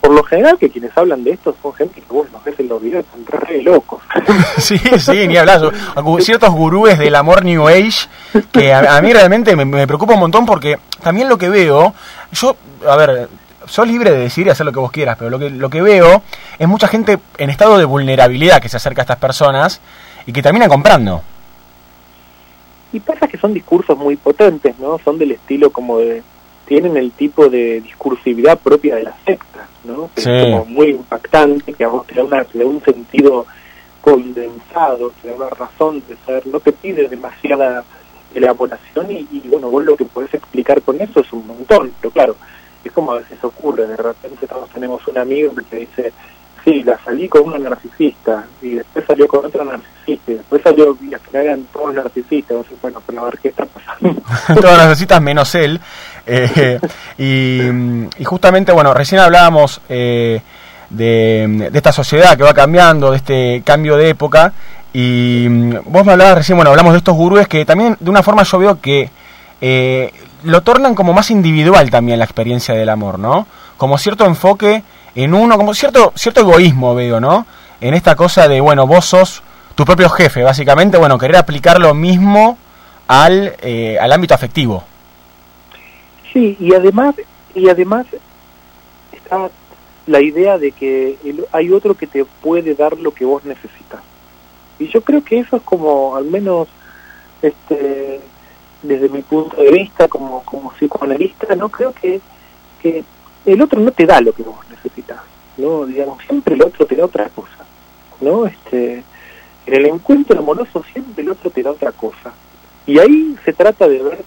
por 0.00 0.12
lo 0.12 0.22
general 0.24 0.56
que 0.58 0.70
quienes 0.70 0.96
hablan 0.96 1.22
de 1.24 1.32
esto 1.32 1.54
son 1.62 1.72
gente 1.74 2.00
que 2.00 2.12
vos 2.12 2.26
los 2.32 2.42
ves 2.42 2.58
en 2.58 2.68
los 2.68 2.80
videos, 2.82 3.04
son 3.12 3.24
re 3.26 3.62
locos. 3.62 4.00
Sí, 4.58 4.78
sí, 4.78 5.26
ni 5.28 5.36
hablar. 5.36 5.60
Gu- 5.96 6.20
Ciertos 6.22 6.50
gurúes 6.50 6.98
del 6.98 7.14
amor 7.14 7.44
New 7.44 7.68
Age 7.68 8.08
que 8.52 8.72
a, 8.72 8.96
a 8.96 9.00
mí 9.02 9.12
realmente 9.12 9.54
me, 9.56 9.64
me 9.64 9.86
preocupa 9.86 10.14
un 10.14 10.20
montón 10.20 10.46
porque 10.46 10.78
también 11.02 11.28
lo 11.28 11.36
que 11.38 11.48
veo, 11.48 11.94
yo, 12.32 12.56
a 12.88 12.96
ver, 12.96 13.28
sos 13.66 13.86
libre 13.86 14.10
de 14.10 14.18
decir 14.18 14.46
y 14.46 14.50
hacer 14.50 14.66
lo 14.66 14.72
que 14.72 14.80
vos 14.80 14.90
quieras, 14.90 15.16
pero 15.18 15.30
lo 15.30 15.38
que, 15.38 15.50
lo 15.50 15.68
que 15.70 15.82
veo 15.82 16.22
es 16.58 16.66
mucha 16.68 16.88
gente 16.88 17.18
en 17.38 17.50
estado 17.50 17.78
de 17.78 17.84
vulnerabilidad 17.84 18.60
que 18.60 18.68
se 18.68 18.76
acerca 18.78 19.02
a 19.02 19.04
estas 19.04 19.18
personas 19.18 19.80
y 20.26 20.32
que 20.32 20.42
termina 20.42 20.68
comprando. 20.68 21.22
Y 22.92 23.00
pasa 23.00 23.28
que 23.28 23.38
son 23.38 23.54
discursos 23.54 23.96
muy 23.96 24.16
potentes, 24.16 24.76
¿no? 24.78 24.98
Son 25.04 25.16
del 25.18 25.32
estilo 25.32 25.70
como 25.70 25.98
de... 25.98 26.22
Tienen 26.70 26.96
el 26.96 27.10
tipo 27.10 27.48
de 27.48 27.80
discursividad 27.80 28.56
propia 28.56 28.94
de 28.94 29.02
la 29.02 29.16
secta, 29.26 29.66
¿no? 29.82 30.08
Que 30.14 30.20
Sí. 30.20 30.30
es 30.30 30.44
como 30.44 30.64
muy 30.66 30.90
impactante, 30.90 31.72
que 31.72 31.82
a 31.82 31.88
vos 31.88 32.06
te 32.06 32.14
da, 32.14 32.22
una, 32.22 32.44
te 32.44 32.60
da 32.60 32.64
un 32.64 32.80
sentido 32.84 33.44
condensado, 34.00 35.12
te 35.20 35.28
da 35.30 35.34
una 35.34 35.48
razón 35.50 36.00
de 36.08 36.16
ser, 36.24 36.46
no 36.46 36.60
te 36.60 36.70
pide 36.70 37.08
demasiada 37.08 37.82
elaboración 38.34 39.10
y, 39.10 39.26
y, 39.32 39.42
bueno, 39.48 39.68
vos 39.68 39.84
lo 39.84 39.96
que 39.96 40.04
podés 40.04 40.32
explicar 40.32 40.80
con 40.82 41.00
eso 41.00 41.18
es 41.18 41.32
un 41.32 41.44
montón, 41.44 41.90
pero 42.00 42.12
claro, 42.12 42.36
es 42.84 42.92
como 42.92 43.12
a 43.12 43.16
veces 43.18 43.42
ocurre, 43.42 43.88
de 43.88 43.96
repente 43.96 44.46
todos 44.46 44.70
tenemos 44.70 45.06
un 45.08 45.18
amigo 45.18 45.52
que 45.56 45.62
te 45.62 45.76
dice, 45.78 46.12
sí, 46.64 46.82
la 46.84 46.96
salí 47.04 47.28
con 47.28 47.42
una 47.48 47.58
narcisista, 47.58 48.46
y 48.62 48.74
después 48.76 49.04
salió 49.06 49.26
con 49.26 49.44
otra 49.46 49.64
narcisista, 49.64 50.30
y 50.32 50.34
después 50.36 50.62
salió, 50.62 50.96
y 51.02 51.12
al 51.12 51.20
final 51.20 51.44
eran 51.44 51.64
todos 51.72 51.94
narcisistas, 51.94 52.50
entonces, 52.50 52.78
bueno, 52.80 53.02
pero 53.04 53.20
a 53.22 53.24
ver 53.24 53.38
qué 53.42 53.48
está 53.48 53.66
pasando. 53.66 54.22
Todas 54.60 54.86
necesitas 54.86 55.20
menos 55.20 55.54
él. 55.54 55.80
Eh, 56.30 56.80
y, 58.18 58.24
justamente, 58.24 58.72
bueno, 58.72 58.94
recién 58.94 59.20
hablábamos 59.20 59.80
eh, 59.88 60.40
de, 60.88 61.68
de 61.70 61.78
esta 61.78 61.92
sociedad 61.92 62.36
que 62.36 62.44
va 62.44 62.54
cambiando, 62.54 63.10
de 63.10 63.16
este 63.16 63.62
cambio 63.64 63.96
de 63.96 64.10
época. 64.10 64.52
Y 64.92 65.46
mm, 65.48 65.74
vos 65.86 66.04
me 66.04 66.12
hablabas 66.12 66.38
recién, 66.38 66.56
bueno, 66.56 66.70
hablamos 66.70 66.92
de 66.92 66.98
estos 66.98 67.14
gurúes 67.14 67.48
que 67.48 67.64
también 67.64 67.96
de 68.00 68.10
una 68.10 68.22
forma 68.22 68.42
yo 68.42 68.58
veo 68.58 68.80
que 68.80 69.10
eh, 69.60 70.12
lo 70.44 70.62
tornan 70.62 70.94
como 70.94 71.12
más 71.12 71.30
individual 71.30 71.90
también 71.90 72.18
la 72.18 72.24
experiencia 72.24 72.74
del 72.74 72.88
amor, 72.88 73.18
¿no? 73.18 73.46
Como 73.76 73.98
cierto 73.98 74.24
enfoque 74.24 74.82
en 75.14 75.34
uno, 75.34 75.56
como 75.56 75.74
cierto, 75.74 76.12
cierto 76.16 76.40
egoísmo 76.40 76.94
veo, 76.94 77.20
¿no? 77.20 77.46
En 77.80 77.94
esta 77.94 78.14
cosa 78.16 78.48
de, 78.48 78.60
bueno, 78.60 78.86
vos 78.86 79.04
sos 79.04 79.42
tu 79.74 79.84
propio 79.84 80.08
jefe, 80.10 80.42
básicamente, 80.42 80.98
bueno, 80.98 81.18
querer 81.18 81.36
aplicar 81.36 81.78
lo 81.78 81.94
mismo 81.94 82.58
al, 83.08 83.54
eh, 83.60 83.98
al 84.00 84.12
ámbito 84.12 84.34
afectivo. 84.34 84.84
Sí, 86.32 86.56
y 86.60 86.74
además, 86.74 87.16
y 87.54 87.68
además 87.68 88.06
está 89.12 89.50
la 90.06 90.20
idea 90.20 90.58
de 90.58 90.72
que 90.72 91.16
hay 91.52 91.72
otro 91.72 91.94
que 91.94 92.06
te 92.06 92.24
puede 92.24 92.74
dar 92.74 92.98
lo 92.98 93.12
que 93.12 93.24
vos 93.24 93.44
necesitas. 93.44 94.00
Y 94.78 94.88
yo 94.88 95.02
creo 95.02 95.22
que 95.22 95.38
eso 95.40 95.56
es 95.56 95.62
como, 95.62 96.16
al 96.16 96.24
menos, 96.24 96.68
este, 97.42 98.20
desde 98.82 99.08
mi 99.08 99.22
punto 99.22 99.60
de 99.60 99.70
vista 99.70 100.08
como, 100.08 100.42
como 100.44 100.72
psicoanalista, 100.72 101.54
no 101.54 101.68
creo 101.68 101.92
que, 101.92 102.20
que 102.80 103.04
el 103.44 103.62
otro 103.62 103.80
no 103.80 103.92
te 103.92 104.06
da 104.06 104.20
lo 104.20 104.32
que 104.32 104.42
vos 104.42 104.58
necesitas, 104.70 105.20
¿no? 105.56 105.84
Digamos, 105.86 106.22
siempre 106.24 106.54
el 106.54 106.62
otro 106.62 106.86
te 106.86 106.96
da 106.96 107.04
otra 107.04 107.28
cosa, 107.28 107.64
¿no? 108.20 108.46
Este, 108.46 109.02
en 109.66 109.74
el 109.74 109.86
encuentro 109.86 110.38
amoroso 110.38 110.82
siempre 110.92 111.22
el 111.22 111.30
otro 111.30 111.50
te 111.50 111.62
da 111.62 111.70
otra 111.70 111.92
cosa. 111.92 112.32
Y 112.86 112.98
ahí 112.98 113.36
se 113.44 113.52
trata 113.52 113.86
de 113.86 114.02
ver, 114.02 114.24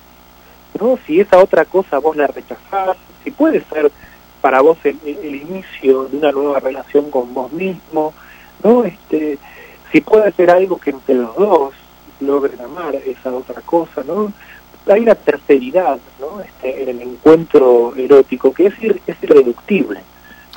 ¿no? 0.79 0.97
Si 1.05 1.19
esa 1.19 1.37
otra 1.39 1.65
cosa 1.65 1.99
vos 1.99 2.15
la 2.15 2.27
rechazás, 2.27 2.97
si 3.23 3.31
puede 3.31 3.63
ser 3.65 3.91
para 4.41 4.61
vos 4.61 4.77
el, 4.83 4.97
el 5.05 5.35
inicio 5.35 6.05
de 6.05 6.17
una 6.17 6.31
nueva 6.31 6.59
relación 6.59 7.09
con 7.09 7.33
vos 7.33 7.51
mismo, 7.53 8.13
¿no? 8.63 8.83
Este, 8.83 9.37
si 9.91 10.01
puede 10.01 10.31
ser 10.33 10.49
algo 10.51 10.77
que 10.77 10.89
entre 10.91 11.15
los 11.15 11.35
dos 11.35 11.73
logren 12.19 12.59
amar 12.61 12.95
esa 12.95 13.33
otra 13.33 13.61
cosa, 13.61 14.03
¿no? 14.05 14.31
Hay 14.87 14.99
una 15.01 15.15
terceridad, 15.15 15.97
¿no? 16.19 16.41
Este, 16.41 16.83
en 16.83 16.89
el 16.89 17.01
encuentro 17.01 17.93
erótico 17.95 18.53
que 18.53 18.67
es, 18.67 18.77
ir- 18.79 18.99
es 19.07 19.15
irreductible. 19.23 20.01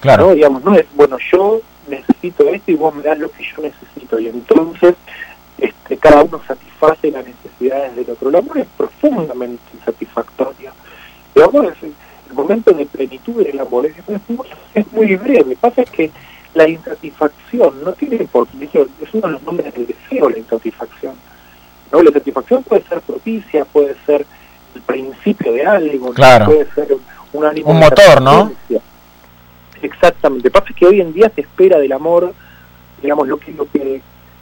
Claro. 0.00 0.26
¿no? 0.28 0.34
Digamos, 0.34 0.64
no 0.64 0.74
es, 0.74 0.84
bueno, 0.94 1.16
yo 1.32 1.60
necesito 1.88 2.48
esto 2.48 2.70
y 2.72 2.74
vos 2.74 2.92
me 2.94 3.02
das 3.02 3.18
lo 3.18 3.30
que 3.30 3.44
yo 3.44 3.62
necesito. 3.62 4.18
Y 4.18 4.26
entonces 4.28 4.94
este, 5.58 5.96
cada 5.96 6.22
uno 6.22 6.40
satisface 6.46 7.10
las 7.10 7.24
necesidades 7.26 7.96
del 7.96 8.10
otro. 8.10 8.28
El 8.28 8.36
amor 8.36 8.58
es 8.58 8.66
profundamente 8.76 9.62
insatisfactorio. 9.74 10.72
El 11.34 11.42
amor 11.42 11.66
es 11.66 11.82
el, 11.82 11.94
momento 12.34 12.72
de 12.72 12.84
plenitud 12.86 13.44
del 13.44 13.58
amor. 13.60 13.86
Es, 13.86 13.94
es 13.96 14.20
muy, 14.28 14.46
es 14.74 14.92
muy 14.92 15.16
breve. 15.16 15.56
Pasa 15.56 15.82
es 15.82 15.90
que 15.90 16.10
la 16.54 16.68
insatisfacción 16.68 17.84
no 17.84 17.92
tiene 17.92 18.18
por 18.26 18.48
digo, 18.52 18.86
es 19.00 19.14
uno 19.14 19.26
de 19.28 19.32
los 19.34 19.42
nombres 19.42 19.72
del 19.74 19.86
deseo, 19.86 20.28
la 20.28 20.38
insatisfacción. 20.38 21.14
¿no? 21.92 22.02
La 22.02 22.08
insatisfacción 22.08 22.62
puede 22.62 22.82
ser 22.82 23.00
propicia, 23.00 23.64
puede 23.64 23.94
ser 24.04 24.26
el 24.74 24.82
principio 24.82 25.52
de 25.52 25.64
algo, 25.64 26.12
puede 26.12 26.66
ser 26.74 26.96
un 27.32 27.44
ánimo 27.44 27.70
Un 27.70 27.78
motor, 27.78 28.22
¿no? 28.22 28.44
satisfacción. 28.44 28.82
Exactamente. 29.82 30.50
Pasa 30.50 30.72
que 30.74 30.86
hoy 30.86 31.00
en 31.00 31.12
día 31.12 31.30
se 31.34 31.42
espera 31.42 31.78
del 31.78 31.92
amor, 31.92 32.32
digamos, 33.02 33.28
lo 33.28 33.38
que, 33.38 33.52
lo 33.52 33.70
que 33.70 34.00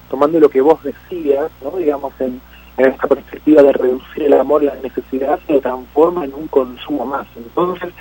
tomando 0.09 0.39
lo 0.41 0.49
que 0.49 0.61
vos 0.61 0.83
decías, 0.83 1.51
¿no? 1.63 1.77
digamos, 1.77 2.13
en, 2.21 2.41
esta 2.77 3.07
perspectiva 3.07 3.63
de 3.63 3.73
reducir 3.73 4.25
el 4.25 4.33
amor, 4.33 4.65
la 4.65 4.75
necesidad 4.83 5.39
se 5.47 5.61
transforma 5.61 6.25
en 6.25 6.35
un 6.35 6.49
consumo 6.49 7.07
más. 7.07 7.25
Entonces, 7.37 7.95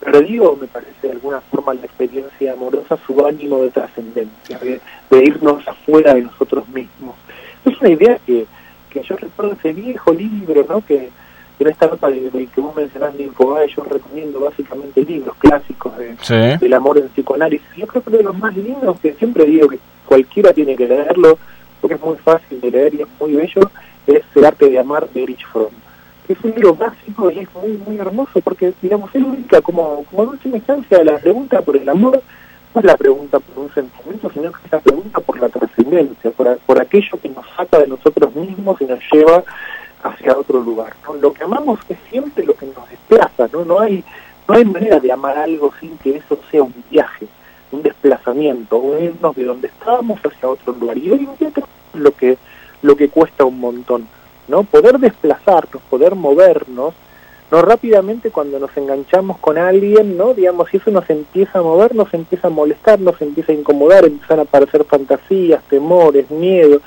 perdió, 0.00 0.54
me 0.54 0.66
parece, 0.66 0.92
de 1.06 1.12
alguna 1.12 1.40
forma 1.40 1.72
la 1.72 1.86
experiencia 1.86 2.52
amorosa 2.52 2.98
su 3.06 3.24
ánimo 3.24 3.62
de 3.62 3.70
trascendencia, 3.70 4.58
de, 4.58 4.80
de 5.10 5.24
irnos 5.24 5.66
afuera 5.66 6.12
de 6.12 6.22
nosotros 6.22 6.68
mismos. 6.68 7.16
Es 7.64 7.80
una 7.80 7.88
idea 7.88 8.18
que, 8.26 8.46
que 8.90 9.02
yo 9.02 9.16
recuerdo 9.16 9.52
ese 9.54 9.72
viejo 9.72 10.12
libro, 10.12 10.66
¿no? 10.68 10.84
Que 10.84 11.10
en 11.58 11.68
esta 11.68 11.86
nota 11.86 12.08
de, 12.08 12.30
de 12.30 12.46
que 12.46 12.60
vos 12.60 12.74
mencionás 12.76 13.16
de 13.16 13.24
Infobae, 13.24 13.68
yo 13.68 13.82
recomiendo 13.84 14.40
básicamente 14.40 15.02
libros 15.04 15.34
clásicos 15.38 15.96
de, 15.98 16.16
Sí. 16.22 16.56
del 16.60 16.74
amor 16.74 16.98
en 16.98 17.08
psicoanálisis. 17.08 17.66
Yo 17.76 17.86
creo 17.86 18.02
que 18.02 18.08
uno 18.10 18.18
de 18.18 18.24
los 18.24 18.38
más 18.38 18.56
lindos, 18.56 18.98
que 19.00 19.12
siempre 19.14 19.44
digo 19.44 19.68
que 19.68 19.78
cualquiera 20.06 20.52
tiene 20.52 20.76
que 20.76 20.86
leerlo, 20.86 21.38
porque 21.80 21.94
es 21.94 22.00
muy 22.02 22.16
fácil 22.18 22.60
de 22.60 22.70
leer 22.70 22.94
y 22.94 23.02
es 23.02 23.08
muy 23.20 23.32
bello, 23.34 23.70
es 24.06 24.22
El 24.34 24.44
arte 24.44 24.68
de 24.70 24.78
amar 24.78 25.08
de 25.10 25.22
Erich 25.22 25.46
Fromm. 25.46 25.72
Es 26.28 26.36
un 26.42 26.50
libro 26.50 26.74
básico 26.74 27.30
y 27.30 27.38
es 27.40 27.48
muy, 27.54 27.72
muy 27.86 27.98
hermoso, 27.98 28.40
porque, 28.42 28.72
digamos, 28.82 29.14
él 29.14 29.24
ubica 29.24 29.60
como, 29.62 30.04
como 30.04 30.22
en 30.24 30.28
última 30.30 30.56
instancia 30.56 31.02
la 31.02 31.18
pregunta 31.18 31.60
por 31.62 31.76
el 31.76 31.88
amor, 31.88 32.22
no 32.74 32.80
es 32.80 32.84
la 32.84 32.96
pregunta 32.96 33.38
por 33.40 33.64
un 33.64 33.72
sentimiento, 33.72 34.30
sino 34.32 34.52
que 34.52 34.58
es 34.66 34.72
la 34.72 34.80
pregunta 34.80 35.20
por 35.20 35.40
la 35.40 35.48
trascendencia, 35.48 36.30
por, 36.32 36.58
por 36.58 36.80
aquello 36.80 37.18
que 37.20 37.28
nos 37.30 37.46
saca 37.56 37.78
de 37.78 37.86
nosotros 37.86 38.34
mismos 38.34 38.80
y 38.80 38.84
nos 38.84 39.00
lleva 39.10 39.42
hacia 40.02 40.36
otro 40.36 40.60
lugar. 40.60 40.94
¿no? 41.04 41.14
Lo 41.14 41.32
que 41.32 41.44
amamos 41.44 41.80
es 41.88 41.98
siempre 42.10 42.44
lo 42.44 42.54
que 42.54 42.66
nos 42.66 42.88
desplaza, 42.88 43.48
¿no? 43.52 43.64
No 43.64 43.80
hay, 43.80 44.04
no 44.46 44.54
hay 44.54 44.64
manera 44.64 45.00
de 45.00 45.12
amar 45.12 45.36
algo 45.38 45.72
sin 45.80 45.96
que 45.98 46.16
eso 46.16 46.38
sea 46.50 46.62
un 46.62 46.74
viaje, 46.90 47.26
un 47.72 47.82
desplazamiento, 47.82 48.76
o 48.76 48.98
irnos 48.98 49.36
de 49.36 49.44
donde 49.44 49.68
estábamos 49.68 50.20
hacia 50.20 50.48
otro 50.48 50.72
lugar. 50.72 50.98
Y 50.98 51.10
hoy 51.10 51.20
en 51.20 51.36
día 51.38 51.52
es 51.54 52.00
lo 52.00 52.12
que, 52.12 52.38
lo 52.82 52.96
que 52.96 53.08
cuesta 53.08 53.44
un 53.44 53.60
montón, 53.60 54.06
¿no? 54.46 54.62
Poder 54.64 54.98
desplazarnos, 54.98 55.82
poder 55.90 56.14
movernos, 56.14 56.94
no 57.50 57.62
rápidamente 57.62 58.30
cuando 58.30 58.58
nos 58.58 58.76
enganchamos 58.76 59.38
con 59.38 59.56
alguien, 59.56 60.18
¿no? 60.18 60.34
Digamos, 60.34 60.68
si 60.68 60.76
eso 60.76 60.90
nos 60.90 61.08
empieza 61.08 61.58
a 61.58 61.62
mover, 61.62 61.94
nos 61.94 62.12
empieza 62.12 62.48
a 62.48 62.50
molestar, 62.50 63.00
nos 63.00 63.20
empieza 63.22 63.52
a 63.52 63.54
incomodar, 63.54 64.04
empiezan 64.04 64.40
a 64.40 64.42
aparecer 64.42 64.84
fantasías, 64.84 65.62
temores, 65.64 66.30
miedos, 66.30 66.82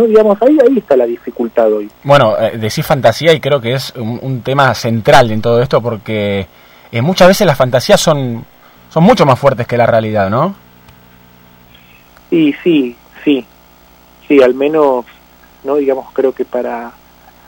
¿no? 0.00 0.06
Digamos, 0.06 0.40
ahí, 0.42 0.56
ahí 0.66 0.78
está 0.78 0.96
la 0.96 1.06
dificultad 1.06 1.72
hoy. 1.72 1.90
Bueno, 2.02 2.36
eh, 2.38 2.56
decís 2.56 2.84
fantasía 2.86 3.32
y 3.32 3.40
creo 3.40 3.60
que 3.60 3.74
es 3.74 3.92
un, 3.96 4.18
un 4.22 4.40
tema 4.42 4.74
central 4.74 5.30
en 5.30 5.42
todo 5.42 5.60
esto 5.60 5.80
porque 5.80 6.46
eh, 6.92 7.02
muchas 7.02 7.28
veces 7.28 7.46
las 7.46 7.56
fantasías 7.56 8.00
son, 8.00 8.44
son 8.88 9.04
mucho 9.04 9.24
más 9.24 9.38
fuertes 9.38 9.66
que 9.66 9.76
la 9.76 9.86
realidad, 9.86 10.30
¿no? 10.30 10.54
Y 12.30 12.52
sí, 12.64 12.96
sí, 13.24 13.44
sí, 14.26 14.42
al 14.42 14.54
menos, 14.54 15.04
no 15.64 15.76
digamos, 15.76 16.06
creo 16.12 16.32
que 16.32 16.44
para, 16.44 16.92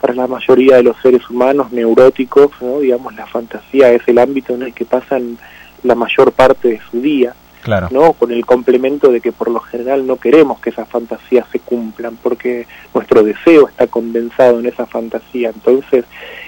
para 0.01 0.13
la 0.13 0.27
mayoría 0.27 0.77
de 0.77 0.83
los 0.83 0.97
seres 1.01 1.29
humanos 1.29 1.71
neuróticos, 1.71 2.51
no 2.61 2.79
digamos, 2.79 3.15
la 3.15 3.25
fantasía 3.25 3.91
es 3.91 4.01
el 4.07 4.17
ámbito 4.17 4.53
en 4.53 4.63
el 4.63 4.73
que 4.73 4.85
pasan 4.85 5.37
la 5.83 5.95
mayor 5.95 6.31
parte 6.31 6.69
de 6.69 6.81
su 6.89 7.01
día, 7.01 7.33
Claro. 7.63 7.87
no 7.91 8.11
con 8.11 8.31
el 8.31 8.45
complemento 8.45 9.09
de 9.09 9.21
que 9.21 9.31
por 9.31 9.49
lo 9.49 9.61
general 9.61 10.05
no 10.05 10.17
queremos 10.17 10.59
que 10.59 10.69
esas 10.69 10.87
fantasías 10.89 11.47
se 11.49 11.59
cumplan, 11.59 12.17
porque 12.21 12.67
nuestro 12.93 13.23
deseo 13.23 13.69
está 13.69 13.87
condensado 13.87 14.59
en 14.59 14.65
esa 14.65 14.85
fantasía, 14.85 15.49
entonces, 15.49 16.03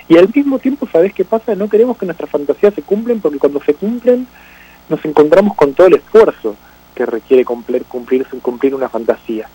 y 0.09 0.17
al 0.17 0.29
mismo 0.33 0.59
tiempo, 0.59 0.87
¿sabes 0.91 1.13
qué 1.13 1.23
pasa? 1.23 1.55
No 1.55 1.69
queremos 1.69 1.97
que 1.97 2.05
nuestras 2.05 2.29
fantasías 2.29 2.73
se 2.73 2.81
cumplen 2.81 3.21
porque 3.21 3.39
cuando 3.39 3.61
se 3.63 3.73
cumplen 3.73 4.27
nos 4.89 5.03
encontramos 5.05 5.55
con 5.55 5.73
todo 5.73 5.87
el 5.87 5.95
esfuerzo 5.95 6.55
que 6.93 7.05
requiere 7.05 7.45
cumplir, 7.45 7.85
cumplir, 7.85 8.25
cumplir 8.41 8.75
una 8.75 8.89
fantasía, 8.89 9.49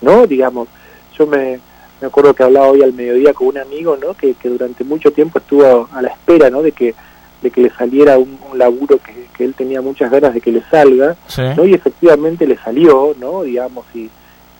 ¿no? 0.00 0.26
Digamos, 0.26 0.68
yo 1.16 1.26
me, 1.26 1.60
me 2.00 2.06
acuerdo 2.06 2.34
que 2.34 2.42
hablaba 2.42 2.66
hoy 2.68 2.82
al 2.82 2.92
mediodía 2.92 3.32
con 3.32 3.48
un 3.48 3.58
amigo, 3.58 3.96
¿no? 3.96 4.14
Que, 4.14 4.34
que 4.34 4.48
durante 4.48 4.82
mucho 4.82 5.12
tiempo 5.12 5.38
estuvo 5.38 5.88
a 5.92 6.02
la 6.02 6.08
espera, 6.08 6.50
¿no? 6.50 6.62
De 6.62 6.72
que, 6.72 6.94
de 7.42 7.50
que 7.50 7.62
le 7.62 7.70
saliera 7.70 8.18
un, 8.18 8.38
un 8.50 8.58
laburo 8.58 8.98
que, 8.98 9.21
que 9.32 9.44
él 9.44 9.54
tenía 9.54 9.80
muchas 9.80 10.10
ganas 10.10 10.34
de 10.34 10.40
que 10.40 10.52
le 10.52 10.62
salga, 10.70 11.16
Sí. 11.26 11.42
¿no? 11.56 11.64
Y 11.64 11.74
efectivamente 11.74 12.46
le 12.46 12.56
salió, 12.58 13.14
¿no? 13.18 13.42
Digamos, 13.42 13.84
y 13.94 14.08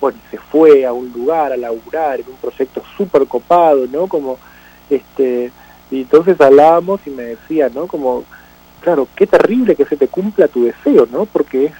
bueno, 0.00 0.18
se 0.30 0.38
fue 0.38 0.84
a 0.84 0.92
un 0.92 1.12
lugar 1.12 1.52
a 1.52 1.56
laburar 1.56 2.20
en 2.20 2.26
un 2.28 2.36
proyecto 2.36 2.82
súper 2.96 3.26
copado, 3.26 3.86
¿no? 3.90 4.06
Como, 4.08 4.38
este, 4.90 5.52
y 5.90 6.00
entonces 6.02 6.40
hablábamos 6.40 7.00
y 7.06 7.10
me 7.10 7.22
decía, 7.22 7.68
¿no? 7.72 7.86
Como, 7.86 8.24
claro, 8.80 9.06
qué 9.14 9.26
terrible 9.26 9.76
que 9.76 9.84
se 9.84 9.96
te 9.96 10.08
cumpla 10.08 10.48
tu 10.48 10.64
deseo, 10.64 11.06
¿no? 11.12 11.26
Porque 11.26 11.66
es, 11.66 11.72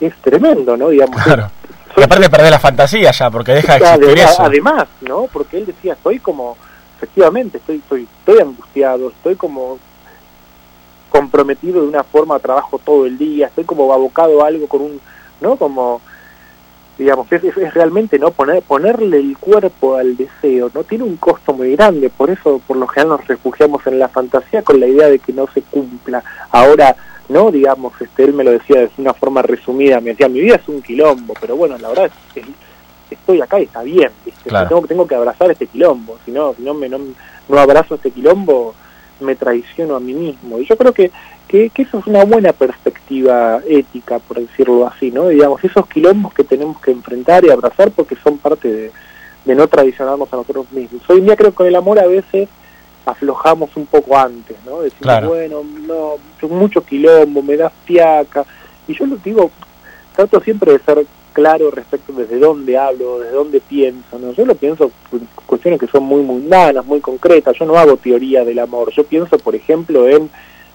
es 0.00 0.14
tremendo, 0.22 0.76
¿no? 0.76 0.88
Digamos, 0.88 1.22
Claro. 1.22 1.50
Y 1.96 2.02
aparte 2.02 2.28
perder 2.28 2.50
la 2.50 2.58
fantasía 2.58 3.12
ya, 3.12 3.30
porque 3.30 3.52
deja 3.52 3.78
de 3.78 3.84
existir 3.84 4.04
además, 4.08 4.32
eso. 4.32 4.42
además, 4.42 4.84
¿no? 5.02 5.26
Porque 5.32 5.58
él 5.58 5.66
decía, 5.66 5.92
estoy 5.92 6.18
como, 6.18 6.56
efectivamente, 6.96 7.58
estoy, 7.58 7.76
estoy, 7.76 8.08
estoy 8.18 8.40
angustiado, 8.40 9.10
estoy 9.10 9.36
como 9.36 9.78
comprometido 11.18 11.80
de 11.82 11.86
una 11.88 12.02
forma, 12.02 12.40
trabajo 12.40 12.80
todo 12.84 13.06
el 13.06 13.16
día, 13.16 13.46
estoy 13.46 13.62
como 13.64 13.92
abocado 13.92 14.42
a 14.42 14.48
algo 14.48 14.66
con 14.66 14.82
un, 14.82 15.00
¿no? 15.40 15.54
Como, 15.56 16.00
digamos, 16.98 17.30
es, 17.30 17.44
es- 17.44 17.74
realmente, 17.74 18.18
¿no? 18.18 18.32
Poner, 18.32 18.62
ponerle 18.62 19.18
el 19.18 19.38
cuerpo 19.38 19.94
al 19.94 20.16
deseo, 20.16 20.70
¿no? 20.74 20.82
Tiene 20.82 21.04
un 21.04 21.16
costo 21.16 21.52
muy 21.52 21.76
grande, 21.76 22.10
por 22.10 22.30
eso 22.30 22.60
por 22.66 22.76
lo 22.76 22.88
general 22.88 23.18
nos 23.18 23.26
refugiamos 23.28 23.86
en 23.86 24.00
la 24.00 24.08
fantasía 24.08 24.62
con 24.62 24.80
la 24.80 24.88
idea 24.88 25.06
de 25.08 25.20
que 25.20 25.32
no 25.32 25.46
se 25.54 25.62
cumpla. 25.62 26.24
Ahora, 26.50 26.96
¿no? 27.28 27.52
Digamos, 27.52 27.92
este, 28.00 28.24
él 28.24 28.32
me 28.34 28.42
lo 28.42 28.50
decía 28.50 28.80
de 28.80 28.90
una 28.98 29.14
forma 29.14 29.40
resumida, 29.42 30.00
me 30.00 30.10
decía, 30.10 30.28
mi 30.28 30.40
vida 30.40 30.56
es 30.56 30.68
un 30.68 30.82
quilombo, 30.82 31.34
pero 31.40 31.54
bueno, 31.56 31.78
la 31.78 31.88
verdad 31.90 32.06
es 32.06 32.12
que 32.34 32.44
estoy 33.14 33.40
acá 33.40 33.60
y 33.60 33.64
está 33.64 33.82
bien, 33.84 34.10
¿viste? 34.24 34.48
Claro. 34.48 34.68
tengo, 34.68 34.86
tengo 34.88 35.06
que 35.06 35.14
abrazar 35.14 35.48
este 35.52 35.68
quilombo, 35.68 36.18
si 36.24 36.32
no, 36.32 36.54
si 36.54 36.62
no, 36.62 36.74
me, 36.74 36.88
no, 36.88 36.98
no 37.48 37.58
abrazo 37.58 37.94
este 37.94 38.10
quilombo, 38.10 38.74
me 39.20 39.34
traiciono 39.36 39.96
a 39.96 40.00
mí 40.00 40.12
mismo. 40.14 40.58
Y 40.58 40.66
yo 40.66 40.76
creo 40.76 40.92
que, 40.92 41.10
que, 41.48 41.70
que 41.70 41.82
eso 41.82 41.98
es 41.98 42.06
una 42.06 42.24
buena 42.24 42.52
perspectiva 42.52 43.60
ética, 43.68 44.18
por 44.18 44.38
decirlo 44.40 44.86
así, 44.86 45.10
¿no? 45.10 45.28
Digamos, 45.28 45.62
esos 45.64 45.86
quilombos 45.86 46.34
que 46.34 46.44
tenemos 46.44 46.80
que 46.80 46.90
enfrentar 46.90 47.44
y 47.44 47.50
abrazar 47.50 47.90
porque 47.92 48.16
son 48.16 48.38
parte 48.38 48.68
de, 48.68 48.92
de 49.44 49.54
no 49.54 49.68
traicionarnos 49.68 50.32
a 50.32 50.36
nosotros 50.36 50.70
mismos. 50.72 51.02
Hoy 51.08 51.18
en 51.18 51.26
día 51.26 51.36
creo 51.36 51.50
que 51.50 51.56
con 51.56 51.66
el 51.66 51.76
amor 51.76 51.98
a 51.98 52.06
veces 52.06 52.48
aflojamos 53.06 53.76
un 53.76 53.86
poco 53.86 54.16
antes, 54.16 54.56
¿no? 54.64 54.80
Decimos, 54.80 55.02
Claro. 55.02 55.28
bueno, 55.28 55.62
no, 55.86 56.14
mucho 56.48 56.82
quilombo, 56.84 57.42
me 57.42 57.56
da 57.56 57.70
fiaca. 57.70 58.44
Y 58.88 58.94
yo 58.94 59.06
lo 59.06 59.16
digo, 59.16 59.50
trato 60.16 60.40
siempre 60.40 60.72
de 60.72 60.78
ser 60.80 61.06
claro 61.34 61.70
respecto 61.70 62.14
desde 62.14 62.38
dónde 62.38 62.78
hablo, 62.78 63.18
desde 63.18 63.34
dónde 63.34 63.60
pienso, 63.60 64.18
¿no? 64.18 64.32
Yo 64.32 64.46
lo 64.46 64.54
pienso 64.54 64.90
en 65.12 65.28
cuestiones 65.44 65.78
que 65.78 65.86
son 65.88 66.04
muy 66.04 66.22
mundanas, 66.22 66.86
muy 66.86 67.00
concretas, 67.00 67.54
yo 67.58 67.66
no 67.66 67.76
hago 67.76 67.98
teoría 67.98 68.44
del 68.44 68.58
amor, 68.60 68.90
yo 68.92 69.04
pienso, 69.04 69.36
por 69.38 69.54
ejemplo, 69.54 70.08
en, 70.08 70.30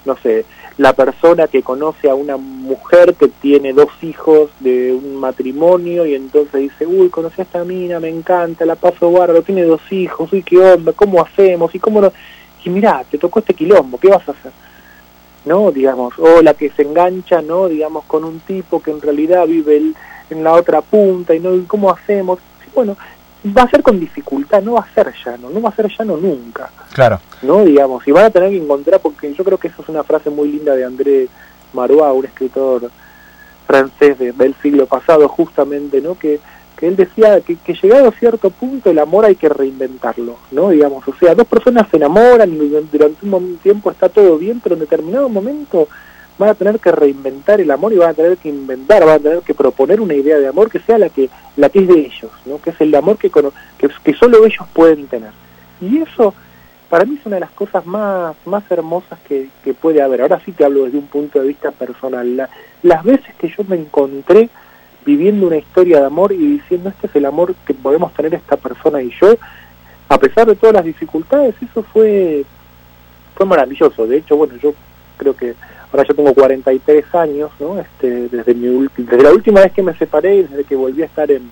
no 0.05 0.15
sé, 0.17 0.45
la 0.77 0.93
persona 0.93 1.47
que 1.47 1.63
conoce 1.63 2.09
a 2.09 2.15
una 2.15 2.37
mujer 2.37 3.15
que 3.15 3.27
tiene 3.27 3.73
dos 3.73 3.89
hijos 4.01 4.51
de 4.59 4.93
un 4.93 5.15
matrimonio 5.15 6.05
y 6.05 6.13
entonces 6.13 6.61
dice, 6.61 6.85
uy, 6.85 7.09
conocí 7.09 7.41
a 7.41 7.45
esta 7.45 7.63
mina, 7.63 7.99
me 7.99 8.09
encanta, 8.09 8.65
la 8.65 8.75
paso 8.75 9.11
bárbaro, 9.11 9.41
tiene 9.41 9.63
dos 9.63 9.81
hijos, 9.91 10.31
uy, 10.31 10.43
qué 10.43 10.57
onda, 10.59 10.93
¿cómo 10.93 11.21
hacemos? 11.21 11.73
Y 11.73 11.79
cómo 11.79 11.99
no... 12.01 12.13
Y 12.63 12.69
mirá, 12.69 13.03
te 13.09 13.17
tocó 13.17 13.39
este 13.39 13.53
quilombo, 13.53 13.97
¿qué 13.97 14.09
vas 14.09 14.27
a 14.27 14.33
hacer? 14.33 14.51
¿no? 15.45 15.71
Digamos, 15.71 16.13
o 16.19 16.41
la 16.41 16.53
que 16.53 16.69
se 16.71 16.81
engancha, 16.83 17.41
¿no? 17.41 17.67
Digamos, 17.69 18.03
con 18.05 18.23
un 18.25 18.39
tipo 18.41 18.81
que 18.81 18.91
en 18.91 19.01
realidad 19.01 19.47
vive 19.47 19.77
el- 19.77 19.95
en 20.29 20.43
la 20.43 20.53
otra 20.53 20.81
punta 20.81 21.33
y 21.35 21.39
no, 21.39 21.55
¿y 21.55 21.61
¿cómo 21.63 21.89
hacemos? 21.91 22.39
Bueno, 22.75 22.95
va 23.57 23.63
a 23.63 23.69
ser 23.69 23.81
con 23.81 23.99
dificultad, 23.99 24.61
no 24.61 24.73
va 24.73 24.81
a 24.81 24.93
ser 24.93 25.13
llano, 25.25 25.49
no 25.49 25.61
va 25.61 25.69
a 25.69 25.75
ser 25.75 25.87
llano 25.97 26.17
nunca. 26.17 26.69
Claro. 26.93 27.19
¿no? 27.41 27.63
Digamos, 27.63 28.07
y 28.07 28.11
van 28.11 28.25
a 28.25 28.29
tener 28.29 28.49
que 28.49 28.57
encontrar, 28.57 28.99
porque 28.99 29.33
yo 29.33 29.43
creo 29.43 29.57
que 29.57 29.69
eso 29.69 29.81
es 29.81 29.89
una 29.89 30.03
frase 30.03 30.29
muy 30.29 30.51
linda 30.51 30.75
de 30.75 30.85
André 30.85 31.27
Marois, 31.73 32.13
un 32.17 32.25
escritor 32.25 32.89
francés 33.67 34.17
de- 34.19 34.31
del 34.33 34.55
siglo 34.61 34.85
pasado, 34.87 35.27
justamente, 35.27 36.01
¿no? 36.01 36.17
Que, 36.17 36.39
que 36.75 36.87
él 36.87 36.95
decía 36.95 37.41
que, 37.41 37.55
que 37.57 37.73
llegado 37.73 38.07
a 38.07 38.11
cierto 38.11 38.49
punto 38.49 38.89
el 38.89 38.99
amor 38.99 39.25
hay 39.25 39.35
que 39.35 39.49
reinventarlo, 39.49 40.37
¿no? 40.51 40.69
Digamos, 40.69 41.07
o 41.07 41.13
sea, 41.19 41.35
dos 41.35 41.45
personas 41.45 41.87
se 41.91 41.97
enamoran 41.97 42.51
y 42.53 42.55
durante 42.91 43.25
un 43.25 43.57
tiempo 43.61 43.91
está 43.91 44.09
todo 44.09 44.37
bien, 44.37 44.59
pero 44.61 44.75
en 44.75 44.81
determinado 44.81 45.27
momento 45.29 45.87
van 46.39 46.49
a 46.49 46.53
tener 46.55 46.79
que 46.79 46.91
reinventar 46.91 47.61
el 47.61 47.69
amor 47.69 47.93
y 47.93 47.97
van 47.97 48.09
a 48.09 48.13
tener 48.15 48.37
que 48.37 48.49
inventar, 48.49 49.05
van 49.05 49.17
a 49.17 49.19
tener 49.19 49.39
que 49.41 49.53
proponer 49.53 50.01
una 50.01 50.15
idea 50.15 50.37
de 50.39 50.47
amor 50.47 50.71
que 50.71 50.79
sea 50.79 50.97
la 50.97 51.09
que 51.09 51.29
la 51.57 51.69
que 51.69 51.79
es 51.79 51.87
de 51.87 51.99
ellos, 51.99 52.31
¿no? 52.45 52.59
Que 52.59 52.71
es 52.71 52.81
el 52.81 52.95
amor 52.95 53.17
que, 53.17 53.29
que 53.29 54.13
solo 54.13 54.45
ellos 54.45 54.65
pueden 54.73 55.05
tener. 55.07 55.31
Y 55.81 55.99
eso 55.99 56.33
para 56.89 57.05
mí 57.05 57.17
es 57.19 57.25
una 57.27 57.35
de 57.35 57.41
las 57.41 57.51
cosas 57.51 57.85
más, 57.85 58.35
más 58.45 58.63
hermosas 58.71 59.19
que, 59.27 59.49
que 59.63 59.73
puede 59.75 60.01
haber. 60.01 60.21
Ahora 60.21 60.41
sí 60.43 60.51
te 60.53 60.63
hablo 60.65 60.85
desde 60.85 60.97
un 60.97 61.05
punto 61.05 61.39
de 61.39 61.47
vista 61.49 61.69
personal. 61.71 62.35
La- 62.35 62.49
las 62.81 63.03
veces 63.03 63.35
que 63.37 63.49
yo 63.49 63.63
me 63.67 63.75
encontré 63.75 64.49
viviendo 65.05 65.45
una 65.47 65.57
historia 65.57 65.99
de 65.99 66.05
amor 66.05 66.31
y 66.31 66.37
diciendo 66.37 66.89
este 66.89 67.07
es 67.07 67.15
el 67.15 67.25
amor 67.25 67.53
que 67.65 67.73
podemos 67.73 68.13
tener 68.13 68.33
esta 68.33 68.55
persona 68.57 69.01
y 69.01 69.11
yo, 69.21 69.35
a 70.07 70.17
pesar 70.17 70.47
de 70.47 70.55
todas 70.55 70.75
las 70.75 70.85
dificultades, 70.85 71.53
eso 71.61 71.83
fue, 71.83 72.43
fue 73.35 73.45
maravilloso. 73.45 74.07
De 74.07 74.17
hecho, 74.17 74.35
bueno, 74.37 74.55
yo 74.61 74.73
creo 75.17 75.35
que 75.35 75.53
ahora 75.91 76.05
yo 76.07 76.13
tengo 76.15 76.33
43 76.33 77.15
años, 77.15 77.51
¿no? 77.59 77.79
Este, 77.79 78.27
desde, 78.29 78.53
mi, 78.53 78.87
desde 78.97 79.23
la 79.23 79.31
última 79.31 79.61
vez 79.61 79.71
que 79.73 79.81
me 79.83 79.97
separé 79.97 80.35
y 80.37 80.43
desde 80.43 80.63
que 80.63 80.75
volví 80.75 81.01
a 81.01 81.05
estar 81.05 81.29
en, 81.31 81.49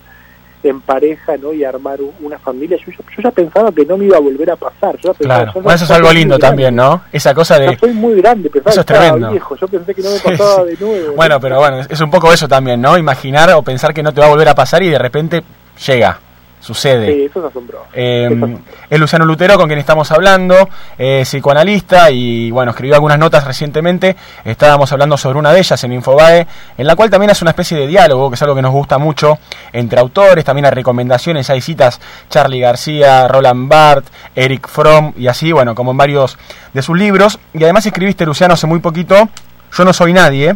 en 0.64 0.82
pareja, 0.82 1.38
¿no? 1.38 1.54
Y 1.54 1.64
armar 1.64 2.00
una 2.20 2.38
familia, 2.40 2.78
yo, 2.78 2.92
yo, 2.92 3.00
yo 3.16 3.22
ya 3.24 3.32
pensaba 3.32 3.72
que 3.72 3.86
no 3.86 3.96
me 3.98 4.06
iba 4.06 4.18
a 4.18 4.20
volver 4.20 4.52
a 4.52 4.56
pasar. 4.56 4.98
Yo 4.98 5.14
pensaba, 5.14 5.44
Claro. 5.44 5.52
yo 5.56 5.62
Bueno, 5.62 5.76
eso 5.76 5.86
es 5.86 5.92
algo 5.92 6.12
lindo 6.12 6.38
también, 6.40 6.76
¿no? 6.76 7.02
Esa 7.12 7.34
cosa 7.34 7.58
de... 7.60 7.78
soy 7.78 7.94
muy 7.94 8.16
grande, 8.22 8.50
pensaba 8.50 8.72
Eso 8.72 8.82
es 8.82 8.86
que 8.86 8.94
estaba 8.94 9.10
tremendo. 9.12 9.32
viejo, 9.32 9.56
yo 9.56 9.68
pensé 9.68 9.94
que 9.96 10.02
no 10.02 10.10
me 10.12 10.20
pasaba 10.20 10.64
sí. 10.66 10.76
de 10.76 10.86
nuevo. 10.86 11.14
Bueno, 11.16 11.40
pero 11.40 11.58
bueno, 11.60 11.80
es 11.88 12.02
un 12.02 12.10
poco 12.12 12.34
eso 12.34 12.48
también, 12.48 12.82
¿no? 12.82 12.98
Imaginar 12.98 13.52
o 13.54 13.62
pensar 13.62 13.94
que 13.94 14.04
no 14.04 14.14
te 14.14 14.20
va 14.22 14.28
a 14.28 14.30
volver 14.30 14.50
a 14.50 14.56
pasar 14.56 14.82
y 14.84 14.90
de 14.90 15.00
repente 15.00 15.44
llega, 15.86 16.20
sucede. 16.68 17.14
Sí, 17.14 17.24
eso 17.24 17.40
es 17.40 17.46
asombroso. 17.46 17.86
Eh, 17.94 18.58
es 18.90 19.00
Luciano 19.00 19.26
Lutero 19.26 19.56
con 19.56 19.68
quien 19.68 19.80
estamos 19.80 20.12
hablando, 20.12 20.70
eh, 20.98 21.22
psicoanalista 21.24 22.12
y 22.12 22.52
bueno, 22.52 22.72
escribió 22.72 22.96
algunas 22.96 23.18
notas 23.18 23.46
recientemente, 23.46 24.18
estábamos 24.44 24.92
hablando 24.92 25.18
sobre 25.18 25.40
una 25.40 25.54
de 25.54 25.60
ellas 25.60 25.82
en 25.84 25.94
Infobae, 25.94 26.46
en 26.78 26.88
la 26.88 26.96
cual 26.96 27.10
también 27.10 27.32
hace 27.32 27.46
una 27.46 27.52
especie 27.52 27.78
de 27.78 27.88
diálogo, 27.88 28.30
que 28.30 28.36
es 28.36 28.42
algo 28.42 28.54
que 28.54 28.62
nos 28.62 28.72
gusta 28.72 28.98
mucho, 28.98 29.40
entre 29.72 30.00
autores, 30.00 30.44
también 30.44 30.66
hay 30.66 30.72
recomendaciones, 30.72 31.50
hay 31.50 31.62
citas 31.62 32.02
Charlie 32.30 32.60
García, 32.60 33.28
Roland 33.30 33.70
Barthes, 33.70 34.12
Eric 34.36 34.68
Fromm 34.68 35.14
y 35.18 35.28
así, 35.28 35.54
bueno, 35.54 35.74
como 35.74 35.92
en 35.92 35.98
varios 35.98 36.38
de 36.74 36.82
sus 36.82 36.98
libros, 36.98 37.40
y 37.54 37.64
además 37.64 37.86
escribiste, 37.86 38.26
Luciano, 38.26 38.56
hace 38.56 38.68
muy 38.68 38.80
poquito, 38.80 39.30
Yo 39.72 39.86
no 39.86 39.94
soy 39.94 40.12
nadie, 40.12 40.56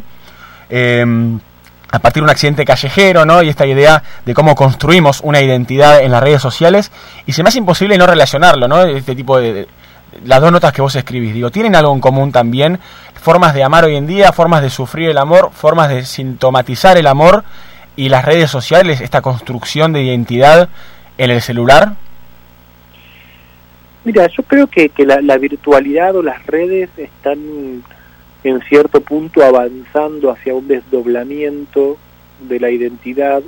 eh, 0.69 1.05
a 1.91 1.99
partir 1.99 2.21
de 2.21 2.25
un 2.25 2.29
accidente 2.29 2.65
callejero, 2.65 3.25
¿no? 3.25 3.43
Y 3.43 3.49
esta 3.49 3.65
idea 3.65 4.01
de 4.25 4.33
cómo 4.33 4.55
construimos 4.55 5.19
una 5.21 5.41
identidad 5.41 6.01
en 6.01 6.11
las 6.11 6.23
redes 6.23 6.41
sociales. 6.41 6.91
Y 7.25 7.33
se 7.33 7.43
me 7.43 7.49
hace 7.49 7.59
imposible 7.59 7.97
no 7.97 8.07
relacionarlo, 8.07 8.67
¿no? 8.67 8.81
Este 8.83 9.13
tipo 9.13 9.37
de, 9.37 9.67
las 10.25 10.41
dos 10.41 10.51
notas 10.51 10.71
que 10.73 10.81
vos 10.81 10.95
escribís, 10.95 11.33
digo, 11.33 11.51
¿tienen 11.51 11.75
algo 11.75 11.93
en 11.93 11.99
común 11.99 12.31
también? 12.31 12.79
Formas 13.13 13.53
de 13.53 13.63
amar 13.63 13.85
hoy 13.85 13.95
en 13.95 14.07
día, 14.07 14.31
formas 14.31 14.61
de 14.61 14.69
sufrir 14.69 15.09
el 15.09 15.17
amor, 15.17 15.51
formas 15.53 15.89
de 15.89 16.05
sintomatizar 16.05 16.97
el 16.97 17.07
amor 17.07 17.43
y 17.95 18.09
las 18.09 18.23
redes 18.23 18.49
sociales, 18.49 19.01
esta 19.01 19.21
construcción 19.21 19.91
de 19.93 20.01
identidad 20.01 20.69
en 21.17 21.29
el 21.29 21.41
celular. 21.41 21.93
Mira, 24.03 24.27
yo 24.27 24.43
creo 24.43 24.65
que, 24.65 24.89
que 24.89 25.05
la 25.05 25.37
virtualidad 25.37 26.15
o 26.15 26.23
las 26.23 26.43
redes 26.47 26.89
están 26.97 27.83
en 28.43 28.61
cierto 28.61 29.01
punto 29.01 29.43
avanzando 29.43 30.31
hacia 30.31 30.53
un 30.55 30.67
desdoblamiento 30.67 31.97
de 32.41 32.59
la 32.59 32.69
identidad, 32.71 33.41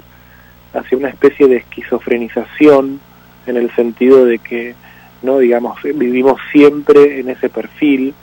hacia 0.73 0.97
una 0.97 1.09
especie 1.09 1.47
de 1.47 1.57
esquizofrenización, 1.57 2.99
en 3.45 3.57
el 3.57 3.73
sentido 3.75 4.25
de 4.25 4.39
que, 4.39 4.75
no 5.21 5.39
digamos, 5.39 5.81
vivimos 5.83 6.39
siempre 6.51 7.19
en 7.19 7.29
ese 7.29 7.49
perfil 7.49 8.13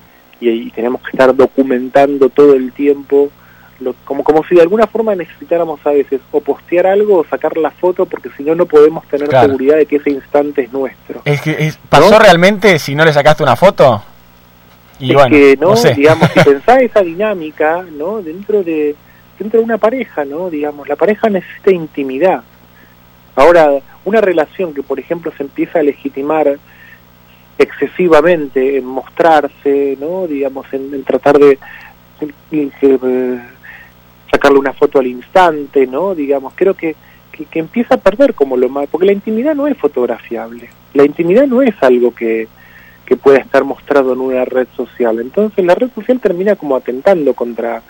y, 0.41 0.49
y 0.49 0.71
tenemos 0.71 1.03
que 1.03 1.11
estar 1.11 1.35
documentando 1.35 2.29
todo 2.31 2.55
el 2.55 2.73
tiempo, 2.73 3.31
lo- 3.81 3.95
como, 4.05 4.25
como 4.25 4.45
si 4.45 4.55
de 4.55 4.63
alguna 4.63 4.87
forma 4.87 5.15
necesitáramos 5.15 5.81
a 5.87 5.91
veces 5.91 6.21
o 6.33 6.41
postear 6.41 6.87
algo 6.87 7.19
o 7.19 7.25
sacar 7.25 7.57
la 7.57 7.71
foto, 7.71 8.07
porque 8.07 8.31
si 8.37 8.43
no, 8.45 8.55
no 8.55 8.67
podemos 8.67 9.07
tener 9.09 9.29
Claro. 9.29 9.49
seguridad 9.49 9.77
de 9.77 9.87
que 9.87 9.97
ese 9.97 10.11
instante 10.11 10.63
es 10.63 10.73
nuestro. 10.73 11.21
Es 11.25 11.41
que 11.43 11.51
es- 11.59 11.79
¿Pasó 11.89 12.19
realmente 12.19 12.79
si 12.79 12.95
no 12.95 13.05
le 13.05 13.13
sacaste 13.13 13.43
una 13.43 13.57
foto? 13.57 14.03
Y 15.01 15.11
es 15.11 15.15
bueno, 15.15 15.31
que 15.31 15.57
no, 15.61 15.71
no 15.71 15.77
sé. 15.77 15.95
digamos 15.95 16.29
si 16.33 16.41
pensás 16.45 16.83
esa 16.83 17.01
dinámica 17.03 17.85
no 17.97 18.23
dentro 18.23 18.63
de 18.63 18.95
dentro 19.39 19.59
de 19.61 19.65
una 19.65 19.79
pareja 19.79 20.25
no 20.25 20.51
digamos 20.51 20.89
la 20.89 20.97
pareja 20.97 21.29
necesita 21.29 21.73
intimidad. 21.73 22.43
Ahora 23.37 23.71
una 24.05 24.21
relación 24.21 24.75
que 24.75 24.83
por 24.83 24.99
ejemplo 25.01 25.33
se 25.37 25.43
empieza 25.43 25.79
a 25.79 25.83
legitimar 25.83 26.59
excesivamente 27.59 28.79
en 28.79 28.85
mostrarse 28.87 29.97
no 30.01 30.27
digamos 30.27 30.67
en, 30.73 30.95
en 30.95 31.05
tratar 31.05 31.39
de, 31.39 31.59
de- 32.21 32.71
de- 32.81 32.99
de 32.99 33.41
sacarle 34.31 34.59
una 34.59 34.73
foto 34.73 34.99
al 34.99 35.07
instante 35.07 35.87
no 35.87 36.15
digamos 36.15 36.53
creo 36.57 36.75
que, 36.75 36.95
que 37.33 37.45
que 37.45 37.59
empieza 37.59 37.95
a 37.97 37.99
perder 37.99 38.35
como 38.35 38.57
lo 38.57 38.69
más 38.69 38.87
porque 38.89 39.07
la 39.07 39.13
intimidad 39.13 39.55
no 39.55 39.67
es 39.67 39.77
fotografiable. 39.77 40.69
La 40.95 41.05
intimidad 41.05 41.47
no 41.47 41.63
es 41.63 41.75
algo 41.83 42.15
que 42.15 42.49
que 43.11 43.17
pueda 43.17 43.39
estar 43.39 43.65
mostrado 43.65 44.13
en 44.13 44.21
una 44.21 44.45
red 44.45 44.69
social. 44.77 45.19
Entonces 45.19 45.65
la 45.65 45.75
red 45.75 45.91
social 45.93 46.21
termina 46.21 46.55
como 46.55 46.77
atentando 46.77 47.35
contra 47.35 47.83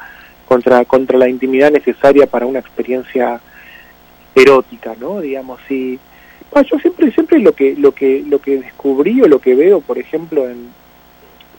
contra 0.49 0.87
contra 0.87 1.19
la 1.19 1.29
intimidad 1.29 1.71
necesaria 1.71 2.27
para 2.27 2.47
una 2.47 2.61
experiencia 2.61 3.39
erótica, 4.35 4.95
¿no? 4.99 5.21
Digamos 5.21 5.61
y 5.69 5.99
bueno, 6.51 6.67
yo 6.73 6.79
siempre 6.79 7.13
siempre 7.13 7.39
lo 7.39 7.53
que 7.53 7.77
lo 7.77 7.93
que 7.93 8.25
lo 8.27 8.39
que 8.41 8.63
descubrí 8.63 9.21
o 9.21 9.29
lo 9.29 9.41
que 9.41 9.55
veo, 9.55 9.83
por 9.83 9.99
ejemplo, 9.99 10.49
en 10.49 10.71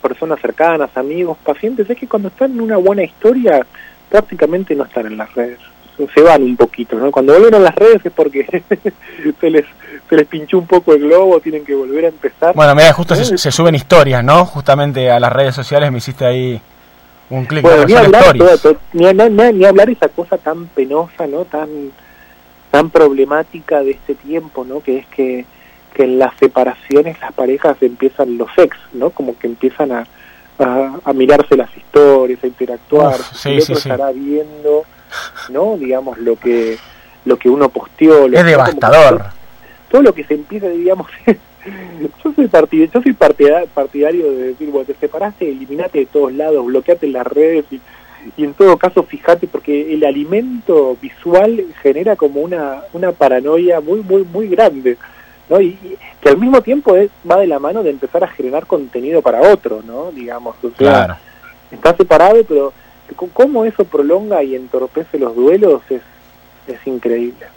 personas 0.02 0.42
cercanas, 0.42 0.90
amigos, 0.98 1.38
pacientes, 1.46 1.88
es 1.88 1.96
que 1.96 2.08
cuando 2.08 2.30
están 2.30 2.54
en 2.54 2.62
una 2.62 2.78
buena 2.78 3.04
historia 3.04 3.64
prácticamente 4.10 4.74
no 4.74 4.86
están 4.86 5.06
en 5.06 5.18
las 5.18 5.32
redes. 5.36 5.60
Se 6.14 6.22
van 6.22 6.44
un 6.44 6.57
poquito, 6.57 6.98
¿no? 6.98 7.11
Cuando 7.11 7.34
vuelven 7.34 7.56
a 7.56 7.60
las 7.60 7.76
redes 7.76 8.02
es 8.06 8.11
porque 8.11 8.45
se 9.40 9.49
les 9.49 9.65
se 10.10 10.15
les 10.18 10.28
pinchó 10.28 10.57
un 10.57 10.68
poco 10.68 10.94
el 10.94 10.99
globo, 11.02 11.40
tienen 11.40 11.64
que 11.64 11.73
volver 11.73 12.06
a 12.06 12.07
empezar. 12.10 12.53
Bueno, 12.56 12.76
mira, 12.76 12.91
justo 12.94 13.15
¿No? 13.15 13.23
se, 13.23 13.38
se 13.38 13.52
suben 13.52 13.76
historias, 13.76 14.23
¿no? 14.23 14.45
Justamente 14.45 15.10
a 15.10 15.19
las 15.19 15.32
redes 15.32 15.56
sociales 15.56 15.91
me 15.91 15.99
hiciste 15.99 16.26
ahí 16.26 16.61
un 17.30 17.45
clic. 17.45 17.61
Bueno, 17.64 17.82
¿no? 17.84 17.86
ni 17.88 17.94
hablar, 17.94 18.22
stories. 18.23 18.44
todo- 18.44 18.57
todo- 18.73 18.82
ni, 18.94 19.06
ni- 19.14 19.53
ni- 19.53 19.65
hablar 19.65 19.90
esa 19.90 20.10
cosa 20.10 20.38
tan 20.38 20.65
penosa, 20.68 21.28
¿no? 21.28 21.45
Tan, 21.45 21.69
tan 22.72 22.90
problemática 22.90 23.82
de 23.84 23.91
este 23.91 24.15
tiempo, 24.15 24.65
¿no? 24.65 24.82
Que 24.82 24.98
es 24.99 25.06
que, 25.07 25.45
que 25.94 26.03
en 26.03 26.19
las 26.19 26.34
separaciones 26.38 27.19
las 27.22 27.32
parejas 27.34 27.78
empiezan 27.82 28.38
los 28.38 28.49
ex, 28.57 28.76
¿no? 28.94 29.11
Como 29.11 29.38
que 29.38 29.48
empiezan 29.48 29.91
a, 29.94 30.07
a, 30.60 30.91
a 31.06 31.14
mirarse 31.14 31.56
las 31.56 31.69
historias, 31.78 32.44
a 32.44 32.48
interactuar. 32.48 33.15
Uf, 33.19 33.32
sí, 33.34 33.49
el 33.49 33.61
sí, 33.61 33.72
otro 33.72 33.82
sí. 33.82 33.90
estará 33.90 34.11
viendo, 34.11 34.84
¿no? 35.50 35.78
Digamos, 35.78 36.18
lo 36.18 36.36
que 36.36 36.78
lo 37.26 37.38
que 37.38 37.50
uno 37.50 37.70
posteó. 37.70 38.28
lo 38.28 38.36
Es 38.38 38.42
como 38.44 38.50
devastador. 38.50 39.24
todo- 39.90 40.02
lo 40.02 40.14
que 40.14 40.24
se 40.24 40.34
empieza, 40.36 40.68
digamos, 40.70 41.08
yo 42.24 42.32
soy 42.36 42.48
partidario, 42.48 42.92
yo 42.94 43.02
soy 43.04 43.14
partida- 43.14 43.66
partidario 43.74 44.32
de 44.32 44.48
decir, 44.50 44.70
bueno, 44.70 44.86
te 44.88 44.96
separaste, 44.96 45.50
eliminate 45.50 46.00
de 46.00 46.06
todos 46.08 46.34
lados, 46.34 46.66
bloqueate 46.66 47.08
las 47.08 47.28
redes 47.28 47.66
y, 47.72 47.80
y 48.38 48.44
en 48.46 48.54
todo 48.54 48.78
caso 48.78 49.04
fíjate 49.04 49.48
porque 49.48 49.94
el 49.94 50.04
alimento 50.04 50.98
visual 51.02 51.66
genera 51.82 52.16
como 52.16 52.42
una, 52.42 52.82
una 52.94 53.12
paranoia 53.12 53.82
muy, 53.82 54.02
muy, 54.02 54.24
muy 54.24 54.48
grande, 54.48 54.98
¿no? 55.50 55.60
Y, 55.62 55.68
y 55.84 55.98
que 56.22 56.30
al 56.30 56.38
mismo 56.38 56.62
tiempo 56.62 56.96
es, 56.96 57.10
va 57.30 57.38
de 57.38 57.48
la 57.48 57.60
mano 57.60 57.84
de 57.84 57.90
empezar 57.92 58.24
a 58.24 58.28
generar 58.28 58.66
contenido 58.66 59.22
para 59.22 59.42
otro, 59.42 59.82
¿no? 59.86 60.12
Digamos, 60.12 60.56
o 60.64 60.70
sea, 60.70 60.76
Claro. 60.78 61.16
está 61.72 61.96
separado, 61.96 62.44
pero 62.48 62.74
cómo 63.34 63.66
eso 63.66 63.86
prolonga 63.86 64.44
y 64.44 64.56
entorpece 64.56 65.20
los 65.20 65.36
duelos 65.36 65.82
es, 65.90 66.02
es 66.68 66.88
increíble. 66.88 67.48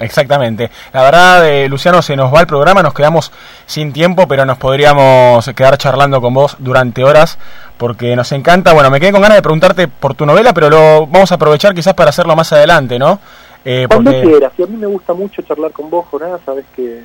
Exactamente. 0.00 0.70
La 0.92 1.02
verdad, 1.02 1.48
eh, 1.48 1.68
Luciano, 1.68 2.00
se 2.00 2.16
nos 2.16 2.32
va 2.34 2.40
el 2.40 2.46
programa, 2.46 2.82
nos 2.82 2.94
quedamos 2.94 3.30
sin 3.66 3.92
tiempo, 3.92 4.26
pero 4.26 4.46
nos 4.46 4.56
podríamos 4.56 5.46
quedar 5.54 5.76
charlando 5.76 6.20
con 6.22 6.32
vos 6.32 6.56
durante 6.58 7.04
horas, 7.04 7.38
porque 7.76 8.16
nos 8.16 8.32
encanta. 8.32 8.72
Bueno, 8.72 8.90
me 8.90 8.98
quedé 8.98 9.12
con 9.12 9.20
ganas 9.20 9.36
de 9.36 9.42
preguntarte 9.42 9.88
por 9.88 10.14
tu 10.14 10.24
novela, 10.24 10.54
pero 10.54 10.70
lo 10.70 11.06
vamos 11.06 11.30
a 11.32 11.34
aprovechar 11.34 11.74
quizás 11.74 11.92
para 11.92 12.10
hacerlo 12.10 12.34
más 12.34 12.50
adelante, 12.52 12.98
¿no? 12.98 13.20
Eh, 13.62 13.86
Cuando 13.88 14.10
porque 14.10 14.26
quieras, 14.26 14.52
y 14.56 14.62
a 14.62 14.66
mí 14.66 14.76
me 14.78 14.86
gusta 14.86 15.12
mucho 15.12 15.42
charlar 15.42 15.70
con 15.72 15.90
vos, 15.90 16.06
Jonás, 16.10 16.40
sabes 16.46 16.64
que, 16.74 17.02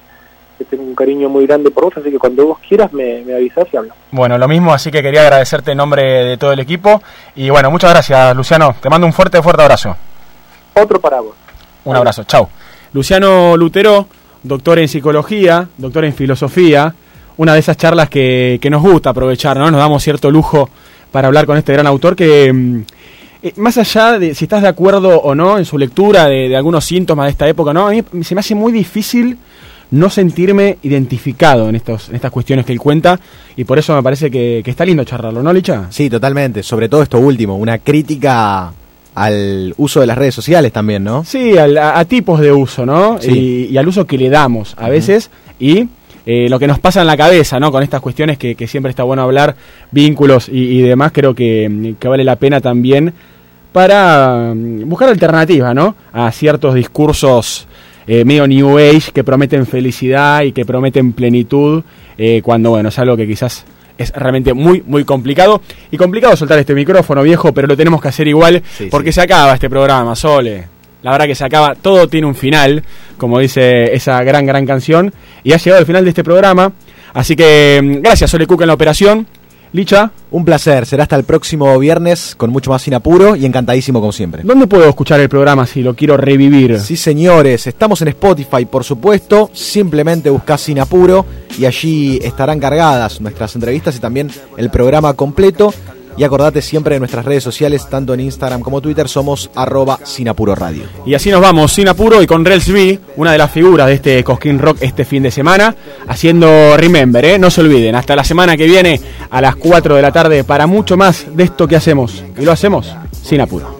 que 0.58 0.66
tengo 0.66 0.84
un 0.84 0.96
cariño 0.96 1.30
muy 1.30 1.46
grande 1.46 1.72
por 1.72 1.86
vos, 1.86 1.94
así 1.98 2.10
que 2.10 2.20
cuando 2.20 2.46
vos 2.46 2.60
quieras 2.68 2.92
me, 2.94 3.22
me 3.24 3.36
avisás 3.36 3.68
y 3.72 3.78
hablamos. 3.78 3.98
Bueno, 4.12 4.38
lo 4.38 4.48
mismo, 4.48 4.74
así 4.74 4.92
que 4.92 5.02
quería 5.02 5.22
agradecerte 5.22 5.72
en 5.72 5.78
nombre 5.78 6.04
de 6.04 6.38
todo 6.38 6.52
el 6.52 6.60
equipo. 6.60 7.02
Y 7.36 7.50
bueno, 7.50 7.72
muchas 7.72 7.92
gracias, 7.92 8.36
Luciano. 8.36 8.76
Te 8.82 8.90
mando 8.90 9.08
un 9.08 9.14
fuerte, 9.14 9.42
fuerte 9.42 9.62
abrazo. 9.62 9.96
Otro 10.74 11.00
para 11.00 11.22
vos. 11.22 11.36
Un 11.86 11.96
abrazo, 11.96 12.24
chao. 12.24 12.50
Luciano 12.94 13.58
Lutero, 13.58 14.08
doctor 14.44 14.80
en 14.80 14.88
psicología, 14.88 15.68
doctor 15.78 16.06
en 16.06 16.14
filosofía. 16.14 16.94
Una 17.38 17.54
de 17.54 17.60
esas 17.60 17.78
charlas 17.78 18.10
que, 18.10 18.60
que 18.62 18.70
nos 18.70 18.82
gusta 18.82 19.10
aprovechar, 19.10 19.58
¿no? 19.58 19.70
Nos 19.70 19.80
damos 19.80 20.02
cierto 20.02 20.32
lujo 20.32 20.70
para 21.12 21.28
hablar 21.28 21.46
con 21.46 21.58
este 21.58 21.74
gran 21.74 21.88
autor 21.88 22.16
que, 22.16 22.52
mm, 22.52 22.82
eh, 23.44 23.54
más 23.58 23.78
allá 23.78 24.18
de 24.18 24.34
si 24.34 24.46
estás 24.46 24.62
de 24.62 24.68
acuerdo 24.68 25.22
o 25.22 25.36
no 25.36 25.58
en 25.58 25.66
su 25.66 25.78
lectura 25.78 26.28
de, 26.28 26.50
de 26.50 26.56
algunos 26.56 26.84
síntomas 26.84 27.26
de 27.26 27.32
esta 27.32 27.48
época, 27.48 27.74
¿no? 27.74 27.88
A 27.88 27.92
mí 27.92 28.04
se 28.24 28.34
me 28.34 28.40
hace 28.40 28.56
muy 28.56 28.72
difícil 28.72 29.38
no 29.92 30.10
sentirme 30.10 30.78
identificado 30.84 31.70
en, 31.70 31.76
estos, 31.76 32.10
en 32.10 32.16
estas 32.16 32.32
cuestiones 32.32 32.66
que 32.66 32.74
él 32.74 32.80
cuenta 32.80 33.20
y 33.56 33.64
por 33.64 33.78
eso 33.80 33.96
me 33.96 34.02
parece 34.04 34.30
que, 34.32 34.62
que 34.64 34.72
está 34.72 34.84
lindo 34.86 35.04
charlarlo, 35.04 35.42
¿no, 35.44 35.54
Licha? 35.54 35.88
Sí, 35.90 36.10
totalmente. 36.10 36.64
Sobre 36.64 36.90
todo 36.90 37.04
esto 37.04 37.20
último, 37.20 37.56
una 37.56 37.78
crítica 37.78 38.72
al 39.14 39.74
uso 39.78 40.02
de 40.02 40.08
las 40.08 40.18
redes 40.18 40.36
sociales 40.36 40.72
también, 40.74 41.04
¿no? 41.04 41.24
Sí, 41.24 41.58
al- 41.58 41.78
a, 41.78 41.98
a 42.00 42.06
tipos 42.06 42.40
de 42.42 42.52
uso, 42.52 42.86
¿no? 42.86 43.18
Sí. 43.22 43.68
Y, 43.70 43.74
y 43.74 43.78
al 43.78 43.88
uso 43.88 44.06
que 44.06 44.18
le 44.18 44.30
damos 44.30 44.74
a 44.78 44.90
veces 44.90 45.30
y 45.60 45.88
eh, 46.26 46.50
lo 46.50 46.58
que 46.60 46.68
nos 46.68 46.80
pasa 46.80 47.02
en 47.02 47.08
la 47.08 47.16
cabeza, 47.16 47.60
¿no? 47.60 47.72
Con 47.72 47.84
estas 47.84 48.02
cuestiones 48.02 48.38
que, 48.38 48.56
que 48.56 48.68
siempre 48.68 48.90
está 48.90 49.04
bueno 49.04 49.22
hablar, 49.22 49.56
vínculos 49.92 50.50
y, 50.50 50.58
y 50.58 50.82
demás, 50.82 51.12
creo 51.14 51.34
que, 51.36 51.94
que 52.00 52.08
vale 52.08 52.24
la 52.26 52.36
pena 52.36 52.60
también 52.60 53.14
para 53.72 54.54
mm, 54.56 54.88
buscar 54.90 55.10
alternativas, 55.10 55.74
¿no? 55.76 55.96
A 56.12 56.32
ciertos 56.32 56.74
discursos 56.76 57.68
eh, 58.08 58.26
medio 58.26 58.48
New 58.48 58.78
Age 58.78 59.12
que 59.14 59.24
prometen 59.24 59.66
felicidad 59.66 60.44
y 60.44 60.52
que 60.52 60.66
prometen 60.66 61.14
plenitud, 61.14 61.84
eh, 62.18 62.42
cuando, 62.44 62.72
bueno, 62.72 62.90
es 62.90 63.00
algo 63.00 63.18
que 63.18 63.28
quizás 63.28 63.66
es 63.98 64.12
realmente 64.12 64.54
muy, 64.54 64.84
muy 64.86 65.04
complicado. 65.06 65.62
Y 65.92 65.98
complicado 65.98 66.36
soltar 66.36 66.60
este 66.60 66.74
micrófono, 66.74 67.24
viejo, 67.24 67.54
pero 67.54 67.68
lo 67.68 67.78
tenemos 67.78 68.02
que 68.02 68.10
hacer 68.10 68.28
igual 68.28 68.62
Sí, 68.78 68.88
porque 68.92 69.12
sí. 69.12 69.16
se 69.16 69.22
acaba 69.22 69.54
este 69.54 69.70
programa, 69.70 70.16
Sole. 70.16 70.68
La 71.02 71.12
verdad 71.12 71.28
que 71.28 71.36
se 71.36 71.46
acaba, 71.46 71.76
todo 71.76 72.08
tiene 72.08 72.26
un 72.26 72.36
final, 72.36 72.84
como 73.18 73.40
dice 73.40 73.94
esa 73.94 74.24
gran, 74.24 74.46
gran 74.46 74.66
canción. 74.66 75.14
Y 75.44 75.54
ha 75.54 75.58
llegado 75.58 75.80
el 75.80 75.86
final 75.86 76.04
de 76.04 76.10
este 76.10 76.24
programa. 76.24 76.72
Así 77.14 77.36
que 77.36 77.80
mm, 77.82 78.02
gracias, 78.02 78.32
Sole 78.32 78.48
Cook 78.48 78.62
en 78.62 78.68
la 78.68 78.74
operación. 78.74 79.28
Licha, 79.76 80.10
Un 80.32 80.46
placer. 80.46 80.86
Será 80.86 81.04
hasta 81.04 81.18
el 81.18 81.26
próximo 81.26 81.78
viernes 81.78 82.34
con 82.38 82.50
mucho 82.50 82.72
más 82.72 82.82
sin 82.82 82.94
apuro 82.94 83.36
y 83.36 83.46
encantadísimo 83.46 84.00
como 84.00 84.14
siempre. 84.14 84.42
¿dónde 84.46 84.68
puedo 84.68 84.88
escuchar 84.88 85.20
el 85.20 85.28
programa 85.28 85.66
si 85.66 85.82
lo 85.82 85.94
quiero 85.94 86.16
revivir? 86.16 86.80
Sí, 86.80 86.96
señores, 86.96 87.68
estamos 87.68 88.02
en 88.02 88.08
Spotify, 88.08 88.64
por 88.64 88.86
supuesto. 88.86 89.50
Simplemente 89.52 90.30
buscás 90.30 90.62
Sin 90.62 90.80
Apuro 90.80 91.26
y 91.60 91.66
allí 91.66 92.22
estarán 92.24 92.62
cargadas 92.62 93.20
nuestras 93.20 93.54
entrevistas 93.56 93.98
y 93.98 94.00
también 94.00 94.32
el 94.56 94.70
programa 94.70 95.14
completo. 95.14 95.74
Y 96.18 96.24
acordate 96.24 96.62
siempre 96.62 96.96
de 96.96 97.00
nuestras 97.00 97.26
redes 97.26 97.44
sociales, 97.44 97.88
tanto 97.90 98.14
en 98.14 98.22
Instagram 98.22 98.62
como 98.62 98.82
Twitter, 98.82 99.10
somos 99.10 99.50
arroba 99.56 100.00
Sin 100.04 100.30
Apuro 100.30 100.56
Radio. 100.56 100.84
Y 101.06 101.14
así 101.14 101.30
nos 101.30 101.42
vamos, 101.42 101.74
sin 101.74 101.88
apuro 101.88 102.22
y 102.22 102.28
con 102.28 102.46
Rels 102.46 102.72
B, 102.72 103.00
una 103.18 103.32
de 103.32 103.38
las 103.38 103.52
figuras 103.52 103.88
de 103.88 103.94
este 103.94 104.24
Cosquín 104.24 104.60
Rock 104.60 104.78
este 104.82 105.04
fin 105.04 105.24
de 105.24 105.32
semana, 105.32 105.76
haciendo 106.08 106.78
Remember, 106.78 107.26
¿eh? 107.26 107.38
no 107.38 107.50
se 107.50 107.62
olviden, 107.62 107.96
hasta 107.96 108.16
la 108.16 108.24
semana 108.24 108.56
que 108.56 108.66
viene 108.66 109.00
a 109.30 109.42
las 109.42 109.56
4 109.56 109.96
de 109.96 110.02
la 110.02 110.12
tarde 110.12 110.44
para 110.44 110.68
mucho 110.68 110.96
más 110.96 111.26
de 111.36 111.44
esto 111.44 111.68
que 111.68 111.76
hacemos. 111.76 112.24
Y 112.38 112.46
lo 112.46 112.52
hacemos 112.52 112.94
sin 113.22 113.42
apuro. 113.42 113.75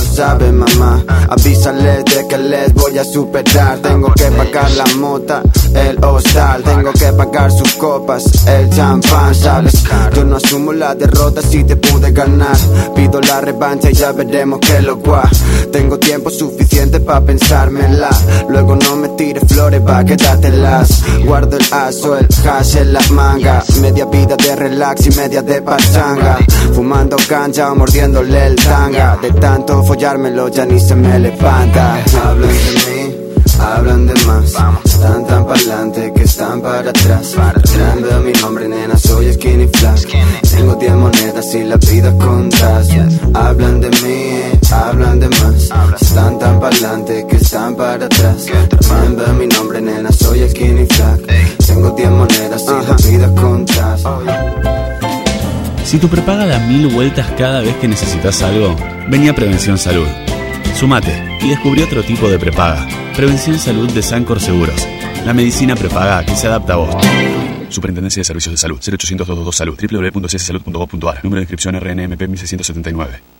Lo 0.00 0.06
sabe 0.06 0.50
mamá, 0.50 1.04
avísale 1.28 2.02
de 2.04 2.26
que 2.26 2.38
les 2.38 2.72
voy 2.72 2.96
a 2.96 3.04
superar. 3.04 3.80
Tengo 3.80 4.10
que 4.14 4.30
pagar 4.30 4.70
la 4.70 4.86
mota, 4.96 5.42
el 5.74 6.02
hostal. 6.02 6.62
Tengo 6.62 6.90
que 6.92 7.12
pagar 7.12 7.52
sus 7.52 7.74
copas, 7.74 8.24
el 8.46 8.70
champán, 8.70 9.34
¿sabes? 9.34 9.84
Yo 10.14 10.24
no 10.24 10.36
asumo 10.36 10.72
la 10.72 10.94
derrota 10.94 11.42
si 11.42 11.64
te 11.64 11.76
pude 11.76 12.12
ganar. 12.12 12.56
Pido 12.94 13.20
la 13.20 13.42
revancha 13.42 13.90
y 13.90 13.94
ya 13.94 14.12
veremos 14.12 14.60
qué 14.60 14.80
lo 14.80 14.96
gua 14.96 15.28
Tengo 15.72 15.98
tiempo 15.98 16.30
suficiente 16.30 17.00
para 17.00 17.20
pensármela. 17.20 18.08
Luego 18.48 18.76
no 18.76 18.96
me 18.96 19.08
tires 19.10 19.44
flores, 19.46 19.80
va, 19.86 20.04
quédatelas 20.04 21.02
Guardo 21.24 21.56
el 21.56 21.64
aso, 21.72 22.16
el 22.16 22.26
hash 22.46 22.76
en 22.76 22.92
la 22.92 23.00
manga 23.10 23.62
Media 23.80 24.04
vida 24.06 24.36
de 24.36 24.56
relax 24.56 25.06
y 25.06 25.10
media 25.10 25.42
de 25.42 25.60
pachanga. 25.62 26.38
Fumando 26.74 27.16
cancha 27.28 27.70
o 27.70 27.74
mordiéndole 27.76 28.46
el 28.46 28.56
tanga. 28.56 29.18
De 29.20 29.30
tanto 29.32 29.82
follármelo 29.90 30.48
ya 30.48 30.64
ni 30.64 30.78
se 30.78 30.94
me 30.94 31.18
levanta. 31.18 31.98
Hablan 32.22 32.48
de 32.66 32.72
mí, 32.84 33.00
hablan 33.58 34.06
de 34.06 34.14
más. 34.24 34.54
Están 34.84 35.26
tan 35.26 35.44
pa'lante 35.46 36.12
que 36.14 36.22
están 36.22 36.60
para 36.62 36.90
atrás. 36.90 37.34
Tremendo 37.62 38.20
mi 38.20 38.32
nombre 38.40 38.68
nena, 38.68 38.96
soy 38.96 39.32
skinny 39.32 39.66
flat 39.66 39.98
Tengo 40.48 40.74
10 40.76 40.94
monedas 40.94 41.54
y 41.54 41.64
la 41.64 41.76
vida 41.76 42.16
contas 42.18 42.88
Hablan 43.34 43.80
de 43.80 43.90
mí, 44.02 44.20
hablan 44.70 45.18
de 45.18 45.28
más. 45.28 45.70
Están 46.00 46.38
tan 46.38 46.60
pa'lante 46.60 47.26
que 47.26 47.36
están 47.36 47.74
para 47.74 48.06
atrás. 48.06 48.46
Tremendo 48.78 49.22
mi 49.40 49.46
nombre 49.48 49.80
nena, 49.80 50.12
soy 50.12 50.48
skinny 50.48 50.86
flat 50.86 51.20
Tengo 51.66 51.90
10 51.90 52.10
monedas 52.10 52.62
y 52.62 52.86
la 52.86 52.94
vida 53.08 53.34
contas 53.34 54.79
Si 55.90 55.98
tu 55.98 56.08
prepaga 56.08 56.46
da 56.46 56.60
mil 56.60 56.86
vueltas 56.86 57.26
cada 57.36 57.60
vez 57.60 57.74
que 57.78 57.88
necesitas 57.88 58.40
algo, 58.42 58.76
vení 59.08 59.28
a 59.28 59.34
Prevención 59.34 59.76
Salud. 59.76 60.06
Sumate 60.72 61.10
y 61.40 61.48
descubrí 61.48 61.82
otro 61.82 62.04
tipo 62.04 62.28
de 62.28 62.38
prepaga. 62.38 62.86
Prevención 63.16 63.58
Salud 63.58 63.90
de 63.90 64.00
Sancor 64.00 64.38
Seguros. 64.38 64.86
La 65.26 65.34
medicina 65.34 65.74
prepaga 65.74 66.24
que 66.24 66.36
se 66.36 66.46
adapta 66.46 66.74
a 66.74 66.76
vos. 66.76 66.94
Superintendencia 67.70 68.20
de 68.20 68.24
Servicios 68.24 68.52
de 68.52 68.58
Salud. 68.58 68.78
0800 68.78 69.26
222 69.26 69.56
Salud. 69.56 69.76
www.cssalud.gov.ar. 69.76 71.24
Número 71.24 71.40
de 71.40 71.42
inscripción 71.42 71.74
RNMP 71.74 72.20
1679. 72.20 73.39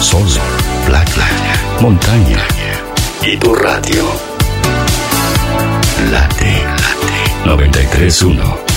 sol, 0.00 0.22
playa, 0.86 1.26
montaña 1.82 2.44
y 3.26 3.36
tu 3.38 3.52
radio. 3.56 4.04
Late, 6.12 6.77
93.1 7.44 8.67